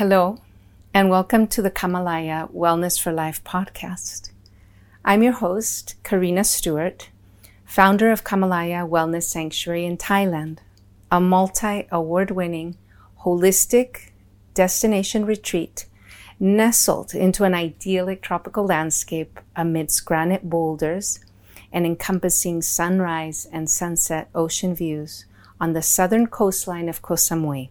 Hello, 0.00 0.38
and 0.94 1.10
welcome 1.10 1.46
to 1.48 1.60
the 1.60 1.70
Kamalaya 1.70 2.50
Wellness 2.54 2.98
for 2.98 3.12
Life 3.12 3.44
podcast. 3.44 4.30
I'm 5.04 5.22
your 5.22 5.34
host, 5.34 5.96
Karina 6.04 6.42
Stewart, 6.42 7.10
founder 7.66 8.10
of 8.10 8.24
Kamalaya 8.24 8.88
Wellness 8.88 9.24
Sanctuary 9.24 9.84
in 9.84 9.98
Thailand, 9.98 10.60
a 11.12 11.20
multi 11.20 11.86
award 11.92 12.30
winning, 12.30 12.78
holistic 13.24 14.12
destination 14.54 15.26
retreat 15.26 15.84
nestled 16.38 17.14
into 17.14 17.44
an 17.44 17.52
idyllic 17.52 18.22
tropical 18.22 18.64
landscape 18.64 19.38
amidst 19.54 20.06
granite 20.06 20.48
boulders 20.48 21.20
and 21.74 21.84
encompassing 21.84 22.62
sunrise 22.62 23.46
and 23.52 23.68
sunset 23.68 24.30
ocean 24.34 24.74
views 24.74 25.26
on 25.60 25.74
the 25.74 25.82
southern 25.82 26.26
coastline 26.26 26.88
of 26.88 27.02
Koh 27.02 27.16
Samui. 27.16 27.68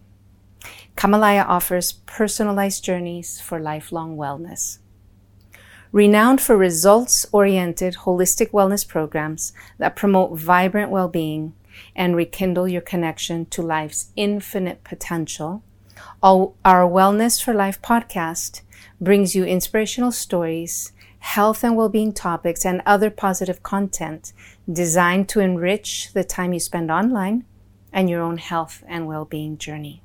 Kamalaya 0.96 1.44
offers 1.46 1.92
personalized 1.92 2.84
journeys 2.84 3.40
for 3.40 3.58
lifelong 3.58 4.16
wellness. 4.16 4.78
Renowned 5.92 6.40
for 6.40 6.56
results 6.56 7.26
oriented 7.32 7.94
holistic 8.04 8.50
wellness 8.50 8.86
programs 8.86 9.52
that 9.78 9.96
promote 9.96 10.38
vibrant 10.38 10.90
well 10.90 11.08
being 11.08 11.54
and 11.96 12.14
rekindle 12.14 12.68
your 12.68 12.80
connection 12.80 13.46
to 13.46 13.62
life's 13.62 14.12
infinite 14.16 14.84
potential, 14.84 15.62
our 16.22 16.52
Wellness 16.64 17.42
for 17.42 17.54
Life 17.54 17.80
podcast 17.82 18.62
brings 19.00 19.34
you 19.34 19.44
inspirational 19.44 20.12
stories, 20.12 20.92
health 21.20 21.64
and 21.64 21.76
well 21.76 21.88
being 21.88 22.12
topics, 22.12 22.64
and 22.64 22.82
other 22.84 23.10
positive 23.10 23.62
content 23.62 24.32
designed 24.70 25.28
to 25.30 25.40
enrich 25.40 26.12
the 26.12 26.24
time 26.24 26.52
you 26.52 26.60
spend 26.60 26.90
online 26.90 27.44
and 27.92 28.08
your 28.08 28.22
own 28.22 28.38
health 28.38 28.84
and 28.86 29.06
well 29.06 29.24
being 29.24 29.58
journey. 29.58 30.02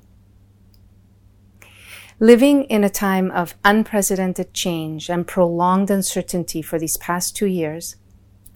Living 2.18 2.64
in 2.64 2.82
a 2.82 2.88
time 2.88 3.30
of 3.30 3.54
unprecedented 3.62 4.54
change 4.54 5.10
and 5.10 5.26
prolonged 5.26 5.90
uncertainty 5.90 6.62
for 6.62 6.78
these 6.78 6.96
past 6.96 7.36
two 7.36 7.44
years, 7.44 7.96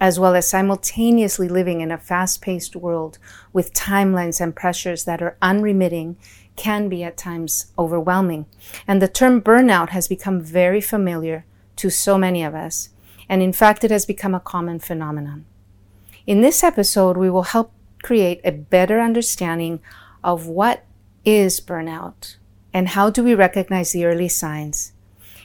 as 0.01 0.19
well 0.19 0.35
as 0.35 0.49
simultaneously 0.49 1.47
living 1.47 1.83
in 1.83 1.91
a 1.91 1.99
fast 1.99 2.41
paced 2.41 2.75
world 2.75 3.19
with 3.53 3.75
timelines 3.75 4.41
and 4.41 4.57
pressures 4.57 5.05
that 5.05 5.21
are 5.21 5.37
unremitting, 5.43 6.17
can 6.57 6.89
be 6.89 7.05
at 7.05 7.19
times 7.19 7.67
overwhelming. 7.79 8.47
And 8.89 9.03
the 9.03 9.09
term 9.09 9.43
burnout 9.43 9.91
has 9.91 10.09
become 10.09 10.41
very 10.41 10.81
familiar 10.81 11.45
to 11.77 11.91
so 11.91 12.17
many 12.17 12.43
of 12.43 12.55
us. 12.55 12.89
And 13.29 13.43
in 13.43 13.53
fact, 13.53 13.85
it 13.85 13.91
has 13.91 14.07
become 14.07 14.35
a 14.35 14.41
common 14.41 14.79
phenomenon. 14.79 15.45
In 16.27 16.41
this 16.41 16.65
episode, 16.65 17.19
we 17.19 17.29
will 17.29 17.43
help 17.43 17.75
create 18.03 18.41
a 18.43 18.53
better 18.53 19.01
understanding 19.01 19.81
of 20.25 20.47
what 20.47 20.87
is 21.27 21.61
burnout, 21.61 22.37
and 22.73 22.89
how 22.89 23.11
do 23.11 23.23
we 23.25 23.35
recognize 23.35 23.93
the 23.93 24.05
early 24.05 24.29
signs? 24.29 24.93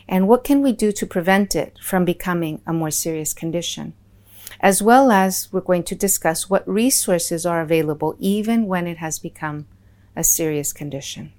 And 0.08 0.28
what 0.28 0.44
can 0.44 0.62
we 0.62 0.72
do 0.72 0.92
to 0.92 1.06
prevent 1.06 1.56
it 1.56 1.80
from 1.81 2.06
becoming 2.06 2.62
a 2.68 2.73
more 2.73 2.92
serious 2.92 3.34
condition? 3.34 3.94
As 4.59 4.81
well 4.81 5.12
as 5.12 5.50
we're 5.52 5.62
going 5.62 5.84
to 5.84 5.96
discuss 5.96 6.50
what 6.50 6.68
resources 6.68 7.46
are 7.46 7.62
available 7.62 8.16
even 8.20 8.68
when 8.68 8.88
it 8.88 8.98
has 8.98 9.20
become 9.20 9.68
a 10.16 10.23
serious 10.23 10.72
condition. 10.72 11.34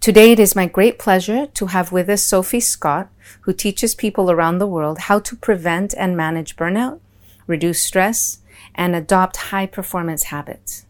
Today, 0.00 0.32
it 0.32 0.38
is 0.38 0.56
my 0.56 0.66
great 0.66 0.98
pleasure 0.98 1.46
to 1.46 1.66
have 1.66 1.92
with 1.92 2.08
us 2.08 2.22
Sophie 2.22 2.60
Scott, 2.60 3.08
who 3.42 3.52
teaches 3.52 3.94
people 3.94 4.30
around 4.30 4.58
the 4.58 4.66
world 4.66 4.98
how 5.00 5.18
to 5.18 5.36
prevent 5.36 5.92
and 5.94 6.16
manage 6.16 6.56
burnout, 6.56 7.00
reduce 7.46 7.82
stress, 7.82 8.38
and 8.74 8.94
adopt 8.94 9.50
high 9.50 9.66
performance 9.66 10.24
habits. 10.24 10.86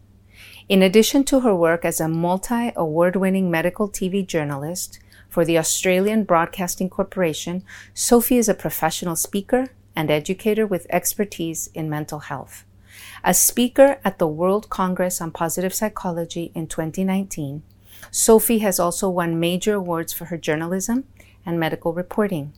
In 0.69 0.83
addition 0.83 1.23
to 1.23 1.39
her 1.39 1.55
work 1.55 1.83
as 1.83 1.99
a 1.99 2.07
multi 2.07 2.71
award 2.75 3.15
winning 3.15 3.49
medical 3.49 3.89
TV 3.89 4.25
journalist 4.25 4.99
for 5.27 5.43
the 5.43 5.57
Australian 5.57 6.25
Broadcasting 6.25 6.91
Corporation, 6.91 7.63
Sophie 7.95 8.37
is 8.37 8.47
a 8.47 8.53
professional 8.53 9.15
speaker 9.15 9.69
and 9.95 10.11
educator 10.11 10.67
with 10.67 10.85
expertise 10.91 11.71
in 11.73 11.89
mental 11.89 12.19
health. 12.19 12.65
A 13.23 13.33
speaker 13.33 13.99
at 14.05 14.19
the 14.19 14.27
World 14.27 14.69
Congress 14.69 15.19
on 15.19 15.31
Positive 15.31 15.73
Psychology 15.73 16.51
in 16.53 16.67
2019, 16.67 17.63
Sophie 18.11 18.59
has 18.59 18.79
also 18.79 19.09
won 19.09 19.39
major 19.39 19.73
awards 19.73 20.13
for 20.13 20.25
her 20.25 20.37
journalism 20.37 21.05
and 21.47 21.59
medical 21.59 21.93
reporting. 21.93 22.53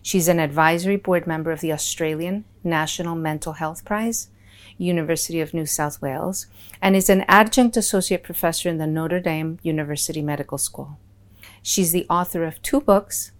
She's 0.00 0.28
an 0.28 0.40
advisory 0.40 0.96
board 0.96 1.26
member 1.26 1.50
of 1.50 1.60
the 1.60 1.72
Australian 1.72 2.46
National 2.64 3.14
Mental 3.14 3.52
Health 3.52 3.84
Prize 3.84 4.28
University 4.80 5.40
of 5.40 5.54
New 5.54 5.66
South 5.66 6.00
Wales, 6.00 6.46
and 6.80 6.96
is 6.96 7.10
an 7.10 7.24
adjunct 7.28 7.76
associate 7.76 8.22
professor 8.22 8.68
in 8.68 8.78
the 8.78 8.86
Notre 8.86 9.20
Dame 9.20 9.58
University 9.62 10.22
Medical 10.22 10.58
School. 10.58 10.98
She's 11.62 11.92
the 11.92 12.06
author 12.08 12.44
of 12.44 12.62
two 12.62 12.80
books 12.80 13.32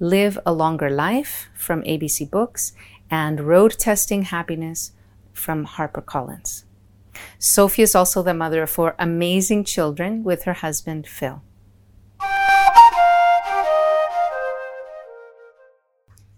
Live 0.00 0.38
a 0.46 0.52
Longer 0.52 0.88
Life 0.88 1.48
from 1.54 1.82
ABC 1.82 2.30
Books 2.30 2.72
and 3.10 3.40
Road 3.40 3.72
Testing 3.78 4.22
Happiness 4.22 4.92
from 5.32 5.66
HarperCollins. 5.66 6.64
Sophie 7.38 7.82
is 7.82 7.94
also 7.94 8.22
the 8.22 8.34
mother 8.34 8.62
of 8.62 8.70
four 8.70 8.94
amazing 8.98 9.64
children 9.64 10.22
with 10.22 10.44
her 10.44 10.54
husband, 10.54 11.06
Phil. 11.06 11.42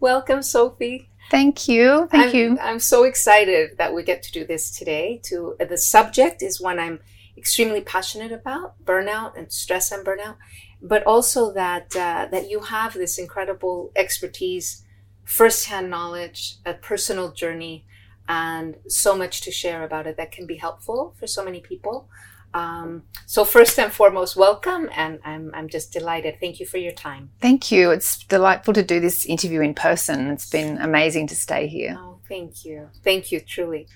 Welcome, 0.01 0.43
Sophie. 0.43 1.11
Thank 1.31 1.69
you. 1.69 2.09
Thank 2.11 2.35
I'm, 2.35 2.37
you. 2.37 2.59
I'm 2.61 2.81
so 2.81 3.05
excited 3.05 3.79
that 3.79 3.95
we 3.95 4.03
get 4.03 4.23
to 4.25 4.33
do 4.33 4.45
this 4.45 4.77
today. 4.77 5.21
To 5.25 5.55
the 5.59 5.79
subject 5.79 6.43
is 6.43 6.61
one 6.61 6.81
I'm 6.81 6.99
extremely 7.37 7.81
passionate 7.81 8.33
about: 8.33 8.85
burnout 8.85 9.39
and 9.39 9.51
stress 9.53 9.93
and 9.93 10.05
burnout. 10.05 10.37
But 10.83 11.05
also 11.07 11.53
that 11.53 11.95
uh, 11.95 12.27
that 12.33 12.51
you 12.51 12.61
have 12.61 12.95
this 12.95 13.17
incredible 13.17 13.93
expertise, 13.95 14.85
firsthand 15.25 15.89
knowledge, 15.89 16.57
a 16.67 16.75
personal 16.75 17.31
journey, 17.31 17.87
and 18.29 18.77
so 18.89 19.17
much 19.17 19.41
to 19.43 19.53
share 19.53 19.85
about 19.85 20.09
it 20.09 20.17
that 20.17 20.33
can 20.33 20.47
be 20.47 20.57
helpful 20.57 21.15
for 21.19 21.29
so 21.29 21.45
many 21.45 21.61
people. 21.61 22.09
Um, 22.53 23.05
so 23.27 23.45
first 23.45 23.79
and 23.79 23.93
foremost, 23.93 24.37
welcome, 24.37 24.89
and 24.95 25.21
I'm 25.25 25.53
I'm 25.55 25.69
just 25.69 25.93
delighted. 25.93 26.41
Thank 26.41 26.59
you 26.59 26.67
for 26.67 26.79
your 26.79 26.93
time. 26.93 27.31
Thank 27.41 27.71
you. 27.71 27.91
It's 27.91 28.25
delightful 28.25 28.75
to 28.75 28.83
do 28.83 28.99
this 28.99 29.25
interview 29.25 29.61
in 29.61 29.75
person. 29.75 30.29
It's 30.31 30.49
been 30.49 30.79
amazing 30.79 31.29
to 31.29 31.37
stay 31.37 31.69
here. 31.69 31.97
Oh, 31.99 32.19
thank 32.29 32.65
you, 32.65 32.89
thank 33.05 33.31
you, 33.31 33.41
truly. 33.41 33.87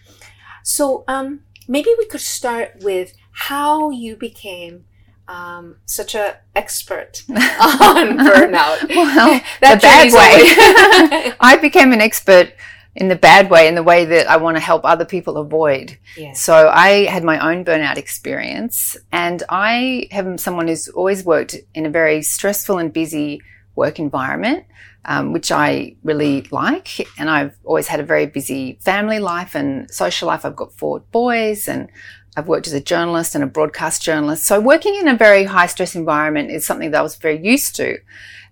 So 0.62 1.04
um, 1.08 1.40
maybe 1.66 1.90
we 1.98 2.06
could 2.06 2.20
start 2.20 2.82
with 2.82 3.12
how 3.32 3.90
you 3.90 4.16
became 4.16 4.84
um, 5.26 5.76
such 5.86 6.14
an 6.14 6.34
expert 6.54 7.22
on 7.30 8.18
burnout. 8.18 8.88
well, 8.88 9.40
the 9.60 9.78
bad 9.80 10.12
way. 10.12 11.34
I 11.40 11.58
became 11.60 11.92
an 11.92 12.00
expert 12.00 12.52
in 12.96 13.08
the 13.08 13.16
bad 13.16 13.50
way, 13.50 13.66
in 13.66 13.74
the 13.74 13.82
way 13.82 14.04
that 14.04 14.28
I 14.28 14.36
want 14.36 14.56
to 14.56 14.62
help 14.62 14.84
other 14.84 15.04
people 15.04 15.36
avoid. 15.36 15.98
Yes. 16.16 16.40
So 16.40 16.68
I 16.68 17.06
had 17.06 17.24
my 17.24 17.38
own 17.38 17.64
burnout 17.64 17.96
experience 17.96 18.96
and 19.10 19.42
I 19.48 20.08
am 20.12 20.38
someone 20.38 20.68
who's 20.68 20.88
always 20.88 21.24
worked 21.24 21.56
in 21.74 21.86
a 21.86 21.90
very 21.90 22.22
stressful 22.22 22.78
and 22.78 22.92
busy 22.92 23.40
work 23.74 23.98
environment, 23.98 24.64
um, 25.04 25.32
which 25.32 25.50
I 25.50 25.96
really 26.04 26.46
like. 26.52 27.08
And 27.18 27.28
I've 27.28 27.56
always 27.64 27.88
had 27.88 27.98
a 27.98 28.04
very 28.04 28.26
busy 28.26 28.78
family 28.80 29.18
life 29.18 29.56
and 29.56 29.90
social 29.90 30.28
life. 30.28 30.44
I've 30.44 30.56
got 30.56 30.72
four 30.72 31.00
boys 31.00 31.66
and 31.66 31.88
I've 32.36 32.48
worked 32.48 32.68
as 32.68 32.72
a 32.72 32.80
journalist 32.80 33.34
and 33.34 33.42
a 33.42 33.48
broadcast 33.48 34.02
journalist. 34.02 34.44
So 34.44 34.60
working 34.60 34.94
in 34.94 35.08
a 35.08 35.16
very 35.16 35.44
high 35.44 35.66
stress 35.66 35.96
environment 35.96 36.50
is 36.50 36.64
something 36.66 36.92
that 36.92 36.98
I 36.98 37.02
was 37.02 37.16
very 37.16 37.44
used 37.44 37.74
to. 37.76 37.98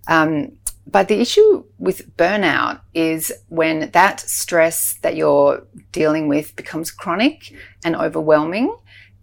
Um, 0.08 0.52
but 0.86 1.08
the 1.08 1.20
issue 1.20 1.64
with 1.78 2.16
burnout 2.16 2.80
is 2.92 3.32
when 3.48 3.90
that 3.92 4.20
stress 4.20 4.98
that 5.02 5.16
you're 5.16 5.64
dealing 5.92 6.28
with 6.28 6.56
becomes 6.56 6.90
chronic 6.90 7.54
and 7.84 7.94
overwhelming. 7.94 8.76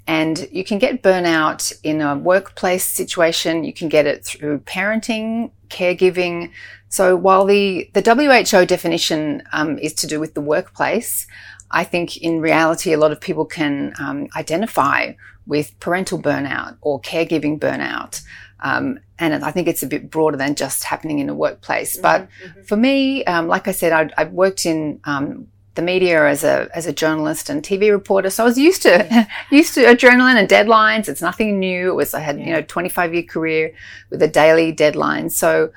And 0.08 0.48
you 0.52 0.64
can 0.64 0.80
get 0.80 1.04
burnout 1.04 1.72
in 1.84 2.02
a 2.02 2.18
workplace 2.18 2.86
situation. 2.86 3.64
You 3.64 3.74
can 3.74 3.90
get 3.90 4.08
it 4.08 4.26
through 4.26 4.60
parenting, 4.60 5.52
caregiving. 5.70 6.52
So 6.88 7.16
while 7.16 7.46
the, 7.46 7.92
the 7.94 8.02
WHO 8.02 8.66
definition 8.66 9.44
um, 9.52 9.78
is 9.78 9.94
to 9.96 10.08
do 10.08 10.20
with 10.20 10.34
the 10.34 10.42
workplace, 10.42 11.28
I 11.70 11.84
think 11.84 12.18
in 12.18 12.42
reality, 12.42 12.94
a 12.94 12.98
lot 12.98 13.12
of 13.12 13.22
people 13.22 13.46
can 13.46 13.94
um, 14.00 14.28
identify 14.36 15.14
with 15.46 15.80
parental 15.80 16.20
burnout 16.20 16.78
or 16.82 17.00
caregiving 17.02 17.60
burnout. 17.60 18.22
Um, 18.62 19.00
and 19.18 19.44
I 19.44 19.52
think 19.52 19.68
it's 19.68 19.84
a 19.84 19.88
bit 19.88 20.10
broader 20.10 20.38
than 20.38 20.56
just 20.56 20.84
happening 20.84 21.20
in 21.20 21.30
a 21.30 21.36
workplace. 21.36 21.94
Mm-hmm, 21.94 22.02
but 22.02 22.22
mm-hmm. 22.22 22.62
for 22.64 22.76
me, 22.76 23.24
um, 23.26 23.48
like 23.48 23.68
I 23.68 23.72
said, 23.72 24.12
I, 24.18 24.22
have 24.22 24.34
worked 24.34 24.66
in 24.66 25.00
um, 25.04 25.48
the 25.76 25.82
media 25.82 26.28
as 26.28 26.44
a 26.44 26.68
as 26.74 26.86
a 26.86 26.94
journalist 26.94 27.50
and 27.50 27.64
TV 27.64 27.92
reporter, 27.92 28.30
so 28.30 28.44
I 28.44 28.46
was 28.46 28.58
used 28.58 28.82
to 28.84 29.28
used 29.52 29.74
to 29.76 29.82
adrenaline 29.82 30.36
and 30.36 30.48
deadlines. 30.48 31.08
It's 31.08 31.22
nothing 31.22 31.60
new. 31.60 31.90
It 31.90 31.96
was 31.96 32.14
I 32.14 32.20
had 32.20 32.40
yeah. 32.40 32.46
you 32.46 32.54
know 32.54 32.62
25 32.62 33.14
year 33.14 33.24
career 33.24 33.74
with 34.10 34.22
a 34.22 34.28
daily 34.28 34.72
deadline. 34.72 35.30
So, 35.30 35.72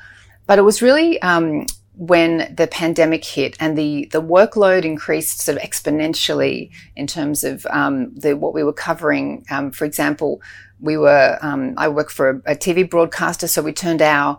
but 0.46 0.58
it 0.58 0.62
was 0.62 0.82
really 0.82 1.20
um, 1.22 1.66
when 1.94 2.54
the 2.54 2.66
pandemic 2.66 3.24
hit 3.24 3.56
and 3.60 3.76
the, 3.76 4.08
the 4.12 4.22
workload 4.22 4.84
increased 4.84 5.40
sort 5.40 5.58
of 5.58 5.62
exponentially 5.62 6.70
in 6.96 7.06
terms 7.06 7.44
of 7.44 7.66
um, 7.66 8.14
the, 8.14 8.34
what 8.34 8.54
we 8.54 8.64
were 8.64 8.72
covering. 8.72 9.44
Um, 9.50 9.70
for 9.70 9.84
example, 9.84 10.40
we 10.82 10.98
were, 10.98 11.38
um, 11.40 11.74
I 11.78 11.88
work 11.88 12.10
for 12.10 12.28
a, 12.28 12.52
a, 12.52 12.56
TV 12.56 12.88
broadcaster, 12.88 13.46
so 13.46 13.62
we 13.62 13.72
turned 13.72 14.02
our 14.02 14.38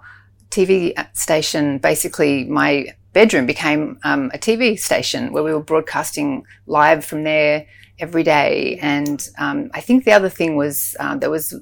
TV 0.50 0.94
station, 1.18 1.80
basically 1.80 2.44
my 2.44 2.94
bedroom 3.14 3.46
became 3.46 3.98
um, 4.04 4.30
a 4.34 4.38
TV 4.38 4.78
station 4.78 5.32
where 5.32 5.44
we 5.44 5.54
were 5.54 5.64
broadcasting 5.64 6.46
live 6.68 7.06
from 7.06 7.24
there 7.24 7.66
every 8.00 8.24
day. 8.24 8.78
And 8.82 9.26
um, 9.38 9.72
I 9.74 9.82
think 9.82 10.04
the 10.04 10.12
other 10.12 10.30
thing 10.30 10.56
was 10.56 10.96
uh, 11.00 11.16
there 11.16 11.30
was 11.30 11.56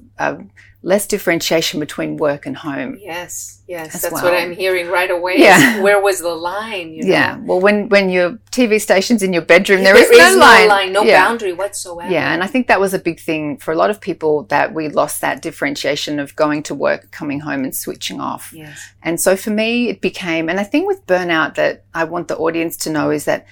less 0.84 1.06
differentiation 1.06 1.78
between 1.78 2.16
work 2.16 2.44
and 2.44 2.56
home. 2.56 2.98
Yes, 3.00 3.62
yes, 3.68 4.02
that's 4.02 4.12
well. 4.12 4.24
what 4.24 4.34
I'm 4.34 4.52
hearing 4.52 4.88
right 4.88 5.10
away. 5.10 5.36
Yeah. 5.38 5.80
where 5.80 6.00
was 6.00 6.18
the 6.20 6.34
line? 6.34 6.92
You 6.92 7.04
know? 7.04 7.08
Yeah, 7.08 7.36
well, 7.38 7.60
when 7.60 7.88
when 7.88 8.10
your 8.10 8.32
TV 8.50 8.80
station's 8.80 9.22
in 9.22 9.32
your 9.32 9.42
bedroom, 9.42 9.84
there, 9.84 9.94
there 9.94 10.02
is, 10.02 10.10
is, 10.10 10.34
no, 10.34 10.40
line. 10.40 10.68
line, 10.68 10.92
no 10.92 11.02
yeah. 11.02 11.24
boundary 11.24 11.52
whatsoever. 11.52 12.10
Yeah, 12.10 12.32
and 12.32 12.42
I 12.42 12.48
think 12.48 12.66
that 12.66 12.80
was 12.80 12.92
a 12.92 12.98
big 12.98 13.20
thing 13.20 13.58
for 13.58 13.72
a 13.72 13.76
lot 13.76 13.90
of 13.90 14.00
people 14.00 14.44
that 14.44 14.74
we 14.74 14.88
lost 14.88 15.20
that 15.20 15.40
differentiation 15.40 16.18
of 16.18 16.34
going 16.34 16.64
to 16.64 16.74
work, 16.74 17.12
coming 17.12 17.40
home, 17.40 17.62
and 17.62 17.74
switching 17.74 18.20
off. 18.20 18.52
Yes. 18.52 18.92
And 19.02 19.20
so 19.20 19.36
for 19.36 19.50
me, 19.50 19.88
it 19.88 20.00
became, 20.00 20.48
and 20.48 20.58
I 20.58 20.64
think 20.64 20.88
with 20.88 21.06
burnout 21.06 21.54
that 21.54 21.84
I 21.94 22.04
want 22.04 22.28
the 22.28 22.36
audience 22.36 22.76
to 22.78 22.90
know 22.90 23.10
is 23.10 23.24
that 23.26 23.46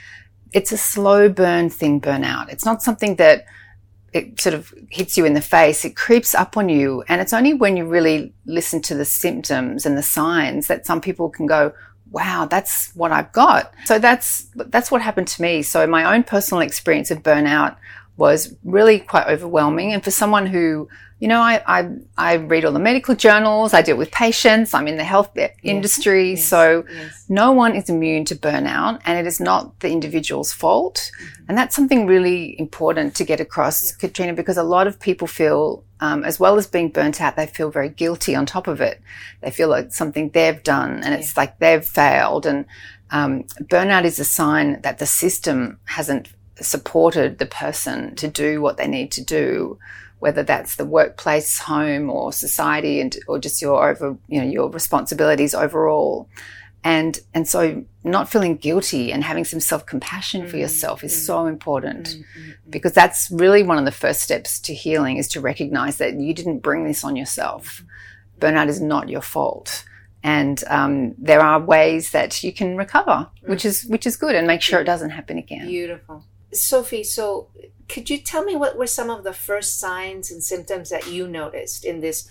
it's 0.53 0.73
a 0.73 0.77
slow 0.77 1.29
burn 1.29 1.71
thing, 1.71 2.01
burnout. 2.01 2.49
It's 2.49 2.65
not 2.65 2.83
something 2.83 3.17
that 3.17 3.45
it 4.13 4.41
sort 4.41 4.55
of 4.55 4.75
hits 4.91 5.17
you 5.17 5.25
in 5.25 5.35
the 5.35 5.41
face. 5.41 5.85
It 5.85 5.97
creeps 5.97 6.35
up 6.35 6.57
on 6.57 6.69
you. 6.69 7.05
And 7.09 7.21
it's 7.21 7.33
only 7.33 7.55
when 7.55 7.77
you 7.77 7.87
really 7.87 8.33
listen 8.45 8.83
to 8.83 8.95
the 8.95 9.05
symptoms 9.05 9.87
and 9.87 9.97
the 9.97 10.03
signs 10.03 10.67
that 10.67 10.87
some 10.87 11.01
people 11.01 11.31
can 11.31 11.47
go, 11.47 11.73
wow, 12.11 12.45
that's 12.51 12.93
what 12.97 13.13
I've 13.13 13.31
got. 13.33 13.73
So 13.85 13.99
that's, 14.01 14.49
that's 14.57 14.91
what 14.91 15.01
happened 15.01 15.29
to 15.29 15.43
me. 15.43 15.63
So 15.63 15.87
my 15.87 16.13
own 16.13 16.25
personal 16.25 16.61
experience 16.61 17.11
of 17.13 17.23
burnout 17.23 17.77
was 18.21 18.55
really 18.63 19.01
quite 19.01 19.27
overwhelming. 19.27 19.93
And 19.95 20.05
for 20.05 20.11
someone 20.11 20.47
who 20.47 20.89
you 21.21 21.29
know, 21.29 21.41
I, 21.41 21.63
I, 21.67 21.91
I, 22.17 22.35
read 22.37 22.65
all 22.65 22.73
the 22.73 22.79
medical 22.79 23.15
journals, 23.15 23.75
I 23.75 23.83
deal 23.83 23.99
with 23.99 24.11
patients, 24.11 24.73
I'm 24.73 24.89
in 24.89 24.97
the 24.97 25.05
health 25.05 25.31
yes. 25.37 25.55
industry. 25.63 26.31
Yes. 26.31 26.47
So 26.47 26.85
yes. 26.91 27.27
no 27.29 27.53
one 27.53 27.77
is 27.77 27.91
immune 27.91 28.25
to 28.25 28.35
burnout 28.35 29.03
and 29.05 29.19
it 29.19 29.27
is 29.27 29.39
not 29.39 29.79
the 29.81 29.91
individual's 29.91 30.51
fault. 30.51 30.97
Mm-hmm. 30.97 31.45
And 31.49 31.59
that's 31.59 31.77
something 31.77 32.07
really 32.07 32.59
important 32.59 33.15
to 33.17 33.25
get 33.25 33.39
across, 33.39 33.93
Katrina, 33.93 34.33
because 34.33 34.57
a 34.57 34.63
lot 34.63 34.87
of 34.87 34.99
people 34.99 35.27
feel, 35.27 35.85
um, 36.01 36.25
as 36.25 36.41
well 36.41 36.57
as 36.57 36.67
being 36.67 36.89
burnt 36.89 37.21
out, 37.21 37.37
they 37.37 37.47
feel 37.47 37.71
very 37.71 37.91
guilty 37.91 38.35
on 38.35 38.47
top 38.47 38.67
of 38.67 38.81
it. 38.81 39.03
They 39.43 39.51
feel 39.51 39.69
like 39.69 39.93
something 39.93 40.31
they've 40.31 40.63
done 40.63 41.03
and 41.03 41.13
it's 41.13 41.37
like 41.37 41.59
they've 41.59 41.85
failed. 41.85 42.47
And 42.47 42.65
um, 43.11 43.43
burnout 43.65 44.05
is 44.05 44.19
a 44.19 44.25
sign 44.25 44.81
that 44.81 44.97
the 44.97 45.07
system 45.07 45.81
hasn't 45.85 46.29
supported 46.61 47.39
the 47.39 47.47
person 47.47 48.15
to 48.17 48.29
do 48.29 48.61
what 48.61 48.77
they 48.77 48.87
need 48.87 49.11
to 49.13 49.25
do 49.25 49.79
whether 50.21 50.43
that's 50.43 50.77
the 50.77 50.85
workplace, 50.85 51.59
home, 51.59 52.09
or 52.09 52.33
society, 52.33 53.01
and 53.01 53.17
or 53.27 53.39
just 53.39 53.61
your 53.61 53.89
over, 53.89 54.17
you 54.29 54.41
know, 54.41 54.47
your 54.47 54.71
responsibilities 54.71 55.55
overall. 55.55 56.29
And 56.85 57.19
and 57.35 57.49
so 57.49 57.85
not 58.05 58.31
feeling 58.31 58.57
guilty 58.57 59.13
and 59.13 59.25
having 59.25 59.45
some 59.45 59.61
self 59.61 59.85
compassion 59.85 60.43
mm-hmm. 60.43 60.51
for 60.51 60.57
yourself 60.59 61.03
is 61.03 61.13
mm-hmm. 61.13 61.25
so 61.25 61.47
important 61.47 62.09
mm-hmm. 62.09 62.51
because 62.71 62.93
that's 62.93 63.31
really 63.31 63.63
one 63.63 63.79
of 63.79 63.85
the 63.85 63.93
first 63.93 64.21
steps 64.21 64.61
to 64.61 64.75
healing 64.75 65.17
is 65.17 65.29
to 65.29 65.41
recognize 65.41 65.97
that 65.99 66.15
you 66.15 66.33
didn't 66.33 66.59
bring 66.61 66.85
this 66.85 67.03
on 67.03 67.17
yourself. 67.17 67.83
Burnout 68.39 68.69
is 68.69 68.81
not 68.81 69.11
your 69.11 69.21
fault 69.21 69.85
and 70.23 70.63
um, 70.69 71.15
there 71.19 71.41
are 71.41 71.61
ways 71.61 72.11
that 72.11 72.43
you 72.43 72.53
can 72.53 72.77
recover, 72.77 73.29
which 73.47 73.65
is 73.65 73.87
which 73.87 74.07
is 74.07 74.17
good, 74.17 74.35
and 74.35 74.47
make 74.47 74.61
sure 74.61 74.81
it 74.81 74.85
doesn't 74.85 75.11
happen 75.11 75.39
again. 75.39 75.67
Beautiful, 75.67 76.25
Sophie. 76.53 77.05
So 77.05 77.49
could 77.89 78.09
you 78.11 78.19
tell 78.19 78.45
me 78.45 78.57
what 78.57 78.77
were 78.77 78.87
some 78.87 79.11
of 79.11 79.25
the 79.25 79.33
first 79.33 79.79
signs 79.79 80.31
and 80.31 80.43
symptoms 80.43 80.91
that 80.91 81.09
you 81.09 81.27
noticed 81.27 81.85
in 81.85 82.01
this 82.01 82.29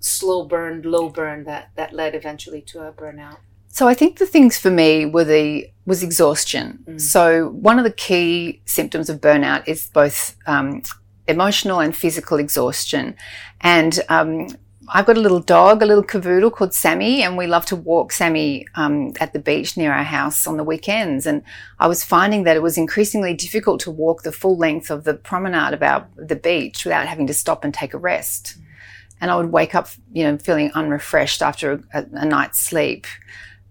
slow 0.00 0.44
burn, 0.44 0.82
low 0.82 1.08
burn 1.08 1.44
that, 1.44 1.70
that 1.76 1.92
led 1.92 2.14
eventually 2.14 2.62
to 2.62 2.80
a 2.80 2.92
burnout? 2.92 3.38
So 3.68 3.88
I 3.88 3.94
think 3.94 4.18
the 4.18 4.26
things 4.26 4.58
for 4.58 4.70
me 4.70 5.06
were 5.06 5.24
the 5.24 5.70
was 5.86 6.02
exhaustion. 6.02 6.84
Mm. 6.86 7.00
So 7.00 7.48
one 7.48 7.78
of 7.78 7.84
the 7.84 7.90
key 7.92 8.60
symptoms 8.66 9.08
of 9.08 9.20
burnout 9.20 9.66
is 9.66 9.88
both 9.92 10.36
um, 10.46 10.82
emotional 11.26 11.80
and 11.80 11.96
physical 11.96 12.38
exhaustion, 12.38 13.16
and 13.62 13.98
um, 14.10 14.48
I've 14.94 15.06
got 15.06 15.16
a 15.16 15.20
little 15.20 15.40
dog, 15.40 15.82
a 15.82 15.86
little 15.86 16.04
cavoodle 16.04 16.52
called 16.52 16.74
Sammy, 16.74 17.22
and 17.22 17.38
we 17.38 17.46
love 17.46 17.64
to 17.66 17.76
walk 17.76 18.12
Sammy 18.12 18.66
um, 18.74 19.12
at 19.20 19.32
the 19.32 19.38
beach 19.38 19.76
near 19.76 19.92
our 19.92 20.04
house 20.04 20.46
on 20.46 20.58
the 20.58 20.64
weekends. 20.64 21.24
And 21.24 21.42
I 21.78 21.86
was 21.88 22.04
finding 22.04 22.44
that 22.44 22.56
it 22.56 22.62
was 22.62 22.76
increasingly 22.76 23.32
difficult 23.32 23.80
to 23.80 23.90
walk 23.90 24.22
the 24.22 24.32
full 24.32 24.58
length 24.58 24.90
of 24.90 25.04
the 25.04 25.14
promenade 25.14 25.72
about 25.72 26.08
the 26.16 26.36
beach 26.36 26.84
without 26.84 27.06
having 27.06 27.26
to 27.26 27.34
stop 27.34 27.64
and 27.64 27.72
take 27.72 27.94
a 27.94 27.98
rest. 27.98 28.58
And 29.18 29.30
I 29.30 29.36
would 29.36 29.50
wake 29.50 29.74
up, 29.74 29.88
you 30.12 30.24
know, 30.24 30.36
feeling 30.36 30.70
unrefreshed 30.72 31.40
after 31.40 31.82
a, 31.94 32.04
a 32.12 32.26
night's 32.26 32.60
sleep. 32.60 33.06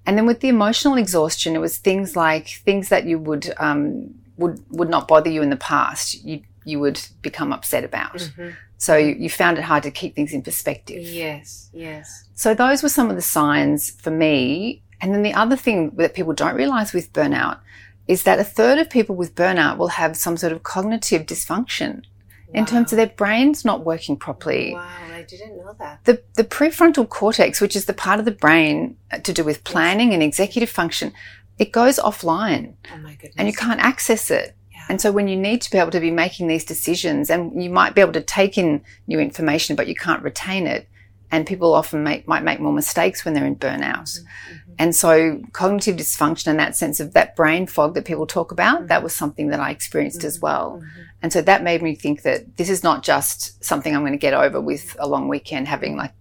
And 0.07 0.17
then 0.17 0.25
with 0.25 0.39
the 0.39 0.49
emotional 0.49 0.97
exhaustion, 0.97 1.55
it 1.55 1.59
was 1.59 1.77
things 1.77 2.15
like 2.15 2.47
things 2.65 2.89
that 2.89 3.05
you 3.05 3.19
would 3.19 3.53
um, 3.57 4.15
would 4.37 4.63
would 4.69 4.89
not 4.89 5.07
bother 5.07 5.29
you 5.29 5.43
in 5.43 5.51
the 5.51 5.57
past. 5.57 6.23
You 6.23 6.41
you 6.65 6.79
would 6.79 6.99
become 7.21 7.53
upset 7.53 7.83
about. 7.83 8.15
Mm-hmm. 8.15 8.49
So 8.81 8.97
you, 8.97 9.13
you, 9.13 9.29
found 9.29 9.59
it 9.59 9.61
hard 9.61 9.83
to 9.83 9.91
keep 9.91 10.15
things 10.15 10.33
in 10.33 10.41
perspective. 10.41 11.03
Yes, 11.03 11.69
yes. 11.71 12.27
So 12.33 12.55
those 12.55 12.81
were 12.81 12.89
some 12.89 13.11
of 13.11 13.15
the 13.15 13.21
signs 13.21 13.91
for 13.91 14.09
me. 14.09 14.81
And 14.99 15.13
then 15.13 15.21
the 15.21 15.35
other 15.35 15.55
thing 15.55 15.91
that 15.97 16.15
people 16.15 16.33
don't 16.33 16.55
realize 16.55 16.91
with 16.91 17.13
burnout 17.13 17.59
is 18.07 18.23
that 18.23 18.39
a 18.39 18.43
third 18.43 18.79
of 18.79 18.89
people 18.89 19.15
with 19.15 19.35
burnout 19.35 19.77
will 19.77 19.89
have 19.89 20.17
some 20.17 20.35
sort 20.35 20.51
of 20.51 20.63
cognitive 20.63 21.27
dysfunction 21.27 21.97
wow. 21.97 22.53
in 22.55 22.65
terms 22.65 22.91
of 22.91 22.97
their 22.97 23.05
brains 23.05 23.63
not 23.63 23.85
working 23.85 24.17
properly. 24.17 24.73
Wow, 24.73 24.89
I 25.13 25.21
didn't 25.21 25.57
know 25.57 25.75
that. 25.77 26.03
The, 26.05 26.23
the 26.33 26.43
prefrontal 26.43 27.07
cortex, 27.07 27.61
which 27.61 27.75
is 27.75 27.85
the 27.85 27.93
part 27.93 28.17
of 28.17 28.25
the 28.25 28.31
brain 28.31 28.97
uh, 29.11 29.19
to 29.19 29.31
do 29.31 29.43
with 29.43 29.63
planning 29.63 30.07
yes. 30.07 30.15
and 30.15 30.23
executive 30.23 30.71
function, 30.71 31.13
it 31.59 31.71
goes 31.71 31.99
offline. 31.99 32.73
Oh 32.91 32.97
my 32.97 33.13
goodness. 33.13 33.35
And 33.37 33.47
you 33.47 33.53
can't 33.53 33.79
access 33.79 34.31
it. 34.31 34.55
And 34.91 34.99
so 34.99 35.09
when 35.09 35.29
you 35.29 35.37
need 35.37 35.61
to 35.61 35.71
be 35.71 35.77
able 35.77 35.91
to 35.91 36.01
be 36.01 36.11
making 36.11 36.47
these 36.47 36.65
decisions 36.65 37.29
and 37.29 37.63
you 37.63 37.69
might 37.69 37.95
be 37.95 38.01
able 38.01 38.11
to 38.11 38.21
take 38.21 38.57
in 38.57 38.83
new 39.07 39.21
information, 39.21 39.77
but 39.77 39.87
you 39.87 39.95
can't 39.95 40.21
retain 40.21 40.67
it. 40.67 40.89
And 41.31 41.47
people 41.47 41.73
often 41.73 42.03
make, 42.03 42.27
might 42.27 42.43
make 42.43 42.59
more 42.59 42.73
mistakes 42.73 43.23
when 43.23 43.33
they're 43.33 43.45
in 43.45 43.55
burnout. 43.55 44.19
Mm-hmm. 44.19 44.73
And 44.77 44.93
so 44.93 45.43
cognitive 45.53 45.95
dysfunction 45.95 46.47
and 46.47 46.59
that 46.59 46.75
sense 46.75 46.99
of 46.99 47.13
that 47.13 47.37
brain 47.37 47.67
fog 47.67 47.93
that 47.93 48.03
people 48.03 48.27
talk 48.27 48.51
about, 48.51 48.79
mm-hmm. 48.79 48.87
that 48.87 49.01
was 49.01 49.15
something 49.15 49.47
that 49.47 49.61
I 49.61 49.71
experienced 49.71 50.19
mm-hmm. 50.19 50.27
as 50.27 50.41
well. 50.41 50.81
Mm-hmm. 50.83 51.01
And 51.21 51.31
so 51.31 51.41
that 51.41 51.63
made 51.63 51.81
me 51.81 51.95
think 51.95 52.23
that 52.23 52.57
this 52.57 52.69
is 52.69 52.83
not 52.83 53.01
just 53.01 53.63
something 53.63 53.95
I'm 53.95 54.01
going 54.01 54.11
to 54.11 54.17
get 54.17 54.33
over 54.33 54.59
with 54.59 54.97
a 54.99 55.07
long 55.07 55.29
weekend, 55.29 55.69
having 55.69 55.95
like, 55.95 56.11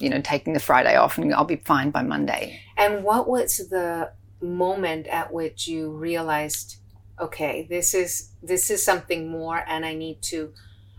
you 0.00 0.10
know, 0.10 0.20
taking 0.20 0.52
the 0.52 0.58
Friday 0.58 0.96
off 0.96 1.16
and 1.16 1.32
I'll 1.32 1.44
be 1.44 1.62
fine 1.64 1.92
by 1.92 2.02
Monday. 2.02 2.60
And 2.76 3.04
what 3.04 3.28
was 3.28 3.68
the 3.70 4.10
moment 4.40 5.06
at 5.06 5.32
which 5.32 5.68
you 5.68 5.92
realized 5.92 6.78
okay, 7.20 7.66
this 7.68 7.94
is 7.94 8.30
this 8.42 8.70
is 8.70 8.84
something 8.84 9.30
more 9.30 9.64
and 9.66 9.84
I 9.84 9.94
need 9.94 10.22
to 10.22 10.52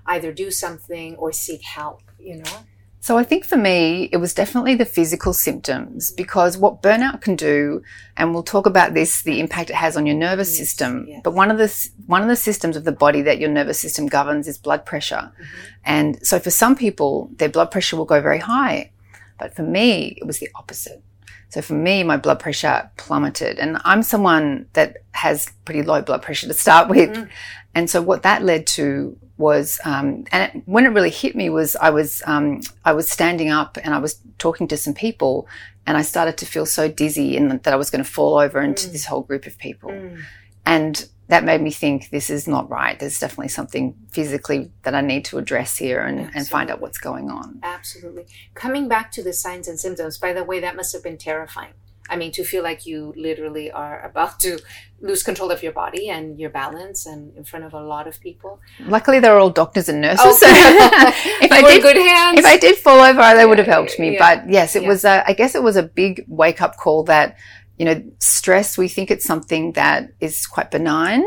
either 0.05 0.31
do 0.31 0.51
something 0.51 1.15
or 1.15 1.31
seek 1.31 1.63
help, 1.63 2.01
you 2.19 2.37
know? 2.37 2.65
So 2.99 3.17
I 3.17 3.23
think 3.23 3.45
for 3.45 3.55
me, 3.55 4.09
it 4.11 4.17
was 4.17 4.33
definitely 4.33 4.75
the 4.75 4.83
physical 4.83 5.31
symptoms 5.31 6.11
because 6.11 6.57
what 6.57 6.81
burnout 6.81 7.21
can 7.21 7.37
do, 7.37 7.81
and 8.17 8.33
we'll 8.33 8.43
talk 8.43 8.65
about 8.65 8.93
this, 8.93 9.23
the 9.23 9.39
impact 9.39 9.69
it 9.69 9.77
has 9.77 9.95
on 9.95 10.05
your 10.05 10.15
nervous 10.15 10.49
yes, 10.49 10.57
system. 10.57 11.05
Yes. 11.07 11.21
But 11.23 11.33
one 11.33 11.49
of 11.49 11.57
the 11.57 11.89
one 12.05 12.21
of 12.21 12.27
the 12.27 12.35
systems 12.35 12.75
of 12.75 12.83
the 12.83 12.91
body 12.91 13.21
that 13.21 13.39
your 13.39 13.49
nervous 13.49 13.79
system 13.79 14.07
governs 14.07 14.45
is 14.45 14.57
blood 14.57 14.85
pressure, 14.85 15.31
mm-hmm. 15.31 15.45
and 15.85 16.19
so 16.27 16.37
for 16.37 16.49
some 16.49 16.75
people, 16.75 17.29
their 17.37 17.47
blood 17.47 17.71
pressure 17.71 17.95
will 17.95 18.03
go 18.03 18.19
very 18.19 18.39
high, 18.39 18.91
but 19.39 19.55
for 19.55 19.63
me, 19.63 20.17
it 20.19 20.25
was 20.27 20.39
the 20.39 20.49
opposite. 20.55 21.01
So 21.49 21.61
for 21.61 21.73
me, 21.73 22.03
my 22.03 22.17
blood 22.17 22.39
pressure 22.39 22.89
plummeted. 22.97 23.57
And 23.59 23.77
I'm 23.85 24.03
someone 24.03 24.67
that 24.73 24.97
has 25.11 25.51
pretty 25.65 25.81
low 25.81 26.01
blood 26.01 26.21
pressure 26.21 26.47
to 26.47 26.53
start 26.53 26.89
with. 26.89 27.09
Mm. 27.09 27.29
And 27.73 27.89
so 27.89 28.01
what 28.01 28.23
that 28.23 28.43
led 28.43 28.67
to 28.67 29.17
was, 29.37 29.79
um, 29.85 30.25
and 30.31 30.55
it, 30.55 30.63
when 30.65 30.85
it 30.85 30.89
really 30.89 31.09
hit 31.09 31.35
me 31.35 31.49
was 31.49 31.75
I 31.77 31.89
was, 31.89 32.21
um, 32.25 32.61
I 32.83 32.93
was 32.93 33.09
standing 33.09 33.49
up 33.49 33.77
and 33.81 33.93
I 33.93 33.99
was 33.99 34.19
talking 34.39 34.67
to 34.69 34.77
some 34.77 34.93
people 34.93 35.47
and 35.85 35.95
I 35.95 36.01
started 36.01 36.37
to 36.39 36.45
feel 36.45 36.65
so 36.65 36.89
dizzy 36.89 37.37
and 37.37 37.63
that 37.63 37.73
I 37.73 37.77
was 37.77 37.89
going 37.89 38.03
to 38.03 38.09
fall 38.09 38.37
over 38.37 38.61
into 38.61 38.89
mm. 38.89 38.91
this 38.91 39.05
whole 39.05 39.21
group 39.21 39.45
of 39.45 39.57
people. 39.57 39.91
Mm. 39.91 40.23
And 40.65 41.09
that 41.27 41.43
made 41.43 41.61
me 41.61 41.71
think 41.71 42.09
this 42.09 42.29
is 42.29 42.47
not 42.47 42.69
right. 42.69 42.97
There's 42.97 43.19
definitely 43.19 43.49
something 43.49 43.95
physically 44.11 44.71
that 44.83 44.95
I 44.95 45.01
need 45.01 45.25
to 45.25 45.37
address 45.37 45.77
here 45.77 46.01
and, 46.01 46.31
and 46.33 46.47
find 46.47 46.69
out 46.69 46.79
what's 46.79 46.97
going 46.97 47.29
on. 47.29 47.59
Absolutely. 47.63 48.25
Coming 48.53 48.87
back 48.87 49.11
to 49.11 49.23
the 49.23 49.33
signs 49.33 49.67
and 49.67 49.79
symptoms, 49.79 50.17
by 50.17 50.31
the 50.31 50.43
way, 50.43 50.59
that 50.61 50.75
must 50.75 50.93
have 50.93 51.03
been 51.03 51.17
terrifying. 51.17 51.73
I 52.09 52.15
mean, 52.15 52.31
to 52.33 52.45
feel 52.45 52.63
like 52.63 52.85
you 52.85 53.13
literally 53.17 53.69
are 53.69 54.01
about 54.05 54.39
to 54.41 54.59
lose 55.01 55.23
control 55.23 55.51
of 55.51 55.61
your 55.61 55.73
body 55.73 56.09
and 56.09 56.39
your 56.39 56.49
balance 56.49 57.05
and 57.05 57.35
in 57.35 57.43
front 57.43 57.65
of 57.65 57.73
a 57.73 57.81
lot 57.81 58.07
of 58.07 58.19
people. 58.21 58.61
Luckily, 58.79 59.19
they're 59.19 59.37
all 59.37 59.49
doctors 59.49 59.89
and 59.89 60.01
nurses. 60.01 60.25
Oh, 60.25 60.33
so 60.33 60.47
if 60.49 61.51
I 61.51 61.61
did, 61.61 61.81
good 61.81 61.97
hands. 61.97 62.39
If 62.39 62.45
I 62.45 62.57
did 62.57 62.77
fall 62.77 63.01
over, 63.01 63.35
they 63.35 63.45
would 63.45 63.57
have 63.57 63.67
helped 63.67 63.99
me. 63.99 64.13
Yeah. 64.13 64.19
But 64.19 64.49
yes, 64.49 64.75
it 64.77 64.83
yeah. 64.83 64.87
was, 64.87 65.03
a, 65.03 65.23
I 65.27 65.33
guess 65.33 65.53
it 65.53 65.61
was 65.61 65.75
a 65.75 65.83
big 65.83 66.23
wake 66.27 66.61
up 66.61 66.77
call 66.77 67.03
that 67.03 67.37
you 67.77 67.85
know, 67.85 68.03
stress, 68.19 68.77
we 68.77 68.87
think 68.87 69.11
it's 69.11 69.25
something 69.25 69.73
that 69.73 70.11
is 70.19 70.45
quite 70.45 70.71
benign, 70.71 71.23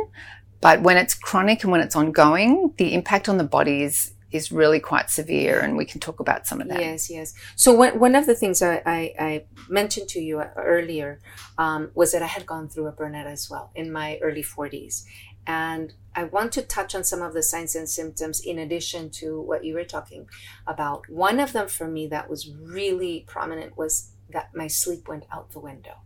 but 0.60 0.82
when 0.82 0.96
it's 0.96 1.14
chronic 1.14 1.62
and 1.62 1.72
when 1.72 1.80
it's 1.80 1.96
ongoing, 1.96 2.74
the 2.76 2.94
impact 2.94 3.28
on 3.28 3.38
the 3.38 3.44
body 3.44 3.82
is 3.82 4.12
is 4.32 4.52
really 4.52 4.78
quite 4.78 5.10
severe, 5.10 5.58
and 5.58 5.76
we 5.76 5.84
can 5.84 6.00
talk 6.00 6.20
about 6.20 6.46
some 6.46 6.60
of 6.60 6.68
that. 6.68 6.80
Yes, 6.80 7.10
yes. 7.10 7.34
So 7.56 7.74
one, 7.74 7.98
one 7.98 8.14
of 8.14 8.26
the 8.26 8.34
things 8.34 8.62
I, 8.62 8.80
I, 8.86 9.14
I 9.18 9.44
mentioned 9.68 10.08
to 10.10 10.20
you 10.20 10.40
earlier 10.56 11.20
um, 11.58 11.90
was 11.94 12.12
that 12.12 12.22
I 12.22 12.26
had 12.26 12.46
gone 12.46 12.68
through 12.68 12.86
a 12.86 12.92
burnout 12.92 13.26
as 13.26 13.50
well 13.50 13.72
in 13.74 13.90
my 13.90 14.18
early 14.22 14.44
40s. 14.44 15.04
And 15.46 15.94
I 16.14 16.24
want 16.24 16.52
to 16.52 16.62
touch 16.62 16.94
on 16.94 17.02
some 17.02 17.22
of 17.22 17.34
the 17.34 17.42
signs 17.42 17.74
and 17.74 17.88
symptoms 17.88 18.40
in 18.40 18.58
addition 18.58 19.10
to 19.10 19.40
what 19.40 19.64
you 19.64 19.74
were 19.74 19.84
talking 19.84 20.28
about. 20.66 21.08
One 21.08 21.40
of 21.40 21.52
them 21.52 21.66
for 21.66 21.88
me 21.88 22.06
that 22.08 22.28
was 22.30 22.52
really 22.52 23.24
prominent 23.26 23.76
was 23.76 24.12
that 24.32 24.54
my 24.54 24.68
sleep 24.68 25.08
went 25.08 25.24
out 25.32 25.50
the 25.50 25.60
window. 25.60 25.96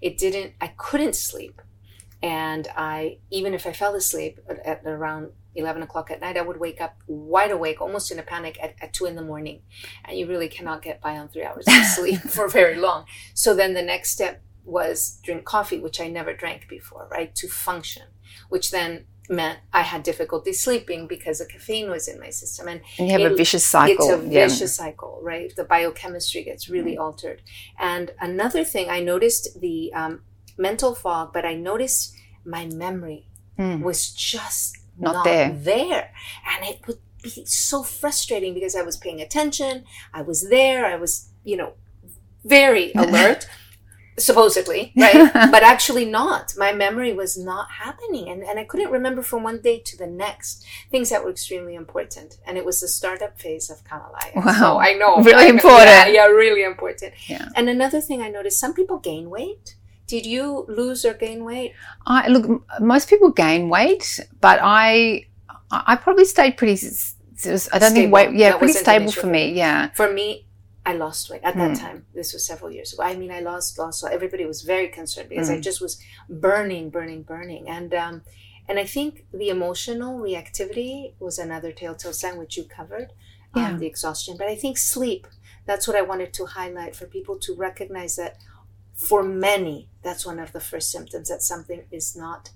It 0.00 0.18
didn't, 0.18 0.54
I 0.60 0.68
couldn't 0.76 1.16
sleep. 1.16 1.60
And 2.22 2.68
I, 2.76 3.18
even 3.30 3.54
if 3.54 3.66
I 3.66 3.72
fell 3.72 3.94
asleep 3.94 4.40
at, 4.48 4.58
at 4.66 4.82
around 4.86 5.32
11 5.54 5.82
o'clock 5.82 6.10
at 6.10 6.20
night, 6.20 6.36
I 6.36 6.42
would 6.42 6.58
wake 6.58 6.80
up 6.80 6.96
wide 7.06 7.50
awake, 7.50 7.80
almost 7.80 8.10
in 8.10 8.18
a 8.18 8.22
panic 8.22 8.58
at, 8.62 8.74
at 8.80 8.92
2 8.92 9.06
in 9.06 9.16
the 9.16 9.22
morning. 9.22 9.62
And 10.04 10.18
you 10.18 10.26
really 10.26 10.48
cannot 10.48 10.82
get 10.82 11.00
by 11.00 11.16
on 11.16 11.28
three 11.28 11.44
hours 11.44 11.66
of 11.66 11.84
sleep 11.84 12.20
for 12.28 12.48
very 12.48 12.76
long. 12.76 13.04
So 13.34 13.54
then 13.54 13.74
the 13.74 13.82
next 13.82 14.10
step 14.10 14.42
was 14.64 15.20
drink 15.22 15.44
coffee, 15.44 15.78
which 15.78 16.00
I 16.00 16.08
never 16.08 16.32
drank 16.32 16.68
before, 16.68 17.08
right? 17.10 17.34
To 17.36 17.48
function, 17.48 18.04
which 18.48 18.70
then 18.70 19.06
meant 19.28 19.58
I 19.72 19.82
had 19.82 20.02
difficulty 20.02 20.52
sleeping 20.52 21.06
because 21.06 21.38
the 21.38 21.46
caffeine 21.46 21.90
was 21.90 22.08
in 22.08 22.20
my 22.20 22.30
system. 22.30 22.68
And, 22.68 22.80
and 22.98 23.08
you 23.08 23.12
have 23.12 23.20
it, 23.20 23.32
a 23.32 23.34
vicious 23.34 23.64
cycle. 23.64 24.08
It's 24.08 24.12
a 24.12 24.18
vicious 24.18 24.76
cycle, 24.76 25.20
right? 25.22 25.54
The 25.54 25.64
biochemistry 25.64 26.44
gets 26.44 26.68
really 26.68 26.96
mm 26.96 27.00
altered. 27.06 27.42
And 27.78 28.12
another 28.20 28.64
thing, 28.64 28.88
I 28.88 29.00
noticed 29.00 29.60
the 29.60 29.92
um, 29.92 30.22
mental 30.56 30.94
fog, 30.94 31.32
but 31.32 31.44
I 31.44 31.54
noticed 31.54 32.14
my 32.44 32.66
memory 32.66 33.28
mm. 33.58 33.82
was 33.82 34.10
just 34.10 34.78
not, 34.98 35.16
not 35.16 35.24
there. 35.24 35.52
there. 35.52 36.12
And 36.48 36.64
it 36.64 36.86
would 36.86 36.98
be 37.22 37.44
so 37.44 37.82
frustrating 37.82 38.54
because 38.54 38.74
I 38.74 38.82
was 38.82 38.96
paying 38.96 39.20
attention, 39.20 39.84
I 40.14 40.22
was 40.22 40.48
there, 40.48 40.86
I 40.86 40.96
was, 40.96 41.30
you 41.44 41.56
know, 41.56 41.74
very 42.44 42.92
alert 42.94 43.46
supposedly, 44.18 44.92
right? 44.96 45.30
but 45.50 45.62
actually 45.62 46.04
not. 46.04 46.54
My 46.56 46.72
memory 46.72 47.12
was 47.12 47.36
not 47.36 47.70
happening. 47.72 48.28
And, 48.28 48.42
and 48.42 48.58
I 48.58 48.64
couldn't 48.64 48.90
remember 48.90 49.22
from 49.22 49.42
one 49.42 49.60
day 49.60 49.78
to 49.80 49.96
the 49.96 50.06
next 50.06 50.64
things 50.90 51.10
that 51.10 51.22
were 51.24 51.30
extremely 51.30 51.74
important. 51.74 52.38
And 52.46 52.56
it 52.56 52.64
was 52.64 52.80
the 52.80 52.88
startup 52.88 53.38
phase 53.40 53.70
of 53.70 53.84
Kamalaya. 53.84 54.34
Wow. 54.36 54.52
So 54.58 54.78
I 54.78 54.94
know. 54.94 55.16
Really 55.26 55.44
I 55.46 55.48
important. 55.48 55.88
Yeah, 55.88 56.06
yeah, 56.06 56.26
really 56.26 56.62
important. 56.62 57.14
Yeah. 57.26 57.48
And 57.54 57.68
another 57.68 58.00
thing 58.00 58.22
I 58.22 58.28
noticed, 58.28 58.60
some 58.60 58.74
people 58.74 58.98
gain 58.98 59.28
weight. 59.30 59.76
Did 60.06 60.24
you 60.24 60.64
lose 60.68 61.04
or 61.04 61.14
gain 61.14 61.44
weight? 61.44 61.72
I 62.06 62.28
look, 62.28 62.62
most 62.80 63.08
people 63.08 63.30
gain 63.30 63.68
weight, 63.68 64.20
but 64.40 64.60
I, 64.62 65.26
I 65.70 65.96
probably 65.96 66.24
stayed 66.24 66.56
pretty, 66.56 66.74
I 66.74 66.78
don't 66.78 67.58
stable. 67.58 67.90
think 67.90 68.12
weight, 68.12 68.32
yeah, 68.34 68.50
that 68.52 68.58
pretty 68.58 68.74
stable 68.74 69.10
for 69.10 69.26
me. 69.26 69.52
Yeah. 69.52 69.90
For 69.94 70.12
me, 70.12 70.45
I 70.86 70.92
lost 70.92 71.28
weight 71.28 71.40
at 71.42 71.56
that 71.56 71.72
mm. 71.72 71.80
time. 71.80 72.06
This 72.14 72.32
was 72.32 72.46
several 72.46 72.70
years 72.70 72.92
ago. 72.92 73.02
I 73.02 73.16
mean, 73.16 73.32
I 73.32 73.40
lost, 73.40 73.76
lost. 73.76 73.98
So 73.98 74.06
everybody 74.06 74.46
was 74.46 74.62
very 74.62 74.86
concerned 74.86 75.28
because 75.28 75.48
mm. 75.48 75.54
I 75.54 75.56
hmm. 75.56 75.62
just 75.62 75.80
was 75.80 76.00
burning, 76.28 76.90
burning, 76.90 77.24
burning, 77.24 77.68
and 77.68 77.92
um, 77.92 78.22
and 78.68 78.78
I 78.78 78.84
think 78.84 79.26
the 79.34 79.48
emotional 79.48 80.20
reactivity 80.20 81.14
was 81.18 81.40
another 81.40 81.72
telltale 81.72 82.12
sign 82.12 82.38
which 82.38 82.56
you 82.56 82.64
covered, 82.64 83.10
um, 83.52 83.62
yeah. 83.62 83.68
um, 83.70 83.78
the 83.80 83.86
exhaustion. 83.86 84.36
But 84.38 84.46
I 84.46 84.54
think 84.54 84.78
sleep. 84.78 85.26
That's 85.66 85.88
what 85.88 85.96
I 85.96 86.02
wanted 86.02 86.32
to 86.34 86.46
highlight 86.46 86.94
for 86.94 87.06
people 87.06 87.36
to 87.40 87.54
recognize 87.56 88.14
that 88.14 88.36
for 88.94 89.24
many, 89.24 89.88
that's 90.02 90.24
one 90.24 90.38
of 90.38 90.52
the 90.52 90.60
first 90.60 90.92
symptoms 90.92 91.28
that 91.28 91.42
something 91.42 91.82
is 91.90 92.14
not 92.14 92.50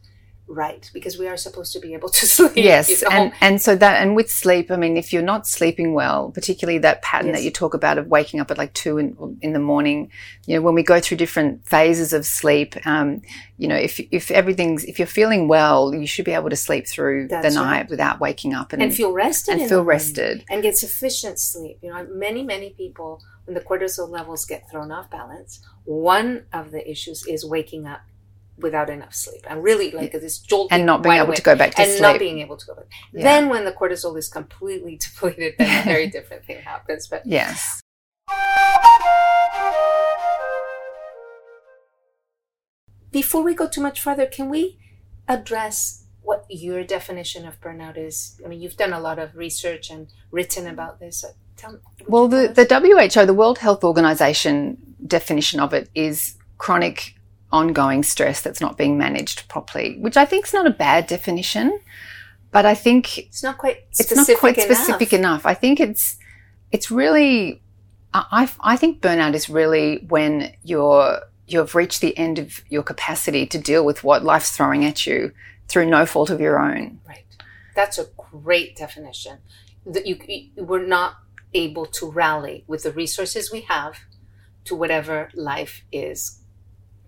right 0.51 0.91
because 0.93 1.19
we 1.19 1.29
are 1.29 1.37
supposed 1.37 1.73
to 1.73 1.81
be 1.81 1.95
able 1.95 2.09
to 2.09 2.27
sleep. 2.37 2.53
Yes, 2.57 2.89
you 2.89 3.09
know? 3.09 3.17
and 3.17 3.33
and 3.41 3.63
so 3.63 3.77
that 3.77 4.03
and 4.03 4.17
with 4.17 4.31
sleep, 4.31 4.71
I 4.71 4.77
mean, 4.77 4.97
if 4.97 5.13
you're 5.13 5.23
not 5.23 5.47
sleeping 5.47 5.95
well, 5.95 6.31
particularly 6.33 6.79
that 6.79 7.03
pattern 7.03 7.29
yes. 7.29 7.39
that 7.39 7.45
you 7.45 7.51
talk 7.51 7.75
about 7.75 7.99
of 7.99 8.09
waking 8.09 8.41
up 8.41 8.51
at 8.51 8.59
like 8.59 8.75
two 8.75 8.99
in, 8.99 9.39
in 9.41 9.53
the 9.53 9.59
morning, 9.59 10.11
you 10.47 10.57
know, 10.57 10.63
when 10.63 10.75
we 10.75 10.83
go 10.83 11.01
through 11.01 11.17
different 11.17 11.67
phases 11.67 12.13
of 12.13 12.27
sleep, 12.27 12.75
um, 12.87 13.23
you 13.57 13.69
know, 13.69 13.77
if 13.77 14.01
if 14.11 14.31
everything's 14.31 14.85
if 14.85 14.99
you're 14.99 15.07
feeling 15.07 15.49
well, 15.49 15.95
you 15.95 16.07
should 16.07 16.25
be 16.25 16.33
able 16.33 16.51
to 16.51 16.57
sleep 16.57 16.87
through 16.87 17.29
That's 17.29 17.49
the 17.49 17.61
night 17.61 17.71
right. 17.71 17.91
without 17.91 18.21
waking 18.21 18.53
up 18.53 18.73
and, 18.73 18.83
and 18.83 18.95
feel 18.95 19.13
rested 19.13 19.59
and 19.59 19.69
feel 19.69 19.85
rested 19.85 20.45
and 20.51 20.63
get 20.63 20.77
sufficient 20.77 21.39
sleep. 21.39 21.79
You 21.83 21.91
know, 21.91 22.07
many 22.11 22.43
many 22.43 22.71
people 22.71 23.23
when 23.45 23.55
the 23.55 23.61
cortisol 23.61 24.09
levels 24.09 24.45
get 24.45 24.71
thrown 24.71 24.93
off 24.93 25.11
balance, 25.11 25.61
one 25.85 26.45
of 26.53 26.71
the 26.71 26.89
issues 26.89 27.27
is 27.27 27.45
waking 27.45 27.87
up 27.87 28.03
without 28.61 28.91
enough 28.91 29.15
sleep. 29.15 29.45
And 29.49 29.63
really 29.63 29.91
like 29.91 30.13
this 30.13 30.39
jolt 30.39 30.69
and 30.71 30.87
not 30.87 31.03
being 31.03 31.17
able 31.17 31.29
away, 31.29 31.37
to 31.37 31.43
go 31.43 31.57
back 31.57 31.71
to 31.71 31.77
sleep. 31.77 31.87
and 31.87 31.93
sleep. 31.93 32.03
not 32.03 32.19
being 32.19 32.39
able 32.41 32.57
to 32.57 32.67
go 32.67 32.75
back. 32.75 32.87
Yeah. 33.13 33.23
then 33.23 33.49
when 33.49 33.65
the 33.65 33.73
cortisol 33.73 34.17
is 34.17 34.29
completely 34.29 34.97
depleted 35.01 35.55
then 35.59 35.83
a 35.83 35.85
very 35.93 36.09
different 36.09 36.45
thing 36.45 36.59
happens 36.63 37.07
but 37.07 37.23
yes. 37.27 37.81
Before 43.11 43.43
we 43.43 43.55
go 43.55 43.69
too 43.69 43.81
much 43.81 44.01
further 44.01 44.27
can 44.27 44.49
we 44.49 44.79
address 45.29 46.05
what 46.23 46.45
your 46.49 46.85
definition 46.85 47.47
of 47.47 47.61
burnout 47.61 47.97
is? 47.97 48.41
I 48.45 48.49
mean 48.49 48.61
you've 48.61 48.77
done 48.77 48.93
a 48.93 49.01
lot 49.01 49.19
of 49.19 49.37
research 49.37 49.91
and 49.91 50.09
written 50.31 50.67
about 50.67 51.01
this 51.01 51.25
Tell, 51.57 51.79
well 52.07 52.27
the, 52.27 52.49
the 52.49 52.65
who 52.65 53.27
the 53.27 53.35
world 53.35 53.59
health 53.59 53.85
organization 53.85 54.79
definition 55.07 55.61
of 55.61 55.75
it 55.75 55.91
is 55.95 56.37
chronic 56.57 57.15
ongoing 57.53 58.03
stress 58.03 58.41
that's 58.41 58.61
not 58.61 58.77
being 58.77 58.97
managed 58.97 59.49
properly, 59.49 59.99
which 59.99 60.17
I 60.17 60.25
think 60.25 60.47
is 60.47 60.53
not 60.53 60.67
a 60.67 60.71
bad 60.71 61.07
definition, 61.07 61.81
but 62.51 62.67
I 62.67 62.75
think 62.75 63.19
it's 63.19 63.43
not 63.43 63.59
quite 63.59 63.79
it's 63.99 64.15
not 64.15 64.29
quite 64.39 64.57
enough. 64.57 64.67
specific 64.67 65.13
enough. 65.13 65.47
I 65.47 65.55
think 65.55 65.81
it's 65.81 66.17
it's 66.71 66.91
really 66.91 67.63
I, 68.13 68.51
I 68.61 68.77
think 68.77 69.01
burnout 69.01 69.35
is 69.35 69.49
really 69.49 70.05
when 70.09 70.53
you're 70.65 71.21
you've 71.47 71.75
reached 71.75 72.01
the 72.01 72.17
end 72.17 72.39
of 72.39 72.63
your 72.69 72.83
capacity 72.83 73.47
to 73.47 73.59
deal 73.59 73.85
with 73.85 74.05
what 74.05 74.25
life's 74.25 74.51
throwing 74.53 74.85
at 74.85 75.07
you 75.07 75.33
through 75.69 75.87
no 75.87 76.07
fault 76.07 76.31
of 76.31 76.41
your 76.41 76.59
own. 76.59 77.01
Right. 77.07 77.25
That's 77.75 77.99
a 77.99 78.07
great 78.17 78.77
definition. 78.77 79.39
That 79.87 80.07
you, 80.07 80.19
you 80.27 80.65
we're 80.65 80.87
not 80.87 81.15
able 81.55 81.87
to 81.87 82.11
rally 82.11 82.65
with 82.67 82.83
the 82.85 82.93
resources 82.93 83.51
we 83.51 83.63
have 83.63 83.99
to 84.65 84.75
whatever 84.75 85.31
life 85.35 85.83
is 85.91 86.40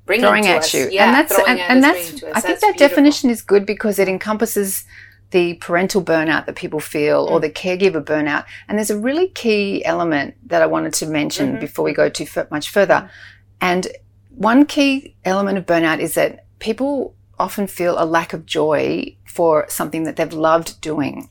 bringing 0.06 0.25
throwing 0.25 0.47
at 0.47 0.59
us. 0.59 0.75
you. 0.75 0.88
Yeah, 0.90 1.06
and 1.06 1.14
that's 1.14 1.38
and, 1.49 1.61
and 1.61 1.82
that's 1.82 1.99
I 1.99 2.11
think 2.11 2.21
that's 2.21 2.42
that 2.42 2.61
beautiful. 2.61 2.88
definition 2.88 3.30
is 3.30 3.42
good 3.42 3.66
because 3.66 3.99
it 3.99 4.09
encompasses 4.09 4.85
the 5.30 5.54
parental 5.54 6.02
burnout 6.02 6.47
that 6.47 6.56
people 6.56 6.78
feel 6.78 7.26
mm. 7.26 7.30
or 7.30 7.40
the 7.40 7.50
caregiver 7.50 8.04
burnout. 8.04 8.44
And 8.68 8.78
there's 8.78 8.90
a 8.90 8.99
really 8.99 9.28
key 9.28 9.85
element 9.85 10.35
that 10.47 10.62
I 10.62 10.66
wanted 10.66 10.92
to 10.94 11.06
mention 11.06 11.52
mm-hmm. 11.52 11.61
before 11.61 11.85
we 11.85 11.92
go 11.92 12.09
too 12.09 12.26
f- 12.35 12.50
much 12.50 12.71
further. 12.71 12.94
Mm. 12.94 13.11
And 13.61 13.88
one 14.37 14.66
key 14.66 15.16
element 15.25 15.59
of 15.59 15.66
burnout 15.66 16.00
is 16.00 16.14
that 16.14 16.44
people 16.59 17.14
often 17.38 17.66
feel 17.66 17.97
a 17.99 18.04
lack 18.04 18.32
of 18.32 18.47
joy 18.47 19.16
for 19.26 19.66
something 19.68 20.04
that 20.04 20.16
they've 20.16 20.32
loved 20.32 20.80
doing. 20.80 21.28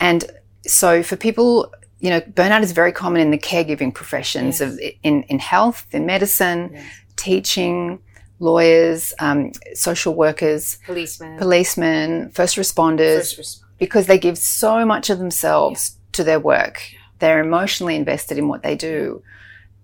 And 0.00 0.24
so 0.66 1.02
for 1.04 1.16
people, 1.16 1.72
you 2.00 2.10
know, 2.10 2.20
burnout 2.20 2.62
is 2.62 2.72
very 2.72 2.90
common 2.90 3.20
in 3.20 3.30
the 3.30 3.38
caregiving 3.38 3.94
professions 3.94 4.60
yes. 4.60 4.72
of 4.72 4.80
in, 5.04 5.22
in 5.24 5.38
health, 5.38 5.86
in 5.92 6.06
medicine, 6.06 6.70
yes 6.72 6.84
teaching, 7.16 7.98
lawyers, 8.38 9.14
um, 9.20 9.52
social 9.74 10.14
workers, 10.14 10.78
policemen, 10.84 11.38
policemen, 11.38 12.30
first 12.30 12.56
responders, 12.56 13.36
first 13.36 13.62
because 13.78 14.06
they 14.06 14.18
give 14.18 14.38
so 14.38 14.86
much 14.86 15.10
of 15.10 15.18
themselves 15.18 15.96
yeah. 15.96 16.08
to 16.12 16.24
their 16.24 16.38
work. 16.38 16.82
They're 17.18 17.40
emotionally 17.40 17.96
invested 17.96 18.38
in 18.38 18.46
what 18.46 18.62
they 18.62 18.76
do. 18.76 19.22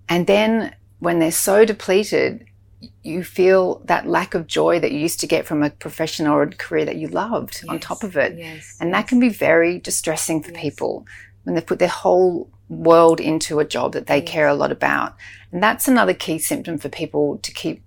And 0.08 0.26
then 0.26 0.74
when 1.00 1.18
they're 1.18 1.32
so 1.32 1.64
depleted, 1.64 2.46
you 3.02 3.24
feel 3.24 3.80
that 3.86 4.06
lack 4.06 4.34
of 4.34 4.46
joy 4.46 4.78
that 4.80 4.92
you 4.92 5.00
used 5.00 5.18
to 5.20 5.26
get 5.26 5.46
from 5.46 5.62
a 5.64 5.70
profession 5.70 6.26
or 6.26 6.42
a 6.42 6.50
career 6.50 6.84
that 6.84 6.94
you 6.94 7.08
loved 7.08 7.60
yes. 7.62 7.68
on 7.68 7.80
top 7.80 8.04
of 8.04 8.16
it. 8.16 8.38
Yes. 8.38 8.76
And 8.80 8.94
that 8.94 9.08
can 9.08 9.18
be 9.18 9.28
very 9.28 9.78
distressing 9.80 10.42
for 10.42 10.52
yes. 10.52 10.60
people 10.60 11.06
when 11.42 11.54
they 11.54 11.60
put 11.60 11.80
their 11.80 11.88
whole 11.88 12.50
world 12.68 13.20
into 13.20 13.58
a 13.58 13.64
job 13.64 13.94
that 13.94 14.06
they 14.06 14.20
care 14.20 14.46
a 14.46 14.54
lot 14.54 14.70
about. 14.70 15.16
And 15.52 15.62
that's 15.62 15.88
another 15.88 16.14
key 16.14 16.38
symptom 16.38 16.78
for 16.78 16.88
people 16.88 17.38
to 17.38 17.52
keep 17.52 17.82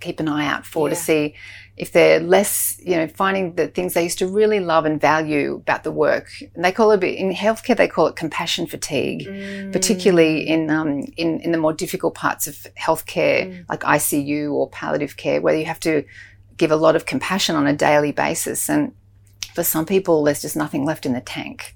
keep 0.00 0.18
an 0.18 0.28
eye 0.28 0.46
out 0.46 0.64
for 0.64 0.88
yeah. 0.88 0.94
to 0.94 1.00
see 1.00 1.34
if 1.76 1.92
they're 1.92 2.18
less, 2.18 2.80
you 2.84 2.96
know, 2.96 3.06
finding 3.06 3.54
the 3.54 3.68
things 3.68 3.94
they 3.94 4.02
used 4.02 4.18
to 4.18 4.26
really 4.26 4.58
love 4.58 4.84
and 4.84 5.00
value 5.00 5.56
about 5.56 5.84
the 5.84 5.92
work. 5.92 6.28
And 6.54 6.64
they 6.64 6.72
call 6.72 6.90
it 6.90 7.04
in 7.04 7.32
healthcare, 7.32 7.76
they 7.76 7.86
call 7.86 8.08
it 8.08 8.16
compassion 8.16 8.66
fatigue, 8.66 9.26
mm. 9.28 9.72
particularly 9.72 10.48
in, 10.48 10.70
um, 10.70 11.04
in 11.16 11.40
in 11.40 11.52
the 11.52 11.58
more 11.58 11.72
difficult 11.72 12.14
parts 12.14 12.46
of 12.48 12.54
healthcare, 12.76 13.46
mm. 13.46 13.64
like 13.68 13.80
ICU 13.80 14.52
or 14.52 14.68
palliative 14.70 15.16
care, 15.16 15.40
where 15.40 15.54
you 15.54 15.66
have 15.66 15.80
to 15.80 16.04
give 16.56 16.72
a 16.72 16.76
lot 16.76 16.96
of 16.96 17.06
compassion 17.06 17.54
on 17.54 17.66
a 17.66 17.72
daily 17.72 18.10
basis. 18.10 18.68
And 18.68 18.92
for 19.54 19.62
some 19.62 19.86
people, 19.86 20.24
there's 20.24 20.42
just 20.42 20.56
nothing 20.56 20.84
left 20.84 21.06
in 21.06 21.12
the 21.12 21.20
tank. 21.20 21.74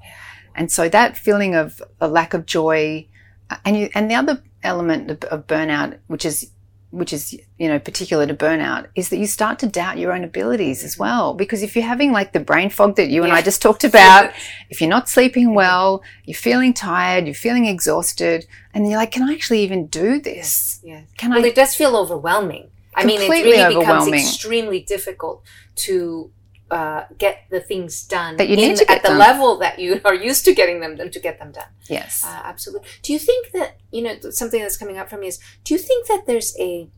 And 0.55 0.71
so 0.71 0.89
that 0.89 1.17
feeling 1.17 1.55
of 1.55 1.81
a 2.01 2.09
lack 2.09 2.35
of 2.35 2.45
joy, 2.45 3.07
uh, 3.49 3.57
and 3.65 3.79
you, 3.79 3.91
and 3.95 4.11
the 4.11 4.17
other 4.17 4.43
element 4.63 5.11
of, 5.11 5.25
of 5.25 5.47
burnout, 5.47 5.99
which 6.07 6.25
is 6.25 6.51
which 6.93 7.13
is 7.15 7.35
you 7.59 7.69
know 7.69 7.79
particular 7.79 8.27
to 8.27 8.35
burnout 8.35 8.87
is 8.95 9.09
that 9.09 9.17
you 9.17 9.27
start 9.27 9.59
to 9.59 9.67
doubt 9.67 9.97
your 9.97 10.13
own 10.13 10.25
abilities 10.25 10.85
as 10.85 10.93
mm-hmm. 10.93 11.05
well 11.05 11.35
because 11.35 11.63
if 11.63 11.75
you're 11.75 11.87
having 11.87 12.13
like 12.13 12.35
the 12.35 12.41
brain 12.41 12.69
fog 12.69 12.97
that 12.97 13.09
you 13.09 13.23
and 13.23 13.33
Yeah. 13.33 13.39
I 13.39 13.43
just 13.43 13.63
talked 13.63 13.83
about 13.83 14.31
if 14.69 14.79
you're 14.79 14.91
not 14.91 15.09
sleeping 15.09 15.55
well 15.55 16.03
you're 16.27 16.37
feeling 16.37 16.75
tired 16.75 17.25
you're 17.25 17.35
feeling 17.35 17.65
exhausted 17.65 18.47
and 18.75 18.87
you're 18.87 18.99
like 18.99 19.11
can 19.11 19.27
I 19.27 19.33
actually 19.33 19.63
even 19.63 19.87
do 19.87 20.21
this 20.21 20.81
Yes. 20.85 21.05
can 21.17 21.31
Well, 21.31 21.45
I 21.45 21.49
it 21.49 21.55
does 21.55 21.75
feel 21.75 21.97
overwhelming. 21.97 22.71
I 22.95 23.05
mean, 23.05 23.21
it 23.23 23.29
really 23.29 23.79
becomes 23.79 24.09
extremely 24.09 24.81
difficult 24.81 25.43
to 25.77 26.31
uh, 26.79 27.05
get 27.19 27.37
the 27.51 27.61
things 27.61 27.93
done 28.17 28.37
That 28.39 28.49
you 28.49 28.57
need 28.57 28.71
in- 28.73 28.77
to 28.79 28.85
get 28.87 28.97
at 28.97 29.03
the 29.03 29.09
done. 29.11 29.19
level 29.29 29.51
that 29.59 29.79
you 29.79 30.01
are 30.09 30.15
used 30.31 30.45
to 30.47 30.53
getting 30.61 30.81
them 30.81 30.97
done 30.97 31.11
to 31.17 31.21
get 31.21 31.39
them 31.39 31.53
done. 31.53 31.71
yes 31.99 32.25
Uh, 32.27 32.41
absolutely. 32.53 32.89
Do 33.03 33.13
you 33.13 33.19
think 33.29 33.43
that 33.57 33.71
you 33.91 34.03
know 34.05 34.15
something 34.41 34.61
that's 34.63 34.79
coming 34.83 34.97
up 35.01 35.09
for 35.11 35.19
me 35.23 35.27
is? 35.33 35.39
Do 35.65 35.75
you 35.75 35.81
think 35.89 36.07
that 36.11 36.23
there's 36.27 36.53
a 36.59 36.89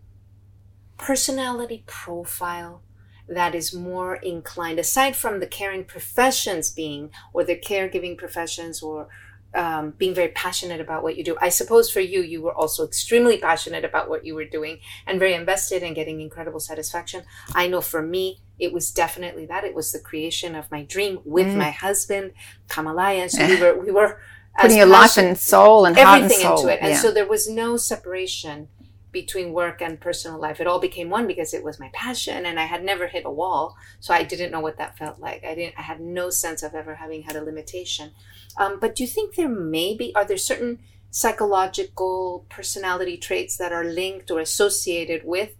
personality 0.96 1.82
profile 1.86 2.82
that 3.28 3.54
is 3.54 3.72
more 3.74 4.16
inclined, 4.16 4.78
aside 4.78 5.16
from 5.16 5.40
the 5.40 5.46
caring 5.46 5.84
professions 5.84 6.70
being 6.70 7.10
or 7.32 7.42
the 7.44 7.56
caregiving 7.56 8.16
professions 8.18 8.82
or 8.82 9.08
um, 9.54 9.94
being 9.96 10.14
very 10.14 10.28
passionate 10.28 10.80
about 10.80 11.02
what 11.02 11.16
you 11.16 11.24
do. 11.24 11.36
I 11.40 11.48
suppose 11.48 11.90
for 11.90 12.00
you, 12.00 12.20
you 12.22 12.42
were 12.42 12.54
also 12.54 12.84
extremely 12.84 13.38
passionate 13.38 13.84
about 13.84 14.08
what 14.08 14.24
you 14.24 14.34
were 14.34 14.44
doing 14.44 14.78
and 15.06 15.18
very 15.18 15.34
invested 15.34 15.82
in 15.82 15.94
getting 15.94 16.20
incredible 16.20 16.60
satisfaction. 16.60 17.24
I 17.54 17.66
know 17.68 17.80
for 17.80 18.02
me, 18.02 18.40
it 18.58 18.72
was 18.72 18.90
definitely 18.90 19.46
that. 19.46 19.64
It 19.64 19.74
was 19.74 19.92
the 19.92 19.98
creation 19.98 20.54
of 20.54 20.70
my 20.70 20.82
dream 20.84 21.20
with 21.24 21.46
Mm. 21.46 21.56
my 21.56 21.70
husband, 21.70 22.32
Kamalaya. 22.68 23.22
And 23.22 23.30
so 23.30 23.46
we 23.46 23.60
were, 23.60 23.78
we 23.78 23.90
were 23.90 24.20
putting 24.60 24.76
your 24.76 24.86
life 24.86 25.16
and 25.16 25.36
soul 25.38 25.84
and 25.86 25.96
heart 25.96 26.22
and 26.22 26.24
everything 26.24 26.42
soul 26.42 26.58
into 26.58 26.72
it. 26.72 26.78
And 26.80 26.90
yeah. 26.92 26.98
so 27.00 27.10
there 27.10 27.26
was 27.26 27.48
no 27.48 27.76
separation 27.76 28.68
between 29.14 29.54
work 29.54 29.80
and 29.80 29.98
personal 29.98 30.38
life. 30.38 30.60
It 30.60 30.66
all 30.66 30.78
became 30.78 31.08
one 31.08 31.26
because 31.26 31.54
it 31.54 31.64
was 31.64 31.80
my 31.80 31.88
passion 31.94 32.44
and 32.44 32.60
I 32.60 32.64
had 32.64 32.84
never 32.84 33.06
hit 33.06 33.24
a 33.24 33.30
wall. 33.30 33.76
So 34.00 34.12
I 34.12 34.24
didn't 34.24 34.52
know 34.52 34.60
what 34.60 34.76
that 34.76 34.98
felt 34.98 35.18
like. 35.18 35.42
I 35.42 35.54
didn't 35.54 35.78
I 35.78 35.82
had 35.82 36.00
no 36.00 36.28
sense 36.28 36.62
of 36.62 36.74
ever 36.74 36.96
having 36.96 37.22
had 37.22 37.36
a 37.36 37.42
limitation. 37.42 38.10
Um, 38.58 38.78
but 38.78 38.94
do 38.94 39.02
you 39.04 39.08
think 39.08 39.34
there 39.34 39.48
may 39.48 39.96
be 39.96 40.14
are 40.14 40.26
there 40.26 40.36
certain 40.36 40.80
psychological 41.10 42.44
personality 42.48 43.16
traits 43.16 43.56
that 43.56 43.72
are 43.72 43.84
linked 43.84 44.30
or 44.30 44.40
associated 44.40 45.22
with 45.24 45.52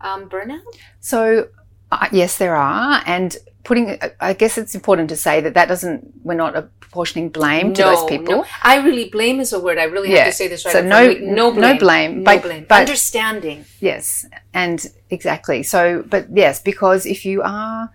um, 0.00 0.28
burnout? 0.30 0.62
So, 1.00 1.48
uh, 1.90 2.08
yes, 2.12 2.38
there 2.38 2.54
are. 2.56 3.02
And 3.06 3.36
putting, 3.64 3.98
I 4.20 4.32
guess 4.32 4.56
it's 4.58 4.74
important 4.74 5.08
to 5.10 5.16
say 5.16 5.40
that 5.42 5.54
that 5.54 5.68
doesn't, 5.68 6.12
we're 6.24 6.34
not 6.34 6.56
apportioning 6.56 7.28
blame 7.28 7.74
to 7.74 7.82
those 7.82 8.04
people. 8.04 8.36
No. 8.38 8.44
I 8.62 8.78
really 8.78 9.08
blame 9.10 9.38
is 9.40 9.52
a 9.52 9.60
word. 9.60 9.78
I 9.78 9.84
really 9.84 10.10
Yeah. 10.10 10.24
have 10.24 10.32
to 10.32 10.36
say 10.36 10.48
this 10.48 10.64
right. 10.64 10.72
So 10.72 10.82
no- 10.82 11.12
no 11.12 11.50
blame. 11.52 11.60
no 11.60 11.78
blame, 11.78 12.18
No 12.18 12.24
but- 12.24 12.42
blame. 12.42 12.66
but- 12.68 12.80
Understanding. 12.80 13.64
Yes. 13.80 14.24
And 14.54 14.84
exactly. 15.10 15.62
So, 15.62 16.04
but 16.08 16.26
yes, 16.34 16.60
because 16.62 17.06
if 17.06 17.24
you 17.26 17.42
are 17.42 17.90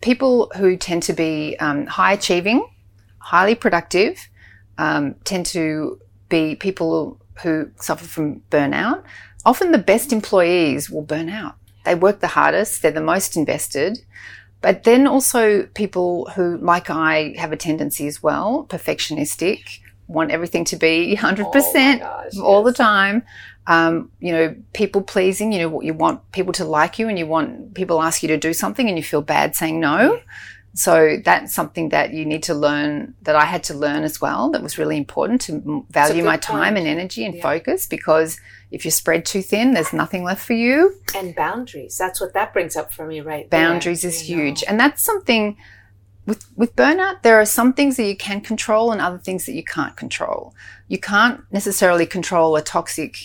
people 0.00 0.50
who 0.56 0.76
tend 0.76 1.02
to 1.04 1.12
be 1.12 1.56
um, 1.60 1.86
high 1.86 2.12
achieving, 2.12 2.66
highly 3.18 3.54
productive, 3.54 4.28
um, 4.78 5.14
tend 5.24 5.46
to 5.46 5.98
be 6.28 6.56
people 6.56 7.20
who 7.42 7.70
suffer 7.76 8.04
from 8.04 8.40
burnout, 8.50 9.02
often 9.44 9.72
the 9.72 9.78
best 9.78 10.12
employees 10.12 10.90
will 10.90 11.02
burn 11.02 11.28
out. 11.28 11.54
They 11.84 11.94
work 11.94 12.20
the 12.20 12.28
hardest, 12.28 12.82
they're 12.82 12.90
the 12.90 13.00
most 13.00 13.36
invested. 13.36 13.98
But 14.60 14.84
then 14.84 15.06
also 15.06 15.64
people 15.74 16.30
who, 16.34 16.58
like 16.58 16.90
I, 16.90 17.34
have 17.38 17.50
a 17.52 17.56
tendency 17.56 18.06
as 18.06 18.22
well, 18.22 18.66
perfectionistic, 18.68 19.80
want 20.06 20.30
everything 20.30 20.64
to 20.66 20.76
be 20.76 21.16
100% 21.16 21.46
Oh 21.46 21.98
gosh, 21.98 22.36
all 22.38 22.62
the 22.62 22.72
time. 22.72 23.22
Um, 23.66 24.10
you 24.18 24.32
know, 24.32 24.54
people 24.74 25.00
pleasing, 25.00 25.52
you 25.52 25.60
know, 25.60 25.68
what 25.68 25.84
you 25.84 25.94
want 25.94 26.32
people 26.32 26.52
to 26.54 26.64
like 26.64 26.98
you 26.98 27.08
and 27.08 27.18
you 27.18 27.26
want 27.26 27.74
people 27.74 28.02
ask 28.02 28.22
you 28.22 28.28
to 28.28 28.36
do 28.36 28.52
something 28.52 28.88
and 28.88 28.98
you 28.98 29.04
feel 29.04 29.22
bad 29.22 29.54
saying 29.54 29.78
no. 29.80 30.20
So 30.74 31.18
that's 31.24 31.54
something 31.54 31.88
that 31.90 32.12
you 32.12 32.24
need 32.24 32.42
to 32.44 32.54
learn 32.54 33.14
that 33.22 33.36
I 33.36 33.44
had 33.44 33.64
to 33.64 33.74
learn 33.74 34.02
as 34.02 34.20
well. 34.20 34.50
That 34.50 34.62
was 34.62 34.78
really 34.78 34.96
important 34.96 35.40
to 35.42 35.84
value 35.90 36.24
my 36.24 36.36
time 36.36 36.74
point. 36.74 36.78
and 36.78 36.86
energy 36.86 37.24
and 37.24 37.34
Yeah. 37.34 37.42
focus 37.42 37.86
because 37.86 38.38
if 38.70 38.84
you're 38.84 38.92
spread 38.92 39.24
too 39.24 39.42
thin, 39.42 39.74
there's 39.74 39.92
nothing 39.92 40.22
left 40.22 40.46
for 40.46 40.52
you. 40.52 40.96
and 41.14 41.34
boundaries. 41.34 41.96
That's 41.98 42.20
what 42.20 42.34
that 42.34 42.52
brings 42.52 42.76
up 42.76 42.92
for 42.92 43.06
me, 43.06 43.20
right? 43.20 43.50
there, 43.50 43.68
Boundaries 43.68 44.04
is 44.04 44.28
you 44.28 44.36
know. 44.36 44.42
huge. 44.44 44.64
And 44.68 44.78
that's 44.78 45.02
something 45.02 45.56
with 46.26 46.46
with 46.54 46.76
burnout, 46.76 47.22
there 47.22 47.40
are 47.40 47.46
some 47.46 47.72
things 47.72 47.96
that 47.96 48.04
you 48.04 48.16
can 48.16 48.40
control 48.40 48.92
and 48.92 49.00
other 49.00 49.18
things 49.18 49.46
that 49.46 49.54
you 49.54 49.64
can't 49.64 49.96
control. 49.96 50.54
You 50.86 50.98
can't 50.98 51.40
necessarily 51.50 52.06
control 52.06 52.54
a 52.56 52.62
toxic 52.62 53.16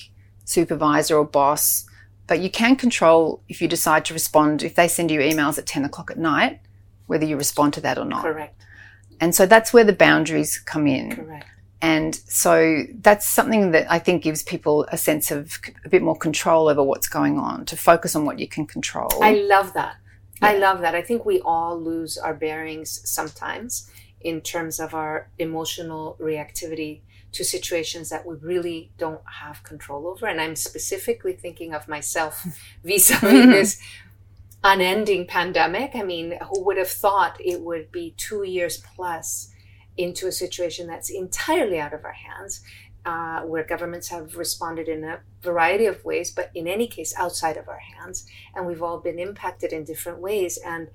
supervisor 0.45 1.17
or 1.17 1.25
boss, 1.25 1.85
but 2.27 2.39
you 2.39 2.49
can 2.49 2.75
control 2.75 3.43
if 3.47 3.61
you 3.61 3.67
decide 3.67 4.05
to 4.05 4.13
respond 4.13 4.63
if 4.63 4.75
they 4.75 4.87
send 4.87 5.11
you 5.11 5.19
emails 5.19 5.57
at 5.57 5.65
ten 5.67 5.85
o'clock 5.85 6.09
at 6.09 6.17
night, 6.17 6.61
whether 7.05 7.25
you 7.25 7.37
respond 7.37 7.73
to 7.73 7.81
that 7.81 7.97
or 7.97 8.05
not. 8.05 8.23
Correct. 8.23 8.59
And 9.19 9.35
so 9.35 9.45
that's 9.45 9.71
where 9.73 9.83
the 9.83 9.93
boundaries 9.93 10.57
come 10.57 10.87
in. 10.87 11.15
Correct. 11.15 11.45
And 11.85 12.15
so 12.15 12.83
that's 12.95 13.27
something 13.27 13.69
that 13.71 13.85
I 13.91 13.99
think 13.99 14.23
gives 14.23 14.41
people 14.41 14.87
a 14.91 14.97
sense 14.97 15.29
of 15.29 15.59
a 15.85 15.89
bit 15.89 16.01
more 16.01 16.17
control 16.17 16.67
over 16.67 16.81
what's 16.81 17.07
going 17.07 17.37
on, 17.37 17.63
to 17.65 17.77
focus 17.77 18.15
on 18.15 18.25
what 18.25 18.39
you 18.39 18.47
can 18.47 18.65
control. 18.65 19.11
I 19.21 19.33
love 19.33 19.73
that. 19.73 19.97
I 20.41 20.57
love 20.57 20.81
that. 20.81 20.95
I 20.95 21.03
think 21.03 21.25
we 21.25 21.41
all 21.41 21.79
lose 21.79 22.17
our 22.17 22.33
bearings 22.33 22.89
sometimes 23.07 23.91
in 24.21 24.41
terms 24.41 24.79
of 24.79 24.95
our 24.95 25.29
emotional 25.37 26.17
reactivity 26.19 27.01
to 27.33 27.43
situations 27.43 28.09
that 28.09 28.25
we 28.25 28.35
really 28.37 28.89
don't 28.97 29.21
have 29.41 29.61
control 29.61 30.07
over. 30.07 30.25
And 30.25 30.41
I'm 30.41 30.55
specifically 30.55 31.33
thinking 31.33 31.75
of 31.75 31.87
myself 31.87 32.33
vis 32.83 33.11
a 33.11 33.17
vis 33.17 33.45
this 33.45 33.81
unending 34.63 35.27
pandemic. 35.27 35.91
I 35.93 36.01
mean, 36.01 36.39
who 36.49 36.65
would 36.65 36.77
have 36.77 36.89
thought 36.89 37.37
it 37.39 37.61
would 37.61 37.91
be 37.91 38.15
two 38.17 38.41
years 38.43 38.81
plus 38.95 39.51
into 39.97 40.27
a 40.27 40.31
situation 40.31 40.87
that's 40.87 41.09
entirely 41.09 41.79
out 41.79 41.93
of 41.93 42.03
our 42.03 42.13
hands, 42.13 42.61
uh, 43.05 43.41
where 43.41 43.63
governments 43.63 44.09
have 44.09 44.35
responded 44.35 44.87
in 44.87 45.03
a 45.03 45.19
variety 45.41 45.85
of 45.85 46.03
ways, 46.03 46.31
but 46.31 46.49
in 46.55 46.67
any 46.67 46.87
case, 46.87 47.13
outside 47.17 47.57
of 47.57 47.69
our 47.69 47.79
hands. 47.79 48.25
And 48.55 48.65
we've 48.65 48.81
all 48.81 48.99
been 48.99 49.19
impacted 49.19 49.71
in 49.71 49.83
different 49.83 50.19
ways. 50.19 50.57
And 50.65 50.89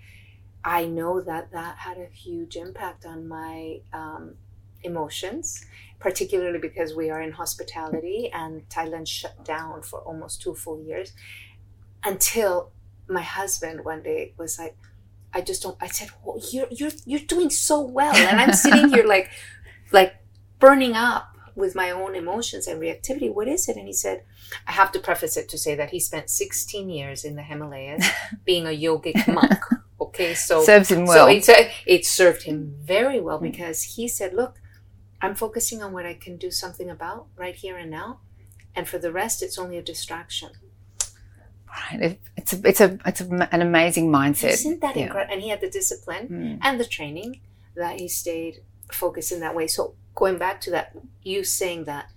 I 0.64 0.86
know 0.86 1.20
that 1.20 1.52
that 1.52 1.78
had 1.78 1.98
a 1.98 2.06
huge 2.06 2.56
impact 2.56 3.06
on 3.06 3.28
my 3.28 3.80
um, 3.92 4.34
emotions, 4.82 5.64
particularly 5.98 6.58
because 6.58 6.94
we 6.94 7.10
are 7.10 7.20
in 7.20 7.32
hospitality 7.32 8.30
and 8.32 8.68
Thailand 8.68 9.06
shut 9.06 9.44
down 9.44 9.82
for 9.82 10.00
almost 10.00 10.42
two 10.42 10.54
full 10.54 10.82
years 10.82 11.12
until 12.04 12.72
my 13.08 13.22
husband 13.22 13.84
one 13.84 14.02
day 14.02 14.34
was 14.36 14.58
like, 14.58 14.76
I 15.32 15.40
just 15.40 15.62
don't. 15.62 15.76
I 15.80 15.86
said, 15.86 16.10
well, 16.24 16.40
"You're 16.52 16.66
you're 16.70 16.90
you're 17.04 17.20
doing 17.20 17.50
so 17.50 17.80
well," 17.80 18.14
and 18.14 18.40
I'm 18.40 18.52
sitting 18.52 18.88
here 18.88 19.04
like, 19.04 19.30
like 19.92 20.14
burning 20.58 20.94
up 20.94 21.30
with 21.54 21.74
my 21.74 21.90
own 21.90 22.14
emotions 22.14 22.66
and 22.66 22.80
reactivity. 22.80 23.32
What 23.32 23.48
is 23.48 23.68
it? 23.68 23.76
And 23.76 23.86
he 23.86 23.92
said, 23.92 24.24
I 24.66 24.72
have 24.72 24.92
to 24.92 24.98
preface 24.98 25.36
it 25.36 25.48
to 25.50 25.58
say 25.58 25.74
that 25.74 25.90
he 25.90 26.00
spent 26.00 26.30
16 26.30 26.88
years 26.88 27.24
in 27.24 27.36
the 27.36 27.42
Himalayas 27.42 28.08
being 28.44 28.66
a 28.66 28.70
yogic 28.70 29.32
monk. 29.32 29.60
Okay, 30.00 30.34
so 30.34 30.62
Serves 30.64 30.90
him 30.90 31.06
so 31.06 31.12
well. 31.12 31.26
it, 31.28 31.48
uh, 31.48 31.68
it 31.86 32.06
served 32.06 32.42
him 32.42 32.74
very 32.80 33.20
well 33.20 33.38
because 33.38 33.82
he 33.82 34.08
said, 34.08 34.32
Look, 34.34 34.56
I'm 35.20 35.34
focusing 35.34 35.82
on 35.82 35.92
what 35.92 36.06
I 36.06 36.14
can 36.14 36.36
do 36.36 36.50
something 36.50 36.88
about 36.88 37.26
right 37.36 37.54
here 37.54 37.76
and 37.76 37.90
now. 37.90 38.20
And 38.74 38.88
for 38.88 38.98
the 38.98 39.12
rest, 39.12 39.42
it's 39.42 39.58
only 39.58 39.76
a 39.76 39.82
distraction. 39.82 40.50
Right. 41.70 42.02
It, 42.02 42.20
it's 42.36 42.52
a, 42.52 42.60
it's 42.64 42.80
a 42.80 42.98
it's 43.06 43.20
a, 43.20 43.48
an 43.54 43.62
amazing 43.62 44.10
mindset. 44.10 44.50
Isn't 44.50 44.80
that 44.80 44.96
Yeah. 44.96 45.04
incredible? 45.04 45.32
And 45.34 45.42
he 45.42 45.48
had 45.50 45.60
the 45.60 45.70
discipline 45.70 46.28
Mm. 46.28 46.58
and 46.62 46.80
the 46.80 46.84
training 46.84 47.40
that 47.76 48.00
he 48.00 48.08
stayed 48.08 48.56
focused 48.92 49.30
in 49.32 49.40
that 49.40 49.54
way. 49.54 49.66
So 49.66 49.94
going 50.14 50.38
back 50.38 50.60
to 50.62 50.70
that, 50.72 50.96
you 51.22 51.44
saying 51.44 51.84
that, 51.84 52.10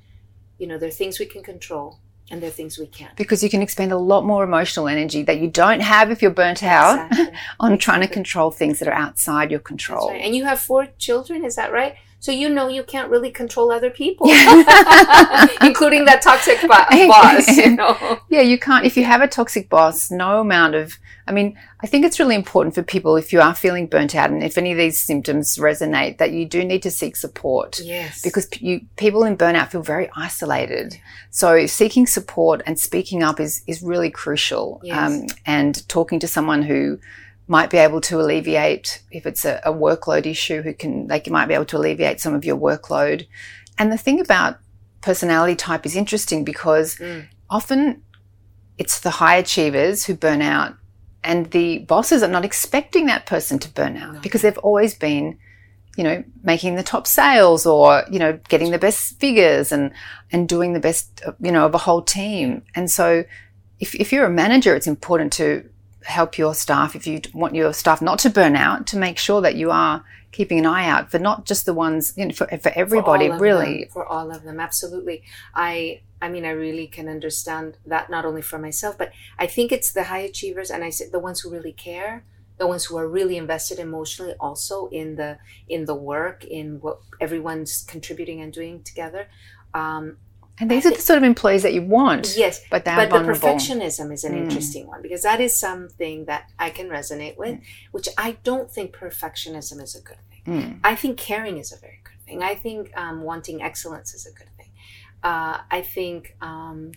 you 0.58 0.68
know, 0.68 0.78
there 0.78 0.90
are 0.90 0.92
things 0.92 1.20
we 1.20 1.26
can 1.26 1.44
control 1.44 2.00
and 2.32 2.42
there 2.42 2.50
are 2.50 2.54
things 2.54 2.78
we 2.80 2.88
can't. 2.88 3.16
Because 3.16 3.44
you 3.44 3.50
can 3.50 3.62
expend 3.62 3.92
a 3.92 3.98
lot 3.98 4.26
more 4.26 4.44
emotional 4.44 4.88
energy 4.88 5.22
that 5.24 5.40
you 5.40 5.48
don't 5.50 5.82
have 5.82 6.10
if 6.10 6.22
you're 6.22 6.32
burnt 6.32 6.64
out 6.64 7.12
Exactly. 7.12 7.38
on 7.60 7.78
trying 7.78 8.02
to 8.02 8.08
control 8.08 8.50
things 8.50 8.80
that 8.80 8.88
are 8.88 8.94
outside 8.94 9.52
your 9.52 9.60
control. 9.60 10.10
right. 10.10 10.22
And 10.22 10.36
you 10.36 10.46
have 10.46 10.60
four 10.60 10.88
children, 10.98 11.46
is 11.46 11.56
that 11.58 11.72
right? 11.72 11.96
So 12.24 12.32
you 12.32 12.48
know 12.48 12.70
you 12.70 12.84
can't 12.84 13.10
really 13.10 13.32
control 13.32 13.70
other 13.70 13.90
people, 13.90 14.28
including 15.62 16.06
that 16.06 16.22
toxic 16.22 16.62
bo- 16.62 16.68
boss. 17.10 17.58
You 17.58 17.76
know, 17.76 18.20
Yeah, 18.30 18.40
you 18.40 18.58
can't. 18.58 18.86
If 18.86 18.96
you 18.96 19.04
have 19.04 19.22
a 19.22 19.28
toxic 19.28 19.68
boss, 19.68 20.10
no 20.10 20.40
amount 20.40 20.76
of. 20.76 20.98
I 21.28 21.34
mean, 21.34 21.58
I 21.82 21.88
think 21.88 22.06
it's 22.06 22.22
really 22.22 22.36
important 22.36 22.76
for 22.76 22.82
people 22.84 23.18
if 23.18 23.34
you 23.34 23.42
are 23.42 23.54
feeling 23.54 23.88
burnt 23.88 24.16
out 24.16 24.30
and 24.30 24.42
if 24.42 24.58
any 24.58 24.72
of 24.72 24.78
these 24.78 25.02
symptoms 25.02 25.58
resonate, 25.58 26.18
that 26.20 26.32
you 26.32 26.46
do 26.46 26.64
need 26.64 26.82
to 26.84 26.92
seek 26.92 27.18
support. 27.18 27.82
yes, 27.82 28.22
Because 28.22 28.48
you, 28.62 28.86
people 28.96 29.26
in 29.26 29.36
burnout 29.36 29.72
feel 29.72 29.82
very 29.84 30.10
isolated. 30.16 30.98
So 31.30 31.66
seeking 31.66 32.08
support 32.08 32.62
and 32.66 32.80
speaking 32.80 33.22
up 33.22 33.42
is, 33.42 33.64
is 33.68 33.82
really 33.84 34.10
crucial. 34.10 34.80
Yes. 34.82 34.98
Um, 34.98 35.28
and 35.46 35.88
talking 35.90 36.22
to 36.22 36.28
someone 36.28 36.62
who 36.64 37.00
might 37.56 37.70
be 37.76 37.78
able 37.88 38.02
to 38.10 38.20
alleviate, 38.22 38.88
if 39.18 39.24
it's 39.30 39.44
a, 39.46 39.56
a 39.72 39.72
workload 39.86 40.26
issue, 40.36 40.60
who 40.66 40.74
can, 40.82 40.94
they 41.10 41.22
might 41.38 41.48
be 41.52 41.54
able 41.54 41.66
to 41.74 41.78
alleviate 41.78 42.20
some 42.20 42.34
of 42.38 42.44
your 42.50 42.58
workload. 42.70 43.20
And 43.78 43.92
the 43.92 43.98
thing 44.06 44.20
about 44.28 44.52
personality 45.02 45.56
type 45.68 45.84
is 45.90 45.96
interesting 46.04 46.40
because 46.54 46.90
Mm. 46.96 47.22
often 47.58 47.80
it's 48.82 48.98
the 49.06 49.10
high 49.22 49.38
achievers 49.46 50.06
who 50.06 50.14
burn 50.26 50.42
out 50.42 50.72
and 51.24 51.40
the 51.52 51.68
bosses 51.94 52.22
are 52.26 52.34
not 52.38 52.46
expecting 52.52 53.06
that 53.08 53.26
person 53.34 53.56
to 53.64 53.70
burn 53.80 53.96
out 54.04 54.14
No. 54.16 54.20
because 54.26 54.42
they've 54.42 54.58
always 54.70 54.94
been 55.08 55.26
you 55.98 56.04
know 56.08 56.18
making 56.52 56.74
the 56.76 56.84
top 56.94 57.06
sales 57.22 57.62
or 57.74 58.04
you 58.14 58.20
know 58.24 58.32
getting 58.54 58.72
the 58.72 58.80
best 58.88 59.00
figures 59.24 59.68
and 59.76 59.92
and 60.32 60.50
doing 60.50 60.74
the 60.74 60.80
best 60.88 61.06
you 61.48 61.52
know 61.56 61.66
of 61.70 61.74
a 61.76 61.84
whole 61.88 62.02
team 62.20 62.48
and 62.78 62.86
so 62.98 63.24
if, 63.84 63.90
if 64.04 64.08
you're 64.12 64.26
a 64.34 64.36
manager 64.44 64.72
it's 64.78 64.88
important 64.98 65.32
to 65.42 65.48
help 66.06 66.38
your 66.38 66.54
staff 66.54 66.96
if 66.96 67.08
you 67.08 67.22
want 67.34 67.56
your 67.56 67.74
staff 67.74 68.02
not 68.02 68.20
to 68.20 68.30
burn 68.30 68.56
out 68.56 68.88
to 68.88 68.98
make 68.98 69.18
sure 69.18 69.42
that 69.42 69.56
you 69.56 69.72
are 69.72 70.04
keeping 70.32 70.60
an 70.60 70.66
eye 70.66 70.88
out 70.88 71.12
for 71.12 71.20
not 71.20 71.46
just 71.46 71.66
the 71.66 71.74
ones 71.74 72.14
you 72.18 72.26
know 72.26 72.34
for, 72.34 72.48
for 72.58 72.72
everybody 72.76 73.30
for 73.30 73.38
really. 73.38 73.82
them, 73.82 73.90
for 73.92 74.06
all 74.06 74.32
of 74.32 74.44
them 74.44 74.60
absolutely. 74.60 75.24
I 75.54 76.02
i 76.22 76.30
mean 76.30 76.46
i 76.46 76.52
really 76.52 76.88
can 76.88 77.10
understand 77.10 77.78
that 77.86 78.10
not 78.10 78.24
only 78.24 78.42
for 78.42 78.58
myself 78.58 78.98
but 78.98 79.12
i 79.38 79.46
think 79.46 79.72
it's 79.72 79.92
the 79.92 80.06
high 80.06 80.20
achievers 80.20 80.72
and 80.72 80.82
i 80.82 80.90
said 80.90 81.12
the 81.12 81.20
ones 81.20 81.42
who 81.42 81.52
really 81.52 81.74
care 81.74 82.24
the 82.58 82.68
ones 82.68 82.86
who 82.86 82.98
are 82.98 83.08
really 83.08 83.38
invested 83.38 83.80
emotionally 83.80 84.34
also 84.40 84.88
in 84.88 85.16
the 85.16 85.38
in 85.68 85.86
the 85.86 85.96
work 85.96 86.44
in 86.46 86.80
what 86.82 87.00
everyone's 87.20 87.84
contributing 87.84 88.42
and 88.42 88.54
doing 88.54 88.84
together. 88.84 89.28
Um, 89.74 90.18
and 90.60 90.70
these 90.70 90.86
are 90.86 90.92
the 90.92 91.02
sort 91.02 91.18
of 91.18 91.24
employees 91.24 91.64
that 91.64 91.74
you 91.74 91.82
want 91.82 92.36
yes 92.38 92.62
but 92.70 92.86
they're 92.86 92.96
but 92.96 93.10
the 93.10 93.20
perfectionism 93.32 94.14
is 94.14 94.24
an 94.24 94.34
Mm. 94.34 94.44
interesting 94.44 94.86
one 94.88 95.02
because 95.02 95.24
that 95.24 95.40
is 95.42 95.56
something 95.56 96.26
that 96.26 96.50
i 96.60 96.70
can 96.70 96.88
resonate 96.90 97.38
with 97.38 97.56
Mm. 97.56 97.62
which 97.92 98.08
i 98.18 98.38
don't 98.44 98.70
think 98.72 98.94
perfectionism 98.96 99.82
is 99.82 99.96
a 99.96 100.02
good 100.02 100.18
thing 100.30 100.42
Mm. 100.46 100.80
I 100.84 100.96
think 100.96 101.18
caring 101.18 101.58
is 101.58 101.72
a 101.72 101.78
very 101.78 102.02
good 102.04 102.20
thing. 102.26 102.44
I 102.44 102.54
think 102.56 102.92
um, 102.98 103.22
wanting 103.24 103.62
excellence 103.62 104.14
is 104.14 104.26
a 104.26 104.32
good 104.38 104.50
thing. 104.58 104.72
Uh, 105.24 105.60
I 105.72 105.82
think, 105.82 106.36
um, 106.42 106.92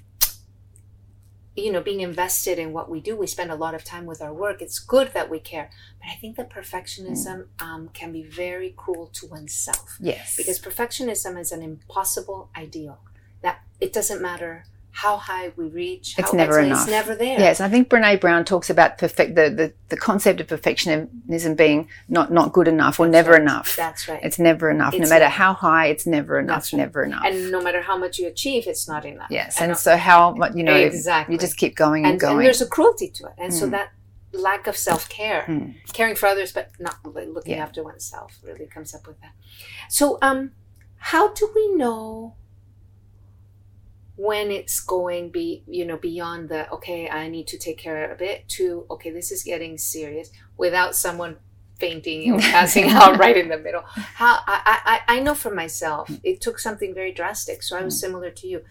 you 1.55 1.71
know, 1.73 1.81
being 1.81 2.01
invested 2.01 2.59
in 2.59 2.73
what 2.73 2.91
we 2.91 3.01
do, 3.01 3.17
we 3.17 3.29
spend 3.29 3.53
a 3.53 3.55
lot 3.55 3.73
of 3.77 3.85
time 3.85 4.05
with 4.05 4.21
our 4.21 4.35
work. 4.35 4.61
It's 4.61 4.81
good 4.81 5.13
that 5.15 5.31
we 5.31 5.39
care. 5.39 5.71
But 6.01 6.09
I 6.11 6.17
think 6.17 6.37
that 6.39 6.51
perfectionism 6.51 7.47
um, 7.61 7.89
can 7.95 8.11
be 8.13 8.25
very 8.25 8.71
cruel 8.77 9.07
to 9.15 9.27
oneself 9.29 9.97
yes 10.01 10.37
because 10.37 10.59
perfectionism 10.59 11.39
is 11.41 11.53
an 11.53 11.63
impossible 11.63 12.51
ideal 12.57 12.99
that 13.47 13.61
it 13.81 13.93
doesn't 13.93 14.21
matter 14.21 14.65
how 15.03 15.19
high 15.19 15.53
we 15.57 15.67
reach. 15.67 16.15
It's 16.19 16.31
how 16.31 16.37
never 16.39 16.59
enough. 16.59 16.83
It's 16.85 16.91
never 16.91 17.15
there. 17.15 17.39
Yes, 17.39 17.61
I 17.61 17.69
think 17.69 17.91
Brene 17.91 18.19
Brown 18.19 18.47
talks 18.47 18.71
about 18.71 18.97
perfect 18.97 19.35
the, 19.35 19.51
the, 19.51 19.67
the 19.91 19.97
concept 20.09 20.41
of 20.41 20.47
perfectionism 20.47 21.55
being 21.55 21.89
not, 22.09 22.33
not 22.33 22.55
good 22.55 22.67
enough 22.67 22.99
or 22.99 23.05
That's 23.07 23.13
never 23.13 23.33
right. 23.33 23.43
enough. 23.43 23.77
That's 23.77 24.09
right. 24.09 24.21
It's 24.23 24.39
never 24.39 24.71
enough. 24.71 24.95
no 24.99 25.07
matter 25.15 25.29
how 25.29 25.53
high, 25.53 25.87
it's 25.89 26.07
never 26.07 26.39
enough. 26.39 26.57
That's 26.57 26.73
right. 26.73 26.79
Never 26.79 27.05
enough. 27.05 27.25
and 27.27 27.51
no 27.53 27.61
matter 27.61 27.83
how 27.83 27.97
much 27.99 28.19
you 28.19 28.27
achieve, 28.27 28.67
it's 28.67 28.89
not 28.89 29.05
enough. 29.05 29.31
yes, 29.31 29.61
And 29.61 29.73
and 29.73 29.79
so 29.79 29.99
how 29.99 30.33
much 30.33 30.55
you 30.55 30.65
know 30.65 30.75
Exactly. 30.75 31.35
you 31.35 31.39
just 31.39 31.57
keep 31.59 31.77
going 31.77 32.05
and, 32.05 32.13
and, 32.13 32.21
going. 32.21 32.37
and 32.39 32.47
there's 32.47 32.63
a 32.63 32.67
cruelty 32.67 33.09
to 33.17 33.27
it 33.27 33.35
and 33.37 33.53
so 33.53 33.67
Mm. 33.67 33.73
that 33.73 33.89
lack 34.33 34.67
of 34.67 34.77
self-care 34.77 35.45
Mm. 35.47 35.75
caring 35.93 36.15
for 36.15 36.27
others 36.27 36.53
but 36.53 36.71
not 36.79 36.97
really 37.05 37.27
looking 37.27 37.57
Yeah. 37.57 37.63
after 37.67 37.83
oneself 37.83 38.31
really 38.43 38.67
comes 38.67 38.95
up 38.95 39.07
with 39.07 39.19
that 39.23 39.33
so 39.91 40.19
um 40.23 40.53
how 41.13 41.25
do 41.35 41.45
we 41.55 41.65
know 41.75 42.35
when 44.17 44.51
it's 44.51 44.81
going 44.81 45.31
be 45.31 45.63
you 45.67 45.85
know 45.85 45.99
beyond 45.99 46.49
the 46.49 46.69
okay 46.71 47.09
i 47.11 47.29
need 47.29 47.47
to 47.47 47.59
take 47.59 47.77
care 47.77 48.11
of 48.11 48.23
it 48.23 48.49
to 48.49 48.87
okay 48.91 49.11
this 49.11 49.31
is 49.31 49.43
getting 49.43 49.77
serious 49.77 50.31
without 50.57 50.97
someone 50.97 51.37
fainting 51.79 52.33
or 52.33 52.39
passing 52.57 52.89
out 52.89 53.19
right 53.19 53.37
in 53.37 53.49
the 53.49 53.59
middle. 53.59 53.83
How 53.85 54.41
I, 54.47 55.01
I 55.07 55.17
i 55.17 55.21
know 55.21 55.35
for 55.35 55.55
myself 55.55 56.11
it 56.25 56.41
took 56.41 56.59
something 56.59 56.95
very 56.95 57.13
drastic 57.13 57.63
so 57.63 57.77
i 57.77 57.83
was 57.83 58.01
similar 58.01 58.31
to 58.31 58.47
you. 58.49 58.63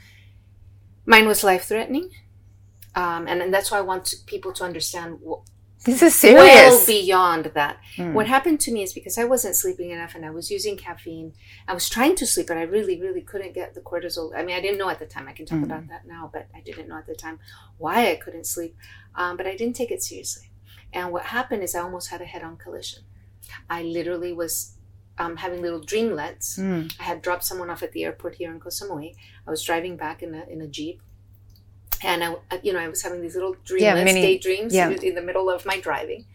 Mine 1.06 1.28
was 1.28 1.44
life 1.44 1.66
threatening 1.66 2.10
um, 2.96 3.28
and, 3.28 3.42
and 3.42 3.54
that's 3.54 3.70
why 3.70 3.78
i 3.78 3.82
want 3.82 4.06
to, 4.06 4.18
people 4.26 4.52
to 4.54 4.64
understand 4.64 5.20
wh- 5.28 5.44
this 5.86 6.02
is 6.02 6.22
well 6.24 6.86
beyond 6.86 7.46
that 7.54 7.78
Mm. 7.98 8.12
what 8.14 8.28
happened 8.28 8.60
to 8.66 8.72
me 8.74 8.82
is 8.84 8.92
because 8.94 9.18
I 9.18 9.24
wasn't 9.24 9.56
sleeping 9.56 9.90
enough 9.92 10.16
and 10.16 10.26
I 10.26 10.32
was 10.32 10.52
using 10.52 10.76
caffeine. 10.76 11.32
I 11.68 11.74
was 11.74 11.88
trying 11.88 12.16
to 12.18 12.26
sleep, 12.28 12.48
but 12.48 12.58
I 12.58 12.64
really, 12.64 13.00
really 13.06 13.22
couldn't 13.22 13.54
get 13.54 13.74
the 13.74 13.80
cortisol. 13.90 14.28
I 14.38 14.44
mean, 14.44 14.56
I 14.58 14.62
didn't 14.66 14.78
know 14.82 14.90
at 14.90 15.00
the 15.00 15.06
time. 15.06 15.28
I 15.30 15.32
can 15.34 15.46
talk 15.46 15.60
Mm. 15.60 15.64
about 15.70 15.88
that 15.92 16.04
now, 16.06 16.24
but 16.36 16.48
I 16.54 16.60
didn't 16.60 16.88
know 16.90 16.98
at 16.98 17.08
the 17.08 17.16
time 17.16 17.40
why 17.78 17.98
I 18.12 18.16
couldn't 18.24 18.46
sleep. 18.56 18.76
Um, 19.16 19.38
but 19.38 19.46
I 19.48 19.56
didn't 19.56 19.78
take 19.78 19.92
it 19.92 20.02
seriously. 20.04 20.48
And 20.92 21.06
what 21.14 21.24
happened 21.38 21.64
is 21.64 21.74
I 21.76 21.80
almost 21.88 22.10
had 22.10 22.22
a 22.22 22.26
head 22.34 22.44
on 22.44 22.58
collision. 22.58 23.04
I 23.70 23.84
literally 23.84 24.34
was 24.34 24.54
um, 25.18 25.38
having 25.38 25.62
little 25.62 25.80
dreamlets. 25.80 26.60
Mm. 26.60 26.94
I 27.00 27.04
had 27.04 27.22
dropped 27.22 27.46
someone 27.46 27.70
off 27.70 27.82
at 27.84 27.94
the 27.94 28.04
airport 28.04 28.36
here 28.36 28.52
in 28.52 28.60
Koh 28.60 28.68
Samui. 28.70 29.16
I 29.48 29.50
was 29.50 29.64
driving 29.64 29.96
back 29.96 30.22
in 30.22 30.36
a, 30.36 30.44
in 30.54 30.60
a 30.62 30.68
Jeep. 30.68 31.02
And 32.04 32.24
I, 32.24 32.36
you 32.64 32.74
know, 32.74 32.80
I 32.80 32.88
was 32.88 33.02
having 33.02 33.22
these 33.22 33.36
little 33.36 33.56
dreamlets, 33.66 33.80
Yeah, 33.82 34.04
daydreams 34.14 34.74
yeah. 34.74 34.90
in 34.90 35.16
the 35.16 35.22
middle 35.22 35.50
of 35.50 35.66
my 35.66 35.80
driving. 35.80 36.26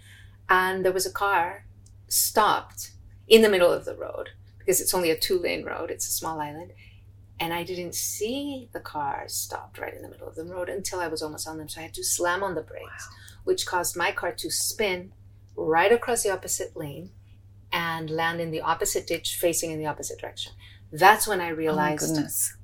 And 0.48 0.84
there 0.84 0.92
was 0.92 1.06
a 1.06 1.12
car 1.12 1.64
stopped 2.08 2.92
in 3.28 3.42
the 3.42 3.48
middle 3.48 3.72
of 3.72 3.84
the 3.84 3.94
road 3.94 4.30
because 4.58 4.80
it's 4.80 4.92
only 4.94 5.10
a 5.10 5.16
two 5.16 5.38
lane 5.38 5.64
road 5.64 5.90
it's 5.90 6.08
a 6.08 6.12
small 6.12 6.40
island. 6.40 6.72
And 7.38 7.54
i 7.54 7.62
didn't 7.62 7.94
see 7.94 8.68
the 8.72 8.80
car 8.80 9.24
stopped 9.28 9.78
right 9.78 9.94
in 9.94 10.02
the 10.02 10.08
middle 10.08 10.28
of 10.28 10.34
the 10.34 10.44
road 10.44 10.68
until 10.68 11.00
i 11.00 11.06
was 11.08 11.22
almost 11.22 11.46
on 11.48 11.56
them. 11.58 11.68
So 11.68 11.80
i 11.80 11.84
had 11.84 11.94
to 11.94 12.04
slam 12.04 12.42
on 12.42 12.54
the 12.54 12.62
brakes 12.62 13.08
which 13.44 13.64
caused 13.66 13.96
my 13.96 14.12
car 14.12 14.32
to 14.32 14.50
spin 14.50 15.12
right 15.56 15.92
across 15.92 16.22
the 16.24 16.30
opposite 16.30 16.76
lane 16.76 17.10
and 17.72 18.10
land 18.10 18.40
in 18.40 18.50
the 18.50 18.60
opposite 18.60 19.06
ditch 19.06 19.36
facing 19.40 19.70
in 19.70 19.78
the 19.78 19.86
opposite 19.86 20.18
direction. 20.18 20.52
That's 20.92 21.28
when 21.28 21.40
i 21.40 21.50
Oh 21.50 21.54
realized 21.54 22.08
goodness. 22.14 22.56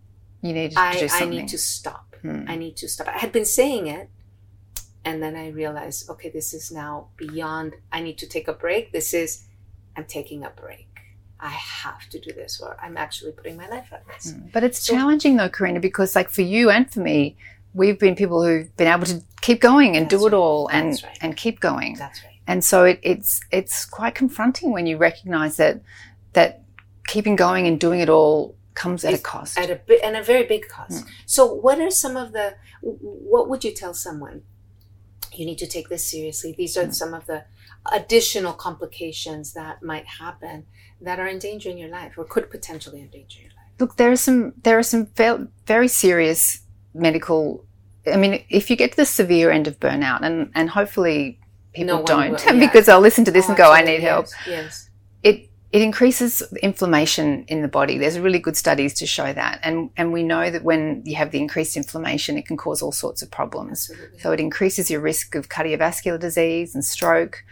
You 0.42 0.52
need 0.52 0.70
to 0.72 0.74
do 0.76 0.80
I, 0.80 1.08
I 1.12 1.24
need 1.26 1.48
to 1.48 1.58
stop 1.58 2.05
Hmm. 2.26 2.44
I 2.48 2.56
need 2.56 2.76
to 2.78 2.88
stop. 2.88 3.08
I 3.08 3.18
had 3.18 3.32
been 3.32 3.44
saying 3.44 3.86
it, 3.86 4.08
and 5.04 5.22
then 5.22 5.36
I 5.36 5.48
realized, 5.48 6.10
okay, 6.10 6.28
this 6.28 6.52
is 6.52 6.72
now 6.72 7.08
beyond. 7.16 7.74
I 7.92 8.00
need 8.00 8.18
to 8.18 8.26
take 8.26 8.48
a 8.48 8.52
break. 8.52 8.92
This 8.92 9.14
is, 9.14 9.44
I'm 9.96 10.04
taking 10.04 10.44
a 10.44 10.50
break. 10.50 10.88
I 11.38 11.50
have 11.50 12.08
to 12.08 12.18
do 12.18 12.32
this, 12.32 12.60
or 12.60 12.76
I'm 12.82 12.96
actually 12.96 13.32
putting 13.32 13.56
my 13.56 13.68
life 13.68 13.88
at 13.92 14.02
risk. 14.06 14.34
Mm. 14.34 14.52
But 14.52 14.64
it's 14.64 14.80
So- 14.80 14.94
challenging 14.94 15.36
though, 15.36 15.48
Karina, 15.50 15.80
because 15.80 16.16
like 16.16 16.30
for 16.30 16.42
you 16.42 16.70
and 16.70 16.90
for 16.90 17.00
me, 17.00 17.36
we've 17.74 17.98
been 17.98 18.16
people 18.16 18.42
who've 18.42 18.74
been 18.76 18.88
able 18.88 19.04
to 19.06 19.22
keep 19.42 19.60
going 19.60 19.96
and 19.96 20.08
do 20.08 20.26
it 20.26 20.32
all 20.32 20.66
and 20.68 20.88
right. 21.04 21.18
and 21.20 21.36
keep 21.36 21.60
going. 21.60 21.94
That's 21.98 22.24
right. 22.24 22.32
And 22.46 22.64
so 22.64 22.84
it, 22.84 22.98
it's 23.02 23.40
it's 23.50 23.84
quite 23.84 24.14
confronting 24.14 24.72
when 24.72 24.86
you 24.86 24.96
recognize 24.96 25.58
that 25.58 25.82
that 26.32 26.62
keeping 27.06 27.36
going 27.36 27.66
and 27.66 27.78
doing 27.78 28.00
it 28.00 28.08
all 28.08 28.56
comes 28.76 29.04
at 29.04 29.14
a 29.14 29.18
cost. 29.18 29.58
At 29.58 29.70
a 29.70 30.04
and 30.04 30.16
a 30.16 30.22
very 30.22 30.44
big 30.44 30.68
cost. 30.68 31.02
Hmm. 31.02 31.08
So, 31.26 31.52
what 31.52 31.80
are 31.80 31.90
some 31.90 32.16
of 32.16 32.32
the? 32.32 32.54
What 32.82 33.48
would 33.48 33.64
you 33.64 33.72
tell 33.72 33.94
someone? 33.94 34.42
You 35.32 35.44
need 35.44 35.58
to 35.58 35.66
take 35.66 35.88
this 35.88 36.06
seriously. 36.06 36.54
These 36.56 36.76
are 36.76 36.90
some 36.92 37.12
of 37.12 37.26
the 37.26 37.44
additional 37.92 38.52
complications 38.52 39.52
that 39.54 39.82
might 39.82 40.06
happen 40.06 40.66
that 41.00 41.18
are 41.18 41.28
endangering 41.28 41.78
your 41.78 41.90
life 41.90 42.16
or 42.16 42.24
could 42.24 42.50
potentially 42.50 43.00
endanger 43.00 43.40
your 43.40 43.50
life. 43.50 43.72
Look, 43.78 43.96
there 43.96 44.10
are 44.10 44.16
some 44.16 44.52
there 44.62 44.78
are 44.78 44.82
some 44.82 45.08
very 45.66 45.88
serious 45.88 46.60
medical. 46.94 47.64
I 48.06 48.16
mean, 48.16 48.44
if 48.48 48.70
you 48.70 48.76
get 48.76 48.92
to 48.92 48.96
the 48.96 49.06
severe 49.06 49.50
end 49.50 49.66
of 49.66 49.78
burnout, 49.80 50.20
and 50.22 50.50
and 50.54 50.70
hopefully 50.70 51.40
people 51.74 51.98
No 51.98 52.04
don't, 52.04 52.30
will, 52.30 52.38
yeah. 52.54 52.66
because 52.66 52.86
they'll 52.86 53.00
listen 53.00 53.24
to 53.24 53.30
this 53.30 53.46
Oh, 53.46 53.48
and 53.50 53.56
go, 53.58 53.72
"I 53.72 53.82
need 53.82 54.00
help." 54.00 54.26
Yes. 54.46 54.48
yes. 54.48 54.90
it 55.22 55.50
it 55.72 55.82
increases 55.82 56.42
inflammation 56.62 57.44
in 57.48 57.62
the 57.62 57.68
body. 57.68 57.98
There's 57.98 58.18
really 58.18 58.38
good 58.38 58.56
studies 58.56 58.94
to 58.94 59.06
show 59.06 59.32
that, 59.32 59.60
and 59.62 59.90
and 59.96 60.12
we 60.12 60.22
know 60.22 60.50
that 60.50 60.62
when 60.62 61.02
you 61.04 61.16
have 61.16 61.32
the 61.32 61.38
increased 61.38 61.76
inflammation, 61.76 62.38
it 62.38 62.46
can 62.46 62.56
cause 62.56 62.82
all 62.82 62.92
sorts 62.92 63.22
of 63.22 63.30
problems. 63.30 63.90
Absolutely. 63.90 64.18
So 64.20 64.32
it 64.32 64.40
increases 64.40 64.90
your 64.90 65.00
risk 65.00 65.34
of 65.34 65.48
cardiovascular 65.48 66.20
disease 66.20 66.74
and 66.74 66.84
stroke. 66.84 67.44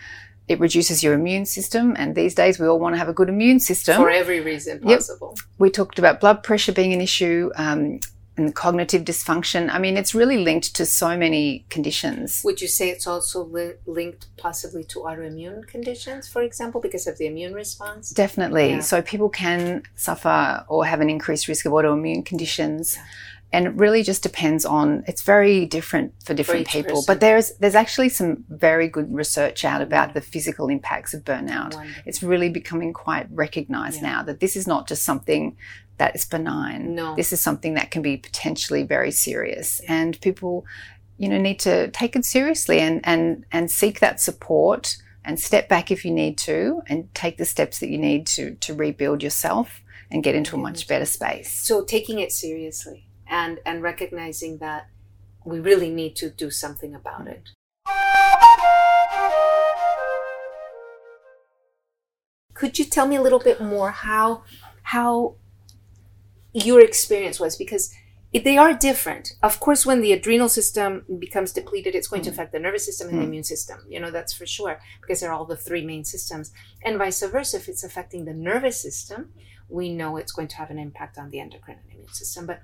It 0.47 0.61
reduces 0.61 1.03
your 1.03 1.15
immune 1.15 1.47
system, 1.47 1.95
and 1.99 2.15
these 2.15 2.35
days 2.35 2.59
we 2.59 2.67
all 2.67 2.79
want 2.79 2.95
to 2.95 2.99
have 2.99 3.09
a 3.09 3.15
good 3.15 3.29
immune 3.29 3.61
system. 3.61 3.97
for 3.97 4.11
every 4.11 4.41
reason 4.41 4.81
possible. 4.81 5.35
Yep. 5.37 5.47
We 5.59 5.71
talked 5.71 5.99
about 5.99 6.21
blood 6.21 6.43
pressure 6.43 6.73
being 6.73 6.93
an 6.93 7.01
issue. 7.01 7.51
Um, 7.57 8.01
and 8.37 8.55
cognitive 8.55 9.05
dysfunction. 9.05 9.71
I 9.71 9.79
mean, 9.79 9.97
it's 9.97 10.15
really 10.15 10.39
linked 10.39 10.75
to 10.77 10.87
so 10.87 11.17
many 11.17 11.65
conditions. 11.71 12.43
Would 12.45 12.61
you 12.61 12.69
say 12.69 12.91
it's 12.91 13.07
also 13.07 13.45
li- 13.45 13.75
linked 13.87 14.27
possibly 14.37 14.85
to 14.85 15.01
autoimmune 15.01 15.67
conditions, 15.67 16.29
for 16.29 16.43
example, 16.43 16.81
because 16.81 17.07
of 17.07 17.19
the 17.19 17.27
immune 17.27 17.55
response? 17.55 18.11
Definitely. 18.11 18.71
Yeah. 18.71 18.81
So 18.81 19.03
people 19.03 19.29
can 19.29 19.83
suffer 19.95 20.65
or 20.69 20.85
have 20.85 21.01
an 21.01 21.11
increased 21.11 21.49
risk 21.49 21.65
of 21.65 21.73
autoimmune 21.73 22.25
conditions. 22.25 22.97
Yeah. 22.97 23.05
And 23.55 23.67
it 23.69 23.75
really 23.75 24.03
just 24.03 24.25
depends 24.25 24.65
on 24.65 25.05
it's 25.07 25.23
very 25.23 25.65
different 25.65 26.13
for 26.25 26.35
different 26.35 26.63
each 26.63 26.73
people. 26.73 26.97
person. 26.97 27.05
But 27.07 27.21
there's 27.21 27.57
there's 27.59 27.77
actually 27.77 28.09
some 28.09 28.45
very 28.49 28.89
good 28.89 29.15
research 29.15 29.65
out 29.65 29.75
mm-hmm. 29.75 29.87
about 29.93 30.15
the 30.15 30.21
physical 30.21 30.69
impacts 30.69 31.15
of 31.15 31.23
burnout. 31.25 31.75
Wonderful. 31.75 32.03
It's 32.05 32.21
really 32.23 32.49
becoming 32.49 32.93
quite 32.93 33.29
recognized 33.31 34.03
Yeah. 34.03 34.11
now 34.11 34.23
that 34.25 34.41
this 34.41 34.57
is 34.57 34.67
not 34.67 34.89
just 34.89 35.05
something 35.05 35.57
that 35.99 36.17
is 36.17 36.25
benign. 36.25 36.97
No. 36.97 37.15
This 37.15 37.33
is 37.33 37.41
something 37.41 37.75
that 37.75 37.93
can 37.93 38.03
be 38.03 38.17
potentially 38.17 38.83
very 38.83 39.13
serious. 39.13 39.81
And 39.89 40.21
people, 40.21 40.67
you 41.17 41.29
know, 41.29 41.39
need 41.39 41.61
to 41.61 41.93
take 41.93 42.17
it 42.17 42.25
seriously 42.25 42.81
and, 42.81 43.01
and, 43.05 43.45
and 43.53 43.71
seek 43.71 44.01
that 44.01 44.21
support 44.21 44.97
and 45.25 45.39
step 45.39 45.69
back 45.69 45.93
if 45.93 46.05
you 46.05 46.11
need 46.11 46.37
to 46.39 46.83
and 46.89 47.15
take 47.15 47.39
the 47.39 47.45
steps 47.45 47.79
that 47.79 47.89
you 47.89 47.99
need 47.99 48.27
to 48.27 48.57
to 48.57 48.75
rebuild 48.75 49.23
yourself 49.23 49.81
and 50.11 50.25
get 50.25 50.35
into 50.35 50.57
a 50.57 50.59
much 50.59 50.89
better 50.89 51.07
space. 51.07 51.55
So 51.55 51.85
taking 51.85 52.19
it 52.19 52.33
seriously 52.33 53.07
and 53.35 53.59
and 53.67 53.83
recognizing 53.83 54.59
that 54.59 54.83
we 55.45 55.59
really 55.59 55.91
need 55.91 56.15
to 56.23 56.31
do 56.31 56.51
something 56.51 56.95
about 56.95 57.27
it. 57.27 57.51
Could 62.55 62.79
you 62.79 62.85
tell 62.85 63.07
me 63.09 63.17
a 63.17 63.23
little 63.27 63.41
bit 63.51 63.61
more 63.61 63.91
how 63.91 64.45
how 64.95 65.35
your 66.53 66.81
experience 66.81 67.41
was 67.41 67.57
because 67.57 67.93
they 68.33 68.57
are 68.57 68.75
different. 68.75 69.35
Of 69.43 69.61
course, 69.61 69.87
when 69.87 70.01
the 70.01 70.13
adrenal 70.13 70.49
system 70.49 71.05
becomes 71.21 71.53
depleted, 71.53 71.95
it's 71.95 72.09
going 72.09 72.23
mm. 72.23 72.27
to 72.27 72.31
affect 72.31 72.53
the 72.53 72.59
nervous 72.59 72.85
system 72.87 73.09
and 73.09 73.17
mm. 73.17 73.21
the 73.21 73.27
immune 73.29 73.45
system. 73.45 73.79
You 73.89 74.01
know, 74.01 74.11
that's 74.11 74.33
for 74.33 74.47
sure, 74.47 74.81
because 75.01 75.21
they're 75.21 75.33
all 75.33 75.45
the 75.45 75.57
three 75.57 75.85
main 75.85 76.05
systems. 76.05 76.53
And 76.85 76.99
vice 76.99 77.23
versa, 77.23 77.59
if 77.59 77.69
it's 77.69 77.85
affecting 77.85 78.25
the 78.25 78.33
nervous 78.33 78.81
system, 78.81 79.33
we 79.69 79.95
know 79.95 80.17
it's 80.17 80.33
going 80.33 80.49
to 80.49 80.57
have 80.57 80.71
an 80.71 80.79
impact 80.79 81.17
on 81.17 81.31
the 81.31 81.41
endocrine 81.41 81.79
and 81.83 81.93
immune 81.93 82.13
system. 82.13 82.47
But 82.47 82.61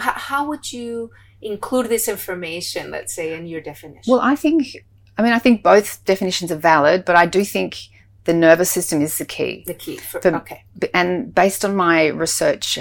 how 0.00 0.48
would 0.48 0.72
you 0.72 1.10
include 1.40 1.88
this 1.88 2.08
information, 2.08 2.90
let's 2.90 3.14
say, 3.14 3.34
in 3.34 3.46
your 3.46 3.60
definition? 3.60 4.10
Well, 4.10 4.20
I 4.20 4.34
think, 4.34 4.84
I 5.16 5.22
mean, 5.22 5.32
I 5.32 5.38
think 5.38 5.62
both 5.62 6.04
definitions 6.04 6.50
are 6.50 6.56
valid, 6.56 7.04
but 7.04 7.16
I 7.16 7.26
do 7.26 7.44
think 7.44 7.78
the 8.24 8.34
nervous 8.34 8.70
system 8.70 9.00
is 9.00 9.18
the 9.18 9.24
key. 9.24 9.64
The 9.66 9.74
key. 9.74 9.96
For, 9.96 10.20
for, 10.20 10.34
okay. 10.36 10.64
And 10.92 11.34
based 11.34 11.64
on 11.64 11.74
my 11.74 12.08
research, 12.08 12.78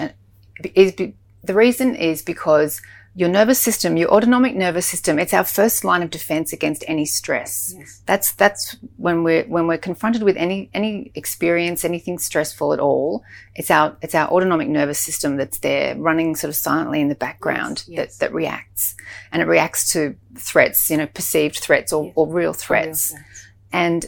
is 0.75 0.93
the 0.95 1.53
reason 1.53 1.95
is 1.95 2.21
because 2.21 2.81
your 3.17 3.30
nervous 3.30 3.60
system, 3.60 3.97
your 3.97 4.10
autonomic 4.10 4.56
nervous 4.56 4.86
system, 4.86 5.17
it's 5.17 5.34
our 5.34 5.43
first 5.43 5.84
line 5.84 6.03
of 6.03 6.12
defense 6.12 6.53
against 6.53 6.86
any 6.88 7.03
stress. 7.03 7.73
Yes. 7.75 8.03
That's 8.06 8.32
that's 8.34 8.77
when 8.97 9.23
we're 9.23 9.43
when 9.45 9.65
we're 9.65 9.80
confronted 9.80 10.21
with 10.21 10.38
any 10.38 10.69
any 10.71 11.12
experience, 11.15 11.84
anything 11.84 12.19
stressful 12.19 12.73
at 12.73 12.80
all. 12.80 13.23
It's 13.56 13.71
our 13.71 13.97
it's 14.03 14.13
our 14.13 14.30
autonomic 14.30 14.67
nervous 14.67 14.99
system 14.99 15.36
that's 15.36 15.58
there, 15.58 15.95
running 15.97 16.36
sort 16.36 16.49
of 16.49 16.56
silently 16.56 17.01
in 17.01 17.10
the 17.10 17.15
background 17.15 17.84
yes, 17.88 17.97
yes. 17.97 18.17
that 18.17 18.27
that 18.27 18.36
reacts, 18.36 18.95
and 19.32 19.41
it 19.41 19.45
reacts 19.45 19.91
to 19.93 20.15
threats, 20.38 20.88
you 20.91 20.97
know, 20.97 21.08
perceived 21.08 21.58
threats 21.58 21.91
or, 21.91 22.13
or 22.13 22.27
real 22.32 22.53
threats. 22.53 23.13
Or 23.13 23.15
real 23.15 23.23
threats. 23.23 23.45
And 23.71 24.06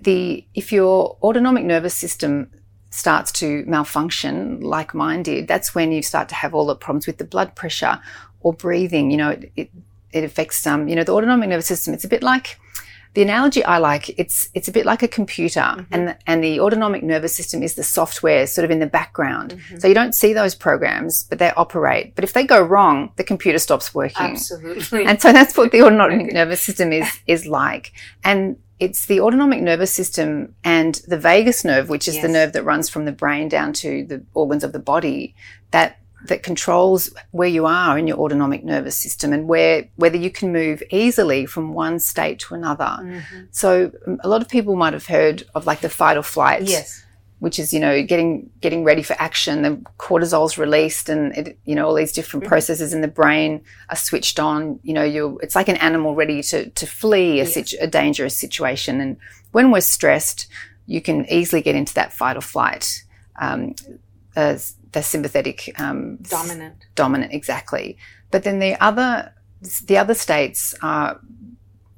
the 0.00 0.46
if 0.54 0.70
your 0.70 1.18
autonomic 1.24 1.64
nervous 1.64 1.94
system 1.94 2.52
starts 2.92 3.32
to 3.32 3.64
malfunction, 3.66 4.60
like 4.60 4.94
mine 4.94 5.22
did, 5.22 5.48
that's 5.48 5.74
when 5.74 5.92
you 5.92 6.02
start 6.02 6.28
to 6.28 6.34
have 6.34 6.54
all 6.54 6.66
the 6.66 6.76
problems 6.76 7.06
with 7.06 7.18
the 7.18 7.24
blood 7.24 7.54
pressure 7.54 8.00
or 8.40 8.52
breathing. 8.52 9.10
You 9.10 9.16
know, 9.16 9.30
it, 9.30 9.52
it, 9.56 9.70
it 10.12 10.24
affects, 10.24 10.66
um, 10.66 10.88
you 10.88 10.96
know, 10.96 11.04
the 11.04 11.12
autonomic 11.12 11.48
nervous 11.48 11.66
system. 11.66 11.94
It's 11.94 12.04
a 12.04 12.08
bit 12.08 12.22
like, 12.22 12.58
the 13.14 13.22
analogy 13.22 13.62
I 13.62 13.76
like, 13.76 14.08
it's, 14.18 14.48
it's 14.54 14.68
a 14.68 14.72
bit 14.72 14.86
like 14.86 15.02
a 15.02 15.08
computer 15.08 15.60
mm-hmm. 15.60 15.92
and, 15.92 16.08
the, 16.08 16.18
and 16.26 16.42
the 16.42 16.60
autonomic 16.60 17.02
nervous 17.02 17.36
system 17.36 17.62
is 17.62 17.74
the 17.74 17.82
software 17.82 18.46
sort 18.46 18.64
of 18.64 18.70
in 18.70 18.78
the 18.78 18.86
background. 18.86 19.52
Mm-hmm. 19.52 19.78
So 19.80 19.88
you 19.88 19.94
don't 19.94 20.14
see 20.14 20.32
those 20.32 20.54
programs, 20.54 21.24
but 21.24 21.38
they 21.38 21.50
operate. 21.52 22.14
But 22.14 22.24
if 22.24 22.32
they 22.32 22.44
go 22.44 22.62
wrong, 22.62 23.12
the 23.16 23.24
computer 23.24 23.58
stops 23.58 23.94
working. 23.94 24.32
Absolutely. 24.32 25.04
And 25.04 25.20
so 25.20 25.30
that's 25.30 25.56
what 25.56 25.72
the 25.72 25.82
autonomic 25.84 26.32
nervous 26.32 26.62
system 26.62 26.90
is, 26.90 27.20
is 27.26 27.46
like. 27.46 27.92
And 28.24 28.56
it's 28.82 29.06
the 29.06 29.20
autonomic 29.20 29.62
nervous 29.62 29.94
system 29.94 30.56
and 30.64 30.96
the 31.06 31.16
vagus 31.16 31.64
nerve, 31.64 31.88
which 31.88 32.08
is 32.08 32.16
yes. 32.16 32.22
the 32.24 32.28
nerve 32.28 32.52
that 32.52 32.64
runs 32.64 32.88
from 32.88 33.04
the 33.04 33.12
brain 33.12 33.48
down 33.48 33.72
to 33.74 34.04
the 34.04 34.24
organs 34.34 34.64
of 34.64 34.72
the 34.72 34.80
body, 34.80 35.36
that 35.70 35.98
that 36.26 36.42
controls 36.42 37.12
where 37.32 37.48
you 37.48 37.66
are 37.66 37.98
in 37.98 38.06
your 38.06 38.16
autonomic 38.18 38.64
nervous 38.64 38.96
system 38.96 39.32
and 39.32 39.48
where 39.48 39.88
whether 39.96 40.16
you 40.16 40.30
can 40.30 40.52
move 40.52 40.82
easily 40.90 41.46
from 41.46 41.74
one 41.74 42.00
state 42.00 42.40
to 42.40 42.54
another. 42.54 42.98
Mm-hmm. 43.00 43.40
So 43.52 43.92
a 44.20 44.28
lot 44.28 44.42
of 44.42 44.48
people 44.48 44.74
might 44.74 44.94
have 44.94 45.06
heard 45.06 45.44
of 45.54 45.64
like 45.64 45.80
the 45.80 45.88
fight 45.88 46.16
or 46.16 46.22
flight. 46.22 46.62
Yes 46.62 47.04
which 47.42 47.58
is 47.58 47.72
you 47.72 47.80
know 47.80 48.04
getting 48.04 48.48
getting 48.60 48.84
ready 48.84 49.02
for 49.02 49.16
action. 49.18 49.62
The 49.62 49.70
cortisol's 49.98 50.58
released, 50.58 51.08
and 51.08 51.36
it, 51.36 51.58
you 51.64 51.74
know 51.74 51.88
all 51.88 51.94
these 51.94 52.12
different 52.12 52.44
mm-hmm. 52.44 52.50
processes 52.50 52.94
in 52.94 53.00
the 53.00 53.08
brain 53.08 53.64
are 53.88 53.96
switched 53.96 54.38
on. 54.38 54.78
You 54.84 54.94
know, 54.94 55.02
you 55.02 55.40
it's 55.42 55.56
like 55.56 55.68
an 55.68 55.76
animal 55.78 56.14
ready 56.14 56.40
to 56.44 56.70
to 56.70 56.86
flee 56.86 57.40
a, 57.40 57.42
yes. 57.42 57.54
situ- 57.54 57.78
a 57.80 57.88
dangerous 57.88 58.38
situation. 58.38 59.00
And 59.00 59.16
when 59.50 59.72
we're 59.72 59.80
stressed, 59.80 60.46
you 60.86 61.02
can 61.02 61.26
easily 61.28 61.62
get 61.62 61.74
into 61.74 61.94
that 61.94 62.12
fight 62.12 62.36
or 62.36 62.42
flight. 62.42 63.02
Um, 63.40 63.74
uh, 64.36 64.56
the 64.92 65.02
sympathetic 65.02 65.74
um, 65.80 66.18
dominant 66.18 66.76
dominant 66.94 67.32
exactly. 67.32 67.98
But 68.30 68.44
then 68.44 68.60
the 68.60 68.80
other 68.80 69.34
the 69.86 69.98
other 69.98 70.14
states 70.14 70.76
are 70.80 71.18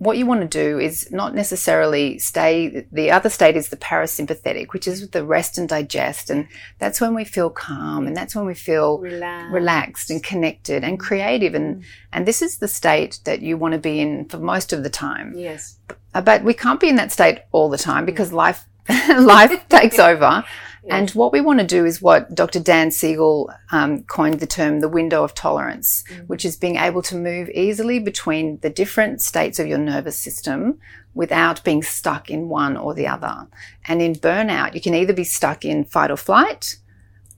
what 0.04 0.18
you 0.18 0.26
want 0.26 0.42
to 0.42 0.46
do 0.46 0.78
is 0.78 1.10
not 1.10 1.34
necessarily 1.34 2.18
stay. 2.18 2.86
The 2.92 3.10
other 3.10 3.30
state 3.30 3.56
is 3.56 3.68
the 3.68 3.76
parasympathetic, 3.76 4.72
which 4.72 4.86
is 4.86 5.08
the 5.10 5.24
rest 5.24 5.58
and 5.58 5.68
digest. 5.68 6.30
And 6.30 6.46
that's 6.78 7.00
when 7.00 7.14
we 7.14 7.24
feel 7.24 7.50
calm 7.50 8.06
and 8.06 8.16
that's 8.16 8.36
when 8.36 8.46
we 8.46 8.54
feel 8.54 8.98
relaxed, 8.98 9.52
relaxed 9.52 10.10
and 10.10 10.22
connected 10.22 10.84
and 10.84 11.00
creative. 11.00 11.54
And, 11.54 11.82
mm. 11.82 11.84
and 12.12 12.26
this 12.26 12.42
is 12.42 12.58
the 12.58 12.68
state 12.68 13.20
that 13.24 13.42
you 13.42 13.56
want 13.56 13.72
to 13.72 13.78
be 13.78 14.00
in 14.00 14.26
for 14.26 14.38
most 14.38 14.72
of 14.72 14.82
the 14.82 14.90
time. 14.90 15.32
Yes. 15.34 15.78
But 16.12 16.44
we 16.44 16.54
can't 16.54 16.80
be 16.80 16.88
in 16.88 16.96
that 16.96 17.10
state 17.10 17.40
all 17.50 17.68
the 17.68 17.78
time 17.78 18.04
because 18.04 18.32
life, 18.32 18.64
life 19.08 19.60
takes 19.68 19.98
over. 19.98 20.44
And 20.90 21.10
what 21.10 21.32
we 21.32 21.40
want 21.40 21.60
to 21.60 21.66
do 21.66 21.84
is 21.84 22.02
what 22.02 22.34
Dr. 22.34 22.60
Dan 22.60 22.90
Siegel 22.90 23.50
um, 23.72 24.02
coined 24.04 24.40
the 24.40 24.46
term 24.46 24.80
the 24.80 24.88
window 24.88 25.24
of 25.24 25.34
tolerance, 25.34 26.04
mm-hmm. 26.08 26.24
which 26.24 26.44
is 26.44 26.56
being 26.56 26.76
able 26.76 27.02
to 27.02 27.16
move 27.16 27.48
easily 27.50 27.98
between 27.98 28.58
the 28.58 28.70
different 28.70 29.22
states 29.22 29.58
of 29.58 29.66
your 29.66 29.78
nervous 29.78 30.18
system 30.18 30.78
without 31.14 31.64
being 31.64 31.82
stuck 31.82 32.28
in 32.28 32.48
one 32.48 32.76
or 32.76 32.92
the 32.92 33.06
other. 33.06 33.46
And 33.86 34.02
in 34.02 34.14
burnout, 34.14 34.74
you 34.74 34.80
can 34.80 34.94
either 34.94 35.12
be 35.12 35.24
stuck 35.24 35.64
in 35.64 35.84
fight 35.84 36.10
or 36.10 36.16
flight, 36.16 36.76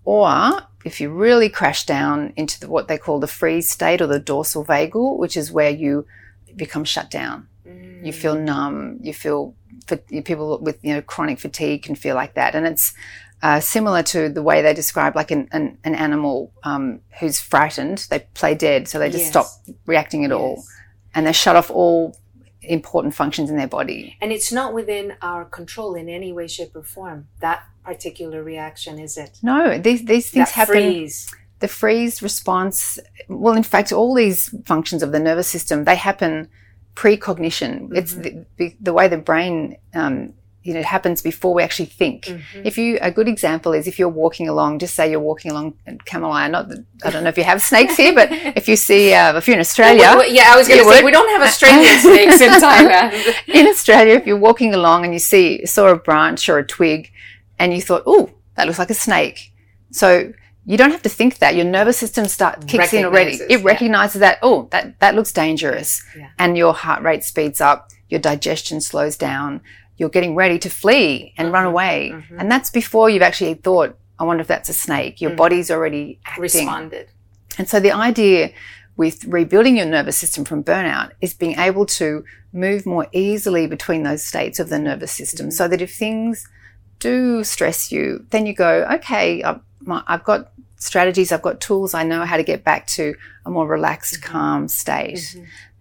or 0.04 0.62
if 0.84 1.00
you 1.00 1.10
really 1.10 1.48
crash 1.48 1.84
down 1.84 2.32
into 2.36 2.58
the, 2.60 2.68
what 2.68 2.88
they 2.88 2.98
call 2.98 3.20
the 3.20 3.26
freeze 3.26 3.70
state 3.70 4.00
or 4.00 4.06
the 4.06 4.20
dorsal 4.20 4.64
vagal, 4.64 5.18
which 5.18 5.36
is 5.36 5.52
where 5.52 5.70
you 5.70 6.06
become 6.54 6.84
shut 6.84 7.10
down. 7.10 7.48
Mm. 7.66 8.06
You 8.06 8.12
feel 8.12 8.34
numb. 8.34 8.98
You 9.02 9.12
feel 9.12 9.54
people 10.24 10.58
with 10.60 10.78
you 10.82 10.94
know 10.94 11.02
chronic 11.02 11.38
fatigue 11.38 11.82
can 11.82 11.94
feel 11.94 12.14
like 12.14 12.34
that, 12.34 12.54
and 12.54 12.66
it's 12.66 12.94
uh, 13.42 13.60
similar 13.60 14.02
to 14.02 14.28
the 14.28 14.42
way 14.42 14.62
they 14.62 14.74
describe 14.74 15.14
like 15.14 15.30
an, 15.30 15.48
an, 15.52 15.78
an 15.84 15.94
animal 15.94 16.52
um, 16.62 17.00
who's 17.20 17.40
frightened. 17.40 18.06
They 18.10 18.20
play 18.34 18.54
dead, 18.54 18.88
so 18.88 18.98
they 18.98 19.10
just 19.10 19.24
yes. 19.24 19.30
stop 19.30 19.46
reacting 19.86 20.24
at 20.24 20.30
yes. 20.30 20.38
all, 20.38 20.64
and 21.14 21.26
they 21.26 21.32
shut 21.32 21.56
off 21.56 21.70
all 21.70 22.16
important 22.62 23.14
functions 23.14 23.50
in 23.50 23.56
their 23.56 23.68
body. 23.68 24.16
And 24.20 24.32
it's 24.32 24.50
not 24.50 24.74
within 24.74 25.14
our 25.22 25.44
control 25.44 25.94
in 25.94 26.08
any 26.08 26.32
way, 26.32 26.48
shape, 26.48 26.74
or 26.74 26.82
form. 26.82 27.28
That 27.40 27.62
particular 27.84 28.42
reaction, 28.42 28.98
is 28.98 29.16
it? 29.16 29.38
No, 29.42 29.78
these 29.78 30.04
these 30.04 30.30
things 30.30 30.48
that 30.48 30.54
happen. 30.54 30.74
Freeze. 30.74 31.34
The 31.58 31.68
freeze 31.68 32.20
response. 32.22 32.98
Well, 33.28 33.54
in 33.54 33.62
fact, 33.62 33.90
all 33.90 34.14
these 34.14 34.54
functions 34.66 35.02
of 35.02 35.12
the 35.12 35.20
nervous 35.20 35.48
system 35.48 35.84
they 35.84 35.96
happen 35.96 36.48
precognition. 36.96 37.88
Mm-hmm. 37.88 37.96
It's 37.96 38.14
the, 38.14 38.74
the, 38.80 38.92
way 38.92 39.06
the 39.06 39.18
brain 39.18 39.76
um, 39.94 40.32
you 40.66 40.74
know, 40.74 40.80
it 40.80 40.86
happens 40.86 41.22
before 41.22 41.54
we 41.54 41.62
actually 41.62 41.86
think. 41.86 42.24
Mm-hmm. 42.24 42.62
If 42.64 42.76
you, 42.76 42.98
a 43.00 43.12
good 43.12 43.28
example 43.28 43.72
is 43.72 43.86
if 43.86 44.00
you're 44.00 44.08
walking 44.08 44.48
along, 44.48 44.80
just 44.80 44.94
say 44.94 45.08
you're 45.08 45.20
walking 45.20 45.52
along 45.52 45.74
Camel 46.04 46.32
not 46.50 46.68
that, 46.68 46.84
I 47.04 47.10
don't 47.10 47.22
know 47.22 47.28
if 47.28 47.38
you 47.38 47.44
have 47.44 47.62
snakes 47.62 47.96
here, 47.96 48.12
but 48.12 48.28
if 48.32 48.68
you 48.68 48.74
see, 48.74 49.14
uh, 49.14 49.36
if 49.36 49.46
you're 49.46 49.54
in 49.54 49.60
Australia. 49.60 50.02
Well, 50.02 50.28
yeah, 50.28 50.46
I 50.48 50.56
was 50.56 50.66
going 50.66 50.82
to 50.82 50.90
say, 50.90 51.04
we 51.04 51.12
don't 51.12 51.28
have 51.28 51.42
Australian 51.42 51.98
snakes 52.00 52.40
in 52.40 52.50
Thailand. 52.60 53.34
in 53.46 53.68
Australia, 53.68 54.14
if 54.14 54.26
you're 54.26 54.36
walking 54.36 54.74
along 54.74 55.04
and 55.04 55.12
you 55.12 55.20
see, 55.20 55.64
saw 55.66 55.86
a 55.86 55.96
branch 55.96 56.48
or 56.48 56.58
a 56.58 56.66
twig 56.66 57.12
and 57.60 57.72
you 57.72 57.80
thought, 57.80 58.02
oh, 58.04 58.30
that 58.56 58.66
looks 58.66 58.80
like 58.80 58.90
a 58.90 58.94
snake. 58.94 59.52
So 59.92 60.32
you 60.64 60.76
don't 60.76 60.90
have 60.90 61.02
to 61.02 61.08
think 61.08 61.38
that. 61.38 61.54
Your 61.54 61.64
nervous 61.64 61.96
system 61.96 62.26
start 62.26 62.66
kicks 62.66 62.92
in 62.92 63.04
already. 63.04 63.38
It 63.48 63.62
recognizes 63.62 64.20
yeah. 64.20 64.30
that, 64.30 64.38
oh, 64.42 64.68
that, 64.72 64.98
that 64.98 65.14
looks 65.14 65.32
dangerous. 65.32 66.02
Yeah. 66.16 66.30
And 66.40 66.58
your 66.58 66.74
heart 66.74 67.02
rate 67.02 67.22
speeds 67.22 67.60
up, 67.60 67.90
your 68.08 68.18
digestion 68.20 68.80
slows 68.80 69.16
down 69.16 69.60
you're 69.98 70.08
getting 70.08 70.34
ready 70.34 70.58
to 70.58 70.68
flee 70.68 71.34
and 71.36 71.46
mm-hmm. 71.46 71.54
run 71.54 71.66
away. 71.66 72.10
Mm-hmm. 72.12 72.40
And 72.40 72.50
that's 72.50 72.70
before 72.70 73.08
you've 73.10 73.22
actually 73.22 73.54
thought, 73.54 73.98
I 74.18 74.24
wonder 74.24 74.40
if 74.40 74.46
that's 74.46 74.68
a 74.68 74.74
snake. 74.74 75.20
Your 75.20 75.32
mm. 75.32 75.36
body's 75.36 75.70
already 75.70 76.18
acting. 76.24 76.42
Responded. 76.42 77.08
And 77.58 77.68
so 77.68 77.80
the 77.80 77.92
idea 77.92 78.52
with 78.96 79.24
rebuilding 79.24 79.76
your 79.76 79.86
nervous 79.86 80.16
system 80.16 80.44
from 80.44 80.64
burnout 80.64 81.12
is 81.20 81.34
being 81.34 81.58
able 81.58 81.84
to 81.84 82.24
move 82.52 82.86
more 82.86 83.06
easily 83.12 83.66
between 83.66 84.02
those 84.04 84.24
states 84.24 84.58
of 84.58 84.70
the 84.70 84.78
nervous 84.78 85.12
system 85.12 85.48
mm. 85.48 85.52
so 85.52 85.68
that 85.68 85.82
if 85.82 85.94
things 85.94 86.48
do 86.98 87.44
stress 87.44 87.92
you, 87.92 88.24
then 88.30 88.46
you 88.46 88.54
go, 88.54 88.86
okay, 88.90 89.42
I've, 89.42 89.60
I've 89.86 90.24
got 90.24 90.50
strategies, 90.76 91.32
I've 91.32 91.42
got 91.42 91.60
tools, 91.60 91.94
I 91.94 92.04
know 92.04 92.24
how 92.24 92.36
to 92.36 92.42
get 92.42 92.64
back 92.64 92.86
to 92.88 93.14
a 93.44 93.50
more 93.50 93.66
relaxed, 93.66 94.20
mm-hmm. 94.20 94.32
calm 94.32 94.68
state. 94.68 95.36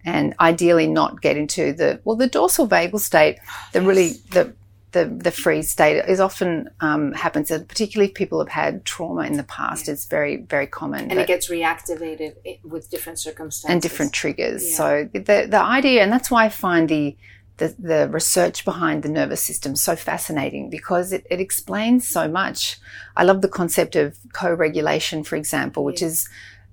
And 0.06 0.34
ideally 0.40 0.86
not 0.86 1.20
get 1.20 1.36
into 1.36 1.72
the 1.72 2.00
well 2.04 2.16
the 2.16 2.28
dorsal 2.28 2.68
vagal 2.68 3.00
state 3.00 3.38
the 3.72 3.82
really 3.82 4.12
the 4.30 4.54
the, 4.96 5.04
the 5.04 5.30
freeze 5.30 5.70
state 5.70 6.02
is 6.08 6.20
often 6.20 6.70
um, 6.80 7.12
happens, 7.12 7.50
and 7.50 7.68
particularly 7.68 8.08
if 8.08 8.14
people 8.14 8.38
have 8.38 8.48
had 8.48 8.84
trauma 8.86 9.22
in 9.22 9.36
the 9.36 9.42
past. 9.42 9.86
Yeah. 9.86 9.92
It's 9.92 10.06
very, 10.06 10.36
very 10.36 10.66
common. 10.66 11.10
And 11.10 11.20
it 11.20 11.26
gets 11.26 11.50
reactivated 11.50 12.34
with 12.64 12.88
different 12.90 13.18
circumstances. 13.18 13.70
And 13.70 13.82
different 13.82 14.14
triggers. 14.14 14.70
Yeah. 14.70 14.76
So 14.76 15.08
the, 15.12 15.46
the 15.50 15.60
idea, 15.60 16.02
and 16.02 16.10
that's 16.10 16.30
why 16.30 16.46
I 16.46 16.48
find 16.48 16.88
the, 16.88 17.14
the, 17.58 17.74
the, 17.78 18.08
research 18.10 18.64
behind 18.64 19.02
the 19.02 19.10
nervous 19.10 19.42
system 19.42 19.76
so 19.76 19.96
fascinating 19.96 20.70
because 20.70 21.12
it, 21.12 21.26
it 21.30 21.40
explains 21.40 22.08
so 22.08 22.26
much. 22.26 22.78
I 23.16 23.24
love 23.24 23.42
the 23.42 23.48
concept 23.48 23.96
of 23.96 24.18
co-regulation, 24.32 25.24
for 25.24 25.36
example, 25.36 25.84
which 25.84 26.00
yeah. 26.00 26.08
is 26.08 26.28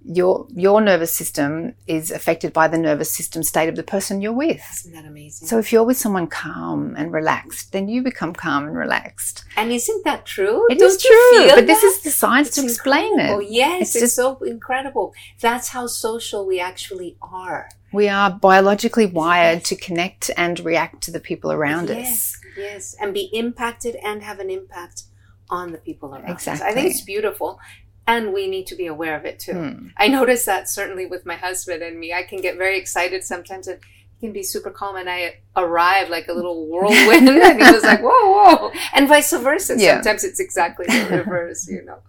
your 0.06 0.48
your 0.54 0.82
nervous 0.82 1.16
system 1.16 1.74
is 1.88 2.12
affected 2.12 2.52
by 2.52 2.68
the 2.68 2.78
nervous 2.78 3.10
system 3.12 3.42
state 3.44 3.70
of 3.70 3.76
the 3.76 3.84
person 3.84 4.22
you're 4.22 4.34
with. 4.34 4.62
Isn't 4.80 4.94
that 4.94 5.06
amazing? 5.06 5.48
So 5.48 5.60
if 5.60 5.72
you're 5.72 5.84
with 5.86 5.98
someone 5.98 6.28
calm 6.28 6.96
and 6.98 7.12
relaxed, 7.14 7.72
then 7.72 7.88
you 7.88 8.02
become 8.04 8.34
calm 8.34 8.66
and 8.68 8.76
relaxed. 8.76 9.46
and 9.56 9.72
isn't 9.72 10.04
that 10.06 10.26
true? 10.26 10.66
It 10.70 10.80
Don't 10.80 10.90
is 10.90 11.02
true, 11.02 11.48
but 11.56 11.68
this 11.68 11.84
is 11.84 12.02
the 12.02 12.10
science 12.12 12.50
It's 12.50 12.58
to 12.58 12.64
explain 12.66 13.12
incredible. 13.14 13.40
it. 13.42 13.50
Yes, 13.52 13.82
It's 13.82 13.96
it's, 13.96 14.04
just- 14.04 14.16
so 14.16 14.38
incredible. 14.44 15.14
That's 15.40 15.70
how 15.70 15.88
social 15.88 16.46
we 16.46 16.60
actually 16.60 17.16
are. 17.22 17.70
We 17.94 18.10
are 18.10 18.32
biologically 18.32 19.06
wired 19.06 19.64
to 19.66 19.76
connect 19.76 20.32
and 20.36 20.60
react 20.60 21.02
to 21.04 21.12
the 21.12 21.20
people 21.20 21.52
around 21.52 21.92
us. 21.92 21.98
yes, 21.98 22.40
yes, 22.58 22.96
and 23.00 23.14
be 23.14 23.30
impacted 23.34 23.96
and 24.04 24.24
have 24.24 24.40
an 24.40 24.50
impact 24.50 25.04
on 25.50 25.72
the 25.72 25.78
people 25.78 26.16
around 26.16 26.32
us. 26.32 26.48
I 26.48 26.72
think 26.74 26.88
it's 26.90 27.02
beautiful, 27.02 27.60
and 28.06 28.34
we 28.34 28.48
need 28.48 28.68
to 28.68 28.76
be 28.76 28.88
aware 28.88 29.16
of 29.18 29.26
it 29.26 29.40
too. 29.40 29.54
Hmm. 29.54 29.88
I 29.98 30.08
notice 30.08 30.46
that 30.46 30.70
certainly 30.70 31.06
with 31.06 31.26
my 31.26 31.36
husband 31.36 31.82
and 31.82 32.00
me. 32.00 32.14
I 32.14 32.24
can 32.24 32.42
get 32.42 32.58
very 32.58 32.78
excited 32.78 33.24
sometimes 33.24 33.68
and 33.68 33.80
he 34.16 34.28
can 34.28 34.34
be 34.34 34.44
super 34.44 34.72
calm 34.72 34.96
and 34.96 35.10
I 35.10 35.40
arrive 35.56 36.10
like 36.10 36.28
a 36.28 36.34
little 36.34 36.68
whirlwind 36.68 37.30
and 37.30 37.62
he 37.62 37.72
was 37.72 37.84
like, 37.84 38.02
whoa, 38.02 38.10
whoa. 38.10 38.72
And 38.94 39.08
vice 39.08 39.32
versa. 39.32 39.76
Yeah. 39.78 39.96
Sometimes 39.96 40.24
it's 40.24 40.40
exactly 40.40 40.86
the 40.88 41.08
reverse, 41.26 41.68
you 41.68 41.84
know. 41.84 42.00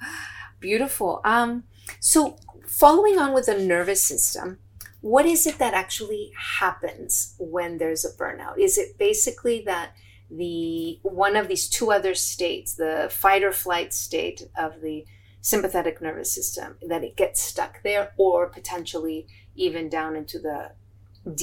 Beautiful. 0.60 1.20
Um, 1.24 1.64
so 2.00 2.38
following 2.66 3.18
on 3.18 3.32
with 3.32 3.46
the 3.46 3.58
nervous 3.58 4.04
system, 4.04 4.58
what 5.00 5.26
is 5.26 5.46
it 5.46 5.58
that 5.58 5.74
actually 5.74 6.32
happens 6.58 7.34
when 7.38 7.78
there's 7.78 8.04
a 8.04 8.12
burnout? 8.12 8.58
Is 8.58 8.78
it 8.78 8.98
basically 8.98 9.62
that 9.66 9.92
the 10.30 10.98
one 11.02 11.36
of 11.36 11.46
these 11.48 11.68
two 11.68 11.92
other 11.92 12.14
states, 12.14 12.74
the 12.74 13.08
fight 13.10 13.44
or 13.44 13.52
flight 13.52 13.92
state 13.92 14.48
of 14.56 14.80
the 14.80 15.04
sympathetic 15.52 16.00
nervous 16.00 16.30
system, 16.34 16.68
that 16.88 17.04
it 17.08 17.14
gets 17.22 17.38
stuck 17.50 17.82
there, 17.82 18.04
or 18.16 18.38
potentially 18.48 19.26
even 19.54 19.84
down 19.90 20.12
into 20.20 20.38
the 20.38 20.60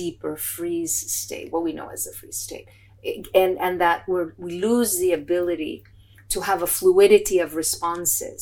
deeper 0.01 0.35
freeze 0.35 0.95
state, 1.21 1.51
what 1.51 1.63
we 1.63 1.71
know 1.73 1.87
as 1.95 2.03
the 2.05 2.11
freeze 2.19 2.37
state, 2.47 2.67
It- 3.03 3.27
and 3.41 3.53
and 3.65 3.79
that 3.85 3.99
we 4.11 4.19
we 4.45 4.51
lose 4.67 4.91
the 5.03 5.11
ability 5.21 5.83
to 6.33 6.41
have 6.49 6.61
a 6.63 6.67
fluidity 6.77 7.37
of 7.45 7.55
responses 7.55 8.41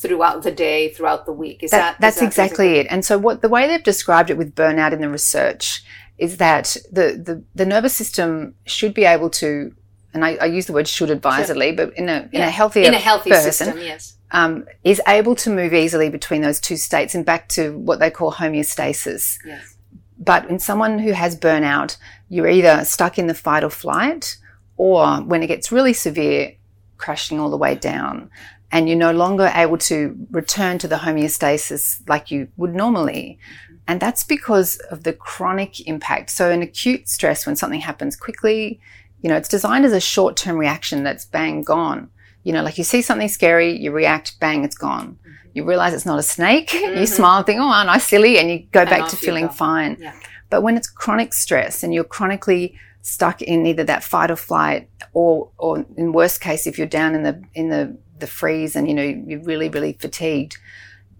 throughout 0.00 0.42
the 0.46 0.52
day, 0.52 0.88
throughout 0.94 1.26
the 1.26 1.32
week. 1.44 1.58
Is 1.62 1.70
That- 1.72 1.78
that, 1.80 1.94
is 1.94 2.00
that's 2.00 2.20
that 2.20 2.26
exactly 2.26 2.70
it. 2.80 2.86
And 2.90 3.04
so 3.04 3.18
what 3.18 3.36
the 3.42 3.48
way 3.48 3.62
they've 3.68 3.82
described 3.92 4.30
it 4.30 4.38
with 4.38 4.54
burnout 4.54 4.92
in 4.92 5.00
the 5.00 5.08
research 5.08 5.82
is 6.26 6.36
that 6.38 6.76
the, 6.98 7.06
the, 7.28 7.34
the 7.54 7.66
nervous 7.66 7.94
system 7.94 8.54
should 8.66 8.94
be 8.94 9.04
able 9.04 9.30
to, 9.42 9.72
and 10.14 10.24
I, 10.24 10.30
I 10.44 10.46
use 10.46 10.66
the 10.66 10.72
word 10.72 10.88
should 10.88 11.10
advisedly, 11.10 11.70
but 11.72 11.88
in 11.96 12.08
a, 12.08 12.18
in 12.32 12.40
Yeah. 12.40 12.48
a 12.48 12.50
healthier 12.50 12.84
in 12.88 12.94
a 12.94 12.98
healthy 13.10 13.30
person, 13.30 13.52
system? 13.52 13.78
Yes. 13.78 14.14
Um, 14.30 14.66
is 14.84 15.00
able 15.06 15.34
to 15.36 15.50
move 15.50 15.72
easily 15.72 16.10
between 16.10 16.42
those 16.42 16.60
two 16.60 16.76
states 16.76 17.14
and 17.14 17.24
back 17.24 17.48
to 17.50 17.76
what 17.78 17.98
they 17.98 18.10
call 18.10 18.32
homeostasis. 18.32 19.38
Yes. 19.44 19.76
But 20.18 20.50
in 20.50 20.58
someone 20.58 20.98
who 20.98 21.12
has 21.12 21.38
burnout, 21.38 21.96
you're 22.28 22.48
either 22.48 22.84
stuck 22.84 23.18
in 23.18 23.26
the 23.26 23.34
fight 23.34 23.64
or 23.64 23.70
flight, 23.70 24.36
or 24.76 25.18
when 25.18 25.42
it 25.42 25.46
gets 25.46 25.72
really 25.72 25.92
severe, 25.92 26.54
crashing 26.96 27.38
all 27.40 27.50
the 27.50 27.56
way 27.56 27.74
down. 27.74 28.30
And 28.70 28.88
you're 28.88 28.98
no 28.98 29.12
longer 29.12 29.50
able 29.54 29.78
to 29.78 30.14
return 30.30 30.78
to 30.78 30.88
the 30.88 30.96
homeostasis 30.96 32.06
like 32.08 32.30
you 32.30 32.48
would 32.56 32.74
normally. 32.74 33.38
And 33.86 33.98
that's 33.98 34.22
because 34.24 34.76
of 34.90 35.04
the 35.04 35.14
chronic 35.14 35.86
impact. 35.88 36.28
So, 36.28 36.50
an 36.50 36.60
acute 36.60 37.08
stress, 37.08 37.46
when 37.46 37.56
something 37.56 37.80
happens 37.80 38.14
quickly, 38.14 38.80
you 39.22 39.30
know, 39.30 39.36
it's 39.36 39.48
designed 39.48 39.86
as 39.86 39.92
a 39.92 40.00
short 40.00 40.36
term 40.36 40.58
reaction 40.58 41.02
that's 41.02 41.24
bang, 41.24 41.62
gone. 41.62 42.10
You 42.48 42.54
know, 42.54 42.62
like 42.62 42.78
you 42.78 42.84
see 42.84 43.02
something 43.02 43.28
scary, 43.28 43.70
you 43.84 43.90
react, 43.92 44.40
bang, 44.40 44.64
it's 44.64 44.78
gone. 44.88 45.18
You 45.54 45.64
realize 45.72 45.92
it's 45.92 46.06
not 46.12 46.18
a 46.18 46.22
snake, 46.36 46.72
you 47.00 47.04
Mhm. 47.04 47.06
smile 47.18 47.36
and 47.38 47.46
think, 47.46 47.60
oh, 47.60 47.68
aren't 47.76 47.90
I 47.90 47.98
silly? 47.98 48.38
And 48.38 48.46
you 48.50 48.58
go 48.78 48.80
And 48.80 48.90
back 48.94 49.04
to 49.10 49.16
feeling 49.16 49.48
fine. 49.50 49.92
Yeah. 50.00 50.14
But 50.52 50.62
when 50.62 50.74
it's 50.78 50.88
chronic 51.02 51.34
stress 51.34 51.82
and 51.82 51.92
you're 51.94 52.10
chronically 52.16 52.64
stuck 53.02 53.42
in 53.42 53.66
either 53.66 53.84
that 53.84 54.02
fight 54.12 54.30
or 54.30 54.36
flight, 54.36 54.88
or, 55.12 55.50
or 55.58 55.84
in 55.98 56.12
worst 56.12 56.40
case, 56.40 56.66
if 56.66 56.78
you're 56.78 56.86
down 57.00 57.14
in 57.14 57.22
the 57.28 57.34
in 57.60 57.68
the 57.74 57.82
the 58.22 58.26
freeze 58.26 58.74
and 58.76 58.88
you 58.88 58.94
know 58.98 59.08
you're 59.28 59.44
really 59.52 59.68
really 59.76 59.92
fatigued, 60.04 60.56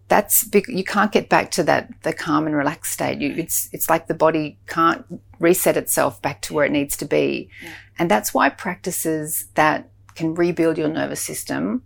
that's 0.09 0.45
bec- 0.45 0.69
you 0.81 0.85
can't 0.95 1.13
get 1.13 1.29
back 1.29 1.51
to 1.57 1.63
that 1.65 1.83
the 2.07 2.13
calm 2.15 2.47
and 2.47 2.57
relaxed 2.57 2.93
state. 2.99 3.19
You, 3.21 3.35
it's 3.37 3.69
it's 3.75 3.89
like 3.93 4.07
the 4.07 4.15
body 4.27 4.47
can't 4.67 5.05
reset 5.39 5.77
itself 5.77 6.23
back 6.23 6.41
to 6.43 6.55
where 6.55 6.65
it 6.69 6.73
needs 6.73 6.97
to 7.03 7.05
be, 7.05 7.51
Yeah. 7.63 7.71
and 7.99 8.11
that's 8.11 8.33
why 8.33 8.49
practices 8.49 9.49
that 9.61 9.91
can 10.19 10.35
rebuild 10.35 10.77
your 10.79 10.89
nervous 10.89 11.21
system 11.21 11.83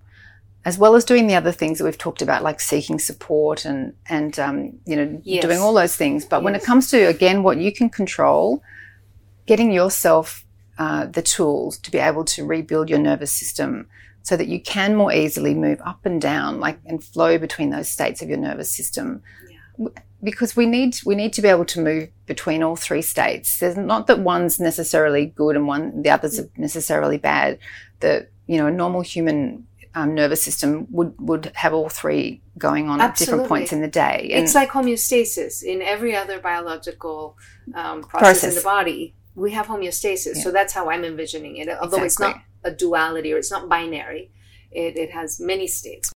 as 0.64 0.78
well 0.78 0.94
as 0.94 1.04
doing 1.04 1.26
the 1.26 1.34
other 1.34 1.50
things 1.52 1.78
that 1.78 1.84
we've 1.84 1.98
talked 1.98 2.22
about, 2.22 2.42
like 2.44 2.60
seeking 2.60 2.98
support 2.98 3.64
and 3.64 3.94
and 4.08 4.38
um, 4.38 4.56
you 4.86 4.96
know 4.96 5.20
Yes. 5.24 5.42
doing 5.42 5.58
all 5.58 5.74
those 5.74 5.96
things. 5.96 6.24
But 6.24 6.42
when 6.44 6.54
it 6.54 6.62
comes 6.62 6.88
to 6.90 6.98
again 7.08 7.42
what 7.42 7.58
you 7.58 7.72
can 7.72 7.90
control, 7.90 8.62
getting 9.46 9.72
yourself 9.72 10.44
uh, 10.78 11.06
the 11.06 11.22
tools 11.22 11.78
to 11.78 11.90
be 11.90 11.98
able 11.98 12.24
to 12.24 12.44
rebuild 12.44 12.88
your 12.88 13.00
nervous 13.00 13.32
system 13.32 13.86
so 14.22 14.36
that 14.36 14.46
you 14.46 14.60
can 14.60 14.94
more 14.94 15.12
easily 15.12 15.54
move 15.54 15.80
up 15.84 16.06
and 16.06 16.20
down, 16.20 16.60
like 16.60 16.78
and 16.86 17.02
flow 17.02 17.38
between 17.38 17.70
those 17.70 17.88
states 17.88 18.22
of 18.22 18.28
your 18.28 18.38
nervous 18.38 18.70
system. 18.70 19.22
Yeah. 19.78 19.88
Because 20.22 20.56
we 20.56 20.66
need 20.66 20.96
we 21.04 21.14
need 21.14 21.32
to 21.32 21.42
be 21.42 21.48
able 21.48 21.64
to 21.66 21.80
move 21.80 22.08
between 22.26 22.62
all 22.62 22.76
three 22.76 23.02
states. 23.02 23.58
There's 23.58 23.76
not 23.76 24.06
that 24.06 24.20
one's 24.20 24.60
necessarily 24.60 25.26
good 25.26 25.56
and 25.56 25.66
one 25.66 26.02
the 26.02 26.10
others 26.10 26.38
are 26.38 26.48
necessarily 26.56 27.18
bad. 27.18 27.58
The 28.00 28.28
you 28.46 28.56
know 28.58 28.66
a 28.66 28.70
normal 28.70 29.00
human 29.02 29.66
um, 29.94 30.14
nervous 30.14 30.42
system 30.42 30.86
would 30.90 31.14
would 31.18 31.52
have 31.54 31.74
all 31.74 31.88
three 31.88 32.40
going 32.56 32.88
on 32.88 33.00
at 33.00 33.16
different 33.16 33.48
points 33.48 33.72
in 33.72 33.80
the 33.80 33.88
day. 33.88 34.30
And 34.32 34.44
It's 34.44 34.54
like 34.54 34.70
homeostasis 34.70 35.62
in 35.62 35.82
every 35.82 36.14
other 36.16 36.38
biological 36.38 37.36
um, 37.74 38.02
process, 38.02 38.40
Process. 38.40 38.50
in 38.50 38.54
the 38.56 38.62
body. 38.62 39.14
We 39.34 39.52
have 39.52 39.66
homeostasis, 39.66 40.36
Yeah. 40.36 40.42
so 40.42 40.50
that's 40.50 40.72
how 40.72 40.90
I'm 40.90 41.04
envisioning 41.04 41.56
it. 41.56 41.68
Although 41.68 42.04
it's 42.04 42.20
not 42.20 42.40
a 42.64 42.70
duality 42.70 43.32
or 43.32 43.38
it's 43.38 43.50
not 43.50 43.68
binary, 43.68 44.30
it, 44.70 44.96
it 44.96 45.10
has 45.12 45.40
many 45.40 45.66
states. 45.66 46.12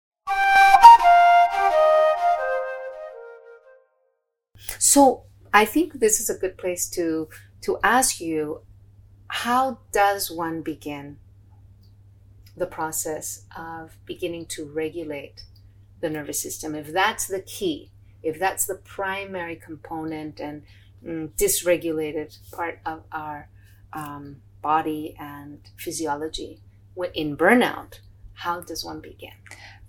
So 4.80 5.24
I 5.54 5.65
think 5.65 6.00
this 6.00 6.20
is 6.20 6.30
a 6.30 6.38
good 6.38 6.58
place 6.58 6.89
to 6.91 7.30
to 7.62 7.80
ask 7.84 8.20
you: 8.20 8.62
How 9.28 9.80
does 9.91 10.32
one 10.32 10.62
begin 10.62 11.18
the 12.58 12.65
process 12.65 13.46
of 13.56 13.98
beginning 14.06 14.46
to 14.48 14.65
regulate 14.65 15.44
the 16.02 16.10
nervous 16.10 16.41
system? 16.41 16.76
If 16.76 16.91
that's 16.91 17.28
the 17.28 17.41
key, 17.41 17.91
if 18.24 18.39
that's 18.39 18.65
the 18.65 18.76
primary 18.76 19.56
component 19.56 20.39
and 20.39 20.63
mm, 21.06 21.30
dysregulated 21.38 22.38
part 22.52 22.80
of 22.86 23.04
our 23.12 23.50
um, 23.94 24.38
body 24.62 25.15
and 25.20 25.60
physiology 25.78 26.60
in 27.13 27.38
burnout, 27.38 28.00
how 28.34 28.62
does 28.62 28.84
one 28.84 29.00
begin? 29.00 29.32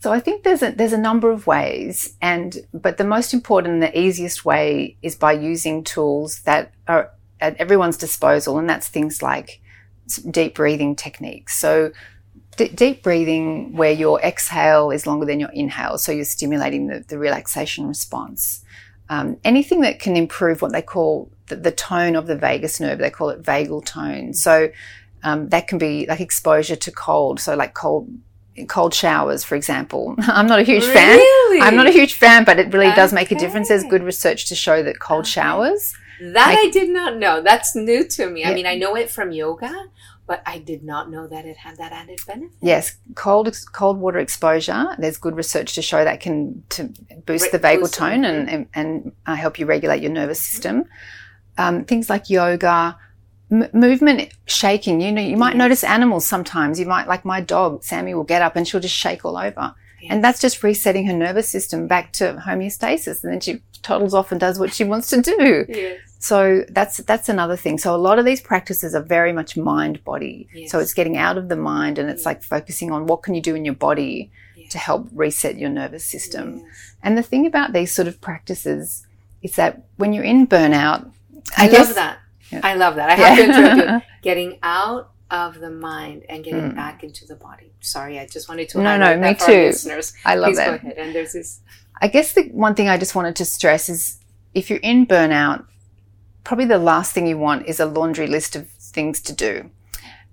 So 0.07 0.13
I 0.13 0.21
think 0.21 0.45
there's 0.45 0.63
a, 0.63 0.71
there's 0.71 0.93
a 0.93 0.99
number 0.99 1.33
of 1.33 1.49
ways, 1.49 2.15
and 2.23 2.59
but 2.73 2.97
the 2.97 3.03
most 3.03 3.35
important 3.35 3.75
and 3.75 3.83
the 3.83 3.99
easiest 3.99 4.45
way 4.45 4.97
is 5.03 5.17
by 5.17 5.33
using 5.33 5.83
tools 5.83 6.43
that 6.43 6.71
are 6.87 7.11
at 7.41 7.57
everyone's 7.57 7.97
disposal, 7.97 8.57
and 8.57 8.71
that's 8.71 8.87
things 8.87 9.21
like 9.21 9.61
deep 10.31 10.55
breathing 10.55 10.95
techniques. 10.95 11.59
So 11.59 11.91
d- 12.57 12.69
deep 12.69 13.03
breathing, 13.03 13.75
where 13.77 13.91
your 13.91 14.21
exhale 14.21 14.93
is 14.93 15.09
longer 15.09 15.27
than 15.27 15.41
your 15.41 15.51
inhale, 15.51 15.99
so 15.99 16.13
you're 16.13 16.25
stimulating 16.25 16.87
the, 16.87 17.05
the 17.09 17.19
relaxation 17.19 17.89
response. 17.89 18.63
Um, 19.09 19.39
anything 19.43 19.81
that 19.81 19.99
can 19.99 20.15
improve 20.15 20.63
what 20.63 20.71
they 20.71 20.83
call 20.83 21.33
the, 21.49 21.57
the 21.57 21.73
tone 21.73 22.15
of 22.15 22.29
the 22.29 22.37
vagus 22.37 22.79
nerve, 22.79 23.01
they 23.01 23.11
call 23.11 23.31
it 23.31 23.43
vagal 23.43 23.87
tone. 23.87 24.35
So 24.35 24.71
um, 25.25 25.49
that 25.49 25.67
can 25.67 25.79
be 25.79 26.07
like 26.07 26.21
exposure 26.21 26.77
to 26.77 26.93
cold, 26.93 27.41
so 27.41 27.57
like 27.57 27.75
cold 27.75 28.09
cold 28.69 28.95
showers, 28.95 29.45
for 29.45 29.55
example. 29.55 30.15
I'm 30.19 30.47
not 30.47 30.59
a 30.59 30.63
huge 30.63 30.85
fan. 30.85 31.19
Really? 31.19 31.61
I'm 31.61 31.77
not 31.77 31.87
a 31.87 31.93
huge 31.93 32.15
fan, 32.15 32.45
but 32.45 32.59
it 32.59 32.73
really 32.73 32.93
does 32.95 33.13
make 33.13 33.31
a 33.31 33.35
difference. 33.35 33.69
There's 33.69 33.85
good 33.85 34.03
research 34.03 34.47
to 34.49 34.55
show 34.55 34.83
that 34.83 34.99
cold 34.99 35.21
Okay. 35.21 35.31
showers. 35.31 35.95
That 36.21 36.57
I 36.59 36.71
did 36.71 36.89
not 36.89 37.17
know. 37.19 37.43
That's 37.43 37.77
new 37.77 38.07
to 38.09 38.31
me. 38.31 38.45
I 38.45 38.55
mean, 38.55 38.67
I 38.67 38.75
know 38.77 38.97
it 38.97 39.11
from 39.11 39.33
yoga, 39.33 39.71
but 40.27 40.43
I 40.47 40.59
did 40.59 40.83
not 40.83 41.11
know 41.11 41.27
that 41.27 41.45
it 41.45 41.59
had 41.59 41.77
that 41.77 41.93
added 41.93 42.21
benefit. 42.27 42.57
Yes, 42.63 42.97
cold 43.15 43.55
cold 43.73 43.99
water 43.99 44.19
exposure. 44.19 44.87
There's 44.99 45.19
good 45.19 45.37
research 45.37 45.75
to 45.75 45.83
show 45.83 46.03
that 46.05 46.21
can 46.21 46.65
to 46.71 46.91
boost 47.27 47.45
Re- 47.45 47.51
the 47.53 47.59
vagal 47.59 47.81
boost 47.81 47.95
tone 47.95 48.25
and 48.25 48.49
and, 48.49 48.67
and 48.75 49.13
uh, 49.27 49.35
help 49.35 49.59
you 49.59 49.67
regulate 49.67 50.01
your 50.03 50.11
nervous 50.11 50.41
system. 50.41 50.85
Um, 51.59 51.85
things 51.85 52.09
like 52.09 52.31
yoga, 52.31 52.97
m- 53.51 53.69
movement, 53.73 54.29
shaking. 54.47 55.01
You 55.01 55.13
know, 55.13 55.23
you 55.23 55.37
might 55.37 55.55
Yes. 55.55 55.59
notice 55.59 55.85
animals 55.85 56.27
sometimes. 56.27 56.79
You 56.81 56.87
might 56.87 57.09
like 57.09 57.25
my 57.25 57.41
dog, 57.41 57.85
Sammy, 57.85 58.15
will 58.15 58.25
get 58.25 58.43
up 58.43 58.57
and 58.57 58.67
she'll 58.67 58.81
just 58.81 58.95
shake 58.95 59.25
all 59.25 59.37
over. 59.37 59.75
Yes. 60.01 60.11
And 60.13 60.23
that's 60.25 60.41
just 60.41 60.63
resetting 60.63 61.07
her 61.07 61.13
nervous 61.13 61.49
system 61.49 61.87
back 61.87 62.13
to 62.15 62.43
homeostasis. 62.47 63.23
And 63.25 63.33
then 63.33 63.41
she 63.41 63.63
toddles 63.83 64.15
off 64.15 64.31
and 64.31 64.41
does 64.41 64.59
what 64.59 64.73
she 64.75 64.85
wants 64.85 65.09
to 65.11 65.23
do. 65.23 65.65
Yes. 65.69 65.99
So 66.19 66.65
that's 66.71 66.97
that's 66.99 67.29
another 67.29 67.57
thing. 67.57 67.79
So 67.79 67.95
a 67.95 67.97
lot 67.99 68.19
of 68.19 68.25
these 68.25 68.41
practices 68.41 68.95
are 68.95 69.03
very 69.03 69.33
much 69.33 69.57
mind 69.57 70.03
body. 70.05 70.49
Yes. 70.55 70.71
So 70.71 70.79
it's 70.81 70.93
getting 70.95 71.17
out 71.17 71.39
of 71.39 71.49
the 71.49 71.57
mind 71.57 71.99
and 71.99 72.11
it's 72.11 72.27
like 72.27 72.43
focusing 72.43 72.91
on 72.91 73.07
what 73.07 73.23
can 73.23 73.35
you 73.35 73.41
do 73.43 73.55
in 73.55 73.65
your 73.65 73.75
body. 73.75 74.31
Yes. 74.57 74.73
to 74.73 74.79
help 74.79 75.07
reset 75.15 75.59
your 75.59 75.71
nervous 75.71 76.05
system. 76.05 76.57
Yes. 76.65 76.97
And 77.03 77.17
the 77.17 77.23
thing 77.23 77.47
about 77.47 77.73
these 77.73 77.95
sort 77.95 78.09
of 78.09 78.21
practices 78.21 79.07
is 79.43 79.55
that 79.57 79.85
when 79.97 80.13
you're 80.13 80.25
in 80.25 80.47
burnout, 80.47 81.09
I, 81.57 81.69
guess, 81.69 81.87
love 81.87 81.95
that. 81.95 82.19
Yeah. 82.51 82.61
I 82.63 82.75
love 82.75 82.95
that. 82.97 83.11
I 83.11 83.15
have 83.15 83.37
to 83.39 83.45
interrupt 83.45 84.05
you. 84.05 84.11
Getting 84.23 84.59
out 84.63 85.11
of 85.31 85.59
the 85.59 85.71
mind 85.71 86.23
and 86.29 86.45
getting 86.45 86.71
Mm. 86.71 86.77
back 86.77 87.03
into 87.03 87.27
the 87.27 87.35
body. 87.35 87.73
Sorry, 87.81 88.19
I 88.21 88.27
just 88.27 88.49
wanted 88.49 88.69
to 88.71 88.79
No, 88.79 88.97
no, 88.97 89.19
that 89.19 89.21
me 89.21 89.35
too. 89.35 89.67
listeners. 89.67 90.13
I 90.25 90.37
love 90.37 90.51
Please 90.51 90.59
go 90.59 90.75
ahead. 90.75 90.95
And 90.99 91.13
there's 91.15 91.33
this. 91.33 91.61
I 92.01 92.07
guess 92.07 92.33
the 92.35 92.43
one 92.53 92.77
thing 92.77 92.89
I 92.89 92.97
just 92.97 93.15
wanted 93.17 93.35
to 93.37 93.45
stress 93.45 93.89
is 93.89 94.19
if 94.55 94.71
you're 94.71 94.79
in 94.85 95.05
burnout, 95.07 95.65
probably 96.45 96.67
the 96.67 96.79
last 96.79 97.13
thing 97.13 97.27
you 97.27 97.37
want 97.39 97.67
is 97.67 97.81
a 97.81 97.87
laundry 97.87 98.29
list 98.29 98.55
of 98.55 98.69
things 98.71 99.21
to 99.23 99.33
do. 99.33 99.71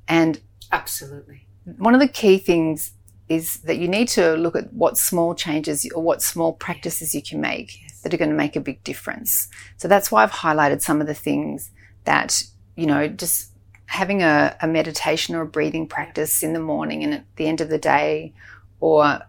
And 0.07 0.39
Absolutely. 0.71 1.47
one 1.77 1.95
of 1.95 1.99
the 1.99 2.07
key 2.07 2.37
things 2.37 2.91
is 3.29 3.55
that 3.61 3.77
you 3.77 3.87
need 3.87 4.09
to 4.09 4.33
look 4.35 4.55
at 4.55 4.71
what 4.73 4.97
small 4.97 5.33
changes 5.33 5.89
or 5.95 6.03
what 6.03 6.21
small 6.21 6.53
practices 6.53 7.15
you 7.15 7.21
can 7.23 7.41
make 7.41 7.79
that 8.03 8.13
are 8.13 8.17
going 8.17 8.29
to 8.29 8.35
make 8.35 8.55
a 8.55 8.59
big 8.59 8.83
difference. 8.83 9.47
So 9.77 9.87
that's 9.87 10.11
why 10.11 10.21
I've 10.23 10.31
highlighted 10.31 10.81
some 10.81 11.01
of 11.01 11.07
the 11.07 11.13
things 11.15 11.71
that, 12.05 12.43
you 12.75 12.85
know, 12.85 13.07
just 13.07 13.51
having 13.85 14.23
a, 14.23 14.55
a 14.61 14.67
meditation 14.67 15.35
or 15.35 15.41
a 15.41 15.47
breathing 15.47 15.87
practice 15.87 16.43
in 16.43 16.53
the 16.53 16.59
morning 16.59 17.03
and 17.03 17.13
at 17.13 17.25
the 17.35 17.47
end 17.47 17.61
of 17.61 17.69
the 17.69 17.77
day, 17.77 18.33
or 18.79 19.19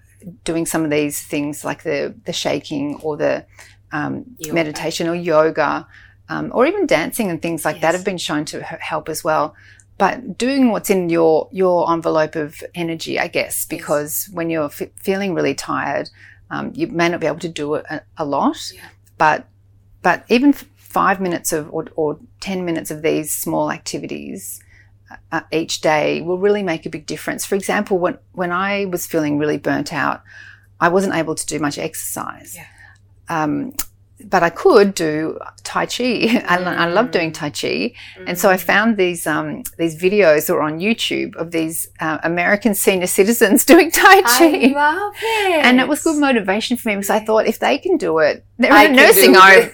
doing 0.45 0.67
some 0.67 0.85
of 0.85 0.91
these 0.91 1.21
things 1.21 1.65
like 1.65 1.83
the, 1.83 2.15
the 2.25 2.33
shaking 2.33 2.97
or 3.03 3.17
the 3.17 3.45
um, 3.93 4.25
meditation 4.53 5.07
or 5.07 5.15
yoga, 5.15 5.87
um, 6.29 6.51
or 6.55 6.67
even 6.67 6.87
dancing 6.87 7.31
and 7.31 7.43
things 7.43 7.65
like 7.65 7.81
that 7.83 7.95
have 7.95 8.05
been 8.05 8.19
shown 8.19 8.45
to 8.47 8.63
help 8.63 9.09
as 9.09 9.23
well. 9.23 9.55
But 9.97 10.39
doing 10.39 10.71
what's 10.71 10.91
in 10.91 11.09
your 11.09 11.49
your 11.53 11.89
envelope 11.93 12.35
of 12.35 12.61
energy, 12.75 13.21
I 13.21 13.29
guess, 13.29 13.65
because 13.65 14.29
when 14.33 14.51
you're 14.51 14.65
f- 14.65 14.91
feeling 14.97 15.35
really 15.35 15.55
tired, 15.55 16.11
um, 16.51 16.73
you 16.75 16.89
may 16.89 17.09
not 17.09 17.21
be 17.21 17.29
able 17.29 17.39
to 17.41 17.49
do 17.49 17.75
it 17.75 17.87
a, 17.89 18.03
a 18.17 18.25
lot. 18.25 18.57
Yeah. 18.73 18.89
But 19.19 19.47
but 20.03 20.25
even 20.29 20.53
five 20.53 21.21
minutes 21.21 21.53
of 21.53 21.73
or, 21.73 21.87
or 21.95 22.19
ten 22.45 22.65
minutes 22.65 22.91
of 22.91 23.01
these 23.01 23.35
small 23.35 23.71
activities 23.71 24.61
uh, 25.33 25.41
each 25.51 25.81
day 25.81 26.21
will 26.21 26.39
really 26.39 26.63
make 26.63 26.85
a 26.87 26.91
big 26.91 27.07
difference. 27.07 27.45
For 27.45 27.55
example, 27.55 27.99
when 27.99 28.19
when 28.33 28.53
I 28.53 28.85
was 28.85 29.07
feeling 29.07 29.39
really 29.39 29.59
burnt 29.59 29.93
out, 29.93 30.23
I 30.79 30.89
wasn't 30.89 31.15
able 31.15 31.35
to 31.35 31.47
do 31.47 31.59
much 31.59 31.79
exercise. 31.79 32.55
Yeah. 32.55 32.67
Um, 33.29 33.73
but 34.27 34.43
I 34.43 34.51
could 34.51 34.95
do 34.95 35.39
Tai 35.65 35.87
Chi. 35.87 36.43
I, 36.49 36.57
I 36.59 36.87
love 36.87 37.11
doing 37.11 37.33
Tai 37.33 37.51
Chi. 37.51 37.93
And 38.27 38.39
so 38.39 38.49
I 38.51 38.57
Mm. 38.57 38.61
found 38.61 38.97
these 38.97 39.27
um, 39.27 39.63
these 39.79 40.01
videos 40.01 40.47
that 40.47 40.55
were 40.55 40.63
on 40.63 40.79
YouTube 40.79 41.35
of 41.37 41.51
these 41.51 41.89
uh, 42.01 42.19
American 42.23 42.75
senior 42.75 43.07
citizens 43.09 43.65
doing 43.73 43.91
Tai 43.91 44.23
Chi. 44.23 44.47
I 44.47 44.73
love 44.75 45.15
it. 45.23 45.65
and 45.67 45.81
it 45.81 45.89
was 45.89 46.03
good 46.03 46.19
motivation 46.19 46.77
for 46.77 46.89
me 46.91 46.95
because 46.97 47.11
I 47.11 47.21
thought 47.25 47.47
if 47.47 47.59
they 47.59 47.77
can 47.79 47.97
do 47.97 48.19
it, 48.19 48.45
they're 48.59 48.73
I 48.73 48.85
in 48.85 48.93
a 48.93 48.97
nursing 48.97 49.35
home. 49.35 49.71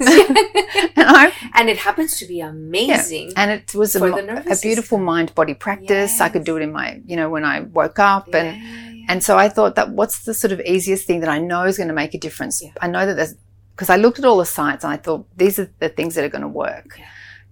and, 0.97 1.33
and 1.55 1.69
it 1.69 1.77
happens 1.79 2.19
to 2.19 2.27
be 2.27 2.41
amazing. 2.41 3.33
and 3.37 3.51
it 3.51 3.75
was 3.75 3.95
a, 3.95 3.99
For 3.99 4.09
mo- 4.09 4.17
the 4.17 4.23
nervous 4.23 4.59
a 4.59 4.63
beautiful 4.63 4.99
mind 4.99 5.35
body 5.35 5.55
practice. 5.55 6.21
I 6.21 6.29
could 6.29 6.45
do 6.45 6.57
it 6.57 6.63
in 6.63 6.73
my, 6.73 7.01
you 7.07 7.17
know, 7.17 7.29
when 7.29 7.45
I 7.45 7.61
woke 7.61 7.99
up 7.99 8.35
and 8.35 8.57
Yeah, 8.57 8.91
yeah. 8.93 9.07
and 9.11 9.23
so 9.23 9.37
I 9.39 9.49
thought 9.49 9.75
that 9.77 9.91
what's 9.91 10.25
the 10.25 10.35
sort 10.35 10.53
of 10.53 10.61
easiest 10.61 11.07
thing 11.07 11.21
that 11.21 11.29
I 11.29 11.39
know 11.39 11.65
is 11.65 11.77
going 11.77 11.89
to 11.89 11.95
make 11.95 12.15
a 12.15 12.19
difference? 12.19 12.63
Yeah. 12.63 12.71
I 12.81 12.87
know 12.89 13.05
that 13.07 13.15
there's, 13.17 13.35
because 13.81 13.89
I 13.89 13.97
looked 13.97 14.19
at 14.19 14.27
all 14.27 14.37
the 14.37 14.45
sites 14.45 14.85
and 14.85 14.93
I 14.93 14.99
thought 14.99 15.27
these 15.39 15.59
are 15.59 15.71
the 15.79 15.89
things 15.89 16.15
that 16.15 16.23
are 16.23 16.29
going 16.29 16.43
to 16.43 16.49
work. 16.49 16.97
Yeah. 16.99 17.07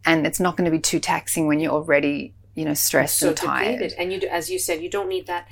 And 0.05 0.27
it's 0.27 0.39
not 0.39 0.59
going 0.59 0.67
to 0.67 0.71
be 0.71 0.79
too 0.79 1.01
taxing 1.01 1.47
when 1.47 1.59
you're 1.59 1.73
already, 1.73 2.35
you 2.55 2.67
know, 2.67 2.75
stressed 2.75 3.19
so 3.19 3.29
and 3.29 3.37
tired. 3.39 3.73
depleted. 3.79 3.99
And 3.99 4.13
you, 4.13 4.21
do, 4.21 4.27
as 4.27 4.51
you 4.51 4.59
said, 4.59 4.83
you 4.83 4.91
don't 4.91 5.09
need 5.09 5.27
that 5.27 5.49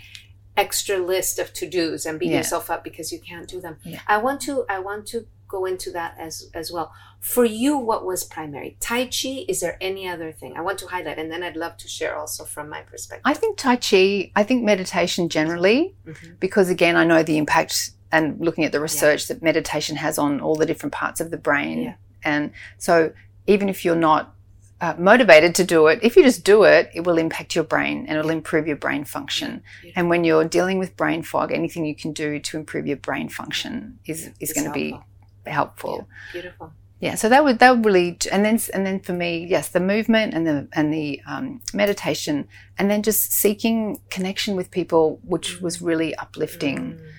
extra 0.54 0.98
list 0.98 1.38
of 1.38 1.54
to 1.54 1.66
dos 1.66 2.04
and 2.04 2.18
beat 2.18 2.30
Yeah. 2.30 2.36
yourself 2.38 2.70
up 2.70 2.84
because 2.84 3.10
you 3.10 3.18
can't 3.20 3.48
do 3.48 3.58
them. 3.58 3.78
Yeah. 3.84 4.00
I 4.06 4.18
want 4.18 4.42
to. 4.42 4.66
I 4.68 4.78
want 4.80 5.06
to 5.08 5.26
go 5.48 5.64
into 5.64 5.90
that 5.92 6.14
as 6.18 6.50
as 6.52 6.70
well. 6.70 6.92
For 7.20 7.46
you, 7.46 7.78
what 7.78 8.04
was 8.04 8.22
primary? 8.24 8.76
Tai 8.80 9.04
Chi. 9.06 9.46
Is 9.48 9.60
there 9.60 9.78
any 9.80 10.06
other 10.06 10.30
thing? 10.30 10.58
I 10.58 10.60
want 10.60 10.78
to 10.80 10.86
highlight, 10.88 11.18
and 11.18 11.32
then 11.32 11.42
I'd 11.42 11.56
love 11.56 11.78
to 11.78 11.88
share 11.88 12.14
also 12.16 12.44
from 12.44 12.68
my 12.68 12.82
perspective. 12.82 13.22
I 13.24 13.32
think 13.32 13.56
Tai 13.56 13.76
Chi, 13.76 14.30
I 14.36 14.42
think 14.42 14.62
meditation 14.62 15.30
generally, 15.30 15.94
Mhm. 16.06 16.38
because 16.38 16.68
again, 16.68 16.96
I 16.96 17.04
know 17.06 17.22
the 17.22 17.38
impact 17.38 17.92
and 18.16 18.40
looking 18.40 18.64
at 18.64 18.72
the 18.72 18.80
research 18.80 19.28
that 19.28 19.42
meditation 19.42 19.96
has 19.96 20.18
on 20.18 20.40
all 20.40 20.56
the 20.56 20.64
different 20.64 20.94
parts 20.94 21.20
of 21.20 21.30
the 21.30 21.36
brain. 21.36 21.82
Yeah. 21.82 21.94
And 22.24 22.52
so 22.78 23.12
even 23.46 23.68
if 23.68 23.84
you're 23.84 24.02
not 24.10 24.34
uh, 24.80 24.94
motivated 24.98 25.54
to 25.56 25.64
do 25.64 25.86
it, 25.88 25.98
if 26.02 26.16
you 26.16 26.22
just 26.22 26.42
do 26.42 26.64
it, 26.64 26.90
it 26.94 27.04
will 27.04 27.18
impact 27.18 27.54
your 27.54 27.64
brain 27.64 28.06
and 28.08 28.16
it'll 28.18 28.30
improve 28.30 28.66
your 28.66 28.76
brain 28.76 29.04
function. 29.04 29.62
Yeah. 29.84 29.92
And 29.96 30.08
when 30.08 30.24
you're 30.24 30.48
dealing 30.48 30.78
with 30.78 30.96
brain 30.96 31.22
fog, 31.22 31.52
anything 31.52 31.84
you 31.84 31.94
can 31.94 32.12
do 32.12 32.40
to 32.40 32.56
improve 32.56 32.86
your 32.86 32.96
brain 32.96 33.28
function 33.28 33.98
is, 34.06 34.30
is 34.40 34.52
going 34.54 34.66
to 34.66 34.72
be 34.72 34.98
helpful. 35.46 36.08
Beautiful. 36.32 36.72
Yeah, 36.98 37.14
so 37.14 37.28
that 37.28 37.44
would 37.44 37.58
that 37.58 37.70
would 37.72 37.84
really, 37.84 38.16
and 38.32 38.42
then 38.42 38.58
and 38.72 38.86
then 38.86 39.00
for 39.00 39.12
me, 39.12 39.46
yes, 39.46 39.68
the 39.68 39.80
movement 39.80 40.32
and 40.32 40.46
the 40.46 40.66
and 40.72 40.90
the 40.90 41.20
um, 41.26 41.60
meditation, 41.74 42.48
and 42.78 42.90
then 42.90 43.02
just 43.02 43.32
seeking 43.32 44.00
connection 44.08 44.56
with 44.56 44.70
people, 44.70 45.20
which 45.22 45.60
was 45.60 45.82
really 45.82 46.14
uplifting. 46.14 46.78
Mm. 46.78 47.12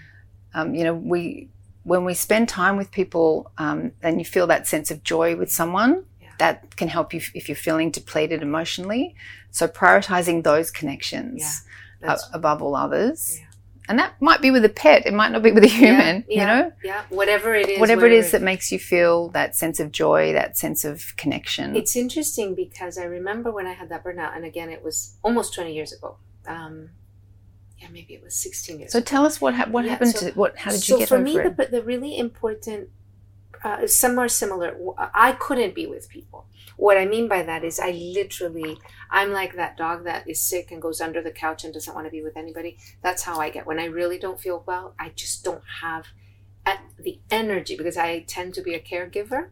Um, 0.58 0.74
you 0.76 0.84
know, 0.84 0.94
we 0.96 1.50
when 1.84 2.04
we 2.04 2.14
spend 2.14 2.50
time 2.50 2.76
with 2.76 2.92
people, 2.92 3.50
um, 3.58 3.92
and 4.04 4.20
you 4.20 4.26
feel 4.26 4.48
that 4.48 4.68
sense 4.68 4.92
of 4.92 5.04
joy 5.04 5.38
with 5.38 5.50
someone, 5.50 6.04
Yeah. 6.22 6.28
that 6.40 6.76
can 6.76 6.90
help 6.90 7.14
you 7.14 7.22
if 7.34 7.48
you're 7.48 7.56
feeling 7.56 7.92
depleted 7.92 8.42
emotionally. 8.42 9.16
So 9.52 9.68
prioritizing 9.70 10.44
those 10.44 10.70
connections 10.70 11.64
Yeah, 12.02 12.14
uh, 12.14 12.18
above 12.34 12.62
all 12.62 12.76
others, 12.76 13.38
Yeah. 13.40 13.46
and 13.88 14.00
that 14.00 14.12
might 14.22 14.42
be 14.42 14.52
with 14.52 14.66
a 14.66 14.70
pet. 14.84 15.06
It 15.06 15.14
might 15.14 15.32
not 15.32 15.44
be 15.44 15.52
with 15.54 15.64
a 15.64 15.68
human. 15.82 16.26
You 16.28 16.46
know, 16.52 16.74
yeah. 16.84 17.04
Whatever 17.10 17.56
it 17.56 17.70
is. 17.70 17.80
whatever 17.80 18.06
it 18.08 18.10
wherever 18.10 18.26
is 18.26 18.32
that 18.32 18.42
makes 18.42 18.70
you 18.74 18.80
feel 18.80 19.30
that 19.30 19.56
sense 19.56 19.80
of 19.80 19.92
joy, 19.94 20.34
that 20.34 20.58
sense 20.58 20.84
of 20.84 21.16
connection. 21.16 21.76
It's 21.76 21.96
interesting 21.96 22.54
because 22.54 22.98
I 22.98 23.06
remember 23.06 23.50
when 23.58 23.66
I 23.68 23.74
had 23.74 23.88
that 23.90 24.04
burnout, 24.04 24.36
and 24.36 24.44
again, 24.44 24.70
it 24.70 24.84
was 24.84 25.16
almost 25.24 25.54
20 25.54 25.74
years 25.74 25.94
ago. 25.94 26.18
Um, 26.48 26.90
yeah, 27.80 27.88
maybe 27.92 28.14
it 28.16 28.24
was 28.24 28.36
16 28.36 28.80
years 28.80 28.92
so 28.92 29.00
ago. 29.00 29.06
tell 29.06 29.26
us 29.26 29.40
what 29.42 29.54
hap 29.54 29.70
what 29.70 29.86
Yeah, 29.86 29.92
happened 29.92 30.16
so- 30.16 30.30
to 30.30 30.36
what? 30.38 30.58
How 30.58 30.72
did 30.72 30.82
so 30.82 30.94
you 30.96 31.00
get 31.00 31.10
for 31.10 31.16
over 31.16 31.24
me, 31.24 31.38
it? 31.38 31.58
the, 31.58 31.66
the 31.66 31.82
really 31.84 32.18
important, 32.18 32.90
uh, 33.64 33.86
somewhere 33.88 34.28
similar, 34.28 34.76
I 34.98 35.34
couldn't 35.34 35.76
be 35.76 35.86
with 35.88 36.10
people. 36.10 36.46
What 36.78 36.98
I 36.98 37.06
mean 37.06 37.28
by 37.28 37.42
that 37.44 37.64
is 37.64 37.80
I 37.80 37.92
literally, 37.92 38.78
I'm 39.10 39.32
like 39.32 39.56
that 39.56 39.78
dog 39.78 40.04
that 40.06 40.30
is 40.30 40.40
sick 40.40 40.72
and 40.72 40.80
goes 40.82 41.02
under 41.02 41.22
the 41.24 41.32
couch 41.32 41.64
and 41.64 41.74
doesn't 41.74 41.94
want 41.94 42.06
to 42.06 42.12
be 42.12 42.22
with 42.22 42.38
anybody. 42.38 42.78
That's 43.02 43.24
how 43.24 43.40
I 43.40 43.50
get. 43.50 43.66
When 43.66 43.80
I 43.80 43.86
really 43.86 44.20
don't 44.20 44.40
feel 44.40 44.64
well, 44.68 44.94
I 45.00 45.10
just 45.10 45.44
don't 45.44 45.64
have 45.82 46.06
the 47.00 47.20
energy 47.32 47.76
because 47.78 47.96
I 47.98 48.20
tend 48.28 48.54
to 48.56 48.62
be 48.62 48.74
a 48.74 48.80
caregiver 48.80 49.50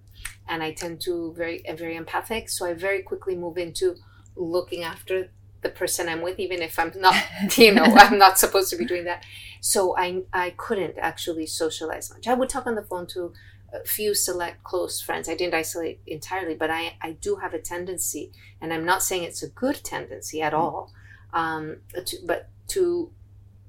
and 0.48 0.62
I 0.62 0.74
tend 0.74 1.00
to 1.02 1.34
very 1.36 1.64
very 1.78 1.96
empathic. 1.96 2.50
So 2.50 2.66
I 2.66 2.74
very 2.74 3.02
quickly 3.02 3.36
move 3.36 3.58
into 3.58 3.96
looking 4.36 4.84
after 4.84 5.30
the 5.66 5.72
person 5.72 6.08
I'm 6.08 6.22
with, 6.22 6.40
even 6.40 6.62
if 6.62 6.78
I'm 6.78 6.92
not, 6.96 7.16
you 7.58 7.74
know, 7.74 7.84
I'm 8.04 8.18
not 8.18 8.38
supposed 8.38 8.70
to 8.70 8.78
be 8.78 8.86
doing 8.86 9.06
that. 9.06 9.26
So 9.62 9.98
I 9.98 10.22
I 10.32 10.52
couldn't 10.52 10.96
actually 11.00 11.48
socialize 11.48 12.10
much. 12.12 12.28
I 12.28 12.36
would 12.36 12.50
talk 12.50 12.68
on 12.68 12.76
the 12.76 12.84
phone 12.84 13.08
to 13.08 13.34
a 13.74 13.84
few 13.84 14.14
select 14.14 14.64
close 14.64 15.02
friends. 15.02 15.28
I 15.28 15.36
didn't 15.36 15.56
isolate 15.56 16.00
entirely, 16.06 16.56
but 16.56 16.70
I 16.70 16.98
I 17.02 17.14
do 17.14 17.38
have 17.38 17.54
a 17.56 17.60
tendency, 17.60 18.32
and 18.62 18.72
I'm 18.72 18.86
not 18.86 19.02
saying 19.02 19.24
it's 19.24 19.44
a 19.44 19.50
good 19.50 19.78
tendency 19.84 20.40
at 20.42 20.54
all, 20.54 20.94
um, 21.34 21.78
to, 21.94 22.18
but 22.24 22.50
to 22.70 23.12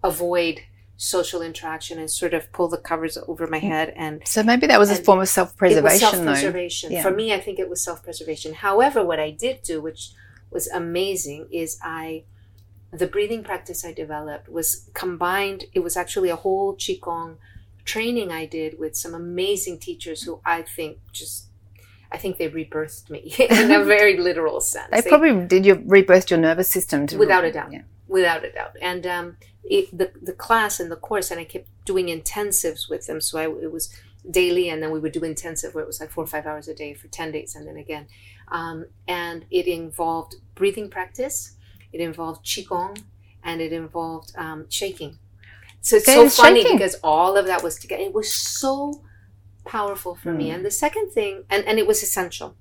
avoid 0.05 0.61
social 0.99 1.43
interaction 1.43 1.99
and 1.99 2.11
sort 2.11 2.35
of 2.35 2.51
pull 2.53 2.69
the 2.69 2.79
covers 2.79 3.19
over 3.29 3.47
my 3.47 3.59
head 3.59 3.93
and 3.97 4.27
so 4.27 4.43
maybe 4.43 4.67
that 4.67 4.79
was 4.79 4.91
a 4.91 4.97
form 4.97 5.21
of 5.21 5.29
self-preservation, 5.29 5.99
self-preservation. 5.99 6.91
Yeah. 6.91 7.03
For 7.03 7.11
me, 7.11 7.35
I 7.35 7.41
think 7.41 7.59
it 7.59 7.69
was 7.69 7.85
self-preservation. 7.85 8.55
However, 8.55 9.05
what 9.05 9.21
I 9.21 9.31
did 9.31 9.61
do, 9.61 9.83
which 9.83 10.13
was 10.51 10.69
amazing, 10.69 11.49
is 11.51 11.79
I 11.83 12.25
the 12.93 13.07
breathing 13.07 13.43
practice 13.43 13.85
I 13.85 13.93
developed 13.93 14.49
was 14.49 14.89
combined. 14.95 15.65
It 15.75 15.81
was 15.81 15.97
actually 15.97 16.31
a 16.31 16.37
whole 16.37 16.75
qigong 16.75 17.37
training 17.85 18.31
I 18.31 18.47
did 18.47 18.79
with 18.79 18.97
some 18.97 19.15
amazing 19.15 19.79
teachers 19.79 20.23
who 20.23 20.41
I 20.45 20.63
think 20.63 20.99
just 21.13 21.47
I 22.11 22.19
think 22.19 22.39
they 22.39 22.49
rebirthed 22.49 23.11
me 23.11 23.35
in 23.51 23.71
a 23.73 23.85
very 23.85 24.17
literal 24.29 24.61
sense. 24.61 24.91
They 24.91 25.03
probably 25.03 25.47
did 25.47 25.67
you 25.67 25.83
rebirth 25.87 26.31
your 26.31 26.41
nervous 26.41 26.71
system 26.71 27.07
to 27.09 27.19
Without 27.19 27.45
a 27.45 27.53
doubt. 27.53 27.73
Yeah. 27.73 27.83
without 28.09 28.45
a 28.45 28.53
doubt. 28.53 28.77
And 28.81 29.07
um, 29.07 29.37
it, 29.65 29.97
the 29.97 30.13
the 30.23 30.33
class 30.33 30.79
and 30.81 30.91
the 30.91 30.97
course, 30.97 31.31
and 31.31 31.41
I 31.41 31.45
kept 31.45 31.69
doing 31.85 32.07
intensives 32.07 32.89
with 32.89 33.07
them. 33.07 33.21
So 33.21 33.39
I, 33.39 33.45
it 33.63 33.73
was 33.73 33.93
daily, 34.29 34.69
and 34.69 34.83
then 34.83 34.91
we 34.91 35.01
would 35.01 35.13
do 35.13 35.25
intensive 35.25 35.75
where 35.75 35.85
it 35.85 35.87
was 35.87 36.01
like 36.01 36.11
four 36.11 36.25
or 36.25 36.29
five 36.29 36.47
hours 36.47 36.69
a 36.69 36.75
day 36.75 36.95
for 36.95 37.09
ten 37.09 37.33
days, 37.33 37.55
and 37.55 37.67
then 37.67 37.77
again. 37.77 38.07
Um, 38.49 38.87
and 39.09 39.45
it 39.51 39.67
involved 39.67 40.37
breathing 40.55 40.89
practice, 40.91 41.57
it 41.93 42.01
involved 42.01 42.45
qigong, 42.47 43.03
and 43.43 43.61
it 43.61 43.73
involved 43.73 44.33
um, 44.37 44.67
shaking. 44.71 45.19
So 45.81 45.97
it's 45.97 46.09
Okay, 46.09 46.29
so 46.29 46.43
funny 46.43 46.63
shaking. 46.63 46.79
because 46.79 46.97
all 47.03 47.37
of 47.37 47.47
that 47.47 47.63
was 47.63 47.79
together. 47.79 48.03
It 48.03 48.15
was 48.15 48.33
so 48.33 49.03
powerful 49.67 50.15
for 50.15 50.33
me. 50.33 50.49
Hmm. 50.49 50.57
And 50.57 50.65
the 50.67 50.71
second 50.71 51.11
thing, 51.13 51.45
and, 51.51 51.65
and 51.65 51.79
it 51.79 51.87
was 51.87 52.03
essential. 52.03 52.57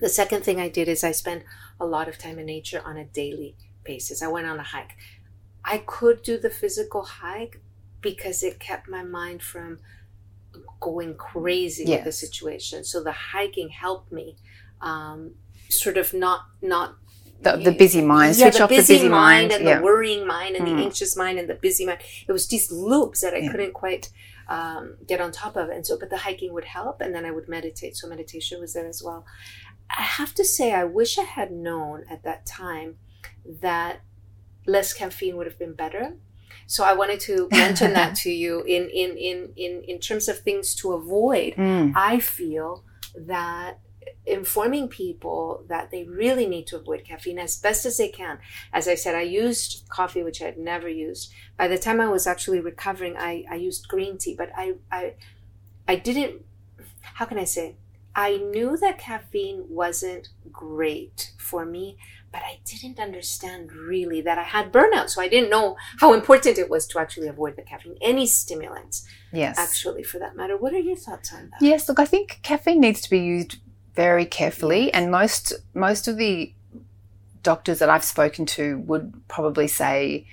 The 0.00 0.08
second 0.08 0.44
thing 0.44 0.60
I 0.60 0.68
did 0.68 0.88
is 0.88 1.04
I 1.04 1.12
spent 1.12 1.44
a 1.80 1.86
lot 1.86 2.08
of 2.08 2.18
time 2.18 2.38
in 2.38 2.46
nature 2.46 2.82
on 2.84 2.96
a 2.96 3.04
daily 3.04 3.56
basis. 3.84 4.22
I 4.22 4.28
went 4.28 4.46
on 4.46 4.58
a 4.58 4.62
hike. 4.62 4.96
I 5.64 5.78
could 5.78 6.22
do 6.22 6.38
the 6.38 6.50
physical 6.50 7.04
hike 7.04 7.60
because 8.00 8.42
it 8.42 8.60
kept 8.60 8.88
my 8.88 9.02
mind 9.02 9.42
from 9.42 9.78
going 10.80 11.14
crazy 11.16 11.84
with 11.86 12.04
the 12.04 12.12
situation. 12.12 12.84
So 12.84 13.02
the 13.02 13.12
hiking 13.12 13.70
helped 13.70 14.12
me 14.12 14.36
um, 14.80 15.34
sort 15.68 15.96
of 15.96 16.12
not 16.14 16.40
not 16.62 16.96
The, 17.42 17.56
the 17.56 17.72
busy 17.72 18.00
mind, 18.02 18.36
yeah, 18.36 18.44
switch 18.44 18.56
the 18.58 18.64
off 18.64 18.70
busy 18.70 18.94
the 18.94 18.98
busy 19.00 19.08
mind. 19.08 19.52
and 19.52 19.64
yeah. 19.64 19.78
the 19.78 19.82
worrying 19.84 20.26
mind 20.26 20.56
and 20.56 20.66
Mm. 20.66 20.76
the 20.76 20.82
anxious 20.84 21.16
mind 21.16 21.38
and 21.38 21.48
the 21.48 21.54
busy 21.54 21.84
mind. 21.86 22.00
It 22.28 22.32
was 22.32 22.46
these 22.48 22.70
loops 22.72 23.20
that 23.20 23.34
I 23.34 23.38
Yeah. 23.38 23.50
couldn't 23.50 23.72
quite 23.74 24.10
um, 24.46 24.96
get 25.06 25.20
on 25.22 25.32
top 25.32 25.56
of. 25.56 25.70
And 25.70 25.86
so, 25.86 25.98
but 25.98 26.10
the 26.10 26.18
hiking 26.18 26.52
would 26.52 26.66
help, 26.66 27.00
and 27.00 27.14
then 27.14 27.24
I 27.24 27.30
would 27.30 27.48
meditate. 27.48 27.96
So 27.96 28.06
meditation 28.06 28.60
was 28.60 28.74
there 28.74 28.86
as 28.86 29.02
well. 29.02 29.24
I 29.88 30.02
have 30.02 30.34
to 30.34 30.44
say, 30.44 30.72
I 30.74 30.84
wish 30.84 31.18
I 31.18 31.22
had 31.24 31.50
known 31.50 32.04
at 32.10 32.22
that 32.24 32.44
time 32.44 32.96
that 33.60 34.00
less 34.66 34.92
caffeine 34.92 35.36
would 35.36 35.46
have 35.46 35.58
been 35.58 35.72
better. 35.72 36.16
So 36.66 36.84
I 36.84 36.92
wanted 36.92 37.20
to 37.20 37.48
mention 37.64 37.92
that 37.94 38.16
to 38.16 38.30
you 38.30 38.62
in 38.64 38.88
in 38.90 39.16
in 39.16 39.52
in 39.56 39.82
in 39.88 39.98
terms 39.98 40.28
of 40.28 40.38
things 40.40 40.74
to 40.76 40.92
avoid. 40.92 41.54
Mm. 41.54 41.92
I 41.96 42.20
feel 42.20 42.84
that 43.16 43.78
informing 44.26 44.88
people 44.88 45.64
that 45.68 45.90
they 45.90 46.04
really 46.04 46.46
need 46.46 46.66
to 46.68 46.76
avoid 46.76 47.04
caffeine 47.04 47.38
as 47.38 47.56
best 47.58 47.84
as 47.84 47.98
they 47.98 48.08
can. 48.08 48.38
As 48.72 48.88
I 48.88 48.94
said, 48.94 49.14
I 49.14 49.22
used 49.22 49.86
coffee, 49.88 50.22
which 50.22 50.40
I 50.40 50.46
had 50.46 50.58
never 50.58 50.88
used. 50.88 51.32
By 51.58 51.68
the 51.68 51.78
time 51.78 52.00
I 52.00 52.08
was 52.08 52.26
actually 52.26 52.60
recovering, 52.60 53.16
I, 53.16 53.44
I 53.50 53.56
used 53.56 53.88
green 53.88 54.16
tea, 54.18 54.34
but 54.36 54.50
I, 54.56 54.74
I, 54.90 55.14
I 55.86 55.96
didn't, 55.96 56.42
how 57.02 57.26
can 57.26 57.38
I 57.38 57.44
say? 57.44 57.76
I 58.16 58.36
knew 58.36 58.76
that 58.76 58.98
caffeine 58.98 59.64
wasn't 59.68 60.28
great 60.52 61.32
for 61.36 61.66
me, 61.66 61.98
but 62.30 62.42
I 62.42 62.60
didn't 62.64 63.00
understand 63.00 63.72
really 63.72 64.20
that 64.22 64.38
I 64.38 64.44
had 64.44 64.72
burnout. 64.72 65.10
So 65.10 65.20
I 65.20 65.26
didn't 65.28 65.50
know 65.50 65.76
how 65.98 66.12
important 66.14 66.56
it 66.56 66.70
was 66.70 66.86
to 66.88 67.00
actually 67.00 67.26
avoid 67.26 67.56
the 67.56 67.62
caffeine, 67.62 67.96
any 68.00 68.26
stimulants, 68.26 69.04
Yes. 69.32 69.58
actually, 69.58 70.04
for 70.04 70.18
that 70.20 70.36
matter. 70.36 70.56
What 70.56 70.72
are 70.72 70.78
your 70.78 70.94
thoughts 70.96 71.32
on 71.34 71.50
that? 71.50 71.60
Yes, 71.60 71.88
look, 71.88 71.98
I 71.98 72.04
think 72.04 72.38
caffeine 72.42 72.80
needs 72.80 73.00
to 73.02 73.10
be 73.10 73.18
used 73.18 73.56
very 73.94 74.26
carefully, 74.26 74.92
and 74.92 75.10
most 75.10 75.52
most 75.74 76.08
of 76.08 76.16
the 76.16 76.52
doctors 77.42 77.78
that 77.78 77.88
I've 77.90 78.04
spoken 78.04 78.46
to 78.46 78.78
would 78.80 79.12
probably 79.28 79.68
say 79.68 80.26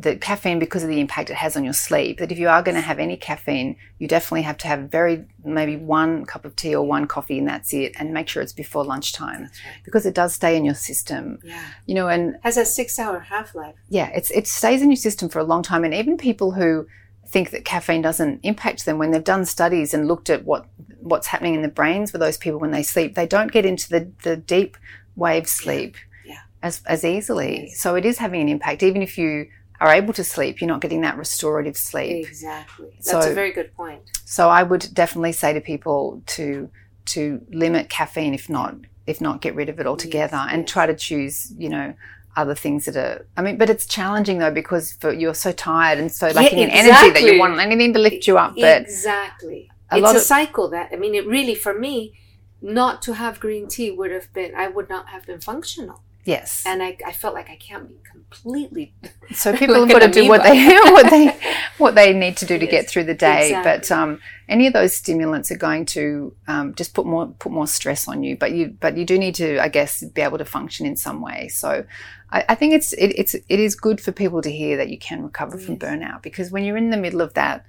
that 0.00 0.20
caffeine, 0.20 0.58
because 0.58 0.82
of 0.82 0.88
the 0.88 0.98
impact 1.00 1.30
it 1.30 1.36
has 1.36 1.56
on 1.56 1.62
your 1.62 1.72
sleep, 1.72 2.18
that 2.18 2.32
if 2.32 2.38
you 2.38 2.48
are 2.48 2.62
going 2.64 2.74
to 2.74 2.80
have 2.80 2.98
any 2.98 3.16
caffeine, 3.16 3.76
you 4.00 4.08
definitely 4.08 4.42
have 4.42 4.58
to 4.58 4.66
have 4.66 4.90
very 4.90 5.24
maybe 5.44 5.76
one 5.76 6.24
cup 6.24 6.44
of 6.44 6.56
tea 6.56 6.74
or 6.74 6.84
one 6.84 7.06
coffee, 7.06 7.38
and 7.38 7.46
that's 7.48 7.72
it, 7.72 7.92
and 7.96 8.12
make 8.12 8.28
sure 8.28 8.42
it's 8.42 8.52
before 8.52 8.84
lunchtime 8.84 9.42
right. 9.42 9.50
because 9.84 10.04
it 10.04 10.14
does 10.14 10.34
stay 10.34 10.56
in 10.56 10.64
your 10.64 10.74
system, 10.74 11.38
Yeah. 11.44 11.62
you 11.86 11.94
know, 11.94 12.08
and 12.08 12.38
Has 12.42 12.56
a 12.56 12.64
six 12.64 12.98
hour 12.98 13.20
half 13.20 13.54
life. 13.54 13.76
yeah, 13.88 14.08
it's 14.08 14.30
it 14.32 14.48
stays 14.48 14.82
in 14.82 14.90
your 14.90 14.96
system 14.96 15.28
for 15.28 15.38
a 15.38 15.44
long 15.44 15.62
time, 15.62 15.84
and 15.84 15.94
even 15.94 16.16
people 16.16 16.52
who 16.52 16.86
think 17.28 17.50
that 17.50 17.64
caffeine 17.64 18.02
doesn't 18.02 18.40
impact 18.42 18.84
them 18.86 18.98
when 18.98 19.10
they've 19.10 19.22
done 19.24 19.44
studies 19.44 19.92
and 19.94 20.08
looked 20.08 20.30
at 20.30 20.44
what 20.44 20.66
what's 21.00 21.26
happening 21.28 21.54
in 21.54 21.62
the 21.62 21.68
brains 21.68 22.12
with 22.12 22.20
those 22.20 22.36
people 22.38 22.58
when 22.58 22.70
they 22.70 22.82
sleep, 22.82 23.14
they 23.14 23.26
don't 23.26 23.52
get 23.52 23.64
into 23.66 23.88
the 23.88 24.10
the 24.22 24.36
deep 24.36 24.76
wave 25.16 25.48
sleep 25.48 25.96
Yeah. 26.24 26.40
as 26.62 26.82
as 26.86 27.04
easily. 27.04 27.66
Yes. 27.68 27.80
So 27.80 27.94
it 27.94 28.04
is 28.04 28.18
having 28.18 28.40
an 28.40 28.48
impact, 28.48 28.82
even 28.82 29.02
if 29.02 29.16
you 29.18 29.48
are 29.80 29.92
able 29.94 30.12
to 30.14 30.24
sleep, 30.24 30.60
you're 30.60 30.68
not 30.68 30.80
getting 30.80 31.02
that 31.02 31.16
restorative 31.16 31.76
sleep. 31.76 32.26
Exactly. 32.26 32.90
That's 32.96 33.10
So- 33.10 33.30
a 33.30 33.34
very 33.34 33.52
good 33.52 33.72
point. 33.76 34.02
So 34.24 34.48
I 34.48 34.62
would 34.64 34.88
definitely 34.92 35.32
say 35.32 35.52
to 35.52 35.60
people 35.60 36.22
to 36.36 36.70
to 37.06 37.40
limit 37.50 37.88
caffeine, 37.88 38.34
if 38.34 38.48
not 38.48 38.74
if 39.06 39.20
not 39.20 39.40
get 39.40 39.54
rid 39.54 39.68
of 39.70 39.80
it 39.80 39.86
altogether, 39.86 40.36
Yes, 40.36 40.48
and 40.52 40.62
yes. 40.62 40.70
try 40.70 40.86
to 40.86 40.94
choose 40.94 41.52
you 41.56 41.68
know 41.68 41.94
other 42.36 42.54
things 42.54 42.84
that 42.84 42.96
are. 42.96 43.26
I 43.36 43.42
mean, 43.42 43.56
but 43.58 43.68
it's 43.70 43.86
challenging 43.86 44.38
though 44.38 44.50
because 44.52 44.92
for, 44.92 45.12
you're 45.12 45.34
so 45.34 45.52
tired 45.52 45.98
and 45.98 46.10
so 46.10 46.28
lacking 46.28 46.58
in 46.60 46.70
energy 46.70 47.10
that 47.10 47.22
you 47.22 47.38
want 47.38 47.58
anything 47.58 47.92
to 47.94 47.98
lift 47.98 48.26
you 48.26 48.38
up. 48.38 48.54
But 48.56 48.82
exactly. 48.82 49.70
a 49.90 49.96
it's 49.96 50.02
lot 50.02 50.14
a 50.14 50.18
of- 50.18 50.24
cycle 50.24 50.68
that 50.70 50.90
I 50.92 50.96
mean 50.96 51.14
it 51.14 51.26
really 51.26 51.54
for 51.54 51.78
me 51.78 52.14
not 52.60 53.02
to 53.02 53.14
have 53.14 53.38
green 53.40 53.68
tea 53.68 53.90
would 53.90 54.10
have 54.10 54.32
been 54.32 54.54
I 54.54 54.68
would 54.68 54.88
not 54.88 55.08
have 55.08 55.26
been 55.26 55.40
functional. 55.40 56.02
Yes, 56.28 56.62
And 56.66 56.82
I, 56.82 56.96
I 57.06 57.12
felt 57.12 57.34
like 57.34 57.48
I 57.50 57.56
can't 57.56 57.88
be 57.88 57.96
completely 58.10 58.94
so 59.32 59.56
people 59.60 59.80
like 59.80 59.90
have 59.90 60.00
got 60.00 60.06
to 60.12 60.20
do 60.20 60.28
what 60.28 60.42
they 60.42 60.56
what 60.96 61.10
they 61.10 61.36
what 61.78 61.94
they 61.94 62.12
need 62.12 62.36
to 62.38 62.46
do 62.46 62.58
to 62.58 62.64
Yes, 62.64 62.70
get 62.70 62.90
through 62.90 63.04
the 63.04 63.14
day. 63.14 63.48
exactly. 63.48 63.72
But 63.72 63.90
um, 63.90 64.20
any 64.48 64.66
of 64.66 64.72
those 64.72 64.96
stimulants 64.96 65.50
are 65.50 65.56
going 65.56 65.86
to 65.86 66.34
um, 66.46 66.74
just 66.74 66.94
put 66.94 67.06
more 67.06 67.26
put 67.38 67.52
more 67.52 67.66
stress 67.66 68.06
on 68.08 68.22
you. 68.22 68.36
But 68.36 68.52
you 68.52 68.76
but 68.80 68.96
you 68.96 69.04
do 69.04 69.18
need 69.18 69.34
to, 69.36 69.58
I 69.58 69.68
guess, 69.68 70.04
be 70.04 70.22
able 70.22 70.38
to 70.38 70.44
function 70.44 70.86
in 70.86 70.96
some 70.96 71.20
way. 71.20 71.48
So 71.48 71.84
I, 72.30 72.44
I 72.50 72.54
think 72.54 72.74
it's 72.74 72.92
it, 72.94 73.08
it's 73.16 73.34
it 73.34 73.60
is 73.60 73.74
good 73.74 74.00
for 74.00 74.12
people 74.12 74.42
to 74.42 74.50
hear 74.50 74.76
that 74.76 74.90
you 74.90 74.98
can 74.98 75.22
recover 75.22 75.56
from 75.58 75.78
burnout 75.78 76.22
because 76.22 76.50
when 76.50 76.64
you're 76.64 76.76
in 76.76 76.90
the 76.90 76.96
middle 76.96 77.20
of 77.20 77.34
that. 77.34 77.64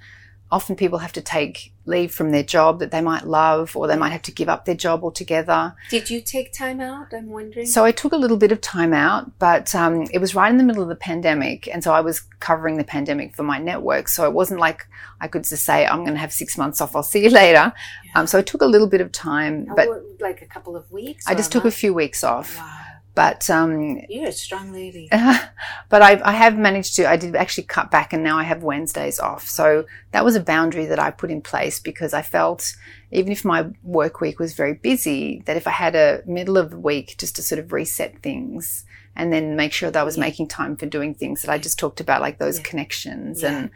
Often 0.51 0.77
people 0.77 0.97
have 0.99 1.13
to 1.13 1.21
take 1.21 1.71
leave 1.85 2.11
from 2.13 2.31
their 2.31 2.43
job 2.43 2.79
that 2.79 2.89
they 2.91 3.01
might 3.01 3.25
love, 3.27 3.75
or 3.75 3.87
they 3.87 3.95
might 3.95 4.11
have 4.11 4.21
to 4.23 4.31
give 4.31 4.49
up 4.49 4.65
their 4.65 4.75
job 4.75 5.03
altogether. 5.03 5.75
Did 5.89 6.09
you 6.09 6.21
take 6.21 6.53
time 6.53 6.81
out? 6.81 7.13
I'm 7.13 7.29
wondering. 7.29 7.65
So 7.65 7.85
I 7.85 7.91
took 7.91 8.13
a 8.13 8.17
little 8.17 8.37
bit 8.37 8.51
of 8.51 8.59
time 8.61 8.93
out, 8.93 9.37
but 9.39 9.73
um, 9.75 10.07
it 10.11 10.19
was 10.19 10.33
right 10.35 10.49
in 10.49 10.57
the 10.57 10.63
middle 10.63 10.81
of 10.81 10.89
the 10.89 10.95
pandemic, 10.95 11.67
and 11.67 11.83
so 11.83 11.93
I 11.93 12.01
was 12.01 12.21
covering 12.39 12.77
the 12.77 12.83
pandemic 12.83 13.35
for 13.35 13.43
my 13.43 13.59
network. 13.59 14.07
So 14.07 14.25
it 14.25 14.33
wasn't 14.33 14.59
like 14.59 14.87
I 15.21 15.27
could 15.27 15.43
just 15.43 15.63
say 15.65 15.85
I'm 15.85 15.99
going 15.99 16.13
to 16.13 16.19
have 16.19 16.33
six 16.33 16.57
months 16.57 16.81
off. 16.81 16.95
I'll 16.95 17.03
see 17.03 17.23
you 17.23 17.29
later. 17.29 17.71
Um, 18.15 18.25
so 18.25 18.39
I 18.39 18.41
took 18.41 18.61
a 18.61 18.65
little 18.65 18.87
bit 18.87 19.01
of 19.01 19.11
time, 19.11 19.67
Oh, 19.69 19.75
but 19.75 19.87
like 20.19 20.41
a 20.41 20.45
couple 20.47 20.75
of 20.75 20.89
weeks. 20.91 21.27
I 21.27 21.35
just 21.35 21.51
took 21.51 21.65
a 21.65 21.71
few 21.71 21.93
weeks 21.93 22.23
off. 22.23 22.55
Wow, 22.57 22.77
But 23.15 23.49
um, 23.49 23.99
you're 24.07 24.29
a 24.29 24.31
strong 24.31 24.71
lady. 24.71 25.09
but 25.89 26.01
I, 26.01 26.21
I 26.23 26.31
have 26.31 26.57
managed 26.57 26.95
to. 26.95 27.09
I 27.09 27.17
did 27.17 27.35
actually 27.35 27.65
cut 27.65 27.91
back, 27.91 28.13
and 28.13 28.23
now 28.23 28.37
I 28.37 28.43
have 28.43 28.63
Wednesdays 28.63 29.19
off. 29.19 29.47
So 29.47 29.85
that 30.11 30.23
was 30.23 30.35
a 30.35 30.39
boundary 30.39 30.85
that 30.85 30.99
I 30.99 31.11
put 31.11 31.31
in 31.31 31.41
place 31.41 31.79
because 31.79 32.13
I 32.13 32.21
felt, 32.21 32.73
even 33.11 33.31
if 33.31 33.43
my 33.43 33.67
work 33.83 34.21
week 34.21 34.39
was 34.39 34.53
very 34.53 34.73
busy, 34.73 35.41
that 35.47 35.57
if 35.57 35.67
I 35.67 35.71
had 35.71 35.95
a 35.95 36.21
middle 36.25 36.57
of 36.57 36.69
the 36.69 36.79
week 36.79 37.15
just 37.17 37.35
to 37.37 37.41
sort 37.41 37.59
of 37.59 37.73
reset 37.73 38.21
things 38.21 38.85
and 39.15 39.33
then 39.33 39.55
make 39.57 39.73
sure 39.73 39.91
that 39.91 39.99
I 39.99 40.03
was 40.03 40.15
Yeah. 40.15 40.21
making 40.21 40.47
time 40.47 40.77
for 40.77 40.85
doing 40.85 41.13
things 41.13 41.41
that 41.41 41.51
I 41.51 41.57
just 41.57 41.77
talked 41.79 41.99
about, 41.99 42.21
like 42.21 42.37
those 42.37 42.59
Yeah. 42.59 42.63
connections 42.65 43.41
Yeah. 43.41 43.49
and 43.57 43.69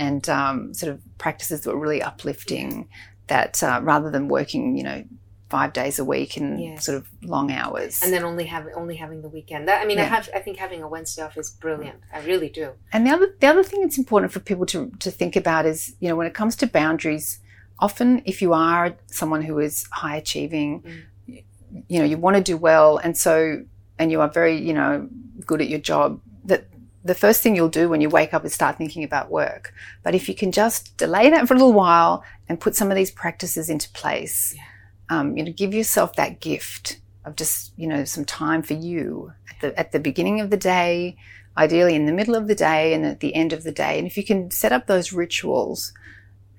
and 0.00 0.28
um, 0.28 0.74
sort 0.74 0.92
of 0.92 1.00
practices 1.18 1.60
that 1.60 1.70
were 1.72 1.78
really 1.80 2.02
uplifting. 2.02 2.88
That 3.28 3.62
uh, 3.62 3.80
rather 3.82 4.10
than 4.10 4.28
working, 4.28 4.76
you 4.76 4.82
know. 4.82 5.04
Five 5.50 5.72
days 5.72 5.98
a 5.98 6.04
week 6.04 6.36
and 6.36 6.80
sort 6.82 6.98
of 6.98 7.08
long 7.22 7.50
hours. 7.50 8.02
and 8.02 8.12
then 8.12 8.22
only 8.22 8.44
have 8.44 8.66
only 8.76 8.96
having 8.96 9.22
the 9.22 9.30
weekend. 9.30 9.66
That 9.68 9.80
I 9.82 9.86
mean, 9.86 9.98
I 9.98 10.02
have. 10.04 10.28
I 10.34 10.40
think 10.40 10.58
having 10.58 10.82
a 10.82 10.88
Wednesday 10.88 11.22
off 11.22 11.38
is 11.38 11.48
brilliant. 11.50 12.00
I 12.12 12.20
really 12.20 12.50
do. 12.50 12.72
And 12.92 13.06
the 13.06 13.10
other 13.10 13.34
the 13.40 13.46
other 13.46 13.62
thing 13.62 13.80
that's 13.80 13.96
important 13.98 14.30
for 14.32 14.40
people 14.40 14.66
to 14.66 14.90
to 14.98 15.10
think 15.10 15.36
about 15.36 15.64
is, 15.64 15.94
you 16.00 16.08
know, 16.08 16.16
when 16.16 16.26
it 16.26 16.34
comes 16.34 16.54
to 16.56 16.66
boundaries, 16.66 17.40
often 17.78 18.20
if 18.26 18.42
you 18.42 18.52
are 18.52 18.94
someone 19.06 19.40
who 19.42 19.58
is 19.58 19.86
high 19.90 20.16
achieving, 20.16 20.82
Mm. 20.82 21.44
you 21.88 21.98
know, 21.98 22.04
you 22.04 22.18
want 22.18 22.36
to 22.36 22.42
do 22.42 22.56
well 22.58 22.98
and 22.98 23.16
so 23.16 23.62
and 23.98 24.10
you 24.12 24.20
are 24.20 24.28
very, 24.28 24.56
you 24.68 24.74
know, 24.74 25.08
good 25.46 25.60
at 25.62 25.68
your 25.68 25.80
job, 25.80 26.20
that 26.44 26.64
the 27.04 27.14
first 27.14 27.42
thing 27.42 27.56
you'll 27.56 27.68
do 27.82 27.88
when 27.88 28.00
you 28.02 28.08
wake 28.10 28.32
up 28.34 28.44
is 28.44 28.52
start 28.52 28.76
thinking 28.76 29.02
about 29.02 29.30
work. 29.30 29.72
But 30.04 30.14
if 30.14 30.28
you 30.28 30.34
can 30.34 30.52
just 30.52 30.96
delay 30.98 31.30
that 31.30 31.48
for 31.48 31.54
a 31.54 31.56
little 31.56 31.72
while 31.72 32.22
and 32.48 32.60
put 32.60 32.76
some 32.76 32.90
of 32.90 32.96
these 32.96 33.10
practices 33.10 33.70
into 33.70 33.88
place, 34.02 34.52
Yeah. 34.54 34.62
Um, 35.10 35.36
you 35.36 35.44
know, 35.44 35.52
give 35.52 35.74
yourself 35.74 36.16
that 36.16 36.40
gift 36.40 37.00
of 37.24 37.36
just, 37.36 37.72
you 37.76 37.86
know, 37.86 38.04
some 38.04 38.24
time 38.24 38.62
for 38.62 38.74
you 38.74 39.32
at 39.50 39.60
the 39.60 39.78
at 39.78 39.92
the 39.92 40.00
beginning 40.00 40.40
of 40.40 40.50
the 40.50 40.56
day, 40.56 41.16
ideally 41.56 41.94
in 41.94 42.06
the 42.06 42.12
middle 42.12 42.34
of 42.34 42.48
the 42.48 42.54
day 42.54 42.94
and 42.94 43.04
at 43.04 43.20
the 43.20 43.34
end 43.34 43.52
of 43.52 43.64
the 43.64 43.72
day. 43.72 43.98
And 43.98 44.06
if 44.06 44.16
you 44.16 44.24
can 44.24 44.50
set 44.50 44.72
up 44.72 44.86
those 44.86 45.12
rituals 45.12 45.92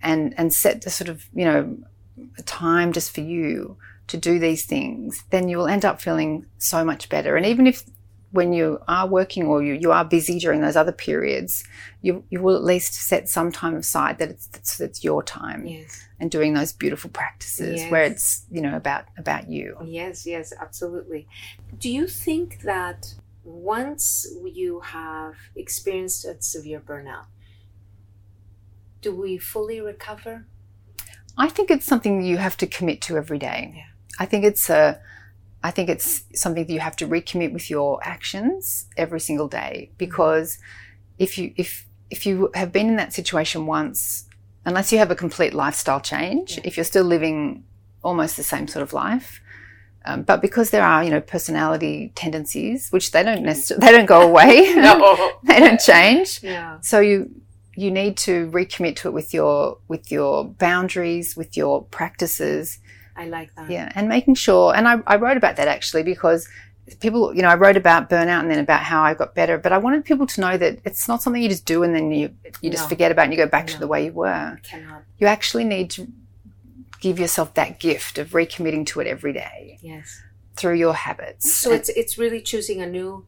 and 0.02 0.34
and 0.38 0.54
set 0.54 0.82
the 0.82 0.90
sort 0.90 1.10
of, 1.10 1.26
you 1.34 1.46
know, 1.46 1.78
a 2.38 2.44
time 2.44 2.94
just 2.94 3.14
for 3.14 3.22
you 3.22 3.78
to 4.08 4.18
do 4.18 4.40
these 4.40 4.66
things, 4.66 5.24
then 5.30 5.48
you 5.48 5.58
will 5.58 5.68
end 5.68 5.86
up 5.86 6.02
feeling 6.02 6.46
so 6.58 6.84
much 6.84 7.10
better. 7.10 7.36
And 7.36 7.46
even 7.46 7.68
if 7.68 7.84
when 8.32 8.54
you 8.54 8.80
are 8.88 9.08
working 9.08 9.46
or 9.46 9.64
you, 9.64 9.74
you 9.74 9.92
are 9.92 10.06
busy 10.06 10.38
during 10.40 10.62
those 10.62 10.76
other 10.76 10.92
periods, 10.92 11.64
you, 12.02 12.24
you 12.30 12.42
will 12.42 12.56
at 12.56 12.64
least 12.64 12.94
set 12.94 13.28
some 13.28 13.52
time 13.52 13.76
aside 13.76 14.20
that 14.20 14.30
it's, 14.30 14.50
it's, 14.54 14.80
it's 14.80 15.04
your 15.04 15.24
time 15.24 15.66
Yes. 15.66 16.06
and 16.20 16.30
doing 16.30 16.54
those 16.54 16.72
beautiful 16.72 17.10
practices 17.10 17.84
where 17.90 18.04
it's, 18.04 18.46
you 18.52 18.62
know, 18.62 18.76
about, 18.76 19.06
about 19.18 19.50
you. 19.50 19.78
Yes, 19.84 20.26
yes, 20.28 20.54
absolutely. 20.60 21.28
Do 21.80 21.90
you 21.90 22.08
think 22.08 22.62
that 22.62 23.16
once 23.44 24.28
you 24.46 24.82
have 24.82 25.36
experienced 25.56 26.26
a 26.26 26.40
severe 26.40 26.80
burnout, 26.80 27.26
do 29.02 29.16
we 29.16 29.38
fully 29.38 29.82
recover? 29.82 30.46
I 31.38 31.50
think 31.50 31.72
it's 31.72 31.86
something 31.86 32.22
you 32.22 32.38
have 32.38 32.58
to 32.58 32.68
commit 32.68 33.02
to 33.04 33.18
every 33.18 33.40
day. 33.40 33.74
Yeah. 33.76 33.84
I 34.20 34.26
think 34.26 34.44
it's 34.44 34.70
a, 34.70 35.00
I 35.64 35.72
think 35.72 35.90
it's 35.90 36.24
something 36.34 36.66
that 36.66 36.72
you 36.74 36.80
have 36.80 36.96
to 36.98 37.08
recommit 37.08 37.52
with 37.52 37.70
your 37.70 38.00
actions 38.04 38.88
every 38.96 39.20
single 39.20 39.48
day 39.48 39.92
because 39.98 40.58
if 41.18 41.38
you 41.38 41.54
if 41.58 41.86
if 42.10 42.26
you 42.26 42.50
have 42.56 42.72
been 42.72 42.88
in 42.88 42.96
that 42.96 43.14
situation 43.14 43.66
once, 43.66 44.26
unless 44.66 44.92
you 44.92 44.98
have 44.98 45.12
a 45.12 45.16
complete 45.16 45.54
lifestyle 45.54 46.00
change, 46.00 46.58
Yeah. 46.58 46.62
if 46.64 46.78
you're 46.78 46.84
still 46.86 47.04
living 47.04 47.64
almost 48.04 48.38
the 48.38 48.44
same 48.44 48.68
sort 48.68 48.84
of 48.84 48.94
life, 48.94 49.42
um, 50.06 50.24
but 50.24 50.42
because 50.42 50.70
there 50.70 50.84
are 50.84 51.04
you 51.04 51.10
know 51.10 51.20
personality 51.22 52.14
tendencies 52.16 52.90
which 52.90 53.12
they 53.12 53.22
don't 53.22 53.44
necessarily 53.44 53.86
they 53.86 53.92
don't 53.92 54.06
go 54.06 54.22
away, 54.22 54.74
they 55.44 55.60
don't 55.60 55.80
change. 55.80 56.42
Yeah. 56.42 56.80
So 56.82 57.02
you 57.02 57.30
you 57.76 57.92
need 57.92 58.16
to 58.18 58.50
recommit 58.52 58.96
to 58.98 59.10
it 59.10 59.14
with 59.14 59.34
your 59.34 59.78
with 59.90 60.10
your 60.10 60.46
boundaries, 60.46 61.36
with 61.36 61.58
your 61.58 61.84
practices. 61.84 62.80
I 63.20 63.26
like 63.28 63.54
that. 63.56 63.70
Yeah, 63.70 63.92
and 63.96 64.08
making 64.08 64.36
sure. 64.36 64.74
And 64.76 64.88
I, 64.88 64.96
I 65.06 65.16
wrote 65.18 65.38
about 65.38 65.56
that 65.58 65.68
actually 65.68 66.04
because 66.04 66.48
people, 67.02 67.36
you 67.36 67.42
know, 67.44 67.50
I 67.50 67.56
wrote 67.56 67.78
about 67.78 68.10
burnout 68.10 68.40
and 68.42 68.50
then 68.52 68.60
about 68.60 68.82
how 68.82 69.02
I 69.04 69.14
got 69.14 69.36
better, 69.36 69.58
but 69.58 69.72
I 69.72 69.78
wanted 69.78 70.06
people 70.06 70.26
to 70.28 70.42
know 70.42 70.58
that 70.58 70.80
it's 70.86 71.08
not 71.08 71.22
something 71.22 71.42
you 71.42 71.50
just 71.50 71.66
do 71.66 71.84
and 71.84 71.94
then 71.96 72.12
you 72.12 72.34
you 72.62 72.70
just 72.72 72.86
No. 72.86 72.90
forget 72.90 73.12
about 73.12 73.24
and 73.26 73.34
you 73.34 73.38
go 73.38 73.48
back 73.48 73.68
No. 73.68 73.74
to 73.74 73.80
the 73.80 73.88
way 73.88 74.06
you 74.06 74.14
were. 74.14 74.60
Cannot. 74.64 75.04
You 75.20 75.28
actually 75.28 75.66
need 75.66 75.90
to 75.92 76.08
give 77.02 77.20
yourself 77.20 77.54
that 77.54 77.80
gift 77.80 78.18
of 78.18 78.30
recommitting 78.32 78.86
to 78.88 79.00
it 79.02 79.08
every 79.08 79.34
day 79.34 79.78
Yes. 79.82 80.22
through 80.58 80.76
your 80.76 80.94
habits. 80.94 81.54
So 81.54 81.72
it's 81.72 81.90
it's 81.90 82.18
really 82.18 82.42
choosing 82.42 82.82
a 82.82 82.88
new 82.88 83.26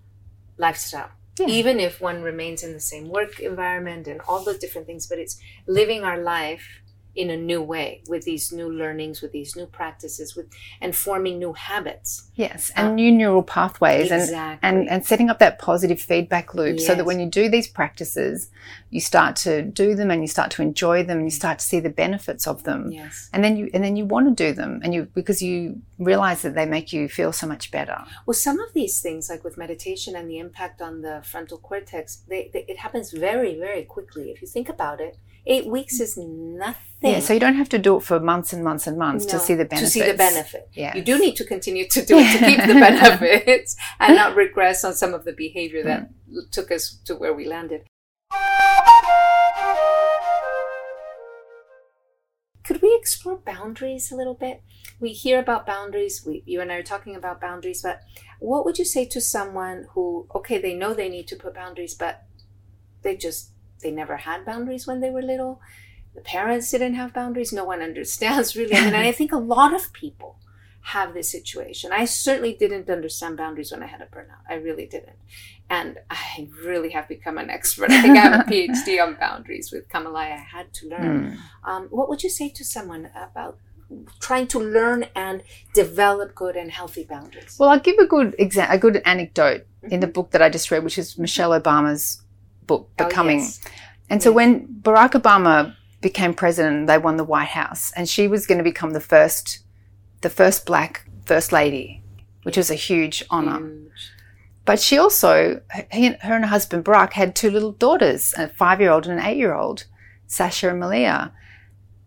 lifestyle. 0.57 1.11
Yeah. 1.39 1.47
Even 1.47 1.79
if 1.79 2.01
one 2.01 2.21
remains 2.21 2.61
in 2.63 2.73
the 2.73 2.79
same 2.79 3.07
work 3.09 3.39
environment 3.39 4.07
and 4.07 4.19
all 4.27 4.43
the 4.43 4.53
different 4.63 4.85
things, 4.87 5.07
but 5.07 5.17
it's 5.17 5.37
living 5.65 6.03
our 6.03 6.17
life 6.17 6.80
in 7.15 7.29
a 7.29 7.37
new 7.37 7.61
way 7.61 8.01
with 8.07 8.23
these 8.23 8.51
new 8.51 8.69
learnings, 8.69 9.21
with 9.21 9.31
these 9.31 9.55
new 9.55 9.65
practices, 9.65 10.35
with 10.35 10.47
and 10.79 10.95
forming 10.95 11.39
new 11.39 11.53
habits. 11.53 12.29
yes, 12.35 12.71
and 12.75 12.89
uh, 12.89 12.93
new 12.93 13.11
neural 13.11 13.43
pathways 13.43 14.11
and 14.11 14.21
exactly. 14.21 14.67
and, 14.67 14.89
and 14.89 15.05
setting 15.05 15.29
up 15.29 15.39
that 15.39 15.59
positive 15.59 15.99
feedback 15.99 16.53
loop 16.53 16.79
so 16.79 16.95
that 16.95 17.05
when 17.05 17.19
you 17.19 17.25
do 17.25 17.49
these 17.49 17.67
practices, 17.67 18.49
you 18.89 19.01
start 19.01 19.35
to 19.35 19.61
do 19.61 19.95
them 19.95 20.09
and 20.11 20.21
you 20.21 20.27
start 20.27 20.51
to 20.51 20.61
enjoy 20.61 21.03
them 21.03 21.17
and 21.17 21.27
you 21.27 21.31
start 21.31 21.59
to 21.59 21.65
see 21.65 21.79
the 21.79 21.89
benefits 21.89 22.47
of 22.47 22.63
them. 22.63 22.91
yes. 22.91 23.29
And 23.33 23.43
then 23.43 23.57
you 23.57 23.69
and 23.73 23.83
then 23.83 23.95
you 23.95 24.05
want 24.05 24.27
to 24.27 24.43
do 24.43 24.53
them 24.53 24.79
and 24.83 24.93
you 24.93 25.07
because 25.13 25.41
you 25.41 25.81
realize 25.99 26.41
that 26.41 26.55
they 26.55 26.65
make 26.65 26.91
you 26.93 27.07
feel 27.07 27.31
so 27.31 27.45
much 27.45 27.71
better. 27.71 28.03
Well, 28.25 28.33
some 28.33 28.59
of 28.59 28.73
these 28.73 29.01
things, 29.01 29.29
like 29.29 29.43
with 29.43 29.57
meditation 29.57 30.15
and 30.15 30.29
the 30.29 30.39
impact 30.39 30.81
on 30.81 31.01
the 31.01 31.21
frontal 31.23 31.57
cortex, 31.57 32.23
they, 32.27 32.49
they, 32.53 32.65
it 32.67 32.79
happens 32.79 33.11
very, 33.11 33.57
very 33.57 33.83
quickly. 33.83 34.31
If 34.31 34.41
you 34.41 34.47
think 34.47 34.69
about 34.69 34.99
it, 34.99 35.17
eight 35.45 35.65
weeks 35.65 35.99
is 35.99 36.17
nothing. 36.17 36.81
Yeah, 37.01 37.19
so 37.19 37.33
you 37.33 37.39
don't 37.39 37.55
have 37.55 37.69
to 37.69 37.79
do 37.79 37.97
it 37.97 38.03
for 38.03 38.19
months 38.19 38.53
and 38.53 38.63
months 38.63 38.85
and 38.85 38.97
months 38.97 39.25
to 39.25 39.39
see 39.39 39.55
the 39.55 39.65
benefits. 39.65 39.93
To 39.93 39.99
see 39.99 40.05
the 40.05 40.17
benefit. 40.17 40.69
Yeah. 40.73 40.95
You 40.95 41.01
do 41.01 41.17
need 41.17 41.35
to 41.37 41.45
continue 41.45 41.87
to 41.87 42.05
do 42.05 42.17
it 42.17 42.31
to 42.37 42.45
keep 42.45 42.59
the 42.59 42.73
benefits 42.79 43.75
and 43.99 44.15
not 44.15 44.35
regress 44.35 44.83
on 44.83 44.93
some 44.93 45.13
of 45.13 45.25
the 45.25 45.33
behavior 45.33 45.83
that 45.83 46.09
mm. 46.29 46.51
took 46.51 46.71
us 46.71 46.99
to 47.05 47.15
where 47.15 47.33
we 47.33 47.47
landed. 47.47 47.87
Could 52.63 52.83
we 52.83 52.95
explore 52.95 53.37
boundaries 53.37 54.11
a 54.11 54.15
little 54.15 54.35
bit? 54.35 54.61
We 54.99 55.09
hear 55.09 55.39
about 55.39 55.65
boundaries. 55.65 56.23
We, 56.25 56.43
you 56.45 56.61
and 56.61 56.71
I 56.71 56.75
are 56.75 56.83
talking 56.83 57.15
about 57.15 57.41
boundaries, 57.41 57.81
but 57.81 58.01
what 58.39 58.63
would 58.63 58.77
you 58.77 58.85
say 58.85 59.05
to 59.05 59.19
someone 59.19 59.87
who, 59.91 60.27
okay, 60.35 60.59
they 60.59 60.75
know 60.75 60.93
they 60.93 61.09
need 61.09 61.27
to 61.29 61.35
put 61.35 61.55
boundaries, 61.55 61.95
but 61.95 62.23
they 63.01 63.15
just 63.15 63.51
they 63.81 63.91
never 63.91 64.17
had 64.17 64.45
boundaries 64.45 64.87
when 64.87 64.99
they 65.01 65.09
were 65.09 65.21
little. 65.21 65.61
The 66.15 66.21
parents 66.21 66.69
didn't 66.71 66.95
have 66.95 67.13
boundaries. 67.13 67.53
No 67.53 67.63
one 67.65 67.81
understands 67.81 68.55
really. 68.59 68.75
I 68.75 68.81
mean, 68.85 68.93
and 68.93 69.05
I 69.07 69.11
think 69.11 69.31
a 69.31 69.37
lot 69.37 69.73
of 69.73 69.91
people 69.93 70.37
have 70.85 71.13
this 71.13 71.31
situation. 71.31 71.91
I 71.93 72.05
certainly 72.05 72.53
didn't 72.53 72.89
understand 72.89 73.37
boundaries 73.37 73.71
when 73.71 73.83
I 73.83 73.87
had 73.87 74.01
a 74.01 74.05
burnout. 74.07 74.41
I 74.49 74.55
really 74.55 74.87
didn't. 74.87 75.15
And 75.69 75.99
I 76.09 76.49
really 76.65 76.89
have 76.89 77.07
become 77.07 77.37
an 77.37 77.49
expert. 77.49 77.91
I 77.91 78.01
think 78.01 78.17
I 78.17 78.21
have 78.21 78.39
a 78.47 78.49
PhD 78.51 79.01
on 79.05 79.15
boundaries 79.15 79.71
with 79.71 79.87
Kamalaya. 79.89 80.33
I 80.33 80.45
had 80.57 80.73
to 80.73 80.89
learn. 80.89 81.37
Mm. 81.63 81.69
Um, 81.69 81.87
what 81.91 82.09
would 82.09 82.23
you 82.23 82.29
say 82.29 82.49
to 82.49 82.63
someone 82.65 83.09
about 83.15 83.57
trying 84.19 84.47
to 84.47 84.59
learn 84.59 85.05
and 85.15 85.43
develop 85.73 86.33
good 86.35 86.55
and 86.55 86.71
healthy 86.71 87.03
boundaries? 87.03 87.57
Well, 87.59 87.69
I'll 87.69 87.79
give 87.79 87.97
a 87.99 88.05
good 88.07 88.35
exa- 88.37 88.69
a 88.71 88.77
good 88.77 89.01
anecdote 89.05 89.67
in 89.83 89.99
the 89.99 90.07
Mhm. 90.07 90.13
book 90.13 90.31
that 90.31 90.41
I 90.41 90.49
just 90.49 90.71
read, 90.71 90.83
which 90.83 90.97
is 90.97 91.17
Michelle 91.17 91.51
Obama's 91.51 92.23
book, 92.71 92.89
Oh, 92.99 93.05
Becoming. 93.05 93.39
yes. 93.39 93.59
And 94.09 94.21
so 94.23 94.31
when 94.31 94.51
Barack 94.85 95.11
Obama 95.21 95.75
became 96.01 96.33
president, 96.33 96.87
they 96.87 96.97
won 96.97 97.17
the 97.17 97.23
White 97.33 97.53
House, 97.61 97.91
and 97.95 98.07
she 98.07 98.27
was 98.27 98.47
going 98.47 98.57
to 98.57 98.63
become 98.73 98.91
the 98.91 99.07
first, 99.13 99.59
the 100.21 100.29
first 100.29 100.65
black 100.65 100.91
first 101.25 101.51
lady, 101.51 102.01
which 102.43 102.57
was 102.57 102.69
a 102.71 102.75
huge 102.89 103.23
honor. 103.29 103.59
Huge. 103.59 104.11
But 104.65 104.79
she 104.79 104.97
also, 104.97 105.61
he, 105.91 106.07
her 106.07 106.35
and 106.35 106.45
her 106.45 106.53
husband 106.57 106.85
Barack 106.85 107.13
had 107.13 107.35
two 107.35 107.49
little 107.49 107.71
daughters, 107.71 108.33
a 108.37 108.47
five-year-old 108.47 109.07
and 109.07 109.19
an 109.19 109.25
eight-year-old, 109.25 109.85
Sasha 110.27 110.69
and 110.69 110.79
Malia, 110.79 111.31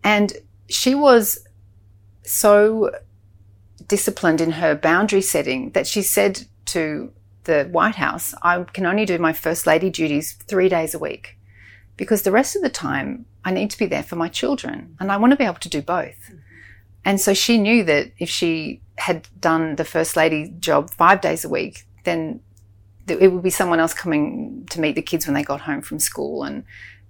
and 0.03 0.33
she 0.69 0.95
was 0.95 1.47
so 2.23 2.91
disciplined 3.87 4.41
in 4.41 4.53
her 4.53 4.75
boundary 4.75 5.21
setting 5.23 5.71
that 5.71 5.87
she 5.87 6.03
said 6.03 6.47
to 6.67 7.13
the 7.45 7.65
White 7.71 7.95
House, 7.97 8.35
I 8.43 8.63
can 8.65 8.87
only 8.87 9.05
do 9.05 9.19
my 9.19 9.33
first 9.33 9.67
lady 9.67 9.91
duties 9.91 10.33
three 10.33 10.69
days 10.69 10.95
a 10.95 10.99
week 10.99 11.39
because 11.97 12.23
the 12.23 12.33
rest 12.33 12.57
of 12.57 12.63
the 12.63 12.71
time 12.71 13.27
I 13.45 13.53
need 13.53 13.71
to 13.71 13.79
be 13.79 13.87
there 13.87 14.03
for 14.03 14.17
my 14.17 14.29
children 14.29 14.97
and 14.99 15.13
I 15.13 15.17
want 15.17 15.33
to 15.33 15.37
be 15.37 15.45
able 15.45 15.55
to 15.57 15.69
do 15.69 15.83
both. 15.83 16.33
And 17.05 17.21
so 17.21 17.35
she 17.35 17.59
knew 17.59 17.85
that 17.85 18.13
if 18.19 18.29
she 18.31 18.81
had 18.97 19.29
done 19.39 19.77
the 19.77 19.85
first 19.85 20.17
lady 20.17 20.55
job 20.59 20.91
five 20.91 21.21
days 21.21 21.45
a 21.45 21.49
week, 21.49 21.87
then 22.05 22.41
it 23.07 23.31
would 23.31 23.43
be 23.43 23.51
someone 23.51 23.81
else 23.81 23.93
coming 23.93 24.67
to 24.71 24.81
meet 24.81 24.95
the 24.95 25.03
kids 25.03 25.27
when 25.27 25.35
they 25.35 25.43
got 25.43 25.61
home 25.63 25.83
from 25.83 25.99
school. 25.99 26.43
And 26.45 26.65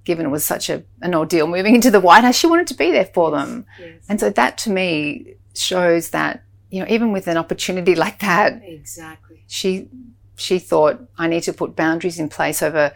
given 0.05 0.27
it 0.27 0.31
was 0.31 0.45
such 0.45 0.69
a, 0.69 0.83
an 1.03 1.15
ordeal 1.15 1.47
moving 1.47 1.77
into 1.77 1.91
the 1.93 2.01
White 2.01 2.25
House, 2.25 2.37
she 2.37 2.49
wanted 2.49 2.67
to 2.69 2.75
be 2.75 2.91
there 2.91 3.05
for 3.15 3.31
them. 3.31 3.65
Yes. 3.79 4.05
And 4.09 4.19
so 4.19 4.31
that 4.31 4.59
to 4.59 4.71
me 4.71 5.35
shows 5.55 6.11
that, 6.11 6.43
you 6.71 6.81
know, 6.81 6.87
even 6.89 7.13
with 7.13 7.29
an 7.29 7.37
opportunity 7.37 7.95
like 8.05 8.19
that, 8.19 8.61
Exactly. 8.65 9.45
she 9.47 9.89
she 10.37 10.59
thought 10.59 11.01
I 11.17 11.29
need 11.29 11.43
to 11.45 11.53
put 11.53 11.77
boundaries 11.77 12.19
in 12.19 12.29
place 12.29 12.63
over 12.63 12.93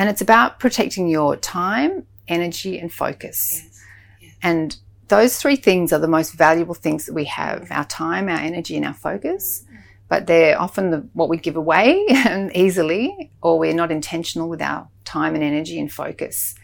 and 0.00 0.08
it's 0.08 0.22
about 0.22 0.58
protecting 0.58 1.08
your 1.08 1.36
time, 1.36 2.06
energy 2.26 2.78
and 2.78 2.90
focus. 2.90 3.62
Yes. 4.18 4.34
And 4.42 4.76
those 5.08 5.36
three 5.36 5.56
things 5.56 5.92
are 5.92 5.98
the 5.98 6.08
most 6.08 6.32
valuable 6.32 6.74
things 6.74 7.04
that 7.04 7.12
we 7.12 7.24
have 7.24 7.64
mm. 7.64 7.70
our 7.70 7.84
time, 7.84 8.28
our 8.28 8.38
energy, 8.38 8.76
and 8.76 8.86
our 8.86 8.94
focus. 8.94 9.64
Mm. 9.70 9.76
But 10.08 10.26
they're 10.26 10.58
often 10.58 10.90
the, 10.90 11.06
what 11.12 11.28
we 11.28 11.36
give 11.36 11.56
away 11.56 12.06
easily, 12.54 13.30
or 13.42 13.58
we're 13.58 13.74
not 13.74 13.92
intentional 13.92 14.48
with 14.48 14.62
our 14.62 14.88
time 15.04 15.34
and 15.34 15.44
energy 15.44 15.78
and 15.78 15.92
focus. 15.92 16.54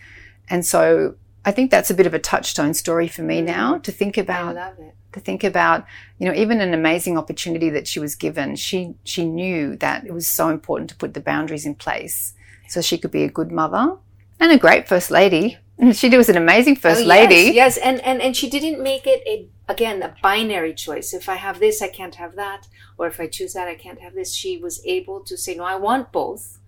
And 0.49 0.65
so 0.65 1.17
I 1.45 1.53
think 1.53 1.71
that's 1.71 1.91
a 1.91 1.95
bit 1.95 2.07
of 2.07 2.15
a 2.15 2.19
touchstone 2.19 2.73
story 2.73 3.07
for 3.07 3.23
me 3.23 3.43
mm. 3.43 3.45
now 3.45 3.79
to 3.79 3.93
think 3.93 4.17
about 4.17 4.55
love 4.55 4.79
it. 4.79 4.95
To 5.17 5.21
think 5.21 5.43
about, 5.45 5.85
you 6.19 6.27
know, 6.27 6.35
even 6.35 6.61
an 6.61 6.73
amazing 6.75 7.19
opportunity 7.19 7.71
that 7.71 7.89
she 7.89 7.99
was 8.01 8.15
given, 8.15 8.57
she 8.57 8.95
she 9.05 9.25
knew 9.25 9.77
that 9.77 10.07
it 10.07 10.13
was 10.13 10.29
so 10.29 10.49
important 10.49 10.91
to 10.91 10.97
put 10.97 11.15
the 11.15 11.21
boundaries 11.21 11.67
in 11.67 11.75
place 11.75 12.35
so 12.69 12.81
she 12.81 12.99
could 12.99 13.11
be 13.11 13.25
a 13.25 13.29
good 13.29 13.51
mother 13.51 13.97
and 14.41 14.53
a 14.53 14.59
great 14.59 14.89
first 14.89 15.11
lady. 15.11 15.59
She 15.93 16.09
was 16.17 16.31
an 16.31 16.39
amazing 16.39 16.77
first 16.77 17.03
Oh, 17.03 17.07
lady. 17.17 17.53
Yes, 17.53 17.55
yes, 17.55 17.79
and, 17.79 18.01
and 18.01 18.23
and 18.23 18.35
she 18.35 18.49
didn't 18.49 18.83
make 18.83 19.07
it 19.07 19.21
a 19.27 19.47
again 19.69 20.03
a 20.03 20.15
binary 20.23 20.75
choice. 20.75 21.13
If 21.13 21.29
I 21.29 21.35
have 21.47 21.59
this, 21.59 21.83
I 21.83 21.89
can't 21.89 22.15
have 22.15 22.35
that, 22.37 22.67
or 22.99 23.07
if 23.09 23.21
I 23.21 23.27
choose 23.27 23.53
that, 23.53 23.69
I 23.69 23.75
can't 23.75 24.01
have 24.01 24.15
this. 24.15 24.35
She 24.35 24.57
was 24.57 24.81
able 24.87 25.21
to 25.29 25.37
say, 25.37 25.55
no, 25.55 25.65
I 25.65 25.77
want 25.77 26.13
both, 26.13 26.59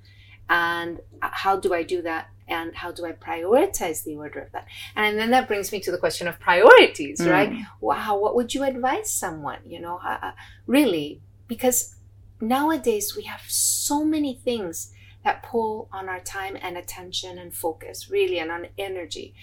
and 0.49 1.01
uh, 1.23 1.31
how 1.45 1.57
do 1.65 1.73
I 1.73 1.83
do 1.95 2.03
that? 2.03 2.29
And 2.49 2.75
how 2.75 2.91
do 2.93 3.05
I 3.07 3.13
prioritize 3.13 4.05
the 4.05 4.17
order 4.17 4.41
of 4.41 4.53
that? 4.53 4.67
And 4.97 5.19
then 5.19 5.31
that 5.33 5.47
brings 5.49 5.71
me 5.73 5.81
to 5.81 5.91
the 5.91 5.99
question 5.99 6.27
of 6.29 6.41
priorities, 6.41 7.21
Mm. 7.21 7.31
right? 7.31 7.53
Wow, 7.81 8.19
what 8.19 8.35
would 8.37 8.55
you 8.55 8.63
advise 8.65 9.13
someone? 9.13 9.59
You 9.67 9.81
know, 9.81 10.01
uh, 10.05 10.19
uh, 10.23 10.33
really, 10.67 11.21
because 11.47 11.95
nowadays 12.41 13.15
we 13.17 13.25
have 13.25 13.43
so 13.49 14.05
many 14.05 14.35
things 14.35 14.93
that 15.25 15.43
pull 15.43 15.89
on 15.93 16.09
our 16.09 16.21
time 16.21 16.57
and 16.63 16.77
attention 16.79 17.39
and 17.39 17.53
focus, 17.55 18.09
really, 18.11 18.39
and 18.39 18.51
on 18.51 18.69
energy. 18.79 19.35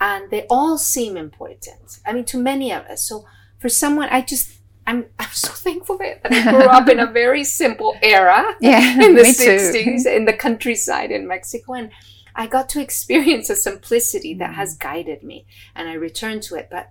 And 0.00 0.30
they 0.30 0.46
all 0.50 0.78
seem 0.78 1.16
important. 1.16 1.98
I 2.06 2.12
mean, 2.12 2.24
to 2.26 2.38
many 2.38 2.72
of 2.72 2.84
us. 2.86 3.04
So 3.08 3.24
for 3.58 3.68
someone, 3.68 4.08
I 4.10 4.20
just, 4.20 4.58
I'm, 4.86 5.06
I'm 5.18 5.30
so 5.32 5.48
thankful 5.52 5.96
that 5.98 6.20
I 6.24 6.50
grew 6.50 6.64
up 6.68 6.88
in 6.88 7.00
a 7.00 7.06
very 7.06 7.44
simple 7.44 7.94
era 8.02 8.54
Yeah, 8.60 9.02
in 9.04 9.14
the 9.14 9.22
me 9.22 9.32
too. 9.32 9.56
60s 9.56 10.06
in 10.06 10.26
the 10.26 10.32
countryside 10.32 11.10
in 11.10 11.26
Mexico. 11.26 11.72
And 11.74 11.90
I 12.34 12.46
got 12.46 12.68
to 12.70 12.80
experience 12.80 13.50
a 13.50 13.56
simplicity 13.56 14.34
that 14.34 14.54
has 14.54 14.76
guided 14.76 15.22
me 15.22 15.46
and 15.74 15.88
I 15.88 15.94
return 15.94 16.40
to 16.40 16.54
it. 16.56 16.68
But 16.70 16.90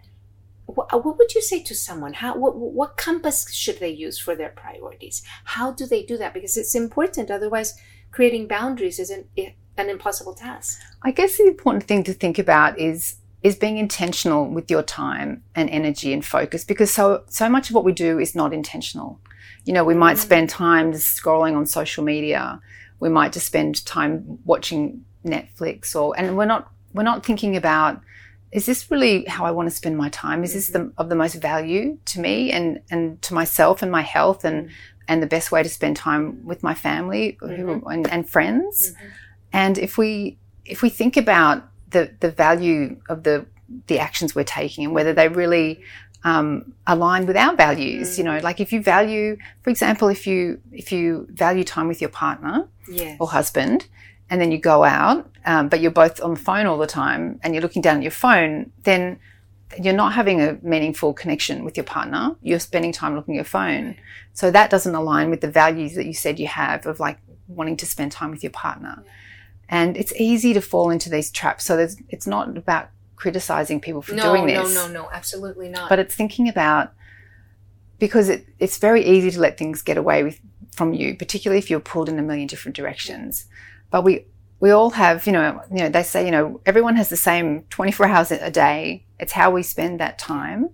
what, 0.66 1.06
what 1.06 1.18
would 1.18 1.34
you 1.34 1.42
say 1.42 1.62
to 1.64 1.76
someone? 1.76 2.14
How, 2.14 2.38
what, 2.38 2.56
what 2.56 2.98
compass 2.98 3.52
should 3.54 3.80
they 3.80 3.90
use 3.90 4.18
for 4.20 4.36
their 4.36 4.50
priorities? 4.50 5.22
How 5.44 5.72
do 5.72 5.86
they 5.86 6.04
do 6.04 6.18
that? 6.18 6.34
Because 6.34 6.56
it's 6.58 6.76
important. 6.76 7.30
Otherwise, 7.32 7.74
creating 8.12 8.48
boundaries 8.48 9.00
is 9.00 9.10
an, 9.10 9.26
an 9.78 9.90
impossible 9.90 10.34
task. 10.34 10.80
I 11.02 11.12
guess 11.12 11.38
the 11.38 11.48
important 11.48 11.86
thing 11.86 12.04
to 12.06 12.14
think 12.14 12.40
about 12.40 12.80
is 12.80 13.16
is 13.44 13.56
being 13.56 13.80
intentional 13.80 14.48
with 14.48 14.70
your 14.70 14.84
time 14.84 15.44
and 15.56 15.68
energy 15.72 16.14
and 16.14 16.24
focus 16.24 16.64
because 16.64 16.94
so 16.94 17.24
so 17.28 17.50
much 17.50 17.70
of 17.70 17.76
what 17.76 17.84
we 17.84 17.92
do 17.92 18.20
is 18.20 18.36
not 18.36 18.54
intentional. 18.54 19.20
You 19.66 19.74
know, 19.74 19.84
we 19.84 19.96
might 19.96 20.18
Mm. 20.18 20.22
spend 20.22 20.50
time 20.50 20.92
just 20.94 21.20
scrolling 21.20 21.58
on 21.58 21.66
social 21.66 22.04
media. 22.04 22.62
We 23.00 23.10
might 23.10 23.34
just 23.34 23.48
spend 23.48 23.84
time 23.84 24.38
watching 24.46 25.06
Netflix 25.26 25.96
or 25.96 26.18
and 26.18 26.38
we're 26.38 26.46
not 26.46 26.72
we're 26.94 27.04
not 27.04 27.26
thinking 27.26 27.56
about 27.56 28.02
is 28.52 28.66
this 28.66 28.92
really 28.92 29.26
how 29.26 29.46
I 29.46 29.52
want 29.52 29.70
to 29.70 29.76
spend 29.76 29.98
my 29.98 30.10
time? 30.10 30.44
Is 30.44 30.54
this 30.54 30.70
the, 30.70 30.92
of 30.98 31.08
the 31.08 31.16
most 31.16 31.36
value 31.36 31.98
to 32.06 32.20
me 32.20 32.52
and, 32.52 32.82
and 32.92 33.22
to 33.22 33.34
myself 33.34 33.82
and 33.82 33.90
my 33.90 34.02
health 34.02 34.44
and, 34.44 34.70
and 35.08 35.24
the 35.24 35.28
best 35.28 35.54
way 35.54 35.64
to 35.64 35.70
spend 35.70 35.96
time 35.96 36.46
with 36.46 36.62
my 36.62 36.74
family 36.74 37.38
who, 37.40 37.82
and, 37.88 38.12
and 38.12 38.30
friends? 38.30 38.94
And 39.54 39.78
if 39.78 39.98
we 39.98 40.38
if 40.66 40.82
we 40.82 40.90
think 40.90 41.18
about 41.18 41.64
the 41.90 42.12
the 42.20 42.32
value 42.32 42.98
of 43.10 43.24
the 43.24 43.46
the 43.88 44.00
actions 44.00 44.36
we're 44.36 44.44
taking 44.44 44.84
and 44.84 44.94
whether 44.94 45.14
they 45.14 45.30
really 45.30 45.82
um, 46.24 46.74
align 46.86 47.26
with 47.26 47.36
our 47.36 47.56
values. 47.56 48.14
Mm. 48.14 48.18
You 48.18 48.24
know, 48.26 48.40
like 48.40 48.60
if 48.60 48.72
you 48.72 48.82
value, 48.82 49.38
for 49.62 49.70
example, 49.70 50.08
if 50.10 50.28
you 50.28 50.60
if 50.72 50.92
you 50.92 51.28
value 51.32 51.64
time 51.64 51.88
with 51.88 52.02
your 52.02 52.10
partner 52.10 52.68
yes. 52.90 53.18
or 53.20 53.28
husband, 53.28 53.88
and 54.32 54.40
then 54.40 54.52
you 54.52 54.58
go 54.58 54.86
out, 54.86 55.30
um, 55.46 55.68
but 55.68 55.82
you're 55.82 55.92
both 55.92 56.22
on 56.22 56.34
the 56.34 56.40
phone 56.40 56.66
all 56.66 56.78
the 56.78 56.88
time, 56.88 57.40
and 57.44 57.54
you're 57.54 57.62
looking 57.62 57.82
down 57.82 57.98
at 57.98 58.02
your 58.02 58.12
phone, 58.12 58.72
then 58.84 59.20
you're 59.80 59.94
not 59.94 60.14
having 60.14 60.42
a 60.42 60.58
meaningful 60.62 61.14
connection 61.14 61.66
with 61.66 61.76
your 61.76 61.84
partner. 61.84 62.36
You're 62.42 62.60
spending 62.60 62.94
time 62.94 63.16
looking 63.16 63.36
at 63.36 63.40
your 63.40 63.46
phone. 63.46 63.98
So 64.34 64.50
that 64.50 64.70
doesn't 64.70 64.96
align 64.96 65.30
with 65.30 65.42
the 65.42 65.52
values 65.52 65.96
that 65.96 66.06
you 66.06 66.14
said 66.14 66.40
you 66.40 66.48
have 66.48 66.86
of 66.86 67.00
like 67.00 67.20
wanting 67.48 67.78
to 67.78 67.86
spend 67.86 68.14
time 68.14 68.32
with 68.32 68.42
your 68.42 68.52
partner. 68.52 69.04
And 69.70 69.96
it's 69.98 70.14
easy 70.16 70.54
to 70.54 70.62
fall 70.62 70.90
into 70.90 71.10
these 71.10 71.30
traps. 71.30 71.66
So 71.66 71.78
it's 72.10 72.28
not 72.28 72.58
about 72.58 72.90
criticizing 73.16 73.80
people 73.80 74.02
for 74.02 74.16
no, 74.16 74.24
doing 74.24 74.48
this. 74.48 74.74
No, 74.74 74.88
no, 74.88 74.94
no, 74.94 75.10
absolutely 75.12 75.70
not. 75.70 75.90
But 75.90 76.00
it's 76.00 76.16
thinking 76.16 76.50
about 76.50 76.94
because 78.00 78.30
it, 78.30 78.46
it's 78.60 78.78
very 78.78 79.06
easy 79.06 79.30
to 79.32 79.40
let 79.40 79.58
things 79.58 79.82
get 79.82 79.98
away 79.98 80.24
with 80.24 80.40
from 80.72 80.94
you, 80.94 81.16
particularly 81.16 81.60
if 81.60 81.70
you're 81.70 81.80
pulled 81.80 82.10
in 82.10 82.18
a 82.18 82.22
million 82.22 82.48
different 82.48 82.76
directions. 82.76 83.46
But 83.92 84.04
we 84.04 84.26
we 84.60 84.72
all 84.72 84.92
have, 84.92 85.26
you 85.26 85.34
know, 85.34 85.62
you 85.72 85.80
know, 85.80 85.90
they 85.90 86.04
say, 86.04 86.24
you 86.24 86.32
know, 86.32 86.62
everyone 86.66 86.96
has 86.96 87.10
the 87.10 87.18
same 87.18 87.64
24 87.72 88.06
hours 88.08 88.32
a 88.32 88.52
day. 88.52 89.06
It's 89.20 89.34
how 89.34 89.52
we 89.52 89.64
spend 89.64 90.00
that 90.00 90.18
time, 90.18 90.70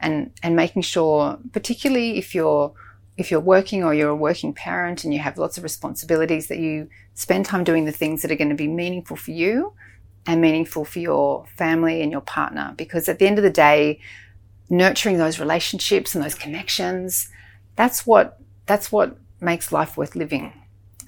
and 0.00 0.32
and 0.42 0.56
making 0.56 0.82
sure, 0.82 1.38
particularly 1.52 2.18
if 2.18 2.34
you're 2.34 2.72
if 3.16 3.30
you're 3.30 3.40
working 3.40 3.84
or 3.84 3.94
you're 3.94 4.10
a 4.10 4.16
working 4.16 4.52
parent 4.52 5.04
and 5.04 5.14
you 5.14 5.20
have 5.20 5.38
lots 5.38 5.56
of 5.56 5.62
responsibilities, 5.62 6.48
that 6.48 6.58
you 6.58 6.88
spend 7.14 7.44
time 7.46 7.62
doing 7.62 7.84
the 7.84 7.92
things 7.92 8.22
that 8.22 8.30
are 8.32 8.36
going 8.36 8.48
to 8.48 8.56
be 8.56 8.66
meaningful 8.66 9.16
for 9.16 9.30
you 9.30 9.72
and 10.26 10.40
meaningful 10.40 10.84
for 10.84 10.98
your 10.98 11.46
family 11.56 12.02
and 12.02 12.10
your 12.10 12.20
partner. 12.20 12.74
Because 12.76 13.08
at 13.08 13.18
the 13.18 13.26
end 13.26 13.38
of 13.38 13.44
the 13.44 13.50
day, 13.50 14.00
nurturing 14.70 15.18
those 15.18 15.38
relationships 15.38 16.14
and 16.14 16.24
those 16.24 16.34
connections, 16.34 17.28
that's 17.76 18.06
what 18.06 18.40
that's 18.66 18.90
what 18.90 19.18
makes 19.40 19.70
life 19.70 19.96
worth 19.96 20.16
living. 20.16 20.52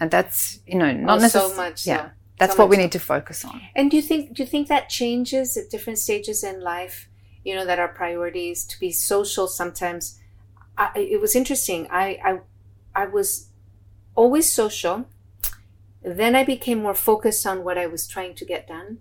And 0.01 0.11
that's 0.11 0.61
you 0.67 0.79
know 0.79 0.93
not 0.93 1.19
oh, 1.19 1.21
necessarily 1.21 1.51
so 1.51 1.57
much. 1.57 1.87
Yeah, 1.87 2.07
so. 2.07 2.11
that's 2.39 2.57
so 2.57 2.63
what 2.63 2.69
we 2.69 2.77
need 2.77 2.93
to 2.93 2.99
focus 2.99 3.45
on. 3.45 3.61
And 3.75 3.91
do 3.91 3.97
you 3.97 4.03
think 4.03 4.35
do 4.35 4.43
you 4.43 4.49
think 4.49 4.69
that 4.69 4.89
changes 4.89 5.57
at 5.57 5.71
different 5.71 5.99
stages 5.99 6.45
in 6.45 6.61
life? 6.61 7.09
You 7.45 7.55
know 7.55 7.65
that 7.65 7.79
our 7.79 7.89
priorities 7.89 8.65
to 8.67 8.81
be 8.81 8.93
social 8.93 9.47
sometimes. 9.47 10.21
I, 10.79 10.91
it 10.95 11.21
was 11.21 11.35
interesting. 11.35 11.89
I, 11.91 12.19
I 12.25 12.39
I 12.95 13.07
was 13.07 13.49
always 14.15 14.51
social. 14.51 15.09
Then 16.03 16.37
I 16.37 16.45
became 16.45 16.83
more 16.83 16.95
focused 16.95 17.47
on 17.47 17.65
what 17.65 17.79
I 17.79 17.87
was 17.87 18.07
trying 18.07 18.35
to 18.37 18.45
get 18.45 18.69
done 18.69 18.99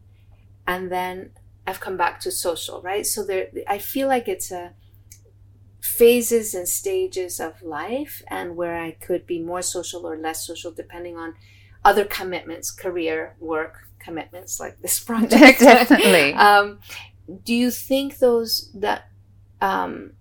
and 0.67 0.91
then 0.91 1.31
I've 1.67 1.79
come 1.79 1.97
back 1.97 2.19
to 2.21 2.31
social, 2.31 2.81
right? 2.81 3.05
So 3.05 3.23
there, 3.23 3.47
I 3.67 3.77
feel 3.77 4.07
like 4.07 4.27
it's 4.27 4.51
a 4.51 4.73
phases 5.85 6.53
and 6.53 6.67
stages 6.67 7.39
of 7.39 7.61
life, 7.61 8.23
and 8.29 8.55
where 8.55 8.77
I 8.77 8.91
could 8.91 9.25
be 9.25 9.39
more 9.39 9.61
social 9.61 10.05
or 10.05 10.17
less 10.17 10.45
social 10.45 10.71
depending 10.71 11.17
on 11.17 11.35
other 11.83 12.05
commitments, 12.05 12.71
career, 12.71 13.35
work 13.39 13.89
commitments, 13.99 14.59
like 14.59 14.81
this 14.81 14.99
project. 15.09 15.59
Definitely. 15.59 16.33
um, 16.33 16.79
do 17.43 17.53
you 17.53 17.71
think 17.71 18.19
those 18.19 18.71
that 18.73 19.09
um, 19.61 20.13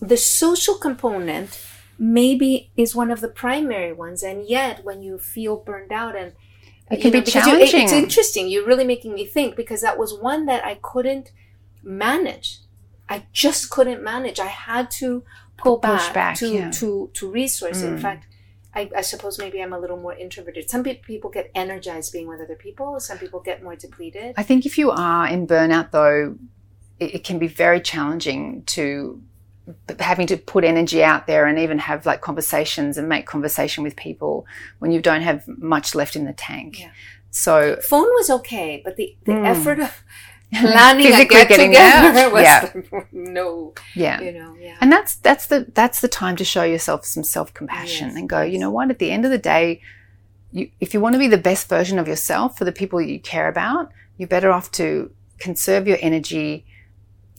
the 0.00 0.16
social 0.16 0.74
component 0.74 1.60
maybe 1.98 2.70
is 2.76 2.94
one 2.94 3.10
of 3.10 3.20
the 3.20 3.28
primary 3.28 3.92
ones, 3.92 4.22
and 4.22 4.48
yet 4.48 4.84
when 4.84 5.02
you 5.02 5.18
feel 5.18 5.56
burned 5.56 5.92
out 5.92 6.16
and 6.16 6.32
it 6.90 7.00
can 7.00 7.12
know, 7.12 7.20
be 7.20 7.30
challenging. 7.30 7.80
You, 7.80 7.84
it's 7.84 7.92
interesting. 7.92 8.48
You're 8.48 8.66
really 8.66 8.84
making 8.84 9.14
me 9.14 9.24
think 9.24 9.56
because 9.56 9.80
that 9.82 9.98
was 9.98 10.18
one 10.18 10.46
that 10.46 10.64
I 10.64 10.74
couldn't 10.82 11.32
manage. 11.82 12.58
I 13.12 13.26
just 13.32 13.68
couldn't 13.68 14.02
manage. 14.02 14.40
I 14.40 14.46
had 14.46 14.90
to 15.02 15.22
pull 15.58 15.76
back, 15.76 16.14
back, 16.14 16.36
to, 16.38 16.48
yeah. 16.48 16.70
to, 16.70 17.10
to 17.12 17.30
resource. 17.30 17.82
Mm. 17.82 17.88
In 17.88 17.98
fact, 17.98 18.26
I, 18.74 18.90
I, 18.96 19.02
suppose 19.02 19.38
maybe 19.38 19.62
I'm 19.62 19.74
a 19.74 19.78
little 19.78 19.98
more 19.98 20.14
introverted. 20.14 20.70
Some 20.70 20.82
people 20.82 21.28
get 21.28 21.50
energized 21.54 22.10
being 22.10 22.26
with 22.26 22.40
other 22.40 22.54
people. 22.54 22.98
Some 23.00 23.18
people 23.18 23.40
get 23.40 23.62
more 23.62 23.76
depleted. 23.76 24.32
I 24.38 24.42
think 24.42 24.64
if 24.64 24.78
you 24.78 24.90
are 24.90 25.28
in 25.28 25.46
burnout, 25.46 25.90
though, 25.90 26.38
it, 26.98 27.16
it 27.16 27.24
can 27.24 27.38
be 27.38 27.48
very 27.48 27.82
challenging 27.82 28.62
to 28.76 29.20
having 30.00 30.26
to 30.28 30.38
put 30.38 30.64
energy 30.64 31.04
out 31.04 31.26
there 31.26 31.44
and 31.44 31.58
even 31.58 31.78
have 31.80 32.06
like 32.06 32.22
conversations 32.22 32.96
and 32.96 33.10
make 33.10 33.26
conversation 33.26 33.84
with 33.84 33.94
people 33.94 34.46
when 34.78 34.90
you 34.90 35.02
don't 35.02 35.20
have 35.20 35.46
much 35.46 35.94
left 35.94 36.16
in 36.16 36.24
the 36.24 36.32
tank. 36.32 36.80
Yeah. 36.80 36.92
So 37.30 37.76
phone 37.76 38.08
was 38.14 38.30
okay, 38.30 38.80
but 38.82 38.96
the, 38.96 39.14
the 39.24 39.32
mm. 39.32 39.46
effort 39.46 39.80
of 39.80 40.02
planning 40.52 41.06
a 41.06 41.24
get 41.24 41.48
getting 41.48 41.70
together 41.70 42.12
there. 42.12 42.30
was 42.32 42.42
yeah. 42.42 42.70
no, 43.12 43.74
yeah, 43.94 44.20
you 44.20 44.32
know, 44.32 44.54
yeah. 44.58 44.76
And 44.80 44.92
that's 44.92 45.16
that's 45.16 45.46
the 45.46 45.66
that's 45.74 46.00
the 46.00 46.08
time 46.08 46.36
to 46.36 46.44
show 46.44 46.62
yourself 46.62 47.04
some 47.04 47.24
self 47.24 47.52
compassion 47.54 48.08
yes, 48.08 48.16
and 48.16 48.28
go. 48.28 48.42
Yes. 48.42 48.52
You 48.52 48.58
know 48.58 48.70
what? 48.70 48.90
At 48.90 48.98
the 48.98 49.10
end 49.10 49.24
of 49.24 49.30
the 49.30 49.38
day, 49.38 49.80
you, 50.50 50.70
if 50.80 50.94
you 50.94 51.00
want 51.00 51.14
to 51.14 51.18
be 51.18 51.28
the 51.28 51.38
best 51.38 51.68
version 51.68 51.98
of 51.98 52.06
yourself 52.06 52.58
for 52.58 52.64
the 52.64 52.72
people 52.72 53.00
you 53.00 53.20
care 53.20 53.48
about, 53.48 53.90
you're 54.16 54.28
better 54.28 54.50
off 54.50 54.70
to 54.72 55.10
conserve 55.38 55.88
your 55.88 55.98
energy, 56.00 56.64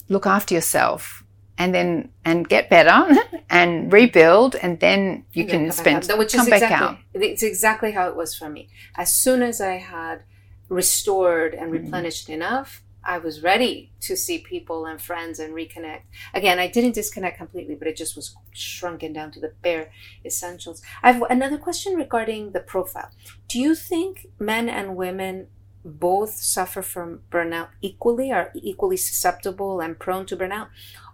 look 0.10 0.26
after 0.26 0.54
yourself, 0.54 1.24
and 1.58 1.74
then 1.74 2.10
and 2.26 2.50
get 2.50 2.70
better 2.70 3.16
and 3.50 3.94
rebuild 3.94 4.56
and 4.56 4.80
then 4.80 5.26
you 5.34 5.44
and 5.44 5.52
can 5.52 5.72
spend 5.72 6.06
which 6.18 6.34
come 6.34 6.42
is 6.42 6.50
back 6.50 6.64
exactly, 6.64 6.88
out. 6.88 6.98
It's 7.14 7.44
exactly 7.44 7.92
how 7.92 8.08
it 8.08 8.16
was 8.16 8.36
for 8.36 8.50
me. 8.50 8.70
As 8.98 9.16
soon 9.16 9.42
as 9.42 9.62
I 9.62 9.78
had 9.78 10.24
restored 10.70 11.54
and 11.54 11.72
mm-hmm. 11.72 11.84
replenished 11.84 12.26
mm-hmm. 12.26 12.42
enough, 12.42 12.83
I 13.06 13.18
was 13.18 13.44
ready 13.44 13.92
to 14.02 14.16
see 14.16 14.40
people 14.40 14.86
and 14.86 15.02
friends 15.02 15.40
and 15.40 15.54
reconnect. 15.54 16.04
Again, 16.34 16.60
I 16.60 16.68
didn't 16.68 16.96
disconnect 16.96 17.38
completely, 17.38 17.76
but 17.76 17.88
it 17.88 17.96
just 17.96 18.16
was 18.16 18.36
shrunken 18.52 19.14
down 19.14 19.32
to 19.32 19.40
the 19.40 19.54
bare 19.62 19.92
essentials. 20.26 20.82
I 21.02 21.12
have 21.12 21.22
another 21.30 21.58
question 21.58 21.96
regarding 21.96 22.52
the 22.52 22.60
profile. 22.60 23.10
Do 23.48 23.60
you 23.60 23.76
think 23.76 24.28
men 24.40 24.70
and 24.70 24.96
women 24.96 25.48
both 25.86 26.36
suffer 26.36 26.82
from 26.82 27.24
burnout 27.30 27.70
equally, 27.82 28.32
are 28.32 28.52
equally 28.56 28.96
susceptible 28.96 29.82
and 29.82 30.00
prone 30.00 30.26
to 30.28 30.38
burnout? 30.38 30.70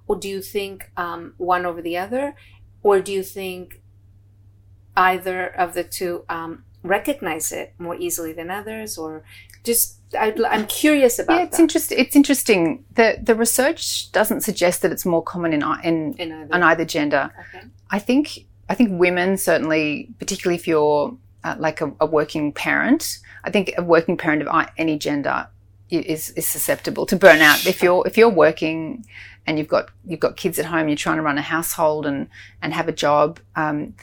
or 0.10 0.16
do 0.16 0.28
you 0.28 0.42
think 0.42 0.92
um, 0.98 1.36
one 1.38 1.66
over 1.66 1.82
the 1.82 1.96
other 1.96 2.36
or 2.84 3.00
do 3.00 3.14
you 3.14 3.24
think 3.24 3.82
either 4.98 5.46
of 5.46 5.74
the 5.76 5.84
two 5.84 6.26
um, 6.28 6.66
recognize 6.84 7.52
it 7.52 7.74
more 7.78 7.96
easily 7.96 8.34
than 8.34 8.50
others 8.50 8.98
or 8.98 9.24
just 9.64 9.98
I, 10.18 10.34
am 10.52 10.66
curious 10.68 11.20
about 11.20 11.38
yeah 11.38 11.44
it's 11.44 11.60
interesting 11.60 12.00
it's 12.00 12.16
interesting 12.16 12.86
the 12.94 13.20
the 13.22 13.36
research 13.36 14.12
doesn't 14.12 14.42
suggest 14.42 14.82
that 14.82 14.92
it's 14.92 15.06
more 15.06 15.22
common 15.22 15.54
in 15.54 15.62
in, 15.84 16.14
in 16.14 16.32
either. 16.32 16.56
on 16.56 16.64
either 16.64 16.86
gender 16.86 17.32
okay. 17.40 17.66
i 17.92 18.00
think 18.00 18.46
i 18.70 18.76
think 18.76 19.00
women 19.00 19.38
certainly 19.38 20.10
particularly 20.20 20.56
if 20.56 20.68
you're 20.68 21.16
uh, 21.44 21.56
like 21.60 21.82
a, 21.82 21.92
a, 22.00 22.06
working 22.06 22.54
parent 22.54 23.20
i 23.44 23.50
think 23.50 23.74
a 23.78 23.84
working 23.84 24.16
parent 24.18 24.42
of 24.42 24.68
any 24.78 24.98
gender 24.98 25.48
is 25.90 26.30
is 26.32 26.48
susceptible 26.48 27.06
to 27.06 27.18
burnout 27.18 27.66
if 27.68 27.84
you're 27.84 28.08
if 28.08 28.18
you're 28.18 28.30
working 28.30 29.04
and 29.50 29.58
you've 29.58 29.68
got 29.68 29.90
you've 30.06 30.20
got 30.20 30.38
kids 30.38 30.60
at 30.60 30.66
home, 30.66 30.88
you're 30.88 30.96
trying 30.96 31.16
to 31.16 31.24
run 31.24 31.40
a 31.40 31.42
household 31.42 32.06
and 32.06 32.30
and 32.62 32.72
have 32.72 32.88
a 32.88 32.92
job. 32.92 33.40
Um, 33.56 33.96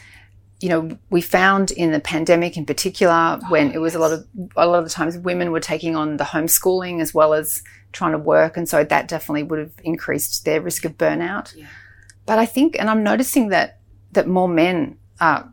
you 0.61 0.69
know, 0.69 0.99
we 1.11 1.21
found 1.21 1.71
in 1.71 1.93
the 1.93 2.01
pandemic 2.01 2.57
in 2.57 2.65
particular, 2.65 3.39
oh, 3.43 3.51
when 3.51 3.73
it 3.73 3.79
was 3.79 3.93
yes. 3.93 3.99
a 3.99 4.01
lot 4.01 4.13
of 4.13 4.27
a 4.57 4.67
lot 4.67 4.79
of 4.79 4.85
the 4.85 4.91
times 4.91 5.19
women 5.19 5.53
were 5.53 5.61
taking 5.61 5.97
on 5.97 6.17
the 6.17 6.25
homeschooling 6.25 7.01
as 7.01 7.13
well 7.13 7.35
as 7.35 7.63
trying 7.93 8.13
to 8.13 8.19
work, 8.19 8.57
and 8.57 8.69
so 8.69 8.85
that 8.85 9.09
definitely 9.09 9.43
would 9.43 9.59
have 9.59 9.73
increased 9.85 10.45
their 10.45 10.61
risk 10.61 10.85
of 10.85 10.97
burnout. 10.97 11.55
Yeah. 11.55 11.67
But 12.25 12.39
I 12.39 12.47
think, 12.47 12.77
and 12.79 12.89
I'm 12.91 13.03
noticing 13.03 13.49
that 13.51 13.81
that 14.13 14.27
more 14.27 14.49
men 14.49 14.99
are 15.21 15.53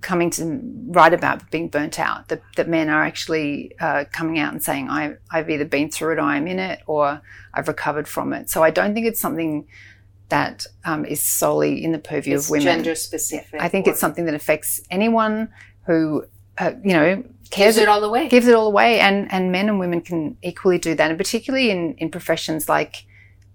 coming 0.00 0.30
to 0.30 0.60
write 0.88 1.12
about 1.12 1.50
being 1.50 1.68
burnt 1.68 1.98
out, 1.98 2.28
that, 2.28 2.42
that 2.56 2.68
men 2.68 2.88
are 2.88 3.04
actually 3.04 3.72
uh, 3.80 4.04
coming 4.12 4.38
out 4.38 4.52
and 4.52 4.62
saying, 4.62 4.88
I, 4.88 5.16
I've 5.30 5.50
either 5.50 5.66
been 5.66 5.90
through 5.90 6.14
it 6.14 6.18
or 6.18 6.22
I'm 6.22 6.46
in 6.46 6.58
it 6.58 6.80
or 6.86 7.20
I've 7.52 7.68
recovered 7.68 8.08
from 8.08 8.32
it. 8.32 8.48
So 8.48 8.62
I 8.62 8.70
don't 8.70 8.94
think 8.94 9.06
it's 9.06 9.20
something 9.20 9.66
that 10.30 10.66
um, 10.84 11.04
is 11.04 11.22
solely 11.22 11.82
in 11.82 11.92
the 11.92 11.98
purview 11.98 12.36
it's 12.36 12.46
of 12.46 12.50
women. 12.50 12.64
gender 12.64 12.94
specific. 12.94 13.60
I 13.60 13.68
think 13.68 13.86
it's 13.86 14.00
something 14.00 14.24
that 14.26 14.34
affects 14.34 14.80
anyone 14.90 15.50
who, 15.86 16.24
uh, 16.58 16.72
you 16.82 16.92
know, 16.92 17.22
cares. 17.50 17.76
Gives 17.76 17.78
it 17.78 17.88
all 17.88 18.02
away. 18.02 18.28
Gives 18.28 18.46
it 18.46 18.54
all 18.54 18.66
away. 18.66 19.00
And, 19.00 19.30
and 19.32 19.52
men 19.52 19.68
and 19.68 19.78
women 19.78 20.00
can 20.00 20.36
equally 20.42 20.78
do 20.78 20.94
that. 20.94 21.10
And 21.10 21.18
particularly 21.18 21.70
in, 21.70 21.94
in 21.94 22.10
professions 22.10 22.68
like, 22.68 23.04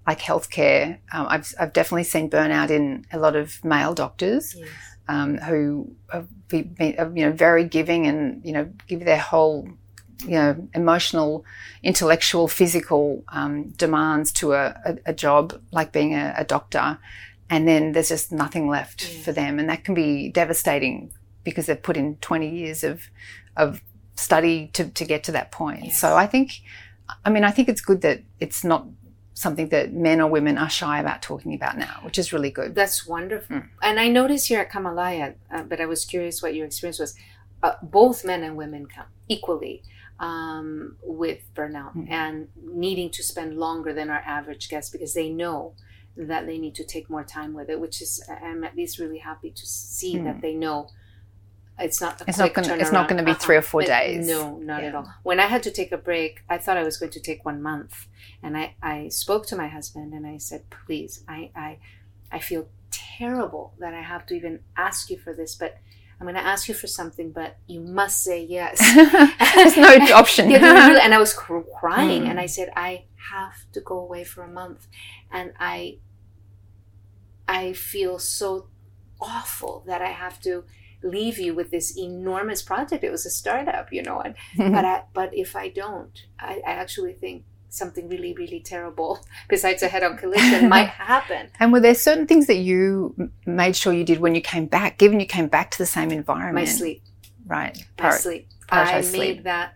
like 0.05 0.19
healthcare, 0.19 0.99
um, 1.11 1.27
I've, 1.29 1.53
I've 1.59 1.73
definitely 1.73 2.03
seen 2.03 2.29
burnout 2.29 2.69
in 2.69 3.05
a 3.11 3.17
lot 3.17 3.35
of 3.35 3.63
male 3.65 3.93
doctors. 3.93 4.55
Yes 4.55 4.69
um, 5.07 5.37
who 5.37 5.91
are, 6.11 6.25
you 6.51 7.25
know 7.25 7.31
very 7.31 7.65
giving 7.65 8.07
and 8.07 8.43
you 8.45 8.51
know 8.51 8.69
give 8.87 9.03
their 9.05 9.19
whole 9.19 9.67
you 10.21 10.31
know 10.31 10.67
emotional, 10.73 11.45
intellectual, 11.83 12.47
physical 12.47 13.23
um, 13.29 13.69
demands 13.71 14.31
to 14.33 14.53
a, 14.53 14.79
a, 14.85 14.97
a, 15.07 15.13
job 15.13 15.59
like 15.71 15.91
being 15.91 16.13
a, 16.13 16.33
a, 16.37 16.43
doctor, 16.43 16.97
and 17.49 17.67
then 17.67 17.91
there's 17.91 18.09
just 18.09 18.31
nothing 18.31 18.67
left 18.67 19.09
yeah. 19.09 19.21
for 19.23 19.31
them, 19.31 19.59
and 19.59 19.69
that 19.69 19.83
can 19.83 19.93
be 19.93 20.29
devastating 20.29 21.11
because 21.43 21.65
they've 21.65 21.81
put 21.81 21.97
in 21.97 22.15
20 22.17 22.49
years 22.49 22.83
of 22.83 23.09
of 23.57 23.81
study 24.15 24.69
to, 24.73 24.89
to 24.89 25.05
get 25.05 25.23
to 25.25 25.31
that 25.33 25.51
point. 25.51 25.85
Yes. 25.85 25.97
So 25.97 26.15
I 26.15 26.25
think, 26.25 26.61
I 27.23 27.29
mean, 27.29 27.43
I 27.43 27.51
think 27.51 27.69
it's 27.69 27.81
good 27.81 28.01
that 28.01 28.21
it's 28.39 28.63
not 28.63 28.87
something 29.33 29.67
that 29.69 29.93
men 29.93 30.21
or 30.21 30.29
women 30.29 30.57
are 30.57 30.69
shy 30.69 30.99
about 30.99 31.21
talking 31.21 31.53
about 31.53 31.77
now, 31.77 31.99
which 32.03 32.17
is 32.17 32.31
really 32.31 32.49
good. 32.49 32.73
That's 32.73 33.05
wonderful. 33.05 33.57
Mm. 33.57 33.67
And 33.81 33.99
I 33.99 34.07
noticed 34.07 34.47
here 34.47 34.61
at 34.61 34.71
Kamalaya, 34.71 35.35
uh, 35.51 35.63
but 35.63 35.81
I 35.81 35.85
was 35.85 36.05
curious 36.05 36.41
what 36.41 36.55
your 36.55 36.65
experience 36.65 36.99
was. 36.99 37.15
Uh, 37.61 37.73
both 37.81 38.23
men 38.23 38.43
and 38.43 38.55
women 38.55 38.85
come 38.85 39.07
equally 39.27 39.83
um, 40.19 40.97
with 41.03 41.41
burnout 41.55 41.93
Mm. 41.95 42.09
and 42.09 42.47
needing 42.63 43.09
to 43.11 43.23
spend 43.23 43.57
longer 43.57 43.93
than 43.93 44.09
our 44.09 44.23
average 44.25 44.69
guest 44.69 44.91
because 44.91 45.13
they 45.13 45.29
know 45.29 45.73
that 46.15 46.45
they 46.47 46.57
need 46.57 46.75
to 46.75 46.85
take 46.85 47.09
more 47.09 47.23
time 47.23 47.53
with 47.53 47.69
it. 47.69 47.79
Which 47.79 48.01
is, 48.01 48.23
I'm 48.41 48.63
at 48.63 48.75
least 48.75 48.99
really 48.99 49.19
happy 49.19 49.51
to 49.51 49.65
see 49.65 50.15
Mm. 50.15 50.23
that 50.25 50.41
they 50.41 50.53
know 50.53 50.89
it's 51.77 51.99
not. 51.99 52.21
It's 52.25 52.37
not 52.37 52.53
gonna- 52.53 52.77
it's 52.77 52.93
not 52.93 53.09
gonna 53.09 53.23
be 53.23 53.33
three 53.33 53.57
or 53.57 53.61
four 53.61 53.81
It- 53.81 53.87
days. 53.87 54.25
No, 54.25 54.57
not 54.59 54.81
at 54.85 54.95
all. 54.95 55.11
When 55.23 55.41
I 55.41 55.47
had 55.47 55.61
to 55.63 55.71
take 55.71 55.91
a 55.91 55.97
break, 55.97 56.41
I 56.49 56.57
thought 56.57 56.77
I 56.77 56.83
was 56.83 56.95
going 56.97 57.11
to 57.11 57.19
take 57.19 57.43
one 57.43 57.61
month, 57.61 58.07
and 58.41 58.55
I, 58.57 58.75
I 58.81 59.09
spoke 59.09 59.45
to 59.47 59.57
my 59.57 59.67
husband 59.67 60.13
and 60.13 60.25
I 60.25 60.37
said, 60.37 60.69
"Please, 60.69 61.25
I, 61.27 61.51
I, 61.53 61.79
I 62.31 62.39
feel 62.39 62.69
terrible 62.91 63.73
that 63.79 63.93
I 63.93 64.01
have 64.01 64.25
to 64.27 64.33
even 64.35 64.61
ask 64.77 65.09
you 65.09 65.17
for 65.17 65.33
this, 65.33 65.53
but 65.55 65.77
I'm 66.19 66.25
going 66.25 66.35
to 66.35 66.41
ask 66.45 66.67
you 66.69 66.73
for 66.73 66.87
something, 66.87 67.31
but 67.31 67.57
you 67.67 67.81
must 67.81 68.23
say 68.23 68.43
yes." 68.43 68.79
There's 69.55 69.77
no 69.77 70.15
option. 70.15 70.51
And 71.05 71.13
I 71.13 71.19
was 71.19 71.33
cr- 71.33 71.59
crying, 71.79 72.23
Mm. 72.23 72.29
and 72.29 72.39
I 72.39 72.45
said, 72.47 72.69
"I 72.75 73.05
have 73.31 73.57
to 73.73 73.81
go 73.81 73.97
away 73.99 74.23
for 74.23 74.41
a 74.43 74.47
month," 74.61 74.87
and 75.31 75.53
I, 75.59 75.99
I 77.47 77.73
feel 77.73 78.19
so 78.19 78.67
awful 79.21 79.83
that 79.87 80.01
I 80.01 80.11
have 80.11 80.39
to 80.41 80.63
leave 81.03 81.37
you 81.37 81.53
with 81.53 81.69
this 81.71 81.97
enormous 81.97 82.61
project. 82.63 83.03
It 83.03 83.11
was 83.11 83.25
a 83.25 83.29
startup, 83.29 83.91
you 83.93 84.01
know, 84.01 84.19
and 84.21 84.35
but 84.57 84.85
I, 84.93 85.03
but 85.13 85.29
if 85.33 85.55
I 85.55 85.69
don't, 85.69 86.17
I, 86.39 86.61
I 86.65 86.71
actually 86.71 87.13
think 87.13 87.43
something 87.75 88.07
really, 88.09 88.33
really 88.33 88.59
terrible 88.59 89.19
besides 89.49 89.83
a 89.83 89.87
head-on 89.87 90.17
collision 90.17 90.69
might 90.75 90.87
happen. 90.89 91.49
and 91.59 91.71
were 91.71 91.79
there 91.79 91.95
certain 91.95 92.25
things 92.27 92.47
that 92.47 92.55
you 92.57 93.13
m- 93.19 93.31
made 93.45 93.75
sure 93.75 93.93
you 93.93 94.03
did 94.03 94.19
when 94.19 94.33
you 94.35 94.41
came 94.41 94.65
back, 94.65 94.97
given 94.97 95.19
you 95.19 95.25
came 95.25 95.47
back 95.47 95.71
to 95.71 95.77
the 95.77 95.85
same 95.85 96.11
environment? 96.11 96.67
My 96.67 96.73
sleep, 96.73 97.01
Right. 97.45 97.77
my 98.01 98.11
sleep. 98.11 98.47
I 98.69 98.85
prioritize 99.01 99.11
made 99.11 99.43
that. 99.43 99.75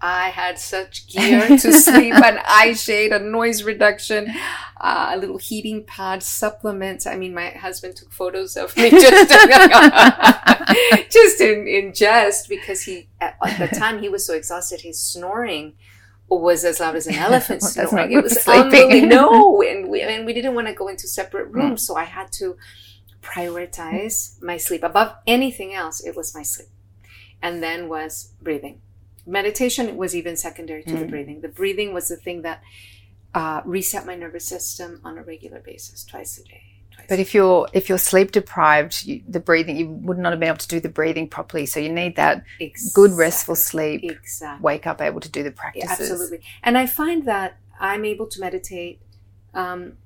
I 0.00 0.28
had 0.28 0.60
such 0.60 1.08
gear 1.12 1.48
to 1.48 1.72
sleep, 1.72 2.14
an 2.14 2.38
eye 2.46 2.72
shade, 2.74 3.10
a 3.10 3.18
noise 3.18 3.64
reduction, 3.64 4.32
uh, 4.80 5.10
a 5.12 5.16
little 5.18 5.38
heating 5.38 5.82
pad, 5.84 6.22
supplements. 6.22 7.04
I 7.04 7.16
mean, 7.16 7.34
my 7.34 7.50
husband 7.50 7.96
took 7.96 8.12
photos 8.12 8.56
of 8.56 8.76
me 8.76 8.90
just, 8.90 9.30
just 11.10 11.40
in, 11.40 11.66
in 11.66 11.92
jest 11.94 12.48
because 12.48 12.82
he, 12.82 13.08
at, 13.20 13.36
at 13.44 13.58
the 13.58 13.76
time, 13.76 14.00
he 14.00 14.08
was 14.08 14.24
so 14.24 14.34
exhausted. 14.34 14.82
His 14.82 15.00
snoring 15.00 15.74
was 16.28 16.64
as 16.64 16.80
loud 16.80 16.94
as 16.96 17.06
an 17.06 17.14
elephant 17.28 17.62
snoring. 17.62 18.12
It 18.12 18.22
was 18.22 18.40
sleeping. 18.42 18.62
unbelievable. 18.62 19.08
No, 19.08 19.62
and 19.70 19.88
we, 19.88 20.02
and 20.02 20.26
we 20.26 20.32
didn't 20.32 20.54
want 20.54 20.66
to 20.68 20.74
go 20.74 20.88
into 20.88 21.06
separate 21.08 21.46
rooms, 21.50 21.86
so 21.86 21.96
I 21.96 22.04
had 22.04 22.30
to 22.32 22.56
prioritize 23.22 24.40
my 24.42 24.56
sleep 24.56 24.82
above 24.82 25.14
anything 25.26 25.74
else. 25.74 26.00
It 26.04 26.16
was 26.16 26.34
my 26.34 26.42
sleep, 26.42 26.68
and 27.42 27.62
then 27.62 27.88
was 27.88 28.32
breathing. 28.42 28.80
Meditation 29.26 29.96
was 29.96 30.14
even 30.16 30.36
secondary 30.36 30.82
to 30.84 30.96
the 30.96 31.04
Mm. 31.04 31.10
breathing. 31.10 31.40
The 31.42 31.48
breathing 31.48 31.92
was 31.92 32.08
the 32.08 32.16
thing 32.16 32.42
that 32.42 32.62
uh, 33.34 33.60
reset 33.64 34.06
my 34.06 34.14
nervous 34.14 34.46
system 34.46 35.00
on 35.04 35.18
a 35.18 35.22
regular 35.22 35.60
basis, 35.60 36.02
twice 36.04 36.38
a 36.38 36.44
day. 36.44 36.62
But 37.08 37.18
if 37.18 37.34
you're 37.34 37.68
if 37.72 37.88
you're 37.88 37.98
sleep 37.98 38.32
deprived, 38.32 39.04
you, 39.04 39.22
the 39.26 39.40
breathing 39.40 39.76
you 39.76 39.88
would 39.88 40.18
not 40.18 40.32
have 40.32 40.40
been 40.40 40.48
able 40.48 40.58
to 40.58 40.68
do 40.68 40.80
the 40.80 40.88
breathing 40.88 41.28
properly. 41.28 41.66
So 41.66 41.80
you 41.80 41.92
need 41.92 42.16
that 42.16 42.44
day. 42.58 42.74
good 42.94 43.12
restful 43.12 43.56
sleep. 43.56 44.02
Exactly. 44.04 44.62
Wake 44.62 44.86
up 44.86 45.00
able 45.00 45.20
to 45.20 45.30
do 45.30 45.42
the 45.42 45.50
Yeah, 45.50 45.54
practices. 45.56 46.10
absolutely. 46.10 46.40
And 46.62 46.76
I 46.76 46.86
find 46.86 47.26
that 47.26 47.58
I'm 47.80 48.04
able 48.04 48.26
to 48.26 48.40
meditate, 48.40 49.00
um, 49.54 49.96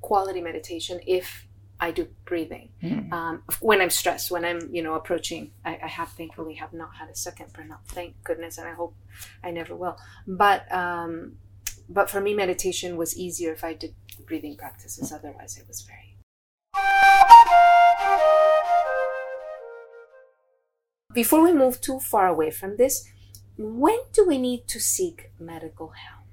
quality 0.00 0.40
meditation, 0.40 1.00
if 1.06 1.46
I 1.80 1.90
do 1.90 2.06
breathing. 2.24 2.68
Mm. 2.82 3.12
Um, 3.12 3.42
when 3.60 3.80
I'm 3.80 3.90
stressed, 3.90 4.30
when 4.30 4.44
I'm, 4.44 4.60
you 4.72 4.82
know, 4.82 4.94
approaching, 4.94 5.50
I, 5.64 5.80
I 5.82 5.88
have 5.88 6.10
thankfully 6.10 6.54
have 6.54 6.72
not 6.72 6.94
had 6.96 7.08
a 7.08 7.16
second 7.16 7.52
burnout, 7.54 7.84
thank 7.88 8.22
goodness, 8.22 8.58
and 8.58 8.68
I 8.68 8.72
hope 8.72 8.94
I 9.42 9.50
never 9.50 9.74
will. 9.74 9.96
But, 10.26 10.70
um, 10.72 11.38
but 11.88 12.08
for 12.08 12.20
me, 12.20 12.34
meditation 12.34 12.96
was 12.96 13.16
easier 13.16 13.52
if 13.52 13.64
I 13.64 13.74
did 13.74 13.94
breathing 14.26 14.56
practices. 14.56 15.12
Otherwise, 15.12 15.56
it 15.58 15.66
was 15.66 15.80
very. 15.80 16.01
Before 21.12 21.42
we 21.42 21.52
move 21.52 21.80
too 21.80 22.00
far 22.00 22.26
away 22.26 22.50
from 22.50 22.76
this, 22.76 23.06
when 23.58 23.98
do 24.12 24.26
we 24.26 24.38
need 24.38 24.66
to 24.68 24.80
seek 24.80 25.30
medical 25.38 25.88
help? 25.88 26.24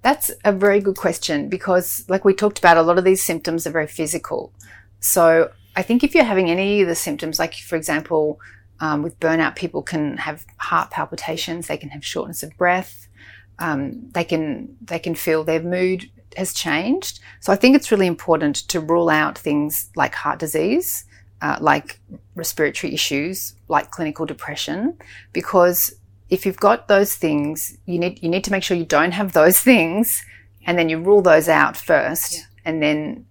That's 0.00 0.30
a 0.44 0.52
very 0.52 0.80
good 0.80 0.96
question 0.96 1.48
because, 1.48 2.04
like 2.08 2.24
we 2.24 2.34
talked 2.34 2.58
about, 2.58 2.76
a 2.76 2.82
lot 2.82 2.98
of 2.98 3.04
these 3.04 3.22
symptoms 3.22 3.66
are 3.66 3.70
very 3.70 3.86
physical. 3.86 4.52
So 5.00 5.50
I 5.76 5.82
think 5.82 6.02
if 6.02 6.14
you're 6.14 6.24
having 6.24 6.50
any 6.50 6.82
of 6.82 6.88
the 6.88 6.94
symptoms, 6.94 7.38
like 7.38 7.54
for 7.54 7.76
example, 7.76 8.40
um, 8.80 9.02
with 9.02 9.18
burnout, 9.20 9.56
people 9.56 9.82
can 9.82 10.16
have 10.18 10.46
heart 10.58 10.90
palpitations, 10.90 11.66
they 11.66 11.76
can 11.76 11.90
have 11.90 12.04
shortness 12.04 12.42
of 12.42 12.56
breath, 12.56 13.08
um, 13.58 14.10
they 14.10 14.24
can 14.24 14.76
they 14.80 14.98
can 14.98 15.14
feel 15.14 15.44
their 15.44 15.62
mood 15.62 16.10
has 16.36 16.52
changed. 16.52 17.20
So 17.40 17.52
I 17.52 17.56
think 17.56 17.76
it's 17.76 17.90
really 17.92 18.06
important 18.06 18.56
to 18.68 18.80
rule 18.80 19.08
out 19.10 19.36
things 19.38 19.90
like 19.96 20.14
heart 20.14 20.38
disease, 20.38 21.04
uh, 21.42 21.58
like 21.60 22.00
respiratory 22.34 22.94
issues, 22.94 23.54
like 23.68 23.90
clinical 23.90 24.26
depression, 24.26 24.96
because 25.32 25.94
if 26.30 26.46
you've 26.46 26.56
got 26.56 26.88
those 26.88 27.14
things, 27.16 27.76
you 27.86 27.98
need 27.98 28.22
you 28.22 28.28
need 28.28 28.44
to 28.44 28.50
make 28.50 28.62
sure 28.62 28.76
you 28.76 28.86
don't 28.86 29.12
have 29.12 29.32
those 29.32 29.60
things, 29.60 30.24
and 30.66 30.78
then 30.78 30.88
you 30.88 30.98
rule 31.00 31.20
those 31.22 31.48
out 31.48 31.76
first, 31.76 32.32
Yeah. 32.34 32.40
and 32.64 32.82
then 32.82 33.26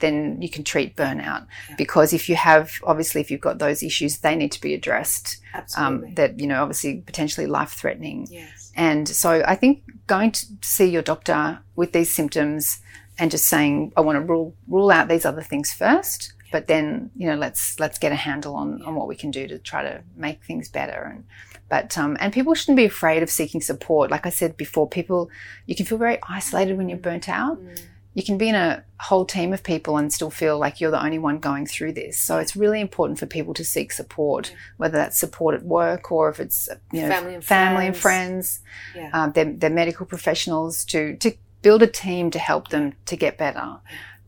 then 0.00 0.42
you 0.42 0.50
can 0.50 0.62
treat 0.64 0.96
burnout. 0.96 1.46
Yeah. 1.70 1.76
Because 1.78 2.12
if 2.12 2.28
you 2.28 2.36
have 2.36 2.72
obviously 2.84 3.20
if 3.22 3.30
you've 3.30 3.40
got 3.40 3.58
those 3.58 3.82
issues, 3.82 4.18
they 4.18 4.36
need 4.36 4.52
to 4.52 4.60
be 4.60 4.74
addressed. 4.74 5.38
Absolutely. 5.54 6.08
Um, 6.08 6.14
that 6.16 6.38
you 6.40 6.46
know 6.46 6.60
obviously 6.62 7.00
potentially 7.06 7.46
life 7.46 7.70
threatening. 7.70 8.26
yes. 8.30 8.63
And 8.76 9.08
so 9.08 9.42
I 9.46 9.54
think 9.54 9.82
going 10.06 10.32
to 10.32 10.46
see 10.62 10.86
your 10.86 11.02
doctor 11.02 11.60
with 11.76 11.92
these 11.92 12.14
symptoms 12.14 12.80
and 13.18 13.30
just 13.30 13.46
saying, 13.46 13.92
I 13.96 14.00
want 14.00 14.16
to 14.16 14.20
rule 14.20 14.54
rule 14.68 14.90
out 14.90 15.08
these 15.08 15.24
other 15.24 15.42
things 15.42 15.72
first, 15.72 16.32
but 16.50 16.66
then, 16.66 17.10
you 17.16 17.26
know, 17.28 17.36
let's 17.36 17.78
let's 17.78 17.98
get 17.98 18.12
a 18.12 18.16
handle 18.16 18.56
on, 18.56 18.82
on 18.82 18.94
what 18.94 19.08
we 19.08 19.16
can 19.16 19.30
do 19.30 19.46
to 19.46 19.58
try 19.58 19.82
to 19.82 20.02
make 20.16 20.42
things 20.44 20.68
better. 20.68 21.12
And 21.14 21.24
but 21.68 21.96
um, 21.96 22.16
and 22.20 22.32
people 22.32 22.54
shouldn't 22.54 22.76
be 22.76 22.84
afraid 22.84 23.22
of 23.22 23.30
seeking 23.30 23.60
support. 23.60 24.10
Like 24.10 24.26
I 24.26 24.30
said 24.30 24.56
before, 24.56 24.88
people 24.88 25.30
you 25.66 25.74
can 25.74 25.86
feel 25.86 25.98
very 25.98 26.18
isolated 26.28 26.76
when 26.76 26.88
you're 26.88 26.98
burnt 26.98 27.28
out. 27.28 27.60
Mm. 27.60 27.80
You 28.14 28.22
can 28.22 28.38
be 28.38 28.48
in 28.48 28.54
a 28.54 28.84
whole 29.00 29.24
team 29.24 29.52
of 29.52 29.62
people 29.64 29.96
and 29.96 30.12
still 30.12 30.30
feel 30.30 30.56
like 30.58 30.80
you're 30.80 30.92
the 30.92 31.02
only 31.04 31.18
one 31.18 31.38
going 31.38 31.66
through 31.66 31.92
this. 31.94 32.18
So 32.18 32.38
it's 32.38 32.54
really 32.56 32.80
important 32.80 33.18
for 33.18 33.26
people 33.26 33.54
to 33.54 33.64
seek 33.64 33.90
support, 33.92 34.54
whether 34.76 34.96
that's 34.96 35.18
support 35.18 35.54
at 35.54 35.64
work 35.64 36.12
or 36.12 36.28
if 36.28 36.38
it's 36.40 36.68
you 36.92 37.02
know 37.02 37.08
Family 37.08 37.34
and 37.34 37.44
family 37.44 37.86
and 37.88 37.96
friends. 37.96 38.60
friends 38.94 39.04
Yeah. 39.12 39.24
um, 39.24 39.32
they're, 39.32 39.52
they're 39.52 39.70
medical 39.70 40.06
professionals 40.06 40.84
to 40.86 41.16
to 41.16 41.32
build 41.62 41.82
a 41.82 41.86
team 41.86 42.30
to 42.30 42.38
help 42.38 42.68
them 42.68 42.92
to 43.06 43.16
get 43.16 43.36
better. 43.36 43.78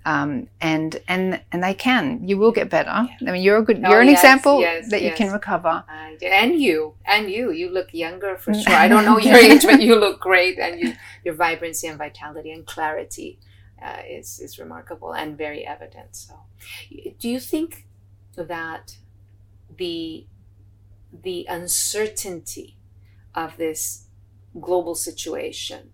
Um, 0.05 0.49
and 0.61 1.01
and 1.09 1.41
and 1.51 1.65
they 1.65 1.75
can. 1.75 2.27
You 2.29 2.39
will 2.39 2.53
get 2.53 2.71
better. 2.71 2.91
I 2.91 3.09
mean, 3.21 3.43
you're 3.43 3.57
a 3.59 3.63
good. 3.65 3.83
Oh, 3.85 3.91
You're 3.91 4.03
an 4.03 4.07
yes, 4.09 4.21
example 4.21 4.61
yes, 4.61 4.89
that 4.91 5.03
you 5.03 5.11
can 5.13 5.33
recover. 5.33 5.83
And 6.23 6.61
you 6.61 6.95
and 7.05 7.29
you 7.29 7.51
you 7.51 7.69
look 7.71 7.93
younger 7.93 8.37
for 8.37 8.55
sure 8.63 8.73
i 8.73 8.89
don't 8.89 9.05
know 9.05 9.19
your 9.19 9.37
age 9.37 9.65
but 9.65 9.83
you 9.83 9.95
look 9.97 10.19
great 10.21 10.59
and 10.59 10.81
you 10.81 10.95
your 11.25 11.35
vibrancy 11.35 11.87
and 11.89 11.99
vitality 11.99 12.51
and 12.53 12.65
clarity 12.67 13.39
uh, 13.83 14.03
is 14.09 14.41
is 14.41 14.59
remarkable 14.59 15.13
and 15.13 15.37
very 15.37 15.67
evident 15.67 16.15
so 16.17 16.35
do 17.19 17.29
you 17.29 17.41
think 17.41 17.87
that 18.37 18.97
the 19.77 20.27
the 21.13 21.47
uncertainty 21.49 22.79
of 23.35 23.57
this 23.57 24.07
global 24.61 24.95
situation 24.95 25.91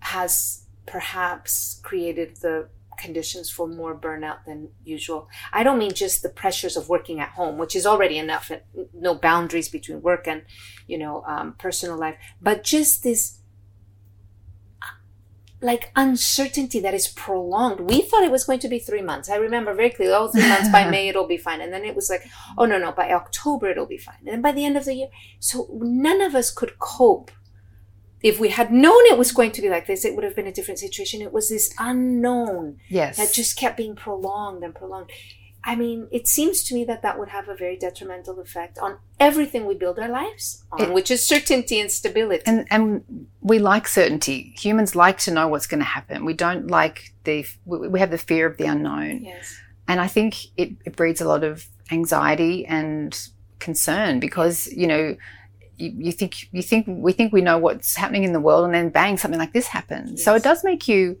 has 0.00 0.64
perhaps 0.86 1.80
created 1.82 2.36
the 2.36 2.68
conditions 2.98 3.50
for 3.50 3.66
more 3.66 3.98
burnout 3.98 4.44
than 4.46 4.68
usual. 4.84 5.28
I 5.52 5.62
don't 5.62 5.78
mean 5.78 5.94
just 5.94 6.22
the 6.22 6.28
pressures 6.28 6.76
of 6.76 6.88
working 6.88 7.20
at 7.20 7.30
home, 7.30 7.58
which 7.58 7.74
is 7.74 7.86
already 7.86 8.18
enough, 8.18 8.50
no 8.92 9.14
boundaries 9.14 9.68
between 9.68 10.02
work 10.02 10.28
and, 10.28 10.42
you 10.86 10.98
know, 10.98 11.24
um, 11.26 11.54
personal 11.58 11.98
life, 11.98 12.16
but 12.40 12.62
just 12.62 13.02
this 13.02 13.40
like 15.64 15.90
uncertainty 15.96 16.78
that 16.80 16.92
is 16.94 17.08
prolonged. 17.08 17.80
We 17.80 18.02
thought 18.02 18.22
it 18.22 18.30
was 18.30 18.44
going 18.44 18.60
to 18.60 18.68
be 18.68 18.78
three 18.78 19.00
months. 19.02 19.30
I 19.30 19.36
remember 19.36 19.72
very 19.74 19.90
clearly, 19.90 20.14
oh, 20.14 20.28
three 20.28 20.46
months 20.48 20.68
by 20.68 20.88
May 20.90 21.08
it'll 21.08 21.26
be 21.26 21.38
fine. 21.38 21.60
And 21.62 21.72
then 21.72 21.84
it 21.84 21.96
was 21.96 22.10
like, 22.10 22.22
oh 22.58 22.66
no, 22.66 22.78
no, 22.78 22.92
by 22.92 23.10
October 23.12 23.68
it'll 23.70 23.86
be 23.86 23.96
fine. 23.98 24.16
And 24.20 24.28
then 24.28 24.42
by 24.42 24.52
the 24.52 24.64
end 24.64 24.76
of 24.76 24.84
the 24.84 24.94
year. 24.94 25.08
So 25.40 25.68
none 25.72 26.20
of 26.20 26.34
us 26.34 26.50
could 26.50 26.78
cope. 26.78 27.30
If 28.22 28.38
we 28.40 28.50
had 28.50 28.70
known 28.72 29.04
it 29.06 29.18
was 29.18 29.32
going 29.32 29.52
to 29.52 29.62
be 29.62 29.68
like 29.68 29.86
this, 29.86 30.04
it 30.04 30.14
would 30.14 30.24
have 30.24 30.36
been 30.36 30.46
a 30.46 30.52
different 30.52 30.80
situation. 30.80 31.20
It 31.22 31.32
was 31.32 31.48
this 31.48 31.74
unknown 31.78 32.78
Yes. 32.88 33.16
that 33.16 33.32
just 33.32 33.58
kept 33.58 33.76
being 33.76 33.96
prolonged 33.96 34.62
and 34.64 34.74
prolonged. 34.74 35.10
I 35.66 35.76
mean, 35.76 36.08
it 36.12 36.28
seems 36.28 36.62
to 36.64 36.74
me 36.74 36.84
that 36.84 37.00
that 37.02 37.18
would 37.18 37.30
have 37.30 37.48
a 37.48 37.54
very 37.56 37.76
detrimental 37.76 38.38
effect 38.40 38.78
on 38.78 38.98
everything 39.18 39.64
we 39.64 39.74
build 39.74 39.98
our 39.98 40.08
lives 40.08 40.62
on, 40.72 40.80
It- 40.82 40.92
which 40.92 41.10
is 41.10 41.26
certainty 41.26 41.80
and 41.80 41.90
stability. 41.90 42.42
And 42.46 42.66
and 42.70 43.02
we 43.40 43.58
like 43.58 43.88
certainty. 43.88 44.52
Humans 44.58 44.94
like 44.94 45.18
to 45.20 45.30
know 45.30 45.48
what's 45.48 45.66
going 45.66 45.80
to 45.80 45.86
happen. 45.98 46.24
We 46.24 46.34
don't 46.34 46.66
like 46.70 47.14
the 47.24 47.46
we 47.64 47.98
have 48.00 48.10
the 48.10 48.18
fear 48.18 48.46
of 48.46 48.56
the 48.58 48.66
unknown. 48.66 49.24
yes. 49.24 49.56
And 49.88 50.00
I 50.00 50.06
think 50.06 50.36
it, 50.56 50.70
it 50.86 50.96
breeds 50.96 51.20
a 51.20 51.26
lot 51.26 51.44
of 51.44 51.66
anxiety 51.92 52.64
and 52.66 53.10
concern 53.58 54.18
because, 54.20 54.66
you 54.68 54.86
know, 54.86 55.16
you, 55.76 55.92
you 56.06 56.12
think 56.12 56.32
you 56.52 56.62
think 56.62 56.86
we 56.88 57.12
think 57.12 57.32
we 57.32 57.40
know 57.42 57.58
what's 57.58 57.96
happening 57.96 58.24
in 58.24 58.32
the 58.32 58.40
world 58.40 58.64
and 58.64 58.74
then 58.74 58.88
bang 58.90 59.16
something 59.18 59.40
like 59.40 59.52
this 59.52 59.66
happens. 59.66 60.22
So 60.24 60.34
it 60.34 60.42
does 60.42 60.62
make 60.64 60.88
you 60.88 61.18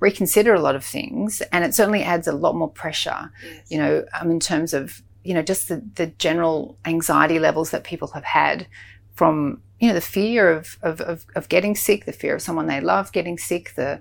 reconsider 0.00 0.54
a 0.54 0.60
lot 0.60 0.74
of 0.74 0.84
things 0.84 1.40
and 1.52 1.64
it 1.64 1.74
certainly 1.74 2.02
adds 2.02 2.26
a 2.26 2.32
lot 2.32 2.54
more 2.54 2.70
pressure, 2.70 3.30
yes. 3.44 3.70
you 3.70 3.78
know, 3.78 4.04
um, 4.20 4.30
in 4.30 4.40
terms 4.40 4.74
of, 4.74 5.02
you 5.24 5.32
know, 5.34 5.42
just 5.42 5.68
the, 5.68 5.82
the 5.94 6.06
general 6.18 6.76
anxiety 6.84 7.38
levels 7.38 7.70
that 7.70 7.84
people 7.84 8.08
have 8.08 8.24
had 8.24 8.66
from, 9.14 9.62
you 9.80 9.88
know, 9.88 9.94
the 9.94 10.00
fear 10.00 10.50
of, 10.50 10.78
of, 10.82 11.00
of, 11.00 11.24
of 11.34 11.48
getting 11.48 11.74
sick, 11.74 12.04
the 12.04 12.12
fear 12.12 12.34
of 12.34 12.42
someone 12.42 12.66
they 12.66 12.80
love 12.80 13.10
getting 13.12 13.38
sick, 13.38 13.74
the, 13.74 14.00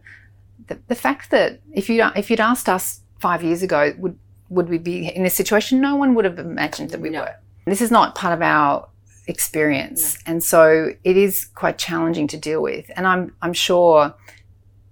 the, 0.67 0.79
the 0.87 0.95
fact 0.95 1.31
that 1.31 1.61
if 1.73 1.89
you 1.89 2.03
if 2.15 2.29
you'd 2.29 2.39
asked 2.39 2.69
us 2.69 3.01
five 3.19 3.43
years 3.43 3.61
ago, 3.61 3.93
would 3.97 4.17
would 4.49 4.69
we 4.69 4.77
be 4.77 5.07
in 5.07 5.23
this 5.23 5.33
situation? 5.33 5.81
No 5.81 5.95
one 5.95 6.15
would 6.15 6.25
have 6.25 6.39
imagined 6.39 6.91
that 6.91 7.01
we 7.01 7.09
No. 7.09 7.21
were. 7.21 7.35
This 7.65 7.81
is 7.81 7.91
not 7.91 8.15
part 8.15 8.33
of 8.33 8.41
our 8.41 8.87
experience, 9.27 10.17
and 10.25 10.43
so 10.43 10.91
it 11.03 11.17
is 11.17 11.45
quite 11.55 11.77
challenging 11.77 12.27
to 12.27 12.37
deal 12.37 12.61
with. 12.61 12.89
And 12.95 13.07
I'm 13.07 13.35
I'm 13.41 13.53
sure 13.53 14.13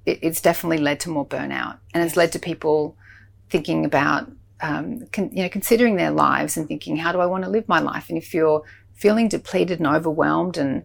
it, 0.05 0.19
it's 0.21 0.41
definitely 0.41 0.77
led 0.77 0.99
to 1.01 1.09
more 1.09 1.25
burnout, 1.25 1.77
and 1.93 2.03
it's 2.03 2.15
led 2.17 2.31
to 2.33 2.39
people 2.39 2.95
thinking 3.49 3.85
about 3.85 4.31
um, 4.61 5.05
con, 5.11 5.29
you 5.33 5.43
know 5.43 5.49
considering 5.49 5.95
their 5.95 6.11
lives 6.11 6.57
and 6.57 6.67
thinking, 6.67 6.97
how 6.97 7.11
do 7.11 7.19
I 7.19 7.25
want 7.25 7.43
to 7.43 7.49
live 7.49 7.67
my 7.67 7.79
life? 7.79 8.09
And 8.09 8.17
if 8.17 8.33
you're 8.33 8.63
feeling 8.93 9.27
depleted 9.27 9.79
and 9.79 9.87
overwhelmed 9.87 10.57
and 10.57 10.83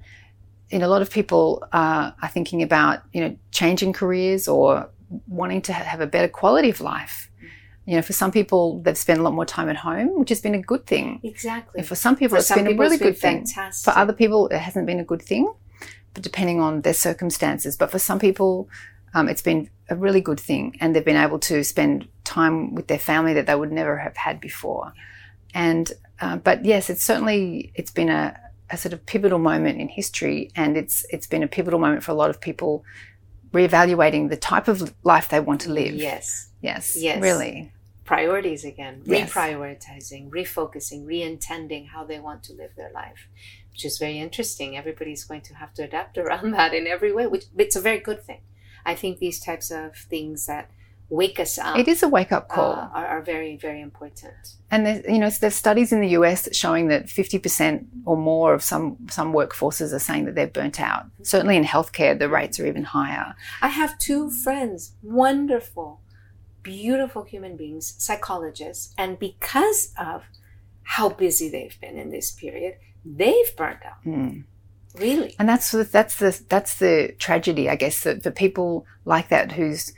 you 0.70 0.78
know, 0.78 0.86
a 0.86 0.88
lot 0.88 1.02
of 1.02 1.10
people 1.10 1.64
uh, 1.72 2.10
are 2.22 2.28
thinking 2.28 2.62
about, 2.62 3.02
you 3.12 3.22
know, 3.22 3.36
changing 3.52 3.92
careers 3.92 4.46
or 4.48 4.90
wanting 5.26 5.62
to 5.62 5.72
ha- 5.72 5.84
have 5.84 6.00
a 6.00 6.06
better 6.06 6.28
quality 6.28 6.68
of 6.68 6.80
life. 6.80 7.30
You 7.86 7.96
know, 7.96 8.02
for 8.02 8.12
some 8.12 8.30
people, 8.30 8.82
they've 8.82 8.98
spent 8.98 9.18
a 9.18 9.22
lot 9.22 9.32
more 9.32 9.46
time 9.46 9.70
at 9.70 9.76
home, 9.76 10.18
which 10.18 10.28
has 10.28 10.42
been 10.42 10.54
a 10.54 10.60
good 10.60 10.86
thing. 10.86 11.20
Exactly. 11.22 11.78
And 11.78 11.88
for 11.88 11.94
some 11.94 12.16
people, 12.16 12.34
For 12.36 12.40
it's 12.40 12.48
some 12.48 12.64
been 12.64 12.74
a 12.74 12.76
really 12.76 12.98
been 12.98 13.08
good 13.08 13.18
thing. 13.18 13.46
fantastic. 13.46 13.84
For 13.90 13.98
other 13.98 14.12
people, 14.12 14.48
it 14.48 14.58
hasn't 14.58 14.84
been 14.84 15.00
a 15.00 15.04
good 15.04 15.22
thing, 15.22 15.50
but 16.12 16.22
depending 16.22 16.60
on 16.60 16.82
their 16.82 16.92
circumstances. 16.92 17.74
But 17.74 17.90
for 17.90 17.98
some 17.98 18.18
people, 18.18 18.68
um, 19.18 19.28
it's 19.28 19.42
been 19.42 19.68
a 19.90 19.96
really 19.96 20.20
good 20.20 20.40
thing, 20.40 20.76
and 20.80 20.94
they've 20.94 21.04
been 21.04 21.16
able 21.16 21.38
to 21.40 21.64
spend 21.64 22.08
time 22.24 22.74
with 22.74 22.86
their 22.86 22.98
family 22.98 23.32
that 23.34 23.46
they 23.46 23.54
would 23.54 23.72
never 23.72 23.96
have 23.98 24.16
had 24.16 24.40
before. 24.40 24.92
And 25.54 25.90
uh, 26.20 26.36
but 26.36 26.64
yes, 26.64 26.90
it's 26.90 27.04
certainly 27.04 27.72
it's 27.74 27.90
been 27.90 28.08
a, 28.08 28.38
a 28.70 28.76
sort 28.76 28.92
of 28.92 29.04
pivotal 29.06 29.38
moment 29.38 29.80
in 29.80 29.88
history, 29.88 30.50
and 30.54 30.76
it's 30.76 31.04
it's 31.10 31.26
been 31.26 31.42
a 31.42 31.48
pivotal 31.48 31.80
moment 31.80 32.02
for 32.04 32.12
a 32.12 32.14
lot 32.14 32.30
of 32.30 32.40
people 32.40 32.84
reevaluating 33.52 34.28
the 34.28 34.36
type 34.36 34.68
of 34.68 34.94
life 35.04 35.28
they 35.30 35.40
want 35.40 35.60
to 35.62 35.70
live. 35.72 35.94
Yes. 35.94 36.50
Yes, 36.60 36.96
Yes. 36.96 37.22
really. 37.22 37.72
Priorities 38.04 38.64
again. 38.64 39.02
Yes. 39.04 39.32
Reprioritizing, 39.32 40.30
refocusing, 40.30 41.06
re-intending 41.06 41.86
how 41.86 42.04
they 42.04 42.18
want 42.18 42.42
to 42.44 42.52
live 42.54 42.70
their 42.76 42.90
life, 42.92 43.28
which 43.70 43.84
is 43.84 43.98
very 43.98 44.18
interesting. 44.18 44.76
Everybody's 44.76 45.24
going 45.24 45.42
to 45.42 45.54
have 45.54 45.72
to 45.74 45.84
adapt 45.84 46.18
around 46.22 46.52
that 46.52 46.74
in 46.74 46.86
every 46.86 47.12
way, 47.12 47.26
which 47.26 47.44
it's 47.56 47.76
a 47.76 47.80
very 47.80 48.00
good 48.00 48.22
thing. 48.22 48.40
I 48.88 48.94
think 48.94 49.18
these 49.18 49.38
types 49.38 49.70
of 49.70 49.94
things 49.96 50.46
that 50.46 50.70
wake 51.10 51.38
us 51.40 51.58
up 51.58 51.78
It 51.78 51.88
is 51.88 52.02
a 52.02 52.08
wake 52.08 52.32
up 52.32 52.48
call. 52.48 52.72
uh, 52.72 52.88
are, 52.98 53.06
are 53.14 53.22
very, 53.22 53.56
very 53.56 53.80
important. 53.80 54.34
And 54.70 54.84
there's, 54.84 55.04
you 55.06 55.18
know, 55.18 55.30
there's 55.30 55.54
studies 55.54 55.90
in 55.92 56.00
the 56.00 56.08
US 56.18 56.40
showing 56.54 56.88
that 56.88 57.06
50% 57.06 57.86
or 58.04 58.16
more 58.16 58.54
of 58.54 58.62
some 58.62 58.96
some 59.10 59.32
workforces 59.32 59.92
are 59.92 59.98
saying 60.08 60.24
that 60.26 60.34
they're 60.34 60.54
burnt 60.60 60.80
out. 60.80 61.02
Certainly 61.22 61.56
in 61.56 61.64
healthcare, 61.64 62.18
the 62.18 62.28
rates 62.28 62.58
are 62.60 62.66
even 62.66 62.84
higher. 62.84 63.34
I 63.62 63.68
have 63.68 63.98
two 63.98 64.30
friends, 64.30 64.92
wonderful, 65.02 66.00
beautiful 66.62 67.22
human 67.24 67.56
beings, 67.56 67.94
psychologists, 67.98 68.94
and 68.98 69.18
because 69.18 69.92
of 69.98 70.24
how 70.94 71.08
busy 71.10 71.48
they've 71.50 71.78
been 71.80 71.98
in 71.98 72.10
this 72.10 72.30
period, 72.30 72.74
they've 73.04 73.52
burnt 73.56 73.80
out. 73.90 74.00
Hmm. 74.04 74.40
Really. 74.98 75.34
And 75.38 75.48
that's 75.48 75.70
the, 75.70 75.84
that's 75.84 76.16
the 76.16 76.40
that's 76.48 76.74
the 76.78 77.14
tragedy, 77.18 77.68
I 77.68 77.76
guess, 77.76 78.02
that 78.04 78.22
for 78.22 78.30
people 78.30 78.86
like 79.04 79.28
that 79.28 79.52
whose 79.52 79.92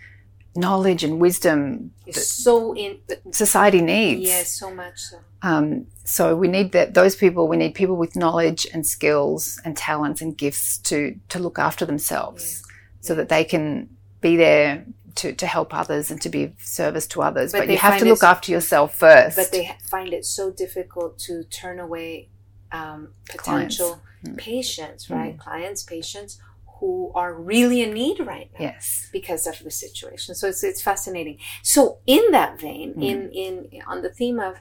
knowledge 0.57 1.05
and 1.05 1.21
wisdom 1.21 1.93
is 2.07 2.29
so 2.29 2.75
in 2.75 2.99
society 3.31 3.81
needs. 3.81 4.23
yes, 4.23 4.59
so 4.59 4.75
much 4.75 4.99
so. 4.99 5.19
Um, 5.43 5.87
so 6.05 6.37
we 6.37 6.49
need 6.49 6.73
that 6.73 6.95
those 6.95 7.17
people. 7.17 7.49
We 7.49 7.57
need 7.57 7.75
people 7.75 7.97
with 7.97 8.17
knowledge 8.17 8.67
and 8.75 8.87
skills 8.87 9.61
and 9.65 9.77
talents 9.77 10.21
and 10.21 10.37
gifts 10.37 10.79
to 10.79 11.19
to 11.29 11.39
look 11.39 11.59
after 11.59 11.87
themselves, 11.87 12.63
so 13.01 13.15
that 13.15 13.29
they 13.29 13.45
can 13.45 13.89
be 14.21 14.37
there 14.37 14.85
to, 15.17 15.33
to 15.33 15.47
help 15.47 15.75
others 15.75 16.11
and 16.11 16.21
to 16.23 16.29
be 16.29 16.45
of 16.45 16.53
service 16.59 17.07
to 17.09 17.23
others. 17.23 17.53
But 17.53 17.61
But, 17.61 17.71
you 17.71 17.79
have 17.79 17.99
to 17.99 18.05
look 18.05 18.23
after 18.23 18.53
yourself 18.53 18.97
first. 18.97 19.37
But 19.37 19.53
they 19.53 19.77
find 19.83 20.13
it 20.13 20.25
so 20.25 20.51
difficult 20.51 21.19
to 21.21 21.45
turn 21.45 21.81
away 21.81 22.29
um, 22.73 23.15
potential 23.29 24.03
Mm. 24.25 24.37
patients, 24.37 25.09
right? 25.09 25.39
Clients, 25.39 25.83
patients 25.83 26.39
who 26.79 27.11
are 27.15 27.33
really 27.35 27.81
in 27.83 27.93
need 27.95 28.21
right 28.21 28.51
now. 28.53 28.61
yes, 28.67 29.09
because 29.13 29.47
of 29.47 29.59
the 29.65 29.71
situation. 29.71 30.35
So 30.35 30.49
it's 30.49 30.63
it's 30.63 30.83
fascinating. 30.83 31.39
So 31.63 31.99
in 32.07 32.31
that 32.33 32.61
vein, 32.61 32.95
Mm. 32.95 33.03
in 33.03 33.31
in 33.33 33.83
on 33.87 34.03
the 34.03 34.11
theme 34.11 34.39
of 34.39 34.57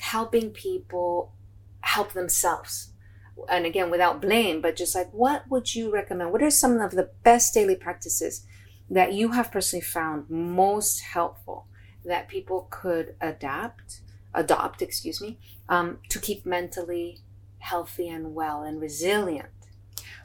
helping 0.00 0.50
people 0.50 1.32
help 1.80 2.12
themselves, 2.12 2.92
and 3.48 3.64
again 3.66 3.90
without 3.90 4.20
blame, 4.20 4.60
but 4.60 4.76
just 4.76 4.94
like 4.94 5.10
what 5.12 5.48
would 5.50 5.74
you 5.74 5.90
recommend? 5.90 6.32
What 6.32 6.42
are 6.42 6.50
some 6.50 6.80
of 6.80 6.90
the 6.92 7.10
best 7.22 7.54
daily 7.54 7.76
practices 7.76 8.44
that 8.90 9.12
you 9.14 9.32
have 9.32 9.50
personally 9.52 9.82
found 9.82 10.28
most 10.30 11.00
helpful 11.00 11.66
that 12.04 12.28
people 12.28 12.66
could 12.70 13.14
adapt, 13.20 14.00
adopt, 14.34 14.80
excuse 14.82 15.20
me, 15.20 15.38
um, 15.68 15.98
to 16.08 16.18
keep 16.18 16.44
mentally 16.46 17.20
healthy 17.68 18.08
and 18.08 18.34
well 18.34 18.62
and 18.62 18.80
resilient? 18.80 19.48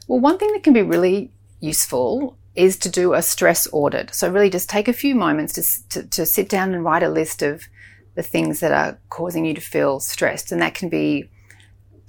Well, 0.06 0.20
one 0.20 0.38
thing 0.38 0.52
that 0.52 0.62
can 0.62 0.72
be 0.72 0.82
really 0.82 1.30
useful 1.60 2.36
is 2.54 2.76
to 2.78 2.88
do 2.88 3.14
a 3.14 3.22
stress 3.22 3.66
audit. 3.72 4.14
So, 4.14 4.30
really, 4.30 4.50
just 4.50 4.68
take 4.68 4.88
a 4.88 4.92
few 4.92 5.14
moments 5.14 5.54
to, 5.54 5.88
to, 5.88 6.08
to 6.08 6.26
sit 6.26 6.48
down 6.48 6.74
and 6.74 6.84
write 6.84 7.02
a 7.02 7.08
list 7.08 7.42
of 7.42 7.64
the 8.14 8.22
things 8.22 8.60
that 8.60 8.72
are 8.72 8.98
causing 9.08 9.44
you 9.44 9.54
to 9.54 9.60
feel 9.60 10.00
stressed. 10.00 10.52
And 10.52 10.62
that 10.62 10.74
can 10.74 10.88
be 10.88 11.28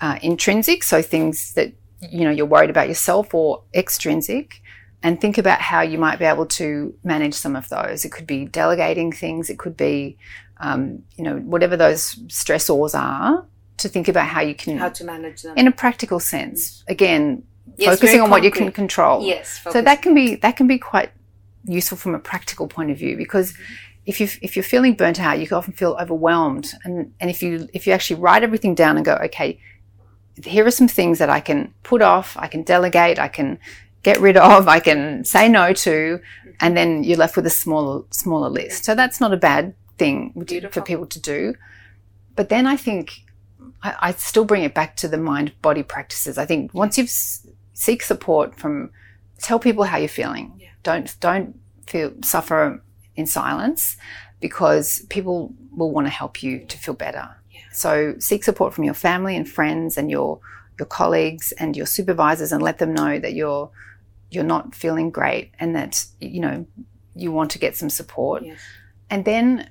uh, 0.01 0.19
intrinsic, 0.21 0.83
so 0.83 1.01
things 1.01 1.53
that 1.53 1.73
you 2.01 2.23
know 2.25 2.31
you're 2.31 2.45
worried 2.45 2.69
about 2.69 2.87
yourself, 2.87 3.33
or 3.33 3.63
extrinsic. 3.73 4.61
And 5.03 5.21
think 5.21 5.37
about 5.37 5.61
how 5.61 5.81
you 5.81 5.99
might 5.99 6.17
be 6.17 6.25
able 6.25 6.47
to 6.47 6.93
manage 7.03 7.35
some 7.35 7.55
of 7.55 7.69
those. 7.69 8.05
It 8.05 8.11
could 8.11 8.25
be 8.25 8.45
delegating 8.45 9.11
things. 9.11 9.51
It 9.51 9.59
could 9.59 9.77
be, 9.77 10.17
um, 10.59 11.03
you 11.15 11.23
know, 11.23 11.35
whatever 11.37 11.77
those 11.77 12.15
stressors 12.27 12.95
are. 12.99 13.45
To 13.77 13.89
think 13.89 14.07
about 14.07 14.27
how 14.27 14.41
you 14.41 14.55
can, 14.55 14.77
How 14.77 14.89
to 14.89 15.03
manage 15.03 15.41
them? 15.41 15.57
in 15.57 15.67
a 15.67 15.71
practical 15.71 16.19
sense, 16.19 16.79
mm-hmm. 16.81 16.91
again, 16.91 17.43
Yes, 17.77 17.95
focusing 17.95 18.21
on 18.21 18.29
what 18.29 18.43
you 18.43 18.51
can 18.51 18.71
control. 18.71 19.25
yes. 19.25 19.59
So 19.69 19.81
that 19.81 20.01
can 20.01 20.13
be 20.13 20.35
that 20.35 20.55
can 20.55 20.67
be 20.67 20.77
quite 20.77 21.11
useful 21.65 21.97
from 21.97 22.15
a 22.15 22.19
practical 22.19 22.67
point 22.67 22.91
of 22.91 22.97
view 22.97 23.17
because 23.17 23.51
mm-hmm. 23.51 23.63
if 24.05 24.21
you 24.21 24.29
if 24.41 24.55
you're 24.55 24.63
feeling 24.63 24.93
burnt 24.93 25.19
out, 25.19 25.39
you 25.39 25.47
can 25.47 25.57
often 25.57 25.73
feel 25.73 25.97
overwhelmed. 25.99 26.71
And 26.83 27.13
and 27.19 27.29
if 27.29 27.43
you 27.43 27.67
if 27.73 27.85
you 27.85 27.93
actually 27.93 28.21
write 28.21 28.43
everything 28.43 28.75
down 28.75 28.95
and 28.95 29.05
go, 29.05 29.15
okay, 29.25 29.59
here 30.43 30.65
are 30.65 30.71
some 30.71 30.87
things 30.87 31.19
that 31.19 31.29
I 31.29 31.39
can 31.39 31.73
put 31.83 32.01
off, 32.01 32.37
I 32.37 32.47
can 32.47 32.63
delegate, 32.63 33.19
I 33.19 33.27
can 33.27 33.59
get 34.03 34.19
rid 34.19 34.37
of, 34.37 34.67
I 34.67 34.79
can 34.79 35.25
say 35.25 35.49
no 35.49 35.73
to, 35.73 35.89
mm-hmm. 35.89 36.49
and 36.61 36.77
then 36.77 37.03
you're 37.03 37.17
left 37.17 37.35
with 37.35 37.45
a 37.45 37.49
smaller 37.49 38.03
smaller 38.11 38.49
list. 38.49 38.85
So 38.85 38.95
that's 38.95 39.19
not 39.19 39.33
a 39.33 39.37
bad 39.37 39.73
thing 39.97 40.31
Beautiful. 40.45 40.81
for 40.81 40.85
people 40.85 41.07
to 41.07 41.19
do. 41.19 41.55
But 42.35 42.49
then 42.49 42.67
I 42.67 42.75
think 42.77 43.24
I, 43.85 43.95
I 44.07 44.11
still 44.13 44.45
bring 44.45 44.63
it 44.63 44.73
back 44.73 44.95
to 44.97 45.07
the 45.07 45.17
mind 45.17 45.53
body 45.61 45.83
practices. 45.83 46.37
I 46.37 46.45
think 46.45 46.73
once 46.73 46.97
you've 46.97 47.07
s- 47.07 47.47
seek 47.73 48.01
support 48.03 48.55
from, 48.59 48.89
tell 49.41 49.59
people 49.59 49.83
how 49.85 49.97
you're 49.97 50.07
feeling. 50.21 50.53
Yeah. 50.59 50.69
Don't 50.83 51.15
don't 51.19 51.59
feel 51.87 52.11
suffer 52.23 52.81
in 53.15 53.25
silence 53.27 53.97
because 54.39 55.05
people 55.09 55.53
will 55.71 55.91
want 55.91 56.07
to 56.07 56.11
help 56.21 56.41
you 56.43 56.65
to 56.71 56.77
feel 56.77 56.93
better. 56.95 57.25
Yeah. 57.51 57.61
So 57.71 58.15
seek 58.19 58.43
support 58.43 58.73
from 58.73 58.83
your 58.83 58.93
family 58.93 59.35
and 59.35 59.47
friends 59.47 59.97
and 59.97 60.09
your 60.09 60.39
your 60.79 60.87
colleagues 60.87 61.53
and 61.53 61.77
your 61.77 61.85
supervisors 61.85 62.51
and 62.51 62.61
let 62.61 62.77
them 62.79 62.93
know 62.93 63.19
that 63.19 63.33
you're 63.33 63.69
you're 64.31 64.43
not 64.55 64.75
feeling 64.75 65.09
great 65.11 65.51
and 65.59 65.75
that 65.75 66.05
you 66.19 66.39
know 66.41 66.65
you 67.15 67.31
want 67.31 67.51
to 67.51 67.59
get 67.59 67.77
some 67.77 67.89
support 67.89 68.43
Yes. 68.43 68.59
and 69.09 69.23
then 69.23 69.69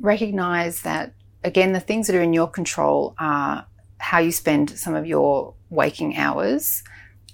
recognize 0.00 0.82
that 0.82 1.12
again 1.48 1.72
the 1.72 1.80
things 1.88 2.06
that 2.06 2.14
are 2.16 2.22
in 2.30 2.32
your 2.40 2.46
control 2.58 3.14
are 3.18 3.66
how 3.98 4.18
you 4.26 4.30
spend 4.30 4.70
some 4.84 4.94
of 4.94 5.04
your 5.06 5.54
waking 5.70 6.16
hours 6.16 6.84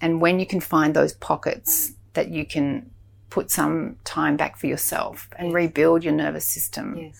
and 0.00 0.20
when 0.24 0.40
you 0.40 0.46
can 0.46 0.60
find 0.60 0.94
those 0.94 1.12
pockets 1.30 1.92
that 2.14 2.28
you 2.30 2.44
can 2.54 2.90
put 3.28 3.50
some 3.50 3.96
time 4.04 4.36
back 4.36 4.56
for 4.56 4.66
yourself 4.74 5.28
and 5.38 5.48
Yes. 5.48 5.54
rebuild 5.54 6.04
your 6.04 6.14
nervous 6.24 6.46
system 6.56 6.86
Yes. 6.96 7.18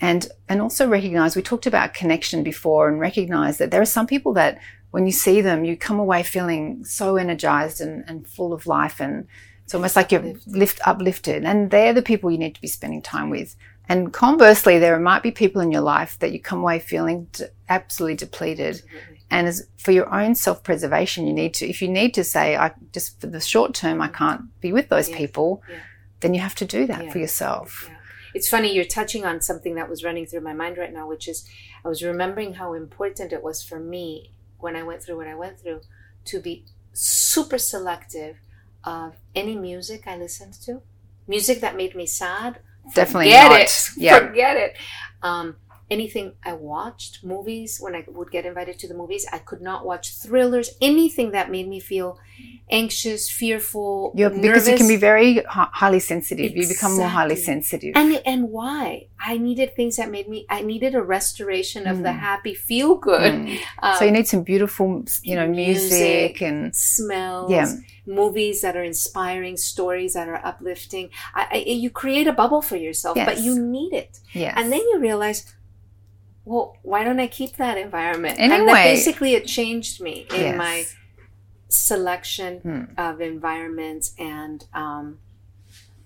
and 0.00 0.28
and 0.48 0.60
also 0.60 0.88
recognize 0.88 1.36
we 1.36 1.42
talked 1.42 1.66
about 1.66 1.94
connection 1.94 2.42
before 2.42 2.88
and 2.88 2.98
recognize 3.08 3.58
that 3.58 3.70
there 3.70 3.82
are 3.86 3.94
some 3.96 4.06
people 4.06 4.32
that 4.34 4.58
when 4.90 5.04
you 5.06 5.12
see 5.12 5.38
them 5.42 5.64
you 5.64 5.76
come 5.76 5.98
away 6.06 6.22
feeling 6.22 6.84
so 6.84 7.16
energized 7.16 7.78
and, 7.84 8.04
and 8.08 8.26
full 8.26 8.52
of 8.52 8.66
life 8.66 9.00
and 9.00 9.26
it's 9.64 9.74
almost 9.74 9.96
like 9.96 10.10
you're 10.12 10.34
lift 10.46 10.78
uplifted 10.86 11.44
and 11.44 11.70
they're 11.70 11.92
the 11.92 12.08
people 12.10 12.30
you 12.30 12.38
need 12.38 12.54
to 12.54 12.60
be 12.66 12.68
spending 12.78 13.02
time 13.02 13.28
with 13.36 13.54
and 13.88 14.12
conversely 14.12 14.78
there 14.78 14.98
might 14.98 15.22
be 15.22 15.30
people 15.30 15.60
in 15.60 15.72
your 15.72 15.80
life 15.82 16.18
that 16.18 16.32
you 16.32 16.40
come 16.40 16.60
away 16.60 16.78
feeling 16.78 17.24
de- 17.32 17.48
absolutely 17.68 18.16
depleted 18.16 18.76
Absolutely. 18.76 19.20
and 19.30 19.46
as 19.48 19.66
for 19.76 19.92
your 19.92 20.12
own 20.14 20.34
self-preservation 20.34 21.26
you 21.26 21.32
need 21.32 21.54
to 21.54 21.66
if 21.68 21.80
you 21.82 21.88
need 21.88 22.12
to 22.14 22.24
say 22.24 22.56
i 22.56 22.72
just 22.92 23.20
for 23.20 23.26
the 23.28 23.40
short 23.40 23.74
term 23.74 24.00
i 24.00 24.08
can't 24.08 24.42
be 24.60 24.72
with 24.72 24.88
those 24.88 25.08
Yes. 25.08 25.18
people 25.18 25.62
Yeah. 25.70 25.78
then 26.20 26.34
you 26.34 26.40
have 26.40 26.54
to 26.56 26.64
do 26.64 26.86
that 26.86 27.04
Yeah. 27.06 27.12
for 27.12 27.18
yourself 27.18 27.86
Yeah. 27.88 27.94
It's 28.34 28.48
funny, 28.48 28.74
you're 28.74 28.84
touching 28.84 29.24
on 29.24 29.40
something 29.40 29.74
that 29.76 29.88
was 29.88 30.04
running 30.04 30.26
through 30.26 30.42
my 30.42 30.52
mind 30.52 30.76
right 30.76 30.92
now, 30.92 31.08
which 31.08 31.26
is 31.26 31.48
I 31.82 31.88
was 31.88 32.02
remembering 32.04 32.54
how 32.54 32.74
important 32.74 33.32
it 33.32 33.42
was 33.42 33.62
for 33.64 33.80
me 33.80 34.32
when 34.58 34.76
I 34.76 34.82
went 34.82 35.02
through 35.02 35.16
what 35.16 35.26
I 35.26 35.34
went 35.34 35.58
through 35.58 35.80
to 36.26 36.38
be 36.38 36.66
super 36.92 37.56
selective 37.56 38.36
of 38.84 39.14
any 39.34 39.56
music 39.56 40.02
I 40.06 40.16
listened 40.18 40.52
to. 40.66 40.82
Music 41.26 41.60
that 41.62 41.74
made 41.74 41.94
me 41.96 42.04
sad. 42.06 42.58
Definitely 42.94 43.26
forget 43.26 43.50
not. 43.50 43.60
it. 43.60 43.88
Yeah. 43.96 44.18
Forget 44.18 44.56
it. 44.56 44.76
Um, 45.22 45.56
anything 45.90 46.32
I 46.44 46.52
watched, 46.54 47.24
movies, 47.24 47.78
when 47.80 47.94
I 47.94 48.04
would 48.08 48.30
get 48.30 48.44
invited 48.46 48.78
to 48.80 48.88
the 48.88 48.94
movies, 48.94 49.26
I 49.32 49.38
could 49.38 49.60
not 49.60 49.84
watch 49.86 50.14
thrillers, 50.14 50.70
anything 50.80 51.30
that 51.32 51.50
made 51.50 51.68
me 51.68 51.80
feel 51.80 52.18
anxious, 52.70 53.30
fearful, 53.30 54.12
You're, 54.14 54.30
because 54.30 54.68
you 54.68 54.76
can 54.76 54.86
be 54.88 54.96
very 54.96 55.42
highly 55.48 56.00
sensitive. 56.00 56.54
You 56.56 56.68
become 56.68 56.96
more 56.96 57.08
highly 57.08 57.36
sensitive. 57.36 57.92
and 57.96 58.20
and 58.26 58.50
why 58.50 59.06
i 59.18 59.36
needed 59.38 59.74
things 59.74 59.96
that 59.96 60.10
made 60.10 60.28
me 60.28 60.46
i 60.50 60.60
needed 60.62 60.94
a 60.94 61.02
restoration 61.02 61.86
of 61.86 61.96
the 62.06 62.10
Mm. 62.10 62.18
happy 62.28 62.54
feel 62.54 62.94
good 62.96 63.32
Mm. 63.32 63.58
um, 63.82 63.94
so 63.96 64.04
you 64.04 64.12
need 64.12 64.28
some 64.28 64.42
beautiful, 64.42 64.88
you 65.22 65.34
know, 65.38 65.48
music, 65.48 66.40
music. 66.40 66.42
and 66.42 66.74
smells 66.76 67.50
Yeah. 67.50 67.68
movies 68.06 68.60
that 68.64 68.74
are 68.76 68.84
inspiring 68.84 69.56
stories 69.56 70.12
that 70.16 70.28
are 70.28 70.40
uplifting 70.44 71.06
I, 71.34 71.42
I, 71.52 71.56
you 71.84 71.90
create 71.90 72.26
a 72.26 72.32
bubble 72.32 72.62
for 72.62 72.76
yourself 72.76 73.16
but 73.28 73.38
you 73.46 73.52
need 73.58 73.92
it 74.02 74.12
yes. 74.32 74.54
and 74.58 74.70
then 74.72 74.80
you 74.90 74.96
realize 75.00 75.40
well 76.48 76.76
why 76.82 77.00
don't 77.04 77.20
i 77.20 77.26
keep 77.26 77.52
that 77.56 77.76
environment 77.86 78.38
and 78.38 78.50
that 78.50 78.60
Anyway. 78.60 78.84
basically 78.94 79.34
it 79.38 79.44
changed 79.46 80.00
me 80.06 80.26
in 80.34 80.40
Yes. 80.40 80.56
my 80.66 80.76
selection 81.68 82.58
Hmm. 82.60 82.84
of 82.96 83.20
environments 83.20 84.14
and 84.18 84.64
um, 84.74 85.18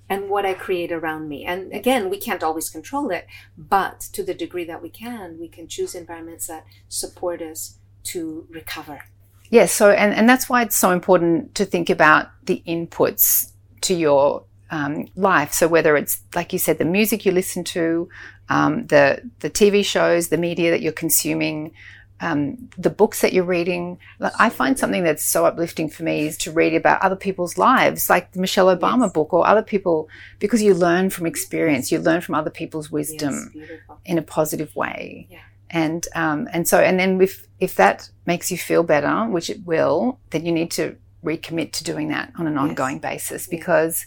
and 0.09 0.28
what 0.28 0.45
I 0.45 0.53
create 0.53 0.93
around 0.93 1.28
me. 1.28 1.45
And 1.47 1.72
again, 1.72 2.11
we 2.11 2.18
can't 2.18 2.43
always 2.43 2.68
control 2.68 3.11
it, 3.11 3.26
but 3.57 4.01
to 4.12 4.22
the 4.22 4.34
degree 4.34 4.64
that 4.64 4.82
we 4.82 4.90
can, 4.90 5.38
we 5.40 5.49
can 5.49 5.66
choose 5.68 5.95
environments 5.95 6.49
that 6.49 6.66
support 6.88 7.40
us 7.40 7.78
to 8.12 8.47
recover. 8.51 9.05
Yes, 9.49 9.72
so 9.72 9.90
and, 9.90 10.12
and 10.12 10.28
that's 10.28 10.49
why 10.51 10.62
it's 10.62 10.76
so 10.76 10.90
important 10.90 11.55
to 11.55 11.64
think 11.64 11.88
about 11.88 12.28
the 12.45 12.62
inputs 12.66 13.53
to 13.82 13.95
your 13.95 14.45
um, 14.70 15.07
life. 15.16 15.53
So 15.55 15.66
whether 15.68 15.97
it's 15.97 16.20
like 16.34 16.53
you 16.53 16.59
said, 16.59 16.76
the 16.78 16.84
music 16.84 17.24
you 17.24 17.32
listen 17.32 17.62
to, 17.64 18.09
um, 18.49 18.86
the 18.86 19.22
the 19.40 19.51
TV 19.51 19.84
shows, 19.84 20.28
the 20.28 20.36
media 20.38 20.70
that 20.70 20.82
you're 20.82 20.93
consuming, 20.93 21.72
um, 22.20 22.68
the 22.78 22.90
books 22.90 23.20
that 23.22 23.32
you're 23.32 23.45
reading. 23.45 23.99
Like, 24.18 24.32
I 24.38 24.49
find 24.51 24.78
something 24.78 25.03
that's 25.05 25.24
so 25.24 25.45
uplifting 25.47 25.88
for 25.88 26.03
me 26.03 26.26
is 26.26 26.36
to 26.38 26.53
read 26.53 26.74
about 26.74 27.03
other 27.03 27.16
people's 27.16 27.57
lives, 27.59 28.09
like 28.11 28.32
the 28.32 28.40
Michelle 28.40 28.66
Obama 28.76 29.05
Yes. 29.05 29.12
book 29.12 29.32
or 29.32 29.47
other 29.47 29.62
people, 29.62 30.09
because 30.38 30.62
you 30.62 30.74
learn 30.74 31.11
from 31.11 31.26
experience, 31.26 31.90
you 31.90 31.99
learn 31.99 32.20
from 32.20 32.34
other 32.34 32.51
people's 32.51 32.90
wisdom 32.90 33.51
Yes, 33.55 33.68
in 34.05 34.18
a 34.18 34.22
positive 34.22 34.74
way. 34.76 35.26
Yeah. 35.30 35.38
And 35.70 36.07
um, 36.14 36.49
and 36.53 36.68
so 36.68 36.80
and 36.80 36.99
then 37.01 37.20
if 37.20 37.47
if 37.59 37.76
that 37.76 38.11
makes 38.26 38.51
you 38.51 38.59
feel 38.59 38.82
better, 38.82 39.24
which 39.30 39.49
it 39.49 39.64
will, 39.64 40.18
then 40.30 40.45
you 40.45 40.53
need 40.53 40.70
to 40.72 40.97
recommit 41.24 41.72
to 41.72 41.84
doing 41.84 42.09
that 42.09 42.32
on 42.38 42.47
an 42.47 42.55
Yes. 42.55 42.61
ongoing 42.62 42.99
basis 42.99 43.47
because 43.47 44.07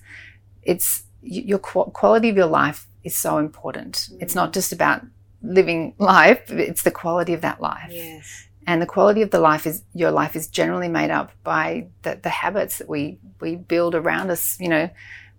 it's 0.61 1.03
your 1.21 1.57
qu- 1.59 1.85
quality 1.91 2.29
of 2.29 2.35
your 2.37 2.45
life 2.45 2.87
is 3.05 3.15
so 3.15 3.37
important. 3.37 4.09
It's 4.19 4.33
Mm. 4.33 4.41
not 4.41 4.53
just 4.53 4.71
about 4.73 4.99
living 5.41 5.93
life; 5.97 6.41
it's 6.67 6.83
the 6.83 6.91
quality 6.91 7.33
of 7.33 7.41
that 7.41 7.61
life. 7.61 7.91
Yes. 7.91 8.47
And 8.67 8.81
the 8.81 8.87
quality 8.95 9.21
of 9.21 9.29
the 9.29 9.39
life 9.51 9.65
is 9.71 9.83
your 9.93 10.11
life 10.21 10.35
is 10.35 10.47
generally 10.47 10.89
made 10.89 11.11
up 11.19 11.31
by 11.43 11.65
the, 12.01 12.19
the 12.21 12.29
habits 12.43 12.77
that 12.79 12.89
we 12.89 13.19
we 13.39 13.55
build 13.55 13.93
around 13.95 14.31
us. 14.31 14.43
You 14.59 14.69
know, 14.69 14.89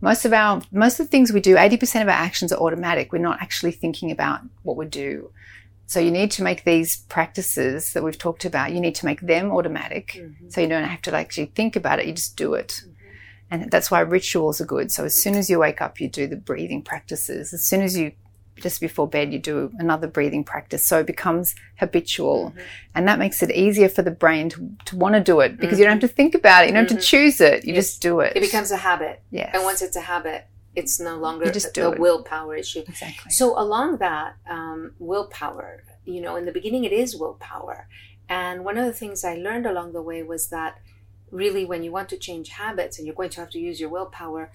most 0.00 0.24
of 0.24 0.32
our 0.32 0.62
most 0.70 1.00
of 1.00 1.06
the 1.06 1.10
things 1.10 1.32
we 1.32 1.40
do, 1.40 1.58
eighty 1.58 1.76
percent 1.76 2.02
of 2.04 2.08
our 2.14 2.22
actions 2.28 2.52
are 2.52 2.60
automatic. 2.66 3.12
We're 3.12 3.28
not 3.30 3.42
actually 3.46 3.72
thinking 3.72 4.10
about 4.12 4.40
what 4.62 4.76
we 4.76 4.86
do. 4.86 5.30
So 5.88 6.00
you 6.00 6.10
need 6.10 6.30
to 6.32 6.42
make 6.42 6.64
these 6.64 6.96
practices 7.08 7.92
that 7.92 8.02
we've 8.04 8.18
talked 8.26 8.44
about. 8.44 8.72
You 8.72 8.80
need 8.80 8.96
to 8.96 9.06
make 9.10 9.20
them 9.32 9.46
automatic, 9.56 10.06
Mhm. 10.16 10.52
so 10.52 10.60
you 10.60 10.68
don't 10.68 10.88
have 10.94 11.02
to 11.02 11.14
actually 11.16 11.50
think 11.58 11.76
about 11.76 11.98
it. 12.00 12.06
You 12.06 12.12
just 12.12 12.36
do 12.36 12.54
it. 12.54 12.70
Mhm. 12.84 12.92
And 13.50 13.70
that's 13.70 13.90
why 13.90 14.00
rituals 14.00 14.60
are 14.60 14.64
good. 14.66 14.90
So 14.90 15.04
as 15.04 15.14
soon 15.14 15.34
as 15.34 15.48
you 15.48 15.58
wake 15.60 15.80
up, 15.80 16.00
you 16.00 16.08
do 16.08 16.26
the 16.26 16.36
breathing 16.36 16.82
practices. 16.82 17.52
As 17.54 17.62
soon 17.62 17.82
as 17.82 17.96
you, 17.96 18.12
just 18.56 18.80
before 18.80 19.06
bed, 19.08 19.32
you 19.32 19.38
do 19.38 19.70
another 19.78 20.08
breathing 20.08 20.42
practice. 20.42 20.84
So 20.84 20.98
it 21.00 21.06
becomes 21.06 21.54
habitual. 21.78 22.52
Mhm. 22.56 22.60
And 22.94 23.08
that 23.08 23.18
makes 23.18 23.42
it 23.42 23.50
easier 23.52 23.88
for 23.88 24.02
the 24.02 24.10
brain 24.10 24.48
to, 24.50 24.70
to 24.86 24.96
want 24.96 25.14
to 25.14 25.20
do 25.20 25.40
it 25.40 25.58
because 25.58 25.78
you 25.78 25.84
don't 25.84 26.00
have 26.00 26.10
to 26.10 26.14
think 26.16 26.34
about 26.34 26.64
it. 26.64 26.68
You 26.68 26.74
don't 26.74 26.88
have 26.88 26.96
Mhm. 26.98 27.00
to 27.00 27.06
choose 27.06 27.40
it. 27.40 27.64
You 27.64 27.74
Yes. 27.74 27.84
just 27.90 28.02
do 28.02 28.18
it. 28.20 28.32
It 28.34 28.40
becomes 28.40 28.70
a 28.72 28.78
habit. 28.78 29.20
yes. 29.30 29.50
And 29.54 29.62
once 29.62 29.80
it's 29.82 29.96
a 29.96 30.00
habit, 30.00 30.46
it's 30.74 30.98
no 30.98 31.16
longer 31.16 31.46
You 31.46 31.52
just 31.52 31.72
the, 31.74 31.80
do 31.80 31.82
the 31.82 31.92
it. 31.92 31.98
willpower 32.00 32.56
issue. 32.56 32.80
exactly. 32.88 33.30
So 33.30 33.58
along 33.58 33.98
that 33.98 34.34
um, 34.50 34.92
willpower, 34.98 35.84
you 36.04 36.20
know, 36.20 36.34
in 36.36 36.44
the 36.46 36.52
beginning 36.52 36.84
it 36.84 36.92
is 36.92 37.16
willpower, 37.16 37.88
and 38.28 38.64
one 38.64 38.76
of 38.76 38.84
the 38.86 38.92
things 38.92 39.24
I 39.24 39.34
learned 39.36 39.66
along 39.66 39.92
the 39.92 40.02
way 40.02 40.22
was 40.22 40.48
that 40.48 40.78
really 41.30 41.64
when 41.64 41.82
you 41.82 41.92
want 41.92 42.08
to 42.10 42.16
change 42.16 42.50
habits 42.50 42.98
and 42.98 43.06
you're 43.06 43.14
going 43.14 43.30
to 43.30 43.40
have 43.40 43.50
to 43.50 43.58
use 43.58 43.80
your 43.80 43.90
willpower, 43.90 44.52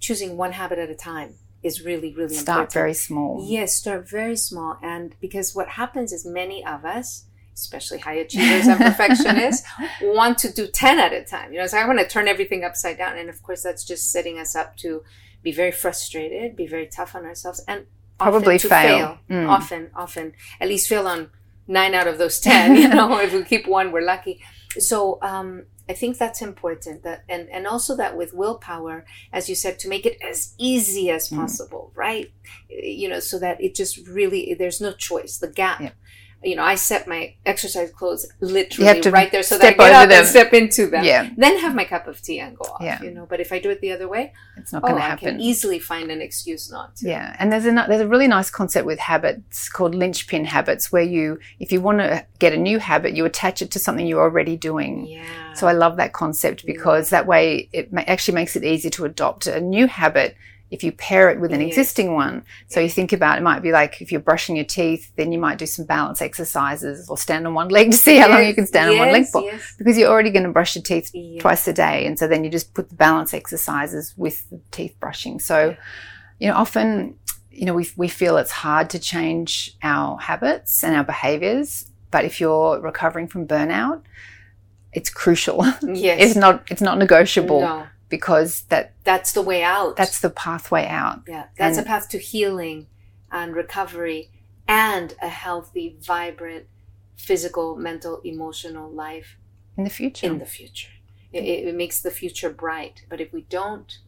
choosing 0.00 0.36
one 0.36 0.52
habit 0.52 0.78
at 0.78 0.90
a 0.90 0.94
time 0.94 1.34
is 1.62 1.84
really 1.84 2.14
really 2.14 2.36
important. 2.36 2.40
Start 2.40 2.58
important. 2.58 2.72
very 2.72 2.94
small. 2.94 3.44
Yes, 3.48 3.74
start 3.74 4.08
very 4.08 4.36
small, 4.36 4.78
and 4.82 5.14
because 5.20 5.54
what 5.54 5.68
happens 5.70 6.12
is 6.12 6.24
many 6.26 6.64
of 6.64 6.84
us. 6.84 7.24
Especially 7.54 7.98
high 7.98 8.14
achievers 8.14 8.68
and 8.68 8.78
perfectionists 8.78 9.66
want 10.00 10.38
to 10.38 10.52
do 10.52 10.68
10 10.68 11.00
at 11.00 11.12
a 11.12 11.24
time. 11.24 11.52
You 11.52 11.58
know, 11.58 11.66
so 11.66 11.76
I 11.76 11.84
want 11.88 11.98
to 11.98 12.06
turn 12.06 12.28
everything 12.28 12.62
upside 12.62 12.98
down. 12.98 13.18
And 13.18 13.28
of 13.28 13.42
course, 13.42 13.64
that's 13.64 13.82
just 13.82 14.12
setting 14.12 14.38
us 14.38 14.54
up 14.54 14.76
to 14.76 15.02
be 15.42 15.50
very 15.50 15.72
frustrated, 15.72 16.54
be 16.54 16.68
very 16.68 16.86
tough 16.86 17.16
on 17.16 17.24
ourselves, 17.24 17.60
and 17.66 17.86
Probably 18.18 18.56
often 18.56 18.58
to 18.58 18.68
fail. 18.68 19.18
Mm. 19.30 19.48
Often, 19.48 19.90
often, 19.94 20.32
at 20.60 20.68
least 20.68 20.88
fail 20.88 21.06
on 21.06 21.30
nine 21.68 21.94
out 21.94 22.08
of 22.08 22.18
those 22.18 22.40
ten. 22.40 22.76
You 22.76 22.88
know, 22.94 23.18
if 23.18 23.32
we 23.32 23.44
keep 23.44 23.66
one, 23.68 23.92
we're 23.92 24.04
lucky. 24.04 24.42
So 24.78 25.18
um, 25.22 25.66
I 25.88 25.94
think 25.94 26.18
that's 26.18 26.42
important. 26.42 27.02
That 27.02 27.24
and 27.28 27.48
and 27.50 27.66
also 27.66 27.96
that 27.96 28.16
with 28.16 28.34
willpower, 28.34 29.06
as 29.32 29.48
you 29.48 29.54
said, 29.54 29.78
to 29.80 29.88
make 29.88 30.04
it 30.04 30.18
as 30.22 30.54
easy 30.58 31.10
as 31.10 31.28
Mm. 31.30 31.36
possible, 31.36 31.92
right? 31.94 32.30
You 32.68 33.08
know, 33.08 33.20
so 33.20 33.38
that 33.38 33.62
it 33.62 33.74
just 33.74 33.96
really 34.06 34.54
there's 34.58 34.80
no 34.80 34.92
choice. 34.92 35.38
The 35.38 35.48
gap. 35.48 35.80
Yep. 35.80 35.94
You 36.42 36.54
know, 36.54 36.62
I 36.62 36.76
set 36.76 37.08
my 37.08 37.34
exercise 37.44 37.90
clothes 37.90 38.26
literally 38.40 39.10
right 39.10 39.32
there 39.32 39.42
so 39.42 39.58
that 39.58 39.74
I 39.74 39.76
get 39.76 39.92
up 39.92 40.08
them. 40.08 40.18
and 40.18 40.26
step 40.26 40.52
into 40.52 40.86
them. 40.86 41.04
Yeah, 41.04 41.30
Then 41.36 41.58
have 41.58 41.74
my 41.74 41.84
cup 41.84 42.06
of 42.06 42.22
tea 42.22 42.38
and 42.38 42.56
go 42.56 42.64
off. 42.64 42.80
Yeah. 42.80 43.02
You 43.02 43.10
know, 43.10 43.26
but 43.26 43.40
if 43.40 43.52
I 43.52 43.58
do 43.58 43.70
it 43.70 43.80
the 43.80 43.90
other 43.90 44.08
way, 44.08 44.32
it's 44.56 44.72
not 44.72 44.84
oh, 44.84 44.88
going 44.88 44.96
to 44.96 45.02
happen. 45.02 45.28
I 45.28 45.30
can 45.32 45.40
easily 45.40 45.80
find 45.80 46.10
an 46.10 46.22
excuse 46.22 46.70
not 46.70 46.96
to. 46.96 47.08
Yeah, 47.08 47.34
and 47.38 47.52
there's 47.52 47.66
a 47.66 47.72
there's 47.72 48.00
a 48.00 48.08
really 48.08 48.28
nice 48.28 48.50
concept 48.50 48.86
with 48.86 49.00
habits 49.00 49.68
called 49.68 49.94
linchpin 49.94 50.44
habits, 50.44 50.92
where 50.92 51.02
you, 51.02 51.40
if 51.58 51.72
you 51.72 51.80
want 51.80 51.98
to 51.98 52.24
get 52.38 52.52
a 52.52 52.56
new 52.56 52.78
habit, 52.78 53.14
you 53.14 53.24
attach 53.24 53.60
it 53.60 53.70
to 53.72 53.78
something 53.78 54.06
you're 54.06 54.22
already 54.22 54.56
doing. 54.56 55.06
Yeah. 55.06 55.54
So 55.54 55.66
I 55.66 55.72
love 55.72 55.96
that 55.96 56.12
concept 56.12 56.64
because 56.64 57.10
that 57.10 57.26
way 57.26 57.68
it 57.72 57.90
actually 57.96 58.34
makes 58.34 58.54
it 58.54 58.64
easy 58.64 58.90
to 58.90 59.04
adopt 59.04 59.48
a 59.48 59.60
new 59.60 59.88
habit 59.88 60.36
if 60.70 60.84
you 60.84 60.92
pair 60.92 61.30
it 61.30 61.40
with 61.40 61.52
an 61.52 61.60
Yes. 61.60 61.68
existing 61.68 62.12
one. 62.14 62.44
So 62.66 62.78
you 62.80 62.88
think 62.90 63.12
about 63.12 63.38
it 63.38 63.42
might 63.42 63.62
be 63.62 63.72
like 63.72 64.02
if 64.02 64.12
you're 64.12 64.20
brushing 64.20 64.54
your 64.56 64.66
teeth, 64.66 65.10
then 65.16 65.32
you 65.32 65.38
might 65.38 65.56
do 65.58 65.64
some 65.66 65.86
balance 65.86 66.20
exercises 66.20 67.08
or 67.08 67.16
stand 67.16 67.46
on 67.46 67.54
one 67.54 67.68
leg 67.68 67.90
to 67.90 67.96
see 67.96 68.16
how 68.18 68.28
long 68.28 68.44
you 68.46 68.54
can 68.54 68.66
stand 68.66 68.90
on 68.90 68.98
one 68.98 69.12
leg 69.12 69.22
Yes, 69.22 69.30
for. 69.32 69.42
yes. 69.42 69.74
Because 69.78 69.96
you're 69.96 70.10
already 70.10 70.30
going 70.30 70.42
to 70.44 70.50
brush 70.52 70.74
your 70.76 70.82
teeth 70.82 71.10
twice 71.40 71.66
a 71.68 71.72
day. 71.72 72.04
And 72.06 72.18
so 72.18 72.28
then 72.28 72.44
you 72.44 72.50
just 72.50 72.74
put 72.74 72.90
the 72.90 72.94
balance 72.96 73.32
exercises 73.32 74.12
with 74.16 74.48
the 74.50 74.60
teeth 74.70 74.94
brushing. 75.00 75.40
So, 75.40 75.74
you 76.38 76.48
know, 76.48 76.54
often, 76.54 77.14
you 77.50 77.64
know, 77.64 77.74
we, 77.74 77.88
we 77.96 78.08
feel 78.08 78.36
it's 78.36 78.50
hard 78.50 78.90
to 78.90 78.98
change 78.98 79.74
our 79.82 80.18
habits 80.18 80.84
and 80.84 80.94
our 80.94 81.04
behaviors. 81.04 81.90
But 82.10 82.24
if 82.26 82.40
you're 82.40 82.78
recovering 82.80 83.26
from 83.26 83.46
burnout, 83.46 84.02
it's 84.92 85.10
crucial. 85.10 85.64
Yes. 85.82 86.20
it's 86.20 86.36
not, 86.36 86.62
it's 86.70 86.80
not 86.82 86.98
negotiable 86.98 87.60
No, 87.62 87.86
because 88.08 88.62
that, 88.62 88.94
that's 89.04 89.32
the 89.32 89.42
way 89.42 89.62
out. 89.62 89.96
that's 89.96 90.20
the 90.20 90.30
pathway 90.30 90.86
out 90.86 91.22
yeah, 91.28 91.46
that's 91.56 91.76
and- 91.78 91.86
a 91.86 91.88
path 91.88 92.08
to 92.08 92.18
healing 92.18 92.86
and 93.30 93.54
recovery 93.54 94.30
and 94.66 95.14
a 95.22 95.28
healthy, 95.28 95.96
vibrant, 96.00 96.66
physical, 97.16 97.76
mental, 97.76 98.20
emotional 98.22 98.90
life 98.90 99.36
in 99.76 99.84
the 99.84 99.90
future. 99.90 100.26
in 100.26 100.38
the 100.38 100.46
future. 100.46 100.90
It, 101.32 101.44
it 101.44 101.74
makes 101.74 102.00
the 102.00 102.10
future 102.10 102.50
bright. 102.50 103.04
But 103.08 103.20
if 103.20 103.32
we 103.32 103.42
don't 103.42 103.98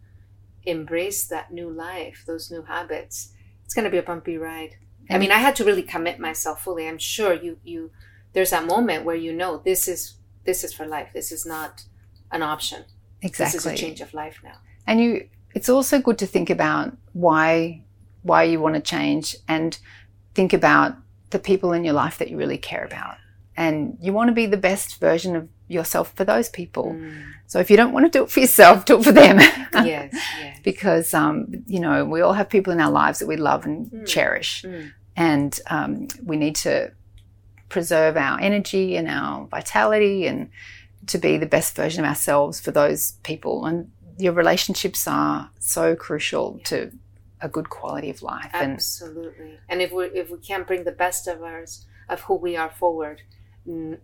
embrace 0.64 1.26
that 1.26 1.52
new 1.52 1.70
life, 1.70 2.24
those 2.26 2.50
new 2.50 2.62
habits, 2.62 3.32
it's 3.64 3.74
going 3.74 3.84
to 3.84 3.90
be 3.90 3.98
a 3.98 4.02
bumpy 4.02 4.36
ride. 4.36 4.76
I 5.08 5.18
mean, 5.18 5.32
I 5.32 5.38
had 5.38 5.56
to 5.56 5.64
really 5.64 5.82
commit 5.82 6.20
myself 6.20 6.62
fully. 6.62 6.86
I'm 6.86 6.98
sure 6.98 7.32
you 7.32 7.58
you 7.64 7.90
there's 8.32 8.50
that 8.50 8.64
moment 8.64 9.04
where 9.04 9.16
you 9.16 9.32
know 9.32 9.60
this 9.64 9.88
is 9.88 10.14
this 10.44 10.62
is 10.62 10.72
for 10.72 10.86
life. 10.86 11.10
This 11.12 11.32
is 11.32 11.44
not 11.44 11.84
an 12.30 12.42
option. 12.42 12.84
Exactly. 13.22 13.58
This 13.58 13.66
is 13.66 13.72
a 13.72 13.76
change 13.76 14.00
of 14.00 14.12
life 14.14 14.40
now. 14.42 14.56
And 14.86 15.00
you 15.00 15.28
it's 15.54 15.68
also 15.68 16.00
good 16.00 16.18
to 16.18 16.26
think 16.26 16.50
about 16.50 16.96
why 17.12 17.82
why 18.22 18.42
you 18.44 18.60
want 18.60 18.74
to 18.76 18.80
change 18.80 19.36
and 19.48 19.78
think 20.34 20.52
about 20.52 20.94
the 21.30 21.38
people 21.38 21.72
in 21.72 21.84
your 21.84 21.94
life 21.94 22.18
that 22.18 22.28
you 22.30 22.36
really 22.36 22.58
care 22.58 22.84
about. 22.84 23.16
And 23.56 23.98
you 24.00 24.12
want 24.12 24.28
to 24.28 24.34
be 24.34 24.46
the 24.46 24.56
best 24.56 24.98
version 25.00 25.36
of 25.36 25.48
yourself 25.68 26.12
for 26.14 26.24
those 26.24 26.48
people. 26.48 26.94
Mm. 26.94 27.22
So 27.46 27.58
if 27.60 27.70
you 27.70 27.76
don't 27.76 27.92
want 27.92 28.06
to 28.06 28.18
do 28.18 28.24
it 28.24 28.30
for 28.30 28.40
yourself, 28.40 28.84
do 28.84 28.98
it 28.98 29.04
for 29.04 29.12
them. 29.12 29.38
Yes, 29.38 30.12
yes. 30.12 30.58
because 30.64 31.14
um, 31.14 31.46
you 31.66 31.80
know 31.80 32.04
we 32.04 32.20
all 32.20 32.32
have 32.32 32.48
people 32.48 32.72
in 32.72 32.80
our 32.80 32.90
lives 32.90 33.18
that 33.18 33.26
we 33.28 33.36
love 33.36 33.64
and 33.66 33.90
Mm. 33.90 34.06
cherish, 34.06 34.62
Mm. 34.62 34.92
and 35.16 35.60
um, 35.68 36.08
we 36.24 36.36
need 36.36 36.56
to 36.56 36.92
preserve 37.68 38.16
our 38.16 38.40
energy 38.40 38.96
and 38.96 39.08
our 39.08 39.46
vitality 39.46 40.26
and 40.26 40.50
to 41.06 41.18
be 41.18 41.36
the 41.38 41.46
best 41.46 41.74
version 41.76 42.04
of 42.04 42.08
ourselves 42.08 42.60
for 42.60 42.70
those 42.70 43.12
people. 43.22 43.64
And 43.66 43.90
your 44.18 44.32
relationships 44.32 45.06
are 45.08 45.50
so 45.58 45.96
crucial 45.96 46.60
to 46.64 46.90
a 47.40 47.48
good 47.48 47.70
quality 47.70 48.10
of 48.10 48.22
life. 48.22 48.50
And 48.52 48.72
Absolutely. 48.74 49.58
And 49.68 49.80
if 49.80 49.92
we 49.92 50.04
if 50.06 50.30
we 50.30 50.38
can't 50.38 50.66
bring 50.66 50.84
the 50.84 50.92
best 50.92 51.26
of 51.26 51.42
ours 51.42 51.86
of 52.08 52.20
who 52.22 52.34
we 52.34 52.56
are 52.56 52.70
forward, 52.70 53.22
mm, 53.66 53.98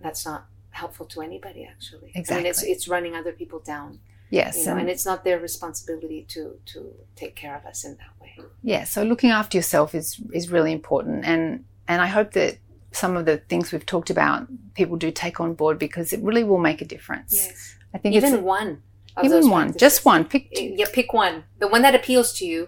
that's 0.00 0.24
not 0.24 0.46
helpful 0.70 1.06
to 1.06 1.20
anybody. 1.20 1.64
Actually, 1.70 2.12
I 2.30 2.36
mean, 2.36 2.46
it's 2.46 2.62
it's 2.62 2.88
running 2.88 3.14
other 3.14 3.32
people 3.32 3.60
down. 3.60 4.00
yes, 4.30 4.56
You 4.58 4.64
know, 4.66 4.70
and- 4.72 4.80
and 4.82 4.90
it's 4.90 5.04
not 5.06 5.22
their 5.24 5.38
responsibility 5.38 6.22
to 6.34 6.58
to 6.72 6.94
take 7.14 7.34
care 7.36 7.54
of 7.56 7.64
us 7.66 7.84
in 7.84 7.96
that 8.02 8.12
way. 8.20 8.32
yeah 8.62 8.82
so 8.84 9.02
looking 9.04 9.30
after 9.30 9.56
yourself 9.58 9.94
is 9.94 10.18
is 10.32 10.50
really 10.50 10.72
important 10.72 11.24
and 11.24 11.64
and 11.86 12.00
i 12.02 12.06
hope 12.06 12.32
that 12.32 12.56
some 12.96 13.16
of 13.16 13.24
the 13.26 13.36
things 13.50 13.72
we've 13.72 13.86
talked 13.86 14.10
about 14.10 14.46
people 14.74 14.96
do 14.96 15.10
take 15.10 15.40
on 15.40 15.54
board 15.54 15.78
because 15.78 16.12
it 16.12 16.20
really 16.22 16.44
will 16.44 16.58
make 16.70 16.80
a 16.80 16.84
difference 16.94 17.32
Yes. 17.34 17.76
i 17.94 17.98
think 17.98 18.14
Even 18.14 18.42
one. 18.44 18.82
Even 19.22 19.48
one 19.48 19.66
practices. 19.68 19.80
just 19.86 20.04
one 20.04 20.24
pick 20.24 20.44
Yeah, 20.80 20.86
pick 20.98 21.12
one. 21.12 21.44
The 21.62 21.68
one 21.74 21.82
that 21.82 21.94
appeals 21.94 22.28
to 22.38 22.44
you, 22.52 22.60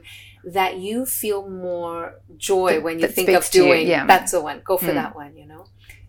that 0.59 0.73
you 0.87 1.05
feel 1.05 1.41
more 1.69 1.99
joy 2.51 2.73
That- 2.75 2.83
when 2.87 2.97
you 3.01 3.09
think 3.09 3.29
of 3.31 3.45
you, 3.53 3.63
doing. 3.63 3.89
yeah. 3.89 4.07
That's 4.13 4.31
the 4.31 4.41
one. 4.41 4.59
Go 4.71 4.77
for 4.79 4.93
Mm. 4.93 5.01
that 5.01 5.13
one. 5.23 5.33
You 5.41 5.47
know. 5.53 5.63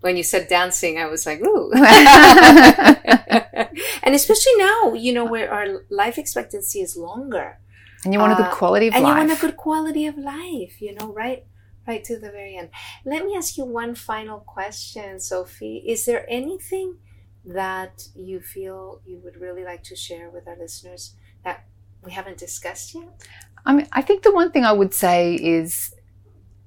When 0.05 0.15
you 0.19 0.23
said 0.31 0.43
dancing, 0.47 0.93
I 1.03 1.07
was 1.13 1.25
like, 1.29 1.39
ooh. 1.41 1.71
and 4.03 4.15
especially 4.15 4.53
now, 4.57 4.93
you 4.93 5.13
know, 5.13 5.25
where 5.25 5.51
our 5.51 5.83
life 5.89 6.17
expectancy 6.17 6.79
is 6.81 6.95
longer, 6.95 7.59
and 8.03 8.13
you 8.13 8.19
want 8.19 8.33
a 8.33 8.35
good 8.35 8.51
Uh, 8.53 8.59
quality 8.61 8.87
of 8.89 8.93
and 8.95 9.03
life 9.03 9.11
And 9.11 9.21
you 9.23 9.27
want 9.29 9.39
a 9.39 9.41
good 9.45 9.57
quality 9.57 10.05
of 10.11 10.15
life. 10.17 10.75
You 10.85 10.93
know, 10.97 11.07
right, 11.23 11.41
right 11.87 12.03
to 12.03 12.19
the 12.19 12.29
very 12.29 12.57
end. 12.57 12.69
Let 13.05 13.25
me 13.25 13.35
ask 13.35 13.57
you 13.57 13.65
one 13.65 13.95
final 13.95 14.39
question, 14.39 15.19
Sophie. 15.19 15.83
Is 15.87 16.05
there 16.05 16.25
anything 16.29 16.97
that 17.45 18.07
you 18.13 18.41
feel 18.41 19.01
you 19.05 19.19
would 19.23 19.37
really 19.37 19.63
like 19.63 19.83
to 19.83 19.95
share 19.95 20.29
with 20.29 20.47
our 20.47 20.57
listeners 20.57 21.15
that 21.43 21.65
we 22.03 22.11
haven't 22.11 22.37
discussed 22.37 22.93
yet? 22.93 23.25
I 23.65 23.73
mean, 23.73 23.87
I 23.93 24.01
think 24.01 24.23
the 24.23 24.33
one 24.33 24.51
thing 24.51 24.65
I 24.65 24.73
would 24.73 24.93
say 24.93 25.35
is 25.35 25.93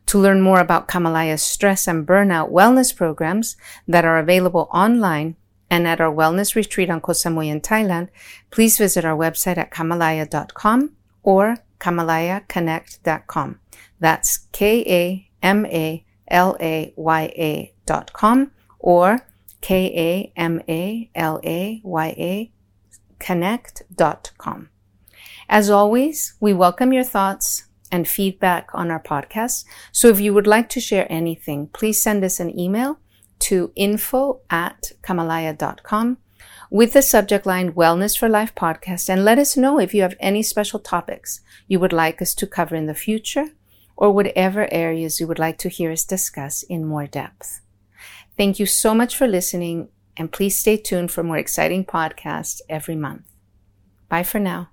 To 0.07 0.19
learn 0.19 0.41
more 0.41 0.60
about 0.60 0.88
Kamalaya's 0.88 1.43
stress 1.43 1.88
and 1.88 2.07
burnout 2.07 2.52
wellness 2.52 2.95
programs 2.95 3.56
that 3.88 4.06
are 4.06 4.18
available 4.18 4.68
online 4.73 5.35
and 5.69 5.88
at 5.88 6.02
our 6.02 6.14
wellness 6.14 6.56
retreat 6.56 6.89
on 6.89 6.99
Koh 6.99 7.14
Samui 7.14 7.48
in 7.48 7.61
Thailand, 7.61 8.10
please 8.49 8.77
visit 8.77 9.06
our 9.06 9.18
website 9.18 9.57
at 9.57 9.72
kamalaya.com 9.72 10.91
or 11.23 11.57
kamalayaconnect.com. 11.80 13.60
That's 14.02 14.48
K-A-M-A-L-A-Y-A 14.52 15.23
dot 17.86 18.14
com 18.14 18.52
or 18.80 19.28
K-A-M-A-L-A-Y-A 19.61 20.32
connect 23.19 23.84
dot 23.95 24.32
com. 24.40 24.69
As 25.48 25.69
always, 25.69 26.34
we 26.40 26.52
welcome 26.52 26.91
your 26.91 27.03
thoughts 27.03 27.65
and 27.91 28.07
feedback 28.07 28.69
on 28.73 28.90
our 28.90 29.02
podcast. 29.02 29.65
So 29.91 30.07
if 30.07 30.19
you 30.19 30.34
would 30.34 30.48
like 30.48 30.69
to 30.69 30.80
share 30.80 31.06
anything, 31.11 31.68
please 31.68 32.02
send 32.02 32.23
us 32.23 32.40
an 32.40 32.60
email 32.60 32.98
to 33.40 33.72
info 33.76 34.41
at 34.49 34.94
kamalaya.com 35.03 36.18
with 36.72 36.94
the 36.94 37.02
subject 37.03 37.45
line 37.45 37.73
Wellness 37.73 38.18
for 38.18 38.30
Life 38.30 38.56
podcast 38.56 39.10
and 39.10 39.23
let 39.23 39.38
us 39.38 39.56
know 39.56 39.78
if 39.80 39.94
you 39.94 40.02
have 40.02 40.15
any 40.19 40.41
special 40.41 40.80
topics 40.80 41.41
you 41.68 41.80
would 41.80 41.94
like 41.94 42.22
us 42.22 42.34
to 42.36 42.48
cover 42.48 42.76
in 42.76 42.88
the 42.88 42.95
future 42.95 43.49
or 44.02 44.11
whatever 44.11 44.68
areas 44.72 45.19
you 45.19 45.28
would 45.28 45.38
like 45.38 45.60
to 45.60 45.69
hear 45.69 45.91
us 45.91 46.03
discuss 46.03 46.64
in 46.64 46.84
more 46.84 47.06
depth. 47.06 47.61
Thank 48.36 48.60
you 48.60 48.65
so 48.65 48.95
much 48.95 49.15
for 49.15 49.28
listening 49.28 49.90
and 50.18 50.32
please 50.32 50.57
stay 50.57 50.76
tuned 50.76 51.11
for 51.11 51.22
more 51.22 51.38
exciting 51.38 51.86
podcasts 51.86 52.61
every 52.68 52.95
month. 52.95 53.30
Bye 54.10 54.23
for 54.23 54.40
now. 54.40 54.70